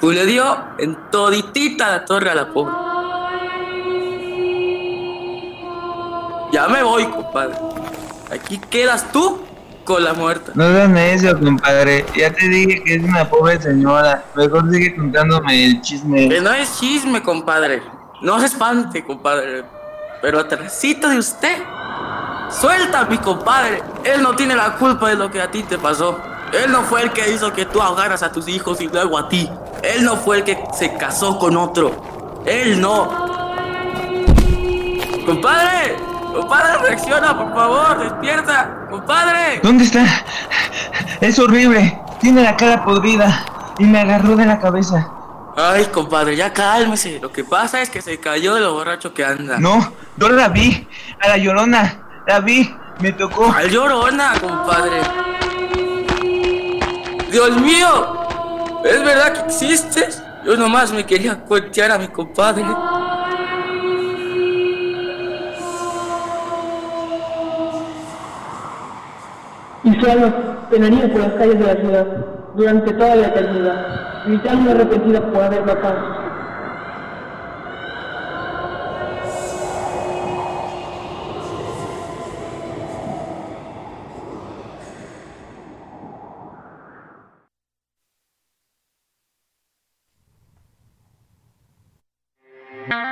Pues 0.00 0.16
le 0.16 0.24
dio 0.24 0.44
en 0.78 0.96
toditita 1.10 1.90
la 1.90 2.04
torre 2.04 2.30
a 2.30 2.34
la 2.36 2.52
pobre. 2.52 2.95
Ya 6.52 6.68
me 6.68 6.82
voy, 6.82 7.04
compadre. 7.06 7.54
Aquí 8.30 8.58
quedas 8.58 9.10
tú 9.12 9.40
con 9.84 10.02
la 10.04 10.12
muerta. 10.12 10.52
No 10.54 10.64
seas 10.68 11.22
eso, 11.22 11.38
compadre. 11.38 12.04
Ya 12.16 12.30
te 12.32 12.48
dije 12.48 12.82
que 12.84 12.96
es 12.96 13.04
una 13.04 13.28
pobre 13.28 13.60
señora. 13.60 14.24
Mejor 14.34 14.70
sigue 14.70 14.94
contándome 14.96 15.64
el 15.64 15.80
chisme. 15.80 16.28
Que 16.28 16.40
no 16.40 16.52
es 16.52 16.78
chisme, 16.78 17.22
compadre. 17.22 17.82
No 18.20 18.38
se 18.40 18.46
espante, 18.46 19.04
compadre. 19.04 19.64
Pero 20.20 20.40
atrásito 20.40 21.08
de 21.08 21.18
usted. 21.18 21.62
Suelta 22.50 23.04
mi 23.04 23.18
compadre. 23.18 23.82
Él 24.04 24.22
no 24.22 24.34
tiene 24.34 24.54
la 24.54 24.74
culpa 24.76 25.08
de 25.08 25.16
lo 25.16 25.30
que 25.30 25.40
a 25.40 25.50
ti 25.50 25.62
te 25.62 25.78
pasó. 25.78 26.18
Él 26.52 26.70
no 26.70 26.82
fue 26.82 27.02
el 27.02 27.12
que 27.12 27.32
hizo 27.32 27.52
que 27.52 27.66
tú 27.66 27.80
ahogaras 27.80 28.22
a 28.22 28.30
tus 28.30 28.48
hijos 28.48 28.80
y 28.80 28.88
luego 28.88 29.18
a 29.18 29.28
ti. 29.28 29.48
Él 29.82 30.04
no 30.04 30.16
fue 30.16 30.38
el 30.38 30.44
que 30.44 30.58
se 30.76 30.96
casó 30.96 31.38
con 31.38 31.56
otro. 31.56 32.42
Él 32.44 32.80
no. 32.80 33.26
Compadre. 35.26 36.15
Compadre, 36.36 36.76
reacciona, 36.82 37.36
por 37.36 37.54
favor. 37.54 37.98
Despierta. 37.98 38.86
Compadre. 38.90 39.60
¿Dónde 39.62 39.84
está? 39.84 40.04
Es 41.20 41.38
horrible. 41.38 41.98
Tiene 42.20 42.42
la 42.42 42.56
cara 42.56 42.84
podrida. 42.84 43.46
Y 43.78 43.84
me 43.84 44.00
agarró 44.00 44.36
de 44.36 44.44
la 44.44 44.58
cabeza. 44.58 45.10
Ay, 45.56 45.86
compadre, 45.86 46.36
ya 46.36 46.52
cálmese. 46.52 47.18
Lo 47.20 47.32
que 47.32 47.42
pasa 47.42 47.80
es 47.80 47.88
que 47.88 48.02
se 48.02 48.20
cayó 48.20 48.54
de 48.54 48.60
lo 48.60 48.74
borracho 48.74 49.14
que 49.14 49.24
anda. 49.24 49.58
No, 49.58 49.92
yo 50.18 50.28
la 50.28 50.48
vi. 50.48 50.86
A 51.22 51.28
la 51.28 51.38
llorona. 51.38 52.02
La 52.26 52.40
vi. 52.40 52.70
Me 53.00 53.12
tocó. 53.12 53.50
Al 53.50 53.70
llorona, 53.70 54.34
compadre. 54.38 55.00
Dios 57.30 57.56
mío. 57.56 58.26
¿Es 58.84 59.02
verdad 59.02 59.32
que 59.32 59.40
existes? 59.46 60.22
Yo 60.44 60.56
nomás 60.56 60.92
me 60.92 61.06
quería 61.06 61.38
cuentear 61.40 61.92
a 61.92 61.98
mi 61.98 62.08
compadre. 62.08 62.64
Y 69.86 70.00
su 70.00 70.10
alma 70.10 70.66
penaría 70.68 71.10
por 71.10 71.20
las 71.20 71.32
calles 71.34 71.58
de 71.58 71.66
la 71.66 71.80
ciudad 71.80 72.06
durante 72.56 72.92
toda 72.92 73.14
la 73.14 73.26
eternidad, 73.28 73.86
gritando 74.26 74.70
arrepentida 74.72 75.20
por 75.30 75.44
haber 75.44 75.64
matado 75.64 76.25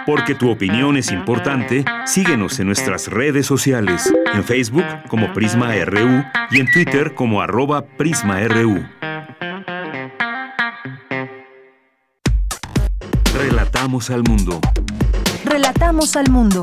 Porque 0.06 0.34
tu 0.34 0.50
opinión 0.50 0.96
es 0.96 1.10
importante, 1.10 1.84
síguenos 2.04 2.60
en 2.60 2.66
nuestras 2.66 3.08
redes 3.08 3.46
sociales, 3.46 4.12
en 4.34 4.44
Facebook 4.44 4.84
como 5.08 5.32
Prisma 5.32 5.74
RU 5.84 6.24
y 6.50 6.60
en 6.60 6.70
Twitter 6.70 7.14
como 7.14 7.40
arroba 7.40 7.86
PrismaRU. 7.86 8.84
Relatamos 13.34 14.10
al 14.10 14.22
mundo. 14.24 14.60
Relatamos 15.44 16.16
al 16.16 16.30
mundo. 16.30 16.62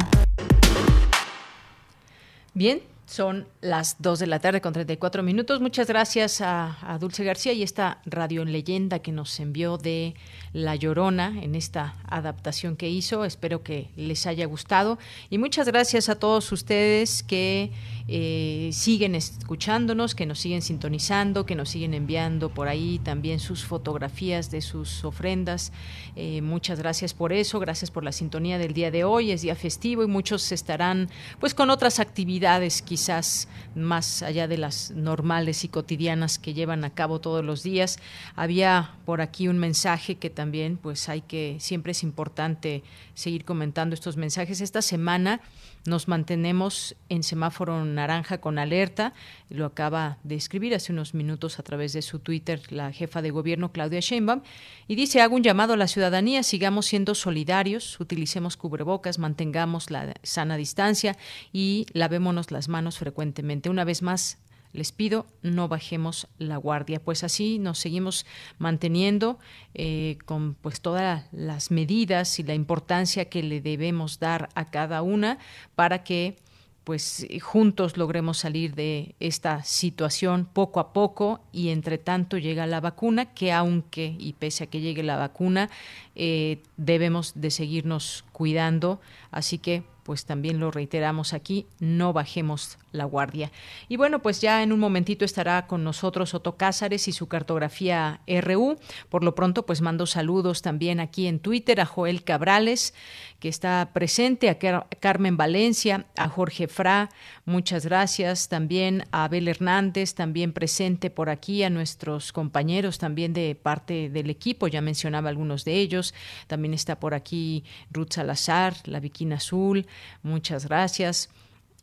Bien, 2.53 2.81
Son 3.05 3.45
las 3.61 3.97
2 3.99 4.17
de 4.17 4.27
la 4.27 4.39
tarde 4.39 4.59
con 4.59 4.73
34 4.73 5.21
minutos. 5.21 5.61
Muchas 5.61 5.87
gracias 5.87 6.41
a, 6.41 6.97
Dulce 6.99 7.23
García 7.23 7.53
y 7.53 7.61
esta 7.61 7.99
radio 8.05 8.43
leyenda 8.43 8.99
que 8.99 9.11
nos 9.11 9.39
envió 9.39 9.77
de 9.77 10.15
La 10.51 10.75
Llorona 10.75 11.39
en 11.41 11.53
esta 11.53 11.95
adaptación 12.07 12.75
que 12.75 12.89
hizo. 12.89 13.23
Espero 13.23 13.61
que 13.61 13.89
les 13.95 14.25
haya 14.25 14.47
gustado. 14.47 14.97
Y 15.29 15.37
muchas 15.37 15.67
gracias 15.67 16.09
a 16.09 16.15
todos 16.15 16.51
ustedes 16.51 17.21
que 17.21 17.71
eh, 18.07 18.71
siguen 18.73 19.13
escuchándonos, 19.13 20.15
que 20.15 20.25
nos 20.25 20.39
siguen 20.39 20.63
sintonizando, 20.63 21.45
que 21.45 21.55
nos 21.55 21.69
siguen 21.69 21.93
enviando 21.93 22.49
por 22.49 22.67
ahí 22.67 22.99
también 23.03 23.39
sus 23.39 23.63
fotografías 23.63 24.49
de 24.49 24.61
sus 24.61 25.05
ofrendas. 25.05 25.71
Eh, 26.15 26.41
muchas 26.41 26.79
gracias 26.79 27.13
por 27.13 27.31
eso. 27.31 27.59
Gracias 27.59 27.91
por 27.91 28.03
la 28.03 28.11
sintonía 28.11 28.57
del 28.57 28.73
día 28.73 28.89
de 28.89 29.03
hoy. 29.03 29.29
Es 29.31 29.43
día 29.43 29.55
festivo 29.55 30.01
y 30.03 30.07
muchos 30.07 30.51
estarán 30.51 31.09
pues 31.39 31.53
con 31.53 31.69
otras 31.69 31.99
actividades 31.99 32.81
quizás 32.81 33.47
más 33.75 34.23
allá 34.23 34.47
de 34.47 34.57
las 34.57 34.91
normales 34.91 35.63
y 35.63 35.67
cotidianas 35.67 36.39
que 36.39 36.53
llevan 36.53 36.83
a 36.83 36.89
cabo 36.89 37.21
todos 37.21 37.43
los 37.43 37.63
días. 37.63 37.99
Había 38.35 38.95
por 39.05 39.21
aquí 39.21 39.47
un 39.47 39.57
mensaje 39.57 40.15
que 40.15 40.29
también 40.29 40.77
pues 40.77 41.09
hay 41.09 41.21
que, 41.21 41.57
siempre 41.59 41.91
es 41.91 42.03
importante 42.03 42.83
seguir 43.13 43.45
comentando 43.45 43.93
estos 43.93 44.17
mensajes. 44.17 44.61
Esta 44.61 44.81
semana 44.81 45.41
nos 45.85 46.07
mantenemos 46.07 46.95
en 47.09 47.23
semáforo 47.23 47.83
naranja 47.85 48.39
con 48.39 48.59
alerta, 48.59 49.13
lo 49.49 49.65
acaba 49.65 50.17
de 50.23 50.35
escribir 50.35 50.75
hace 50.75 50.91
unos 50.91 51.13
minutos 51.13 51.59
a 51.59 51.63
través 51.63 51.93
de 51.93 52.01
su 52.01 52.19
Twitter 52.19 52.61
la 52.71 52.91
jefa 52.91 53.21
de 53.21 53.31
gobierno 53.31 53.71
Claudia 53.71 53.99
Sheinbaum 53.99 54.41
y 54.87 54.95
dice, 54.95 55.21
hago 55.21 55.35
un 55.35 55.43
llamado 55.43 55.73
a 55.73 55.77
la 55.77 55.87
ciudadanía, 55.87 56.43
sigamos 56.43 56.85
siendo 56.85 57.15
solidarios, 57.15 57.99
utilicemos 57.99 58.57
cubrebocas, 58.57 59.19
mantengamos 59.19 59.89
la 59.89 60.13
sana 60.23 60.57
distancia 60.57 61.17
y 61.53 61.85
lavémonos 61.93 62.51
las 62.51 62.67
manos 62.67 62.97
frecuentemente. 62.97 63.69
Una 63.69 63.83
vez 63.83 64.01
más, 64.01 64.40
les 64.73 64.91
pido 64.91 65.25
no 65.41 65.67
bajemos 65.67 66.27
la 66.37 66.57
guardia, 66.57 66.99
pues 66.99 67.23
así 67.23 67.59
nos 67.59 67.79
seguimos 67.79 68.25
manteniendo 68.57 69.39
eh, 69.73 70.17
con 70.25 70.55
pues 70.55 70.81
todas 70.81 71.25
las 71.31 71.71
medidas 71.71 72.39
y 72.39 72.43
la 72.43 72.53
importancia 72.53 73.25
que 73.25 73.43
le 73.43 73.61
debemos 73.61 74.19
dar 74.19 74.49
a 74.55 74.69
cada 74.69 75.01
una 75.01 75.37
para 75.75 76.03
que 76.03 76.35
pues 76.83 77.27
juntos 77.41 77.95
logremos 77.95 78.39
salir 78.39 78.73
de 78.73 79.15
esta 79.19 79.63
situación 79.63 80.47
poco 80.51 80.79
a 80.79 80.93
poco. 80.93 81.41
Y 81.51 81.69
entre 81.69 81.97
tanto 81.97 82.37
llega 82.37 82.65
la 82.67 82.79
vacuna 82.79 83.33
que 83.33 83.51
aunque 83.51 84.15
y 84.17 84.33
pese 84.33 84.63
a 84.63 84.67
que 84.67 84.81
llegue 84.81 85.03
la 85.03 85.17
vacuna 85.17 85.69
eh, 86.15 86.61
debemos 86.77 87.33
de 87.35 87.51
seguirnos 87.51 88.25
cuidando. 88.31 88.99
Así 89.29 89.59
que 89.59 89.83
pues 90.03 90.25
también 90.25 90.59
lo 90.59 90.71
reiteramos 90.71 91.33
aquí, 91.33 91.67
no 91.79 92.13
bajemos 92.13 92.77
la 92.91 93.05
guardia. 93.05 93.51
Y 93.87 93.97
bueno, 93.97 94.21
pues 94.21 94.41
ya 94.41 94.63
en 94.63 94.71
un 94.71 94.79
momentito 94.79 95.25
estará 95.25 95.67
con 95.67 95.83
nosotros 95.83 96.33
Otto 96.33 96.57
Cázares 96.57 97.07
y 97.07 97.11
su 97.11 97.27
cartografía 97.27 98.21
RU. 98.27 98.77
Por 99.09 99.23
lo 99.23 99.35
pronto, 99.35 99.65
pues 99.65 99.81
mando 99.81 100.05
saludos 100.05 100.61
también 100.61 100.99
aquí 100.99 101.27
en 101.27 101.39
Twitter 101.39 101.79
a 101.79 101.85
Joel 101.85 102.23
Cabrales, 102.23 102.93
que 103.39 103.49
está 103.49 103.91
presente, 103.93 104.49
a 104.49 104.59
Carmen 104.99 105.37
Valencia, 105.37 106.05
a 106.15 106.29
Jorge 106.29 106.67
Fra, 106.67 107.09
muchas 107.51 107.85
gracias. 107.85 108.47
También 108.47 109.03
a 109.11 109.25
Abel 109.25 109.47
Hernández, 109.47 110.15
también 110.15 110.53
presente 110.53 111.09
por 111.09 111.29
aquí, 111.29 111.63
a 111.63 111.69
nuestros 111.69 112.31
compañeros 112.31 112.97
también 112.97 113.33
de 113.33 113.53
parte 113.53 114.09
del 114.09 114.29
equipo, 114.29 114.67
ya 114.67 114.81
mencionaba 114.81 115.29
algunos 115.29 115.65
de 115.65 115.75
ellos. 115.75 116.13
También 116.47 116.73
está 116.73 116.99
por 116.99 117.13
aquí 117.13 117.63
Ruth 117.91 118.13
Salazar, 118.13 118.73
la 118.85 118.99
Viquina 118.99 119.35
Azul, 119.35 119.85
muchas 120.23 120.65
gracias. 120.67 121.29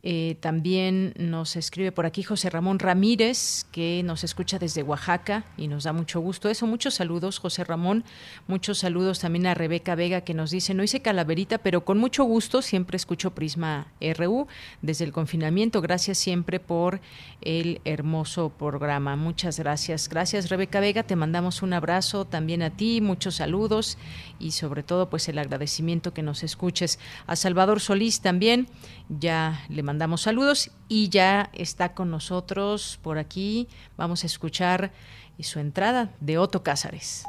Eh, 0.01 0.37
también 0.39 1.13
nos 1.17 1.57
escribe 1.57 1.91
por 1.91 2.05
aquí 2.05 2.23
José 2.23 2.49
Ramón 2.49 2.79
Ramírez, 2.79 3.65
que 3.71 4.01
nos 4.05 4.23
escucha 4.23 4.57
desde 4.57 4.81
Oaxaca 4.81 5.43
y 5.57 5.67
nos 5.67 5.83
da 5.83 5.91
mucho 5.91 6.21
gusto 6.21 6.49
eso. 6.49 6.65
Muchos 6.67 6.95
saludos, 6.95 7.39
José 7.39 7.65
Ramón. 7.65 8.05
Muchos 8.47 8.79
saludos 8.79 9.19
también 9.19 9.47
a 9.47 9.55
Rebeca 9.55 9.95
Vega, 9.95 10.21
que 10.21 10.33
nos 10.33 10.51
dice, 10.51 10.73
no 10.73 10.83
hice 10.83 11.01
calaverita, 11.01 11.57
pero 11.57 11.83
con 11.83 11.97
mucho 11.97 12.23
gusto 12.23 12.61
siempre 12.61 12.95
escucho 12.95 13.31
Prisma 13.31 13.87
RU 13.99 14.47
desde 14.81 15.03
el 15.03 15.11
confinamiento. 15.11 15.81
Gracias 15.81 16.17
siempre 16.17 16.61
por 16.61 17.01
el 17.41 17.81
hermoso 17.83 18.49
programa. 18.49 19.17
Muchas 19.17 19.59
gracias. 19.59 20.07
Gracias, 20.07 20.49
Rebeca 20.49 20.79
Vega. 20.79 21.03
Te 21.03 21.17
mandamos 21.17 21.61
un 21.61 21.73
abrazo 21.73 22.23
también 22.23 22.61
a 22.61 22.69
ti, 22.69 23.01
muchos 23.01 23.35
saludos 23.35 23.97
y 24.39 24.51
sobre 24.51 24.83
todo 24.83 25.09
pues 25.09 25.27
el 25.27 25.37
agradecimiento 25.39 26.13
que 26.13 26.23
nos 26.23 26.43
escuches. 26.43 26.99
A 27.27 27.35
Salvador 27.35 27.81
Solís 27.81 28.21
también, 28.21 28.67
ya 29.09 29.61
le 29.69 29.81
mandamos 29.81 30.21
saludos 30.21 30.71
y 30.87 31.09
ya 31.09 31.49
está 31.53 31.93
con 31.93 32.11
nosotros 32.11 32.99
por 33.03 33.17
aquí. 33.17 33.67
Vamos 33.97 34.23
a 34.23 34.27
escuchar 34.27 34.91
su 35.39 35.59
entrada 35.59 36.09
de 36.19 36.37
Otto 36.37 36.63
Cázares. 36.63 37.25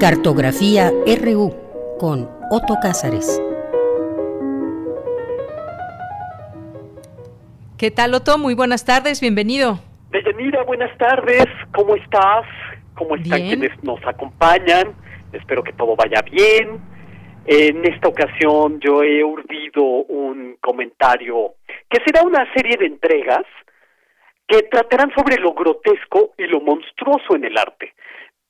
Cartografía 0.00 0.90
RU 1.22 1.54
con 1.98 2.30
Otto 2.50 2.76
Cázares. 2.80 3.40
¿Qué 7.76 7.90
tal, 7.90 8.14
Otto? 8.14 8.38
Muy 8.38 8.54
buenas 8.54 8.84
tardes, 8.84 9.20
bienvenido. 9.20 9.80
Deyanira, 10.10 10.62
buenas 10.62 10.96
tardes. 10.96 11.46
¿Cómo 11.74 11.96
estás? 11.96 12.44
¿Cómo 12.94 13.16
están 13.16 13.40
quienes 13.40 13.82
nos 13.82 14.00
acompañan? 14.06 14.94
Espero 15.32 15.62
que 15.62 15.72
todo 15.72 15.96
vaya 15.96 16.22
bien. 16.22 16.93
En 17.46 17.84
esta 17.84 18.08
ocasión 18.08 18.80
yo 18.80 19.02
he 19.02 19.22
urdido 19.22 19.82
un 19.82 20.56
comentario 20.60 21.54
que 21.90 22.00
será 22.04 22.22
una 22.22 22.50
serie 22.54 22.76
de 22.78 22.86
entregas 22.86 23.44
que 24.48 24.62
tratarán 24.62 25.12
sobre 25.14 25.36
lo 25.36 25.52
grotesco 25.52 26.32
y 26.38 26.44
lo 26.44 26.60
monstruoso 26.60 27.36
en 27.36 27.44
el 27.44 27.58
arte. 27.58 27.92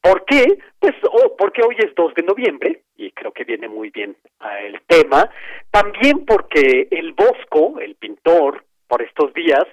¿Por 0.01 0.25
qué? 0.27 0.59
Pues 0.79 0.95
oh, 1.11 1.35
porque 1.37 1.63
hoy 1.63 1.77
es 1.79 1.95
2 1.95 2.15
de 2.15 2.23
noviembre 2.23 2.83
y 2.97 3.11
creo 3.11 3.33
que 3.33 3.45
viene 3.45 3.69
muy 3.69 3.91
bien 3.91 4.17
el 4.63 4.81
tema. 4.87 5.29
También 5.71 6.25
porque 6.25 6.87
el 6.91 7.15
Bosco, 7.15 7.81
el 7.81 7.97
pintor, 7.97 8.65
por 8.87 9.03
estos 9.03 9.33
días 9.35 9.65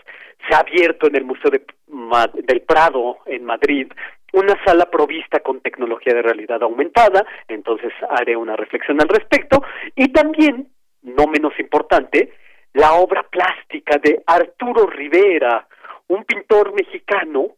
se 0.48 0.56
ha 0.56 0.60
abierto 0.60 1.07
en 1.07 1.15
el 1.15 1.26
Museo 1.26 1.52
del 1.52 2.61
Prado 2.61 3.18
en 3.26 3.45
Madrid 3.45 3.91
una 4.34 4.56
sala 4.64 4.90
provista 4.90 5.40
con 5.40 5.62
tecnología 5.62 6.14
de 6.14 6.22
realidad 6.22 6.64
aumentada, 6.64 7.26
entonces 7.48 7.91
haré 8.10 8.36
una 8.36 8.56
reflexión 8.56 9.02
al 9.02 9.10
respecto, 9.10 9.64
y 9.95 10.12
también, 10.12 10.70
no 11.02 11.28
menos 11.28 11.58
importante, 11.60 12.34
la 12.74 12.94
obra 12.94 13.24
plástica 13.24 13.98
de 13.98 14.22
Arturo 14.26 14.88
Rivera, 14.88 15.68
un 16.08 16.24
pintor 16.24 16.74
mexicano 16.74 17.56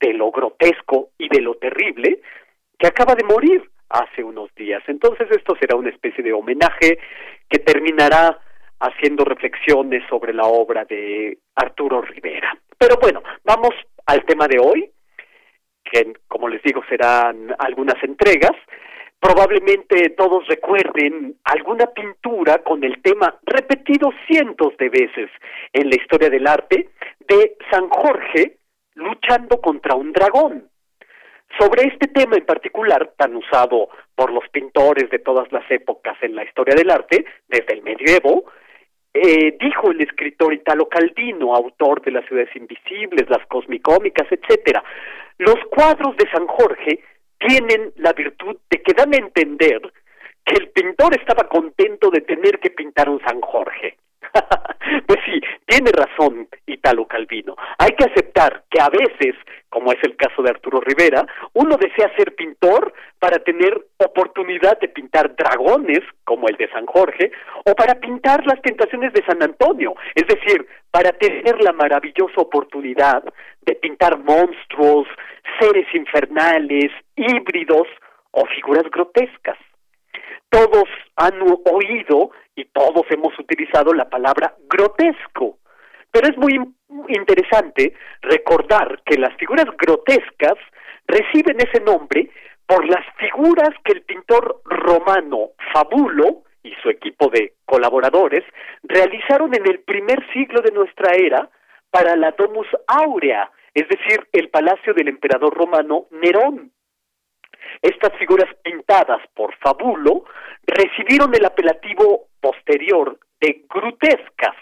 de 0.00 0.12
lo 0.12 0.30
grotesco 0.30 1.10
y 1.16 1.28
de 1.28 1.40
lo 1.40 1.54
terrible, 1.54 2.20
que 2.78 2.86
acaba 2.86 3.14
de 3.14 3.24
morir 3.24 3.70
hace 3.88 4.24
unos 4.24 4.52
días. 4.54 4.82
Entonces 4.88 5.28
esto 5.30 5.54
será 5.60 5.76
una 5.76 5.90
especie 5.90 6.24
de 6.24 6.32
homenaje 6.32 6.98
que 7.48 7.58
terminará 7.60 8.38
haciendo 8.80 9.24
reflexiones 9.24 10.02
sobre 10.08 10.34
la 10.34 10.44
obra 10.44 10.84
de 10.84 11.38
Arturo 11.54 12.02
Rivera. 12.02 12.56
Pero 12.76 12.96
bueno, 13.00 13.22
vamos 13.44 13.70
al 14.06 14.24
tema 14.24 14.48
de 14.48 14.58
hoy, 14.58 14.90
que 15.92 16.14
como 16.26 16.48
les 16.48 16.62
digo 16.62 16.82
serán 16.88 17.54
algunas 17.58 18.02
entregas. 18.02 18.56
Probablemente 19.20 20.10
todos 20.10 20.48
recuerden 20.48 21.36
alguna 21.44 21.86
pintura 21.86 22.58
con 22.64 22.82
el 22.82 23.00
tema 23.02 23.38
repetido 23.44 24.10
cientos 24.26 24.76
de 24.78 24.88
veces 24.88 25.30
en 25.72 25.90
la 25.90 25.94
historia 25.94 26.28
del 26.28 26.46
arte 26.48 26.88
de 27.28 27.56
San 27.70 27.88
Jorge 27.88 28.56
luchando 28.94 29.60
contra 29.60 29.94
un 29.94 30.12
dragón. 30.12 30.68
Sobre 31.58 31.82
este 31.86 32.08
tema 32.08 32.36
en 32.36 32.46
particular, 32.46 33.12
tan 33.16 33.36
usado 33.36 33.90
por 34.14 34.32
los 34.32 34.48
pintores 34.48 35.10
de 35.10 35.18
todas 35.18 35.52
las 35.52 35.70
épocas 35.70 36.16
en 36.22 36.34
la 36.34 36.44
historia 36.44 36.74
del 36.74 36.90
arte, 36.90 37.24
desde 37.46 37.74
el 37.74 37.82
medievo, 37.82 38.44
eh, 39.14 39.56
dijo 39.60 39.90
el 39.90 40.00
escritor 40.00 40.54
Italo 40.54 40.88
Calvino, 40.88 41.54
autor 41.54 42.02
de 42.02 42.12
Las 42.12 42.26
ciudades 42.26 42.54
invisibles, 42.56 43.28
las 43.28 43.46
cosmicómicas, 43.46 44.26
etcétera, 44.30 44.82
los 45.38 45.56
cuadros 45.70 46.16
de 46.16 46.30
San 46.30 46.46
Jorge 46.46 47.00
tienen 47.38 47.92
la 47.96 48.12
virtud 48.12 48.56
de 48.70 48.82
que 48.82 48.94
dan 48.94 49.12
a 49.12 49.18
entender 49.18 49.80
que 50.44 50.54
el 50.54 50.68
pintor 50.70 51.14
estaba 51.14 51.48
contento 51.48 52.10
de 52.10 52.20
tener 52.22 52.58
que 52.58 52.70
pintar 52.70 53.08
un 53.08 53.20
San 53.20 53.40
Jorge. 53.40 53.96
pues 55.06 55.18
sí, 55.26 55.40
tiene 55.66 55.90
razón 55.92 56.48
Italo 56.66 57.06
Calvino. 57.06 57.56
Hay 57.78 57.90
que 57.90 58.04
aceptar 58.04 58.64
que 58.70 58.80
a 58.80 58.88
veces, 58.88 59.34
como 59.68 59.92
es 59.92 59.98
el 60.02 60.16
caso 60.16 60.42
de 60.42 60.50
Arturo 60.50 60.80
Rivera, 60.80 61.26
uno 61.54 61.76
desea 61.76 62.14
ser 62.16 62.34
pintor 62.34 62.92
para 63.18 63.38
tener 63.38 63.86
oportunidad 63.98 64.78
de 64.80 64.88
pintar 64.88 65.34
dragones, 65.36 66.00
como 66.24 66.48
el 66.48 66.56
de 66.56 66.70
San 66.70 66.86
Jorge, 66.86 67.30
o 67.64 67.74
para 67.74 67.94
pintar 67.94 68.44
las 68.46 68.60
tentaciones 68.62 69.12
de 69.12 69.24
San 69.24 69.42
Antonio, 69.42 69.94
es 70.14 70.26
decir, 70.26 70.66
para 70.90 71.12
tener 71.12 71.62
la 71.62 71.72
maravillosa 71.72 72.40
oportunidad 72.40 73.22
de 73.62 73.74
pintar 73.76 74.18
monstruos, 74.18 75.06
seres 75.60 75.86
infernales, 75.94 76.90
híbridos 77.16 77.88
o 78.32 78.44
figuras 78.46 78.84
grotescas. 78.90 79.58
Todos 80.52 80.84
han 81.16 81.40
oído 81.40 82.30
y 82.54 82.66
todos 82.66 83.04
hemos 83.08 83.36
utilizado 83.38 83.94
la 83.94 84.10
palabra 84.10 84.54
grotesco. 84.68 85.58
Pero 86.10 86.28
es 86.28 86.36
muy 86.36 86.60
interesante 87.08 87.94
recordar 88.20 89.00
que 89.06 89.16
las 89.16 89.34
figuras 89.38 89.64
grotescas 89.78 90.58
reciben 91.06 91.56
ese 91.58 91.82
nombre 91.82 92.28
por 92.66 92.86
las 92.86 93.04
figuras 93.16 93.70
que 93.82 93.92
el 93.92 94.02
pintor 94.02 94.60
romano 94.66 95.52
Fabulo 95.72 96.42
y 96.62 96.74
su 96.82 96.90
equipo 96.90 97.30
de 97.30 97.54
colaboradores 97.64 98.44
realizaron 98.82 99.54
en 99.54 99.66
el 99.66 99.80
primer 99.80 100.20
siglo 100.34 100.60
de 100.60 100.70
nuestra 100.70 101.14
era 101.14 101.48
para 101.90 102.14
la 102.14 102.32
Domus 102.32 102.68
Aurea, 102.86 103.50
es 103.72 103.88
decir, 103.88 104.28
el 104.32 104.50
palacio 104.50 104.92
del 104.92 105.08
emperador 105.08 105.54
romano 105.54 106.06
Nerón. 106.10 106.72
Estas 107.80 108.12
figuras 108.18 108.48
pintadas 108.62 109.20
por 109.34 109.54
Fabulo 109.58 110.24
recibieron 110.66 111.34
el 111.34 111.44
apelativo 111.44 112.28
posterior 112.40 113.18
de 113.40 113.64
grotescas. 113.68 114.56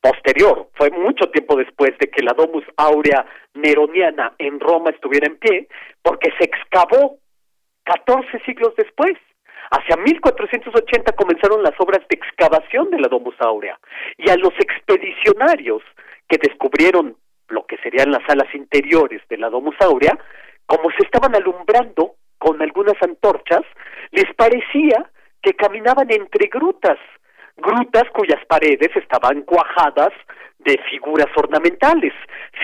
Posterior, 0.00 0.68
fue 0.74 0.90
mucho 0.90 1.30
tiempo 1.30 1.56
después 1.56 1.96
de 1.98 2.08
que 2.08 2.22
la 2.22 2.32
Domus 2.32 2.64
Aurea 2.76 3.26
neroniana 3.54 4.34
en 4.38 4.60
Roma 4.60 4.90
estuviera 4.90 5.26
en 5.26 5.38
pie, 5.38 5.68
porque 6.02 6.30
se 6.38 6.44
excavó 6.44 7.18
14 7.84 8.38
siglos 8.44 8.74
después. 8.76 9.14
Hacia 9.70 9.96
1480 9.96 11.12
comenzaron 11.12 11.62
las 11.62 11.74
obras 11.80 12.06
de 12.08 12.16
excavación 12.16 12.90
de 12.90 13.00
la 13.00 13.08
Domus 13.08 13.34
Aurea 13.40 13.78
y 14.16 14.30
a 14.30 14.36
los 14.36 14.52
expedicionarios 14.60 15.82
que 16.28 16.38
descubrieron 16.38 17.16
lo 17.48 17.66
que 17.66 17.76
serían 17.78 18.10
las 18.10 18.22
salas 18.26 18.52
interiores 18.54 19.22
de 19.28 19.38
la 19.38 19.50
Domus 19.50 19.76
Aurea, 19.80 20.16
como 20.66 20.90
se 20.90 21.04
estaban 21.04 21.34
alumbrando 21.34 22.16
con 22.38 22.60
algunas 22.60 23.00
antorchas, 23.02 23.62
les 24.10 24.32
parecía 24.34 25.10
que 25.42 25.54
caminaban 25.54 26.10
entre 26.10 26.48
grutas, 26.48 26.98
grutas 27.56 28.04
cuyas 28.12 28.44
paredes 28.46 28.90
estaban 28.94 29.42
cuajadas 29.42 30.12
de 30.58 30.78
figuras 30.90 31.28
ornamentales, 31.36 32.12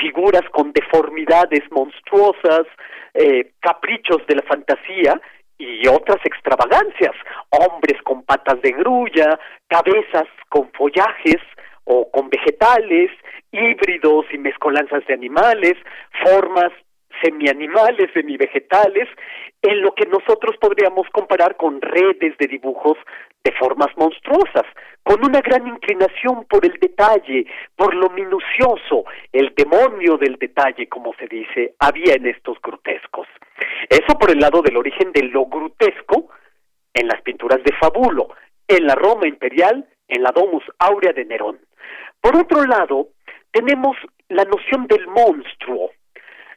figuras 0.01 0.43
con 0.53 0.73
deformidades 0.73 1.63
monstruosas, 1.71 2.67
eh, 3.15 3.53
caprichos 3.61 4.27
de 4.27 4.37
la 4.37 4.43
fantasía 4.43 5.21
y 5.59 5.87
otras 5.87 6.19
extravagancias, 6.25 7.15
hombres 7.51 8.01
con 8.03 8.25
patas 8.25 8.61
de 8.63 8.73
grulla, 8.73 9.39
cabezas 9.69 10.27
con 10.49 10.71
follajes 10.73 11.41
o 11.85 12.11
con 12.11 12.29
vegetales, 12.29 13.11
híbridos 13.53 14.27
y 14.33 14.39
mezcolanzas 14.39 15.07
de 15.07 15.15
animales, 15.15 15.75
formas 16.25 16.73
semianimales, 17.23 18.11
semivegetales, 18.13 19.09
en 19.63 19.81
lo 19.81 19.95
que 19.95 20.07
nosotros 20.07 20.57
podríamos 20.61 21.09
comparar 21.11 21.57
con 21.57 21.81
redes 21.81 22.37
de 22.39 22.47
dibujos 22.47 22.99
de 23.45 23.53
formas 23.53 23.89
monstruosas, 23.97 24.65
con 25.03 25.25
una 25.25 25.41
gran 25.41 25.67
inclinación 25.67 26.45
por 26.49 26.65
el 26.65 26.79
detalle, 26.81 27.47
por 27.77 27.95
lo 27.95 28.11
minucioso, 28.11 29.05
el 29.33 29.53
demonio 29.57 30.17
del 30.17 30.37
detalle, 30.37 30.89
como 30.89 31.13
se 31.15 31.27
dice, 31.27 31.75
había 31.79 32.15
en 32.15 32.27
estos 32.27 32.61
grotescos. 32.63 33.27
Eso 33.89 34.19
por 34.19 34.31
el 34.31 34.39
lado 34.39 34.63
del 34.63 34.77
origen 34.77 35.13
de 35.13 35.25
lo 35.25 35.47
grotesco 35.47 36.29
en 36.95 37.09
las 37.09 37.21
pinturas 37.23 37.63
de 37.65 37.73
Fabulo, 37.77 38.29
en 38.69 38.87
la 38.87 38.95
Roma 38.95 39.27
imperial, 39.27 39.87
en 40.09 40.23
la 40.23 40.31
Domus 40.31 40.65
Aurea 40.79 41.13
de 41.13 41.25
Nerón. 41.25 41.59
Por 42.21 42.37
otro 42.37 42.65
lado, 42.65 43.09
tenemos 43.51 43.97
la 44.29 44.45
noción 44.45 44.87
del 44.87 45.07
monstruo. 45.09 45.91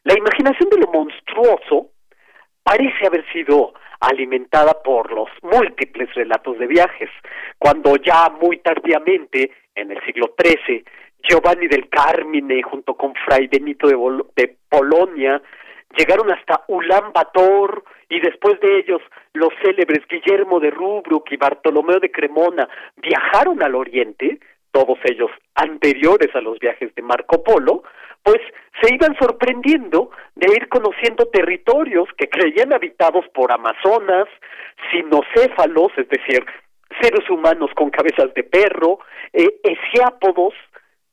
La 0.05 0.15
imaginación 0.15 0.69
de 0.69 0.77
lo 0.77 0.91
monstruoso 0.91 1.89
parece 2.61 3.07
haber 3.07 3.25
sido 3.33 3.73
alimentada 3.99 4.73
por 4.83 5.11
los 5.11 5.29
múltiples 5.41 6.13
relatos 6.13 6.59
de 6.59 6.67
viajes, 6.67 7.09
cuando 7.57 7.95
ya 7.95 8.29
muy 8.29 8.59
tardíamente, 8.59 9.51
en 9.73 9.91
el 9.91 9.99
siglo 10.05 10.35
XIII, 10.37 10.85
Giovanni 11.27 11.67
del 11.67 11.89
Carmine, 11.89 12.61
junto 12.61 12.93
con 12.93 13.15
Fray 13.25 13.47
Benito 13.47 13.87
de, 13.87 14.57
Polonia, 14.69 15.41
llegaron 15.97 16.31
hasta 16.31 16.65
Ulan 16.67 17.11
Bator 17.11 17.83
y 18.07 18.19
después 18.19 18.59
de 18.59 18.77
ellos 18.77 19.01
los 19.33 19.49
célebres 19.63 20.05
Guillermo 20.07 20.59
de 20.59 20.69
Rubruck 20.69 21.31
y 21.31 21.37
Bartolomeo 21.37 21.99
de 21.99 22.11
Cremona 22.11 22.69
viajaron 22.97 23.63
al 23.63 23.73
oriente, 23.73 24.39
todos 24.75 24.99
ellos 25.05 25.31
anteriores 25.55 26.35
a 26.35 26.41
los 26.41 26.59
viajes 26.59 26.93
de 26.95 27.01
Marco 27.01 27.41
Polo, 27.41 27.83
pues 28.21 28.41
se 28.81 28.93
iban 28.93 29.15
sorprendiendo 29.17 30.09
de 30.35 30.51
ir 30.53 30.67
conociendo 30.67 31.27
territorios 31.27 32.09
que 32.17 32.27
creían 32.27 32.73
habitados 32.73 33.23
por 33.33 33.53
amazonas, 33.53 34.27
sinocéfalos, 34.91 35.93
es 35.95 36.09
decir, 36.09 36.43
seres 36.99 37.29
humanos 37.29 37.71
con 37.73 37.89
cabezas 37.89 38.33
de 38.33 38.43
perro, 38.43 38.99
eh, 39.31 39.61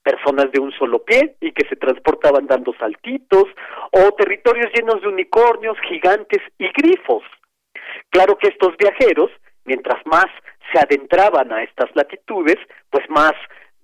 personas 0.03 0.51
de 0.51 0.61
un 0.61 0.73
solo 0.73 1.05
pie 1.05 1.37
y 1.41 1.53
que 1.53 1.65
se 1.69 1.77
transportaban 1.77 2.49
dando 2.49 2.75
saltitos, 2.81 3.45
o 3.93 4.13
territorios 4.19 4.73
llenos 4.75 5.01
de 5.03 5.09
unicornios, 5.09 5.79
gigantes 5.89 6.43
y 6.59 6.67
grifos. 6.73 7.23
Claro 8.11 8.37
que 8.39 8.49
estos 8.49 8.77
viajeros, 8.77 9.31
mientras 9.65 10.05
más 10.07 10.27
se 10.73 10.79
adentraban 10.79 11.53
a 11.53 11.63
estas 11.63 11.91
latitudes, 11.95 12.57
pues 12.91 13.09
más 13.11 13.33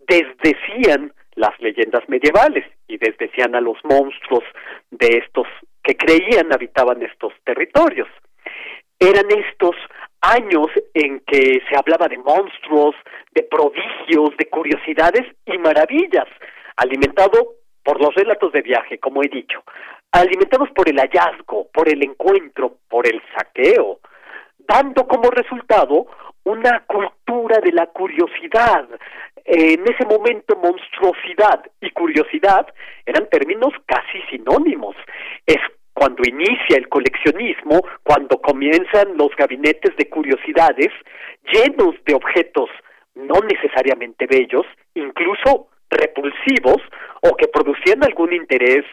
desdecían 0.07 1.13
las 1.35 1.59
leyendas 1.61 2.03
medievales 2.09 2.65
y 2.89 2.99
desdecían 2.99 3.55
a 3.55 3.61
los 3.61 3.77
monstruos 3.85 4.45
de 4.91 5.23
estos 5.25 5.47
que 5.83 5.97
creían 5.97 6.53
habitaban 6.53 7.03
estos 7.03 7.33
territorios. 7.45 8.09
Eran 8.99 9.27
estos 9.31 9.77
años 10.21 10.67
en 10.95 11.21
que 11.21 11.63
se 11.69 11.77
hablaba 11.77 12.09
de 12.09 12.19
monstruos, 12.19 12.97
de 13.33 13.45
prodigios, 13.45 14.37
de 14.37 14.49
curiosidades 14.49 15.25
y 15.47 15.57
maravillas, 15.59 16.27
alimentado 16.77 17.55
por 17.85 18.01
los 18.01 18.15
relatos 18.15 18.53
de 18.53 18.63
viaje, 18.63 18.99
como 18.99 19.23
he 19.23 19.29
dicho, 19.29 19.63
alimentados 20.13 20.71
por 20.71 20.89
el 20.89 20.99
hallazgo, 20.99 21.69
por 21.73 21.89
el 21.89 22.03
encuentro, 22.03 22.79
por 22.89 23.07
el 23.07 23.23
saqueo, 23.37 24.01
dando 24.59 25.07
como 25.07 25.31
resultado 25.31 26.07
una 26.45 26.85
cultura 26.87 27.59
de 27.61 27.73
la 27.73 27.87
curiosidad. 27.87 28.89
En 29.45 29.83
ese 29.83 30.05
momento 30.07 30.57
monstruosidad 30.57 31.65
y 31.81 31.91
curiosidad 31.91 32.67
eran 33.07 33.29
términos 33.29 33.73
casi 33.87 34.21
sinónimos. 34.31 34.97
Es 35.47 35.59
cuando 35.93 36.23
inicia 36.27 36.77
el 36.77 36.89
coleccionismo, 36.89 37.81
cuando 38.05 38.41
comienzan 38.41 39.17
los 39.17 39.35
gabinetes 39.37 39.97
de 39.97 40.09
curiosidades 40.09 40.93
llenos 41.53 41.97
de 42.07 42.15
objetos 42.15 42.71
no 43.15 43.41
necesariamente 43.41 44.27
bellos, 44.27 44.65
incluso 44.95 45.69
repulsivos 45.91 46.81
o 47.23 47.35
que 47.37 47.49
producían 47.49 48.05
algún 48.05 48.33
interés 48.33 48.85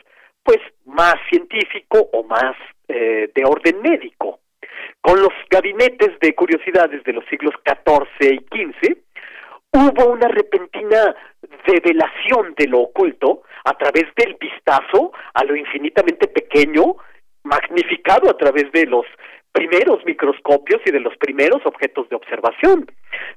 pues 0.43 0.59
más 0.85 1.15
científico 1.30 2.09
o 2.13 2.23
más 2.23 2.55
eh, 2.88 3.30
de 3.34 3.43
orden 3.45 3.81
médico. 3.81 4.39
Con 5.06 5.22
los 5.22 5.34
gabinetes 5.52 6.18
de 6.19 6.34
curiosidades 6.34 7.03
de 7.03 7.14
los 7.14 7.23
siglos 7.26 7.53
XIV 7.64 8.34
y 8.34 8.38
XV, 8.40 8.98
hubo 9.72 10.11
una 10.11 10.27
repentina 10.27 11.15
revelación 11.64 12.56
de 12.57 12.68
lo 12.68 12.80
oculto 12.80 13.44
a 13.65 13.77
través 13.77 14.06
del 14.15 14.36
vistazo 14.41 15.11
a 15.36 15.44
lo 15.44 15.56
infinitamente 15.56 16.27
pequeño, 16.27 16.95
magnificado 17.44 18.32
a 18.32 18.36
través 18.36 18.72
de 18.72 18.88
los 18.88 19.06
primeros 19.52 20.03
microscopios 20.06 20.82
y 20.88 20.91
de 20.91 21.02
los 21.02 21.15
primeros 21.18 21.64
objetos 21.68 22.10
de 22.10 22.15
observación. 22.15 22.88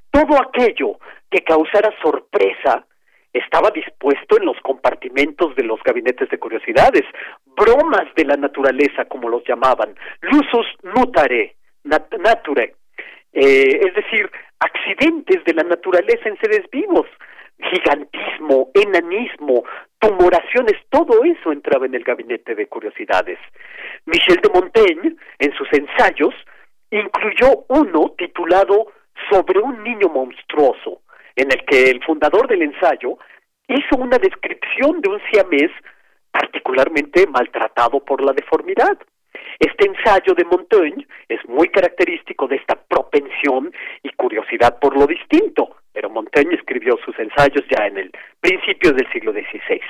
Todo 0.09 0.41
aquello 0.41 0.97
que 1.29 1.43
causara 1.43 1.93
sorpresa 2.01 2.87
estaba 3.31 3.69
dispuesto 3.69 4.39
en 4.39 4.45
los 4.45 4.59
compartimentos 4.61 5.55
de 5.55 5.65
los 5.65 5.79
gabinetes 5.83 6.31
de 6.31 6.39
curiosidades, 6.39 7.03
bromas 7.45 8.11
de 8.15 8.25
la 8.25 8.37
naturaleza, 8.37 9.05
como 9.05 9.29
los 9.29 9.43
llamaban, 9.47 9.95
lusus 10.21 10.65
nutare, 10.81 11.58
nature, 11.83 12.75
eh, 13.33 13.79
es 13.85 13.93
decir, 13.93 14.29
accidentes 14.59 15.43
de 15.45 15.53
la 15.53 15.63
naturaleza 15.63 16.27
en 16.27 16.37
seres 16.39 16.69
vivos, 16.71 17.05
gigantismo, 17.71 18.71
enanismo, 18.73 19.63
tumoraciones, 19.99 20.75
todo 20.89 21.23
eso 21.23 21.51
entraba 21.51 21.85
en 21.85 21.95
el 21.95 22.03
gabinete 22.03 22.55
de 22.55 22.67
curiosidades. 22.67 23.37
Michel 24.05 24.37
de 24.41 24.49
Montaigne, 24.49 25.15
en 25.39 25.53
sus 25.53 25.67
ensayos, 25.73 26.33
incluyó 26.91 27.65
uno 27.67 28.13
titulado 28.17 28.87
Sobre 29.29 29.59
un 29.59 29.83
niño 29.83 30.07
monstruoso, 30.07 31.01
en 31.35 31.51
el 31.51 31.65
que 31.65 31.91
el 31.91 32.01
fundador 32.03 32.47
del 32.47 32.61
ensayo 32.61 33.17
hizo 33.67 33.97
una 33.97 34.17
descripción 34.17 35.01
de 35.01 35.09
un 35.09 35.21
siamés 35.29 35.71
particularmente 36.31 37.27
maltratado 37.27 37.99
por 37.99 38.21
la 38.23 38.31
deformidad. 38.31 38.97
Este 39.59 39.87
ensayo 39.87 40.33
de 40.33 40.45
Montaigne 40.45 41.05
es 41.27 41.39
muy 41.47 41.69
característico 41.69 42.47
de 42.47 42.57
esta 42.57 42.75
propensión 42.75 43.73
y 44.03 44.09
curiosidad 44.11 44.79
por 44.79 44.97
lo 44.97 45.05
distinto, 45.05 45.75
pero 45.91 46.09
Montaigne 46.09 46.55
escribió 46.55 46.97
sus 47.03 47.17
ensayos 47.19 47.63
ya 47.69 47.87
en 47.87 47.97
el 47.97 48.11
principio 48.39 48.93
del 48.93 49.11
siglo 49.11 49.31
XVI. 49.31 49.81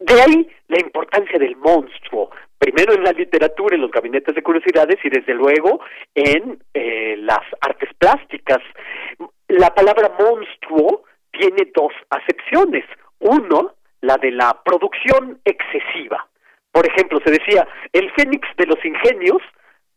De 0.00 0.22
ahí 0.22 0.48
la 0.68 0.80
importancia 0.80 1.38
del 1.38 1.56
monstruo 1.56 2.30
primero 2.60 2.92
en 2.92 3.02
la 3.02 3.12
literatura, 3.12 3.74
en 3.74 3.82
los 3.82 3.90
gabinetes 3.90 4.34
de 4.34 4.42
curiosidades 4.42 4.98
y 5.02 5.08
desde 5.08 5.32
luego 5.34 5.80
en 6.14 6.62
eh, 6.74 7.16
las 7.18 7.40
artes 7.62 7.88
plásticas. 7.98 8.58
La 9.48 9.74
palabra 9.74 10.12
monstruo 10.18 11.04
tiene 11.32 11.72
dos 11.74 11.92
acepciones. 12.10 12.84
Uno, 13.18 13.74
la 14.02 14.18
de 14.18 14.30
la 14.30 14.62
producción 14.62 15.40
excesiva. 15.44 16.29
Por 16.72 16.86
ejemplo, 16.86 17.18
se 17.24 17.30
decía 17.30 17.66
el 17.92 18.10
Fénix 18.12 18.46
de 18.56 18.66
los 18.66 18.84
Ingenios 18.84 19.42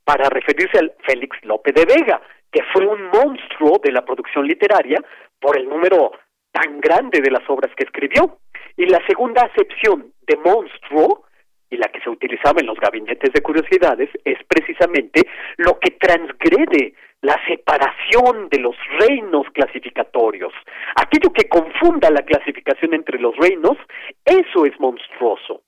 para 0.04 0.30
referirse 0.30 0.80
al 0.80 0.94
Félix 1.06 1.38
López 1.44 1.74
de 1.74 1.86
Vega, 1.86 2.22
que 2.52 2.64
fue 2.72 2.86
un 2.86 3.04
monstruo 3.06 3.80
de 3.84 3.92
la 3.92 4.04
producción 4.04 4.46
literaria 4.46 5.00
por 5.40 5.58
el 5.58 5.68
número 5.68 6.12
tan 6.52 6.80
grande 6.80 7.22
de 7.22 7.32
las 7.32 7.48
obras 7.50 7.72
que 7.76 7.84
escribió. 7.84 8.38
Y 8.78 8.86
la 8.86 9.06
segunda 9.08 9.44
acepción 9.44 10.14
de 10.22 10.36
monstruo, 10.38 11.26
y 11.70 11.78
la 11.78 11.88
que 11.88 12.02
se 12.02 12.10
utilizaba 12.10 12.60
en 12.60 12.68
los 12.68 12.80
gabinetes 12.80 13.34
de 13.34 13.42
curiosidades, 13.42 14.10
es 14.24 14.38
precisamente 14.48 15.22
lo 15.58 15.80
que 15.80 15.92
transgrede 15.92 16.94
la 17.22 17.40
separación 17.48 18.50
de 18.50 18.60
los 18.60 18.76
reinos 19.00 19.48
clasificatorios. 19.54 20.54
Aquello 20.96 21.32
que 21.32 21.48
confunda 21.48 22.10
la 22.10 22.24
clasificación 22.24 22.94
entre 22.94 23.20
los 23.20 23.36
reinos, 23.38 23.78
eso 24.26 24.66
es 24.66 24.78
monstruoso. 24.80 25.64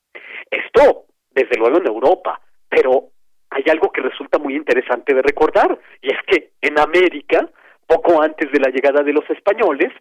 Esto, 0.50 1.06
desde 1.32 1.58
luego, 1.58 1.78
en 1.78 1.88
Europa, 1.88 2.40
pero 2.70 3.10
hay 3.50 3.64
algo 3.70 3.92
que 3.92 4.02
resulta 4.02 4.38
muy 4.38 4.56
interesante 4.56 5.14
de 5.14 5.22
recordar, 5.22 5.78
y 6.02 6.12
es 6.12 6.20
que 6.28 6.52
en 6.62 6.80
América, 6.80 7.50
poco 7.88 8.22
antes 8.22 8.52
de 8.52 8.60
la 8.60 8.70
llegada 8.70 9.04
de 9.04 9.14
los 9.14 9.30
españoles, 9.30 9.92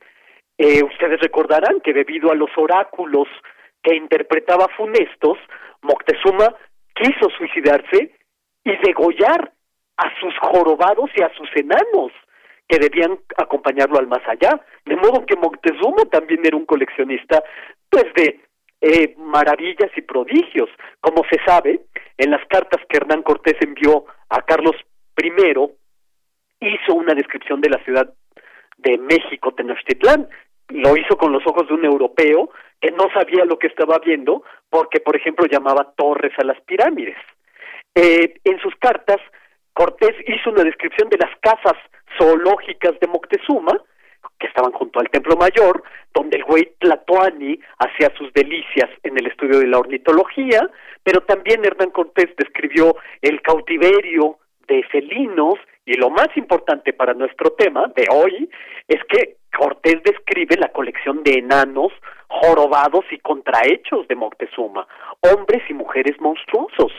eh, 0.58 0.82
ustedes 0.82 1.20
recordarán 1.20 1.80
que 1.80 1.92
debido 1.92 2.30
a 2.30 2.34
los 2.34 2.50
oráculos 2.56 3.28
que 3.82 3.94
interpretaba 3.94 4.68
Funestos, 4.76 5.38
Moctezuma 5.82 6.54
quiso 6.94 7.28
suicidarse 7.36 8.14
y 8.64 8.76
degollar 8.78 9.52
a 9.96 10.20
sus 10.20 10.32
jorobados 10.38 11.10
y 11.16 11.22
a 11.22 11.32
sus 11.34 11.48
enanos 11.54 12.12
que 12.68 12.78
debían 12.78 13.18
acompañarlo 13.36 13.98
al 13.98 14.06
más 14.06 14.22
allá. 14.26 14.60
De 14.86 14.96
modo 14.96 15.26
que 15.26 15.36
Moctezuma 15.36 16.04
también 16.10 16.40
era 16.44 16.56
un 16.56 16.66
coleccionista, 16.66 17.42
pues 17.90 18.06
de 18.14 18.40
eh, 18.86 19.14
maravillas 19.16 19.90
y 19.96 20.02
prodigios. 20.02 20.68
Como 21.00 21.24
se 21.30 21.38
sabe, 21.46 21.80
en 22.18 22.30
las 22.30 22.44
cartas 22.48 22.82
que 22.86 22.98
Hernán 22.98 23.22
Cortés 23.22 23.56
envió 23.60 24.04
a 24.28 24.42
Carlos 24.42 24.76
I, 25.16 25.32
hizo 26.60 26.94
una 26.94 27.14
descripción 27.14 27.62
de 27.62 27.70
la 27.70 27.82
ciudad 27.84 28.12
de 28.76 28.98
México, 28.98 29.54
Tenochtitlán. 29.54 30.28
Lo 30.68 30.98
hizo 30.98 31.16
con 31.16 31.32
los 31.32 31.42
ojos 31.46 31.66
de 31.66 31.74
un 31.74 31.84
europeo 31.86 32.50
que 32.78 32.90
no 32.90 33.08
sabía 33.14 33.46
lo 33.46 33.58
que 33.58 33.68
estaba 33.68 33.98
viendo 34.00 34.42
porque, 34.68 35.00
por 35.00 35.16
ejemplo, 35.16 35.46
llamaba 35.46 35.94
torres 35.96 36.32
a 36.38 36.44
las 36.44 36.60
pirámides. 36.62 37.16
Eh, 37.94 38.34
en 38.44 38.58
sus 38.60 38.74
cartas, 38.76 39.20
Cortés 39.72 40.14
hizo 40.26 40.50
una 40.50 40.62
descripción 40.62 41.08
de 41.08 41.16
las 41.16 41.30
casas 41.40 41.78
zoológicas 42.18 43.00
de 43.00 43.06
Moctezuma, 43.06 43.80
que 44.38 44.46
estaban 44.46 44.72
junto 44.72 45.00
al 45.00 45.08
Templo 45.10 45.36
Mayor, 45.36 45.82
donde 46.12 46.36
el 46.36 46.44
güey 46.44 46.72
Tlatoani 46.78 47.58
hacía 47.78 48.12
sus 48.16 48.32
delicias 48.32 48.90
en 49.02 49.18
el 49.18 49.26
estudio 49.26 49.58
de 49.58 49.66
la 49.66 49.78
ornitología, 49.78 50.68
pero 51.02 51.20
también 51.22 51.64
Hernán 51.64 51.90
Cortés 51.90 52.30
describió 52.36 52.96
el 53.22 53.40
cautiverio 53.42 54.38
de 54.68 54.82
felinos 54.84 55.54
y 55.86 55.94
lo 55.94 56.10
más 56.10 56.28
importante 56.36 56.92
para 56.92 57.14
nuestro 57.14 57.50
tema 57.52 57.92
de 57.94 58.06
hoy 58.10 58.48
es 58.88 59.02
que 59.04 59.36
Cortés 59.56 60.02
describe 60.02 60.56
la 60.56 60.68
colección 60.68 61.22
de 61.22 61.34
enanos, 61.34 61.92
jorobados 62.28 63.04
y 63.10 63.18
contrahechos 63.18 64.08
de 64.08 64.16
Moctezuma, 64.16 64.86
hombres 65.20 65.62
y 65.68 65.74
mujeres 65.74 66.20
monstruosos. 66.20 66.92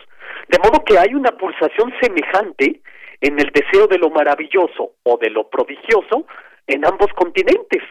De 0.48 0.60
modo 0.60 0.84
que 0.86 0.98
hay 0.98 1.14
una 1.14 1.32
pulsación 1.32 1.94
semejante 2.00 2.82
en 3.22 3.40
el 3.40 3.52
deseo 3.52 3.88
de 3.88 3.98
lo 3.98 4.10
maravilloso 4.10 4.92
o 5.04 5.18
de 5.18 5.30
lo 5.30 5.50
prodigioso 5.50 6.26
en 6.68 6.86
ambos 6.86 7.12
continentes, 7.14 7.84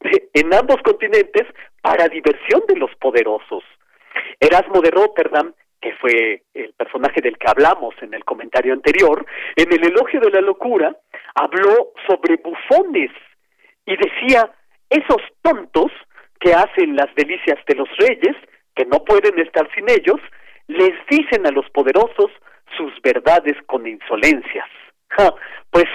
en 0.34 0.54
ambos 0.54 0.76
continentes 0.82 1.46
para 1.80 2.08
diversión 2.08 2.62
de 2.68 2.76
los 2.76 2.94
poderosos. 2.96 3.64
Erasmo 4.40 4.80
de 4.80 4.90
Rotterdam, 4.90 5.52
que 5.80 5.92
fue 5.96 6.42
el 6.54 6.72
personaje 6.74 7.20
del 7.20 7.36
que 7.38 7.48
hablamos 7.48 7.94
en 8.02 8.14
el 8.14 8.24
comentario 8.24 8.72
anterior, 8.72 9.26
en 9.56 9.72
el 9.72 9.84
elogio 9.84 10.20
de 10.20 10.30
la 10.30 10.40
locura, 10.40 10.96
habló 11.34 11.92
sobre 12.06 12.36
bufones 12.36 13.10
y 13.84 13.96
decía, 13.96 14.50
esos 14.90 15.22
tontos 15.42 15.90
que 16.38 16.54
hacen 16.54 16.94
las 16.96 17.12
delicias 17.16 17.58
de 17.66 17.74
los 17.74 17.88
reyes, 17.96 18.36
que 18.74 18.84
no 18.84 19.04
pueden 19.04 19.38
estar 19.38 19.68
sin 19.74 19.88
ellos, 19.90 20.20
les 20.68 20.92
dicen 21.10 21.46
a 21.46 21.50
los 21.50 21.68
poderosos 21.70 22.30
sus 22.76 22.92
verdades 23.02 23.56
con 23.66 23.86
insolencias. 23.86 24.68
pues 25.70 25.86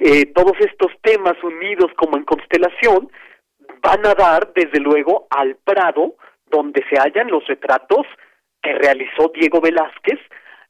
eh, 0.00 0.26
todos 0.34 0.54
estos 0.60 0.92
temas 1.02 1.36
unidos 1.42 1.90
como 1.96 2.16
en 2.16 2.24
constelación 2.24 3.10
van 3.82 4.04
a 4.06 4.14
dar, 4.14 4.52
desde 4.54 4.80
luego, 4.80 5.26
al 5.30 5.56
Prado, 5.56 6.14
donde 6.46 6.82
se 6.88 6.98
hallan 6.98 7.30
los 7.30 7.46
retratos 7.46 8.06
que 8.62 8.72
realizó 8.74 9.30
Diego 9.34 9.60
Velázquez 9.60 10.18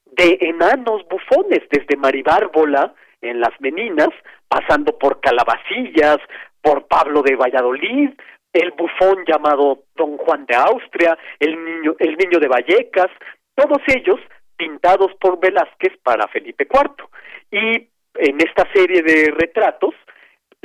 de 0.05 0.39
enanos 0.40 1.07
bufones, 1.09 1.61
desde 1.70 1.97
Maribárbola 1.97 2.94
en 3.20 3.40
Las 3.40 3.59
Meninas, 3.61 4.11
pasando 4.48 4.98
por 4.98 5.20
Calabacillas, 5.20 6.19
por 6.61 6.86
Pablo 6.89 7.23
de 7.23 7.36
Valladolid, 7.36 8.11
el 8.52 8.73
bufón 8.73 9.24
llamado 9.27 9.85
Don 9.94 10.16
Juan 10.19 10.44
de 10.47 10.57
Austria, 10.57 11.16
el 11.39 11.65
niño, 11.65 11.94
el 11.98 12.16
niño 12.16 12.40
de 12.40 12.48
Vallecas, 12.48 13.11
todos 13.55 13.78
ellos 13.86 14.19
pintados 14.57 15.12
por 15.20 15.39
Velázquez 15.39 15.97
para 16.02 16.27
Felipe 16.28 16.66
IV. 16.69 17.09
Y 17.52 17.89
en 18.15 18.41
esta 18.41 18.66
serie 18.73 19.03
de 19.03 19.31
retratos 19.31 19.95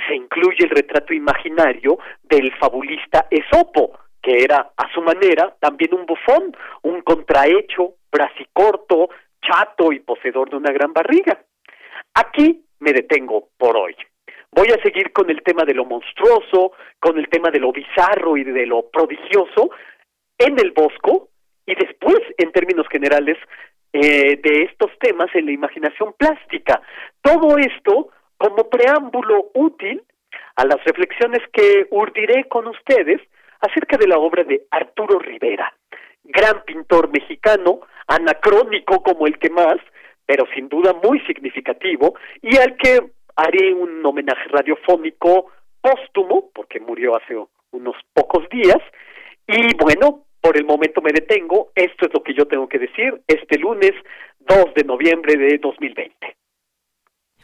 se 0.07 0.15
incluye 0.15 0.65
el 0.65 0.69
retrato 0.69 1.13
imaginario 1.13 1.97
del 2.23 2.53
fabulista 2.57 3.27
Esopo, 3.29 3.97
que 4.21 4.43
era 4.43 4.71
a 4.75 4.93
su 4.93 5.01
manera 5.01 5.55
también 5.59 5.93
un 5.93 6.05
bufón, 6.05 6.55
un 6.81 7.01
contrahecho, 7.01 7.95
brasicorto, 8.11 9.09
chato 9.41 9.91
y 9.91 9.99
poseedor 9.99 10.49
de 10.49 10.57
una 10.57 10.71
gran 10.71 10.93
barriga. 10.93 11.39
Aquí 12.13 12.65
me 12.79 12.91
detengo 12.91 13.49
por 13.57 13.77
hoy. 13.77 13.95
Voy 14.51 14.67
a 14.69 14.81
seguir 14.81 15.11
con 15.11 15.29
el 15.29 15.43
tema 15.43 15.63
de 15.65 15.73
lo 15.73 15.85
monstruoso, 15.85 16.73
con 16.99 17.17
el 17.17 17.27
tema 17.29 17.51
de 17.51 17.59
lo 17.59 17.71
bizarro 17.71 18.37
y 18.37 18.43
de 18.43 18.65
lo 18.65 18.89
prodigioso 18.89 19.69
en 20.37 20.57
el 20.59 20.71
Bosco 20.71 21.29
y 21.65 21.75
después, 21.75 22.19
en 22.37 22.51
términos 22.51 22.87
generales, 22.89 23.37
eh, 23.97 24.37
de 24.43 24.63
estos 24.63 24.91
temas 24.99 25.33
en 25.35 25.45
la 25.45 25.53
imaginación 25.53 26.13
plástica. 26.17 26.81
Todo 27.21 27.57
esto 27.57 28.09
como 28.37 28.69
preámbulo 28.69 29.51
útil 29.53 30.03
a 30.57 30.65
las 30.65 30.83
reflexiones 30.83 31.39
que 31.53 31.87
urdiré 31.91 32.43
con 32.49 32.67
ustedes 32.67 33.21
acerca 33.61 33.95
de 33.95 34.07
la 34.07 34.17
obra 34.17 34.43
de 34.43 34.63
Arturo 34.69 35.17
Rivera, 35.19 35.73
gran 36.25 36.63
pintor 36.65 37.09
mexicano, 37.09 37.79
anacrónico 38.07 39.01
como 39.01 39.27
el 39.27 39.39
que 39.39 39.49
más, 39.49 39.77
pero 40.25 40.43
sin 40.53 40.67
duda 40.67 40.93
muy 41.01 41.21
significativo, 41.21 42.15
y 42.41 42.57
al 42.57 42.75
que 42.75 42.99
haré 43.37 43.73
un 43.73 44.05
homenaje 44.05 44.49
radiofónico 44.49 45.51
póstumo, 45.79 46.49
porque 46.53 46.81
murió 46.81 47.15
hace 47.15 47.37
unos 47.71 47.95
pocos 48.13 48.43
días, 48.49 48.81
y 49.47 49.73
bueno, 49.77 50.25
por 50.45 50.57
el 50.57 50.65
momento 50.65 51.01
me 51.01 51.11
detengo. 51.11 51.71
Esto 51.73 52.05
es 52.05 52.13
lo 52.13 52.21
que 52.21 52.35
yo 52.35 52.45
tengo 52.45 52.69
que 52.69 52.77
decir 52.77 53.19
este 53.27 53.57
lunes 53.57 53.93
2 54.47 54.75
de 54.75 54.83
noviembre 54.83 55.35
de 55.35 55.57
2020. 55.57 56.13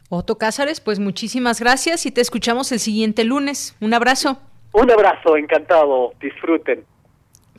Otto 0.10 0.38
Cázares, 0.38 0.80
pues 0.82 0.99
muchísimas 0.99 1.60
gracias 1.60 2.06
y 2.06 2.11
te 2.11 2.22
escuchamos 2.22 2.72
el 2.72 2.78
siguiente 2.78 3.23
lunes. 3.23 3.76
Un 3.82 3.95
abrazo. 3.95 4.38
Un 4.73 4.91
abrazo, 4.91 5.36
encantado. 5.36 6.14
Disfruten. 6.22 6.86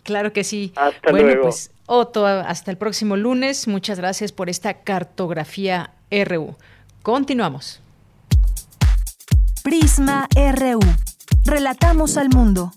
Claro 0.04 0.32
que 0.32 0.44
sí. 0.44 0.72
Hasta 0.76 1.10
bueno, 1.10 1.26
luego. 1.26 1.42
pues 1.42 1.74
Otto, 1.86 2.24
hasta 2.24 2.70
el 2.70 2.78
próximo 2.78 3.16
lunes. 3.16 3.66
Muchas 3.66 3.98
gracias 3.98 4.30
por 4.30 4.48
esta 4.48 4.84
cartografía 4.84 5.90
RU. 6.08 6.54
Continuamos. 7.02 7.82
Prisma 9.64 10.28
RU. 10.36 10.78
Relatamos 11.44 12.16
al 12.16 12.28
mundo. 12.28 12.70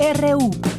RU. 0.00 0.77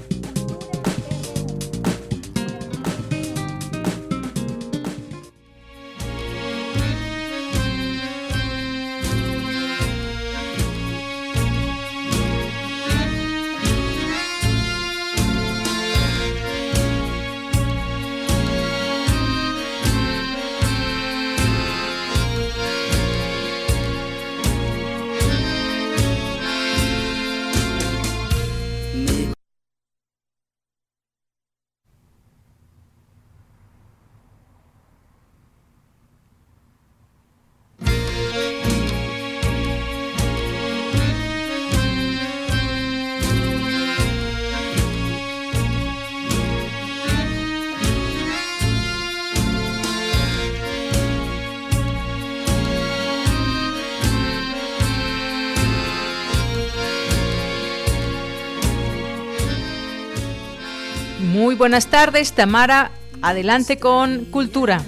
Buenas 61.60 61.88
tardes, 61.88 62.31
Tamara. 62.31 62.90
Adelante 63.22 63.77
con 63.77 64.23
Cultura. 64.26 64.81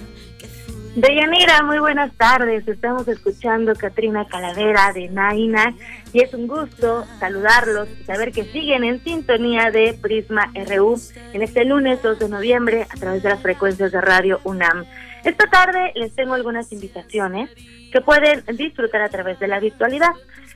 Deyanira, 0.95 1.64
muy 1.64 1.80
buenas 1.80 2.14
tardes. 2.15 2.65
Estamos 2.65 3.07
escuchando 3.10 3.76
Katrina 3.76 4.26
Calavera 4.26 4.93
de 4.93 5.10
Naina 5.10 5.76
y 6.14 6.22
es 6.22 6.34
un 6.34 6.48
gusto 6.48 7.06
saludarlos 7.19 7.89
y 7.99 8.06
saber 8.06 8.31
que 8.31 8.45
siguen 8.45 8.85
en 8.85 9.03
sintonía 9.03 9.69
de 9.69 9.98
Prisma 10.02 10.49
RU 10.65 10.99
en 11.34 11.41
este 11.41 11.65
lunes 11.65 12.02
2 12.02 12.19
de 12.19 12.30
noviembre 12.30 12.88
a 12.89 12.98
través 12.98 13.22
de 13.22 13.30
las 13.30 13.41
frecuencias 13.41 13.91
de 13.91 13.99
Radio 13.99 14.39
UNAM. 14.45 14.85
Esta 15.26 15.48
tarde 15.48 15.91
les 15.95 16.15
tengo 16.15 16.35
algunas 16.35 16.72
invitaciones 16.72 17.49
que 17.91 17.99
pueden 17.99 18.45
disfrutar 18.56 19.02
a 19.02 19.10
través 19.10 19.38
de 19.39 19.48
la 19.49 19.60
virtualidad. 19.60 20.11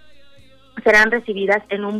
serán 0.84 1.12
recibidas 1.12 1.64
en 1.70 1.86
un, 1.86 2.00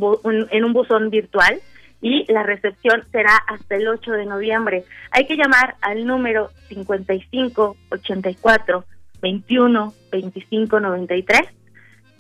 en 0.52 0.64
un 0.64 0.74
buzón 0.74 1.10
virtual 1.10 1.60
y 2.02 2.32
la 2.32 2.44
recepción 2.44 3.04
será 3.12 3.36
hasta 3.48 3.76
el 3.76 3.88
8 3.88 4.12
de 4.12 4.26
noviembre. 4.26 4.84
Hay 5.12 5.26
que 5.26 5.36
llamar 5.36 5.76
al 5.82 6.06
número 6.06 6.50
55 6.70 7.78
84 7.92 8.86
21 9.22 9.94
25 10.12 10.80
93. 10.80 11.42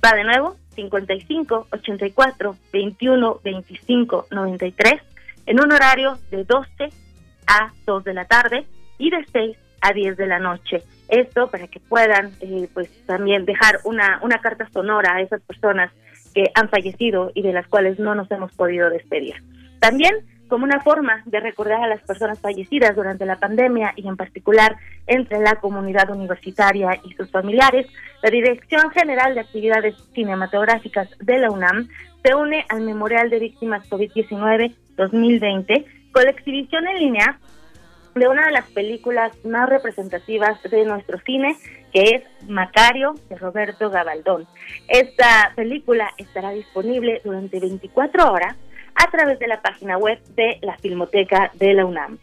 Va 0.03 0.15
de 0.15 0.23
nuevo, 0.23 0.55
55 0.75 1.67
84 1.71 2.55
21 2.71 3.39
25 3.43 4.27
93 4.31 5.01
en 5.45 5.59
un 5.59 5.71
horario 5.71 6.17
de 6.31 6.43
12 6.43 6.89
a 7.47 7.71
2 7.85 8.03
de 8.03 8.13
la 8.13 8.25
tarde 8.25 8.65
y 8.97 9.09
de 9.09 9.25
6 9.31 9.57
a 9.81 9.93
10 9.93 10.17
de 10.17 10.27
la 10.27 10.39
noche. 10.39 10.83
Esto 11.07 11.49
para 11.49 11.67
que 11.67 11.79
puedan 11.79 12.31
eh, 12.41 12.67
pues 12.73 12.89
también 13.05 13.45
dejar 13.45 13.79
una, 13.85 14.19
una 14.21 14.39
carta 14.39 14.67
sonora 14.73 15.15
a 15.15 15.21
esas 15.21 15.41
personas 15.41 15.91
que 16.33 16.51
han 16.53 16.69
fallecido 16.69 17.31
y 17.33 17.41
de 17.41 17.53
las 17.53 17.67
cuales 17.67 17.97
no 17.99 18.13
nos 18.13 18.29
hemos 18.31 18.51
podido 18.53 18.89
despedir. 18.89 19.35
También 19.79 20.15
como 20.47 20.63
una 20.63 20.79
forma 20.79 21.23
de 21.25 21.39
recordar 21.39 21.83
a 21.83 21.87
las 21.87 22.01
personas 22.01 22.39
fallecidas 22.39 22.95
durante 22.95 23.25
la 23.25 23.37
pandemia 23.37 23.93
y 23.95 24.07
en 24.07 24.15
particular 24.15 24.77
entre 25.05 25.39
la 25.39 25.55
comunidad 25.55 26.09
universitaria 26.09 26.99
y 27.03 27.13
sus 27.13 27.29
familiares, 27.29 27.87
la 28.23 28.29
Dirección 28.29 28.89
General 28.91 29.33
de 29.33 29.41
Actividades 29.41 29.95
Cinematográficas 30.13 31.09
de 31.19 31.39
la 31.39 31.51
UNAM 31.51 31.89
se 32.23 32.35
une 32.35 32.65
al 32.69 32.81
Memorial 32.81 33.29
de 33.29 33.39
Víctimas 33.39 33.89
COVID-19 33.89 34.73
2020 34.95 35.85
con 36.11 36.23
la 36.23 36.31
exhibición 36.31 36.87
en 36.87 36.99
línea 36.99 37.39
de 38.15 38.27
una 38.27 38.47
de 38.47 38.51
las 38.51 38.67
películas 38.71 39.31
más 39.45 39.69
representativas 39.69 40.61
de 40.63 40.85
nuestro 40.85 41.19
cine, 41.19 41.55
que 41.93 42.15
es 42.15 42.49
Macario 42.49 43.13
de 43.29 43.37
Roberto 43.37 43.91
Gabaldón. 43.91 44.47
Esta 44.87 45.53
película 45.55 46.09
estará 46.17 46.49
disponible 46.51 47.21
durante 47.23 47.59
24 47.59 48.31
horas 48.31 48.55
a 48.97 49.09
través 49.11 49.39
de 49.39 49.47
la 49.47 49.61
página 49.61 49.97
web 49.97 50.19
de 50.35 50.59
la 50.61 50.77
Filmoteca 50.77 51.51
de 51.55 51.73
la 51.73 51.85
UNAM. 51.85 52.19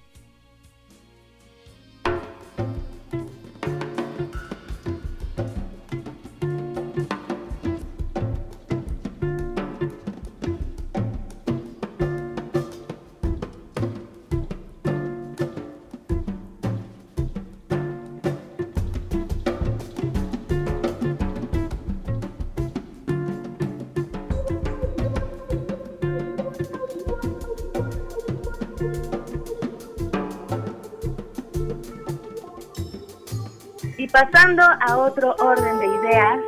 Pasando 34.15 34.63
a 34.63 34.97
otro 34.97 35.35
orden 35.41 35.81
de 35.81 35.87
ideas, 35.87 36.39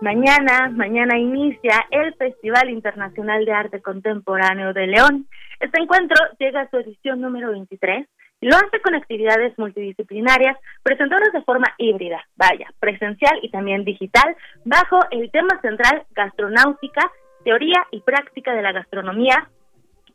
mañana, 0.00 0.70
mañana 0.70 1.18
inicia 1.18 1.84
el 1.90 2.14
Festival 2.14 2.70
Internacional 2.70 3.44
de 3.44 3.50
Arte 3.50 3.82
Contemporáneo 3.82 4.72
de 4.72 4.86
León. 4.86 5.26
Este 5.58 5.82
encuentro 5.82 6.16
llega 6.38 6.60
a 6.60 6.70
su 6.70 6.76
edición 6.76 7.20
número 7.20 7.50
23 7.50 8.06
y 8.40 8.46
lo 8.46 8.54
hace 8.54 8.80
con 8.80 8.94
actividades 8.94 9.58
multidisciplinarias 9.58 10.56
presentadas 10.84 11.32
de 11.32 11.42
forma 11.42 11.74
híbrida, 11.76 12.24
vaya, 12.36 12.68
presencial 12.78 13.36
y 13.42 13.50
también 13.50 13.82
digital, 13.82 14.36
bajo 14.64 15.00
el 15.10 15.28
tema 15.32 15.60
central 15.60 16.04
gastronáutica, 16.12 17.10
teoría 17.42 17.84
y 17.90 18.00
práctica 18.02 18.54
de 18.54 18.62
la 18.62 18.70
gastronomía, 18.70 19.48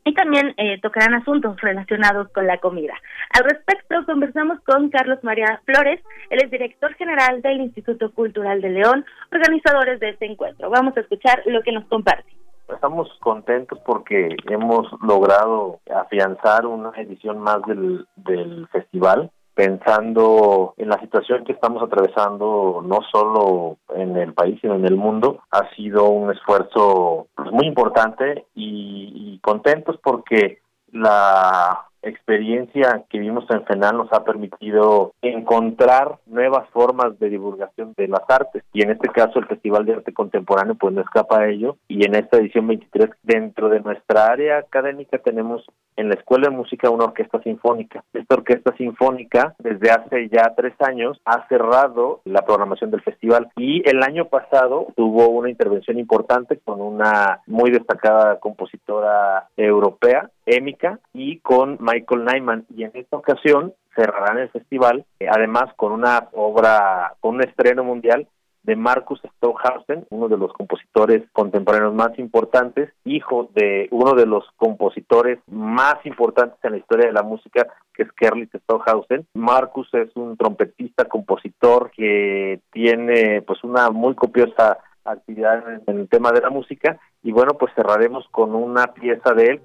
y 0.07 0.13
también 0.13 0.53
eh, 0.55 0.79
tocarán 0.81 1.15
asuntos 1.15 1.59
relacionados 1.59 2.29
con 2.29 2.47
la 2.47 2.59
comida. 2.59 2.93
Al 3.31 3.43
respecto, 3.43 4.05
conversamos 4.05 4.57
con 4.61 4.89
Carlos 4.89 5.19
María 5.21 5.61
Flores, 5.65 6.01
él 6.29 6.39
es 6.43 6.49
director 6.49 6.93
general 6.93 7.41
del 7.41 7.59
Instituto 7.59 8.13
Cultural 8.13 8.61
de 8.61 8.69
León, 8.69 9.05
organizadores 9.34 9.99
de 9.99 10.09
este 10.11 10.25
encuentro. 10.25 10.69
Vamos 10.69 10.95
a 10.95 11.01
escuchar 11.01 11.41
lo 11.45 11.61
que 11.61 11.73
nos 11.73 11.85
comparte. 11.88 12.31
Estamos 12.73 13.09
contentos 13.19 13.79
porque 13.85 14.35
hemos 14.49 14.88
logrado 15.01 15.79
afianzar 15.93 16.65
una 16.65 16.91
edición 16.97 17.39
más 17.39 17.61
del, 17.67 18.05
del 18.15 18.65
festival 18.69 19.29
pensando 19.57 20.75
en 20.77 20.88
la 20.88 20.99
situación 20.99 21.43
que 21.43 21.53
estamos 21.53 21.81
atravesando 21.81 22.84
no 22.85 22.99
solo 23.11 23.77
en 23.95 24.15
el 24.15 24.31
país 24.35 24.59
sino 24.61 24.75
en 24.75 24.85
el 24.85 24.95
mundo 24.95 25.39
ha 25.49 25.67
sido 25.75 26.09
un 26.09 26.31
esfuerzo 26.31 27.25
pues, 27.34 27.51
muy 27.51 27.65
importante 27.65 28.45
y, 28.53 29.39
contentos 29.41 29.97
porque 30.03 30.59
la 30.91 31.86
experiencia 32.09 33.03
que 33.09 33.19
vimos 33.19 33.45
en 33.49 33.65
FENAL 33.65 33.97
nos 33.97 34.13
ha 34.13 34.23
permitido 34.23 35.13
encontrar 35.21 36.17
nuevas 36.25 36.69
formas 36.69 37.17
de 37.19 37.29
divulgación 37.29 37.93
de 37.97 38.07
las 38.07 38.23
artes. 38.27 38.63
Y 38.73 38.84
en 38.84 38.91
este 38.91 39.09
caso 39.09 39.39
el 39.39 39.47
Festival 39.47 39.85
de 39.85 39.93
Arte 39.93 40.13
Contemporáneo 40.13 40.75
pues 40.75 40.93
no 40.93 41.01
escapa 41.01 41.39
a 41.39 41.47
ello. 41.47 41.77
Y 41.88 42.05
en 42.05 42.15
esta 42.15 42.38
edición 42.38 42.67
23 42.67 43.09
dentro 43.23 43.69
de 43.69 43.79
nuestra 43.81 44.27
área 44.27 44.57
académica 44.57 45.17
tenemos 45.17 45.65
en 45.95 46.09
la 46.09 46.15
Escuela 46.15 46.49
de 46.49 46.55
Música 46.55 46.89
una 46.89 47.05
orquesta 47.05 47.41
sinfónica. 47.41 48.03
Esta 48.13 48.35
orquesta 48.35 48.75
sinfónica 48.77 49.55
desde 49.59 49.89
hace 49.89 50.29
ya 50.29 50.53
tres 50.55 50.73
años 50.79 51.19
ha 51.25 51.47
cerrado 51.47 52.21
la 52.25 52.43
programación 52.43 52.91
del 52.91 53.01
festival. 53.01 53.49
Y 53.57 53.88
el 53.89 54.03
año 54.03 54.25
pasado 54.25 54.88
tuvo 54.95 55.27
una 55.29 55.49
intervención 55.49 55.97
importante 55.99 56.59
con 56.63 56.81
una 56.81 57.41
muy 57.47 57.71
destacada 57.71 58.39
compositora 58.39 59.47
europea, 59.57 60.29
Émica, 60.47 60.99
y 61.13 61.39
con 61.39 61.77
Michael 61.79 62.25
Nyman. 62.25 62.65
Y 62.75 62.83
en 62.83 62.91
esta 62.95 63.17
ocasión 63.17 63.73
cerrarán 63.95 64.39
el 64.39 64.49
festival, 64.49 65.05
eh, 65.19 65.27
además 65.29 65.73
con 65.75 65.91
una 65.91 66.29
obra, 66.33 67.15
con 67.19 67.35
un 67.35 67.41
estreno 67.41 67.83
mundial 67.83 68.27
de 68.63 68.75
Marcus 68.75 69.21
Stockhausen, 69.37 70.05
uno 70.09 70.27
de 70.27 70.37
los 70.37 70.51
compositores 70.51 71.23
contemporáneos 71.31 71.93
más 71.93 72.19
importantes, 72.19 72.91
hijo 73.05 73.49
de 73.55 73.87
uno 73.91 74.13
de 74.13 74.25
los 74.25 74.43
compositores 74.57 75.39
más 75.47 75.95
importantes 76.05 76.59
en 76.63 76.73
la 76.73 76.77
historia 76.77 77.07
de 77.07 77.13
la 77.13 77.23
música, 77.23 77.65
que 77.93 78.03
es 78.03 78.11
Kerlit 78.11 78.53
Stockhausen. 78.63 79.25
Marcus 79.35 79.87
es 79.93 80.09
un 80.15 80.35
trompetista, 80.35 81.05
compositor 81.05 81.91
que 81.91 82.59
tiene 82.71 83.41
pues 83.41 83.63
una 83.63 83.89
muy 83.89 84.15
copiosa 84.15 84.77
actividad 85.05 85.63
en 85.87 85.99
el 85.99 86.09
tema 86.09 86.33
de 86.33 86.41
la 86.41 86.49
música 86.49 86.99
y 87.23 87.31
bueno, 87.31 87.53
pues 87.57 87.73
cerraremos 87.73 88.27
con 88.31 88.53
una 88.53 88.87
pieza 88.87 89.33
de 89.33 89.45
él 89.45 89.61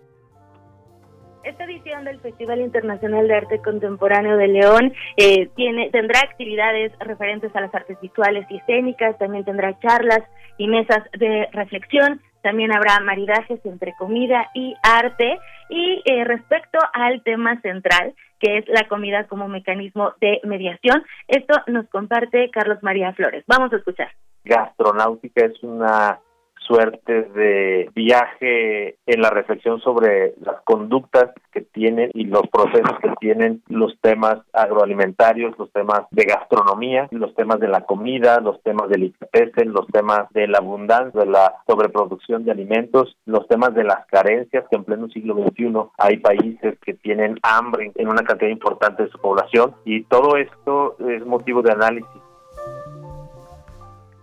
esta 1.44 1.64
edición 1.64 2.05
del 2.05 2.20
Festival 2.20 2.60
Internacional 2.60 3.27
de 3.28 3.35
Arte 3.35 3.59
Contemporáneo 3.62 4.36
de 4.36 4.48
León 4.48 4.93
eh, 5.16 5.48
tiene, 5.56 5.90
tendrá 5.90 6.20
actividades 6.20 6.93
referentes 7.01 7.55
a 7.55 7.60
las 7.60 7.74
artes 7.74 7.98
visuales 8.01 8.47
y 8.51 8.59
escénicas, 8.59 9.19
también 9.19 9.44
tendrá 9.44 9.78
charlas 9.81 10.23
y 10.59 10.69
mesas 10.69 11.02
de 11.19 11.48
reflexión, 11.52 12.20
también 12.43 12.73
habrá 12.73 13.01
maridajes 13.01 13.64
entre 13.64 13.94
comida 13.94 14.51
y 14.55 14.74
arte. 14.82 15.39
Y 15.69 16.02
eh, 16.05 16.24
respecto 16.24 16.78
al 16.93 17.23
tema 17.23 17.60
central, 17.60 18.14
que 18.39 18.59
es 18.59 18.69
la 18.69 18.86
comida 18.89 19.27
como 19.28 19.48
mecanismo 19.48 20.12
de 20.20 20.40
mediación, 20.44 21.05
esto 21.28 21.55
nos 21.69 21.89
comparte 21.89 22.51
Carlos 22.51 22.82
María 22.82 23.12
Flores. 23.14 23.44
Vamos 23.47 23.73
a 23.73 23.77
escuchar. 23.77 24.10
Gastronáutica 24.44 25.47
es 25.47 25.62
una 25.62 26.19
suerte 26.66 27.22
de 27.22 27.90
viaje 27.94 28.97
en 29.06 29.20
la 29.20 29.30
reflexión 29.30 29.80
sobre 29.80 30.34
las 30.40 30.62
conductas 30.64 31.30
que 31.52 31.60
tienen 31.60 32.10
y 32.14 32.24
los 32.24 32.47
procesos 32.48 32.98
que 33.01 33.12
tienen 33.20 33.62
los 33.68 33.98
temas 34.01 34.39
agroalimentarios, 34.52 35.59
los 35.59 35.70
temas 35.72 36.02
de 36.10 36.24
gastronomía, 36.24 37.09
los 37.10 37.34
temas 37.34 37.60
de 37.60 37.68
la 37.68 37.82
comida, 37.82 38.40
los 38.40 38.62
temas 38.62 38.89
del 38.89 39.05
IPS, 39.05 39.66
los 39.66 39.86
temas 39.89 40.30
de 40.30 40.48
la 40.48 40.59
abundancia, 40.59 41.20
de 41.20 41.26
la 41.26 41.56
sobreproducción 41.66 42.44
de 42.44 42.52
alimentos, 42.52 43.16
los 43.26 43.47
temas 43.48 43.74
de 43.74 43.84
las 43.84 44.06
carencias, 44.06 44.64
que 44.70 44.76
en 44.76 44.84
pleno 44.84 45.09
siglo 45.09 45.34
XXI 45.34 45.72
hay 45.98 46.18
países 46.18 46.78
que 46.84 46.94
tienen 46.94 47.39
hambre 47.43 47.93
en 47.94 48.09
una 48.09 48.22
cantidad 48.22 48.51
importante 48.51 49.05
de 49.05 49.10
su 49.10 49.18
población. 49.18 49.74
Y 49.84 50.05
todo 50.05 50.36
esto 50.36 50.97
es 51.09 51.24
motivo 51.26 51.62
de 51.62 51.72
análisis 51.72 52.31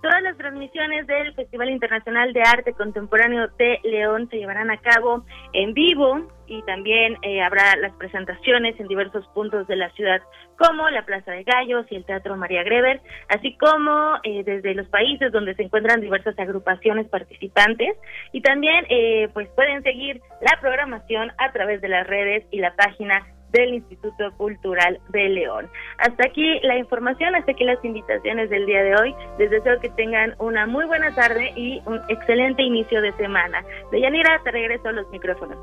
Todas 0.02 0.22
las 0.22 0.38
transmisiones 0.38 1.06
del 1.08 1.34
Festival 1.34 1.70
Internacional 1.70 2.32
de 2.32 2.42
Arte 2.42 2.72
Contemporáneo 2.72 3.50
de 3.58 3.80
León 3.84 4.30
se 4.30 4.38
llevarán 4.38 4.72
a 4.72 4.78
cabo 4.78 5.26
en 5.52 5.74
vivo 5.74 6.26
y 6.48 6.62
también 6.64 7.18
eh, 7.22 7.42
habrá 7.42 7.76
las 7.76 7.94
presentaciones 7.96 8.80
en 8.80 8.88
diversos 8.88 9.28
puntos 9.34 9.68
de 9.68 9.76
la 9.76 9.90
ciudad 9.92 10.22
como 10.58 10.90
la 10.90 11.06
Plaza 11.06 11.32
de 11.32 11.44
Gallos 11.44 11.86
y 11.90 11.98
el 11.98 12.06
Teatro 12.06 12.38
María 12.38 12.64
Greber, 12.64 13.02
así 13.28 13.58
como 13.58 14.16
eh, 14.24 14.44
desde 14.46 14.74
los 14.74 14.88
países 14.88 15.34
donde 15.34 15.54
se 15.56 15.64
encuentran 15.64 16.00
diversas 16.00 16.38
agrupaciones 16.40 17.08
participantes. 17.10 17.98
Y 18.32 18.42
también 18.42 18.86
eh, 18.90 19.28
pues 19.34 19.50
pueden 19.50 19.84
seguir 19.84 20.22
la 20.40 20.60
programación 20.62 21.32
a 21.38 21.52
través 21.52 21.82
de 21.82 21.90
las 21.90 22.08
redes 22.08 22.46
y 22.52 22.60
la 22.60 22.74
página 22.76 23.28
del 23.52 23.76
Instituto 23.76 24.32
Cultural 24.38 25.00
de 25.10 25.30
León. 25.30 25.70
Hasta 25.98 26.28
aquí 26.28 26.60
la 26.62 26.78
información, 26.78 27.36
hasta 27.36 27.52
aquí 27.52 27.64
las 27.64 27.84
invitaciones 27.84 28.50
del 28.50 28.66
día 28.66 28.84
de 28.84 28.96
hoy. 28.96 29.16
Les 29.38 29.50
deseo 29.50 29.80
que 29.80 29.90
tengan 29.90 30.36
una 30.40 30.66
muy 30.66 30.86
buena 30.86 31.14
tarde 31.16 31.52
y 31.56 31.82
un 31.86 32.02
excelente 32.10 32.64
inicio 32.64 33.02
de 33.02 33.12
semana. 33.14 33.64
Deyanira, 33.92 34.40
te 34.44 34.52
regreso 34.52 34.92
los 34.92 35.10
micrófonos. 35.10 35.58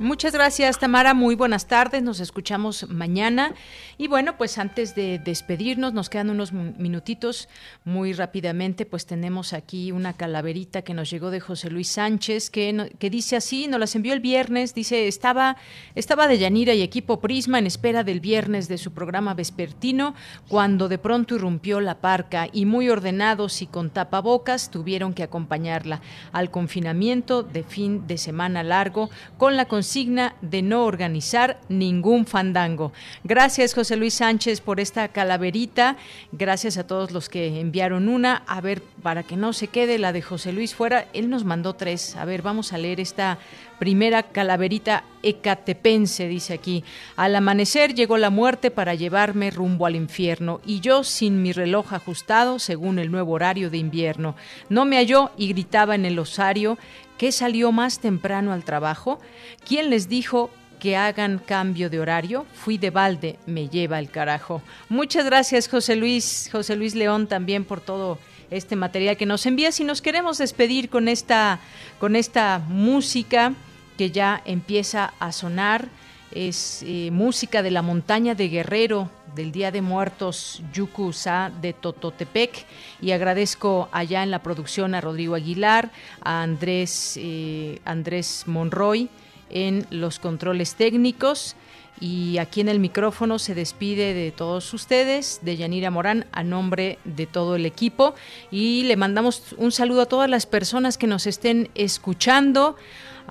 Muchas 0.00 0.32
gracias, 0.32 0.78
Tamara. 0.78 1.12
Muy 1.12 1.34
buenas 1.34 1.66
tardes. 1.66 2.02
Nos 2.02 2.20
escuchamos 2.20 2.88
mañana. 2.88 3.52
Y 3.98 4.08
bueno, 4.08 4.38
pues 4.38 4.56
antes 4.56 4.94
de 4.94 5.18
despedirnos, 5.18 5.92
nos 5.92 6.08
quedan 6.08 6.30
unos 6.30 6.54
minutitos 6.54 7.50
muy 7.84 8.14
rápidamente. 8.14 8.86
Pues 8.86 9.04
tenemos 9.04 9.52
aquí 9.52 9.92
una 9.92 10.14
calaverita 10.14 10.80
que 10.80 10.94
nos 10.94 11.10
llegó 11.10 11.30
de 11.30 11.40
José 11.40 11.68
Luis 11.68 11.88
Sánchez, 11.88 12.48
que, 12.48 12.94
que 12.98 13.10
dice 13.10 13.36
así, 13.36 13.68
nos 13.68 13.78
las 13.78 13.94
envió 13.94 14.14
el 14.14 14.20
viernes. 14.20 14.72
Dice, 14.72 15.06
estaba, 15.06 15.58
estaba 15.94 16.28
de 16.28 16.38
Yanira 16.38 16.72
y 16.72 16.80
equipo 16.80 17.20
Prisma 17.20 17.58
en 17.58 17.66
espera 17.66 18.02
del 18.02 18.20
viernes 18.20 18.68
de 18.68 18.78
su 18.78 18.94
programa 18.94 19.34
vespertino, 19.34 20.14
cuando 20.48 20.88
de 20.88 20.96
pronto 20.96 21.34
irrumpió 21.34 21.78
la 21.78 22.00
parca 22.00 22.48
y 22.50 22.64
muy 22.64 22.88
ordenados 22.88 23.60
y 23.60 23.66
con 23.66 23.90
tapabocas 23.90 24.70
tuvieron 24.70 25.12
que 25.12 25.24
acompañarla 25.24 26.00
al 26.32 26.50
confinamiento 26.50 27.42
de 27.42 27.64
fin 27.64 28.06
de 28.06 28.16
semana 28.16 28.62
largo 28.62 29.10
con 29.36 29.58
la 29.58 29.66
consigna 29.90 30.36
de 30.40 30.62
no 30.62 30.84
organizar 30.84 31.58
ningún 31.68 32.24
fandango. 32.24 32.92
Gracias, 33.24 33.74
José 33.74 33.96
Luis 33.96 34.14
Sánchez, 34.14 34.60
por 34.60 34.78
esta 34.78 35.08
calaverita. 35.08 35.96
Gracias 36.30 36.78
a 36.78 36.86
todos 36.86 37.10
los 37.10 37.28
que 37.28 37.58
enviaron 37.58 38.08
una. 38.08 38.44
A 38.46 38.60
ver, 38.60 38.82
para 39.02 39.24
que 39.24 39.36
no 39.36 39.52
se 39.52 39.66
quede 39.66 39.98
la 39.98 40.12
de 40.12 40.22
José 40.22 40.52
Luis 40.52 40.76
fuera, 40.76 41.08
él 41.12 41.28
nos 41.28 41.42
mandó 41.44 41.72
tres. 41.72 42.14
A 42.14 42.24
ver, 42.24 42.40
vamos 42.40 42.72
a 42.72 42.78
leer 42.78 43.00
esta 43.00 43.38
primera 43.80 44.22
calaverita 44.22 45.02
ecatepense, 45.22 46.28
dice 46.28 46.54
aquí. 46.54 46.84
Al 47.16 47.34
amanecer 47.34 47.94
llegó 47.94 48.16
la 48.16 48.30
muerte 48.30 48.70
para 48.70 48.94
llevarme 48.94 49.50
rumbo 49.50 49.86
al 49.86 49.96
infierno, 49.96 50.60
y 50.64 50.80
yo 50.80 51.02
sin 51.02 51.42
mi 51.42 51.52
reloj 51.52 51.94
ajustado 51.94 52.58
según 52.58 52.98
el 53.00 53.10
nuevo 53.10 53.32
horario 53.32 53.70
de 53.70 53.78
invierno. 53.78 54.36
No 54.68 54.84
me 54.84 54.98
halló 54.98 55.30
y 55.36 55.48
gritaba 55.48 55.94
en 55.94 56.04
el 56.04 56.18
osario 56.18 56.78
¿Qué 57.20 57.32
salió 57.32 57.70
más 57.70 57.98
temprano 57.98 58.50
al 58.50 58.64
trabajo? 58.64 59.20
¿Quién 59.68 59.90
les 59.90 60.08
dijo 60.08 60.48
que 60.78 60.96
hagan 60.96 61.38
cambio 61.38 61.90
de 61.90 62.00
horario? 62.00 62.46
Fui 62.54 62.78
de 62.78 62.88
balde, 62.88 63.38
me 63.44 63.68
lleva 63.68 63.98
el 63.98 64.10
carajo. 64.10 64.62
Muchas 64.88 65.26
gracias, 65.26 65.68
José 65.68 65.96
Luis, 65.96 66.48
José 66.50 66.76
Luis 66.76 66.94
León, 66.94 67.26
también 67.26 67.66
por 67.66 67.82
todo 67.82 68.18
este 68.50 68.74
material 68.74 69.18
que 69.18 69.26
nos 69.26 69.44
envías 69.44 69.78
y 69.80 69.84
nos 69.84 70.00
queremos 70.00 70.38
despedir 70.38 70.88
con 70.88 71.08
esta, 71.08 71.60
con 71.98 72.16
esta 72.16 72.58
música 72.68 73.52
que 73.98 74.10
ya 74.10 74.40
empieza 74.46 75.12
a 75.20 75.30
sonar. 75.30 75.88
Es 76.32 76.84
eh, 76.86 77.10
música 77.10 77.62
de 77.62 77.72
la 77.72 77.82
montaña 77.82 78.34
de 78.34 78.48
Guerrero, 78.48 79.10
del 79.34 79.50
Día 79.50 79.72
de 79.72 79.82
Muertos 79.82 80.62
Yucusa 80.72 81.50
de 81.60 81.72
Tototepec 81.72 82.66
y 83.00 83.10
agradezco 83.10 83.88
allá 83.90 84.22
en 84.22 84.30
la 84.30 84.42
producción 84.42 84.94
a 84.94 85.00
Rodrigo 85.00 85.34
Aguilar, 85.34 85.90
a 86.20 86.42
Andrés, 86.42 87.18
eh, 87.20 87.80
Andrés 87.84 88.44
Monroy 88.46 89.08
en 89.50 89.86
los 89.90 90.20
controles 90.20 90.76
técnicos 90.76 91.56
y 92.00 92.38
aquí 92.38 92.60
en 92.62 92.68
el 92.68 92.80
micrófono 92.80 93.38
se 93.38 93.54
despide 93.54 94.14
de 94.14 94.30
todos 94.30 94.72
ustedes, 94.72 95.40
de 95.42 95.56
Yanira 95.56 95.90
Morán, 95.90 96.26
a 96.32 96.42
nombre 96.42 96.98
de 97.04 97.26
todo 97.26 97.56
el 97.56 97.66
equipo 97.66 98.14
y 98.50 98.84
le 98.84 98.96
mandamos 98.96 99.54
un 99.58 99.70
saludo 99.70 100.02
a 100.02 100.06
todas 100.06 100.30
las 100.30 100.46
personas 100.46 100.96
que 100.96 101.06
nos 101.06 101.26
estén 101.26 101.70
escuchando. 101.74 102.76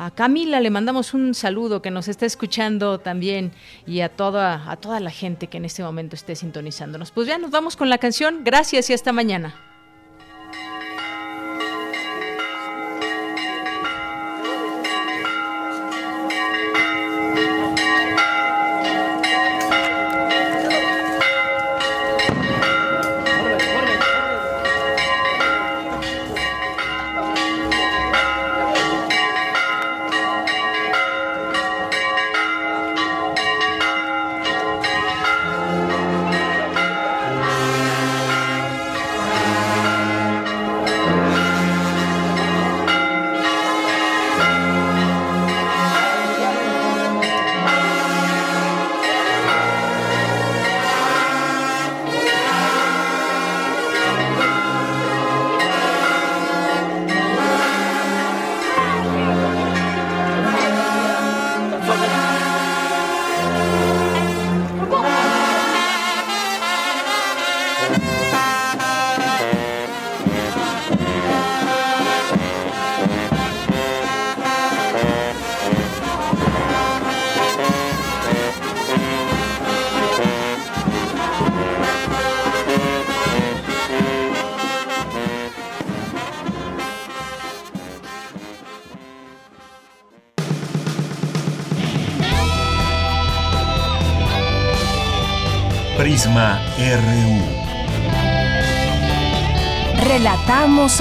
A 0.02 0.12
Camila 0.12 0.62
le 0.62 0.70
mandamos 0.70 1.14
un 1.14 1.34
saludo 1.36 1.82
que 1.82 1.92
nos 1.92 2.08
está 2.08 2.26
escuchando 2.26 3.00
también 3.02 3.52
y 3.86 4.00
a 4.00 4.08
toda, 4.08 4.72
a 4.72 4.78
toda 4.78 5.02
la 5.02 5.12
gente 5.12 5.48
que 5.48 5.58
en 5.58 5.66
este 5.66 5.84
momento 5.84 6.16
esté 6.16 6.38
sintonizándonos. 6.38 7.12
Pues 7.12 7.28
ya 7.28 7.38
nos 7.38 7.52
vamos 7.52 7.76
con 7.76 7.90
la 7.90 7.98
canción. 7.98 8.46
Gracias 8.46 8.90
y 8.90 8.94
hasta 8.94 9.12
mañana. 9.12 9.69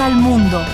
Al 0.01 0.15
mundo. 0.17 0.68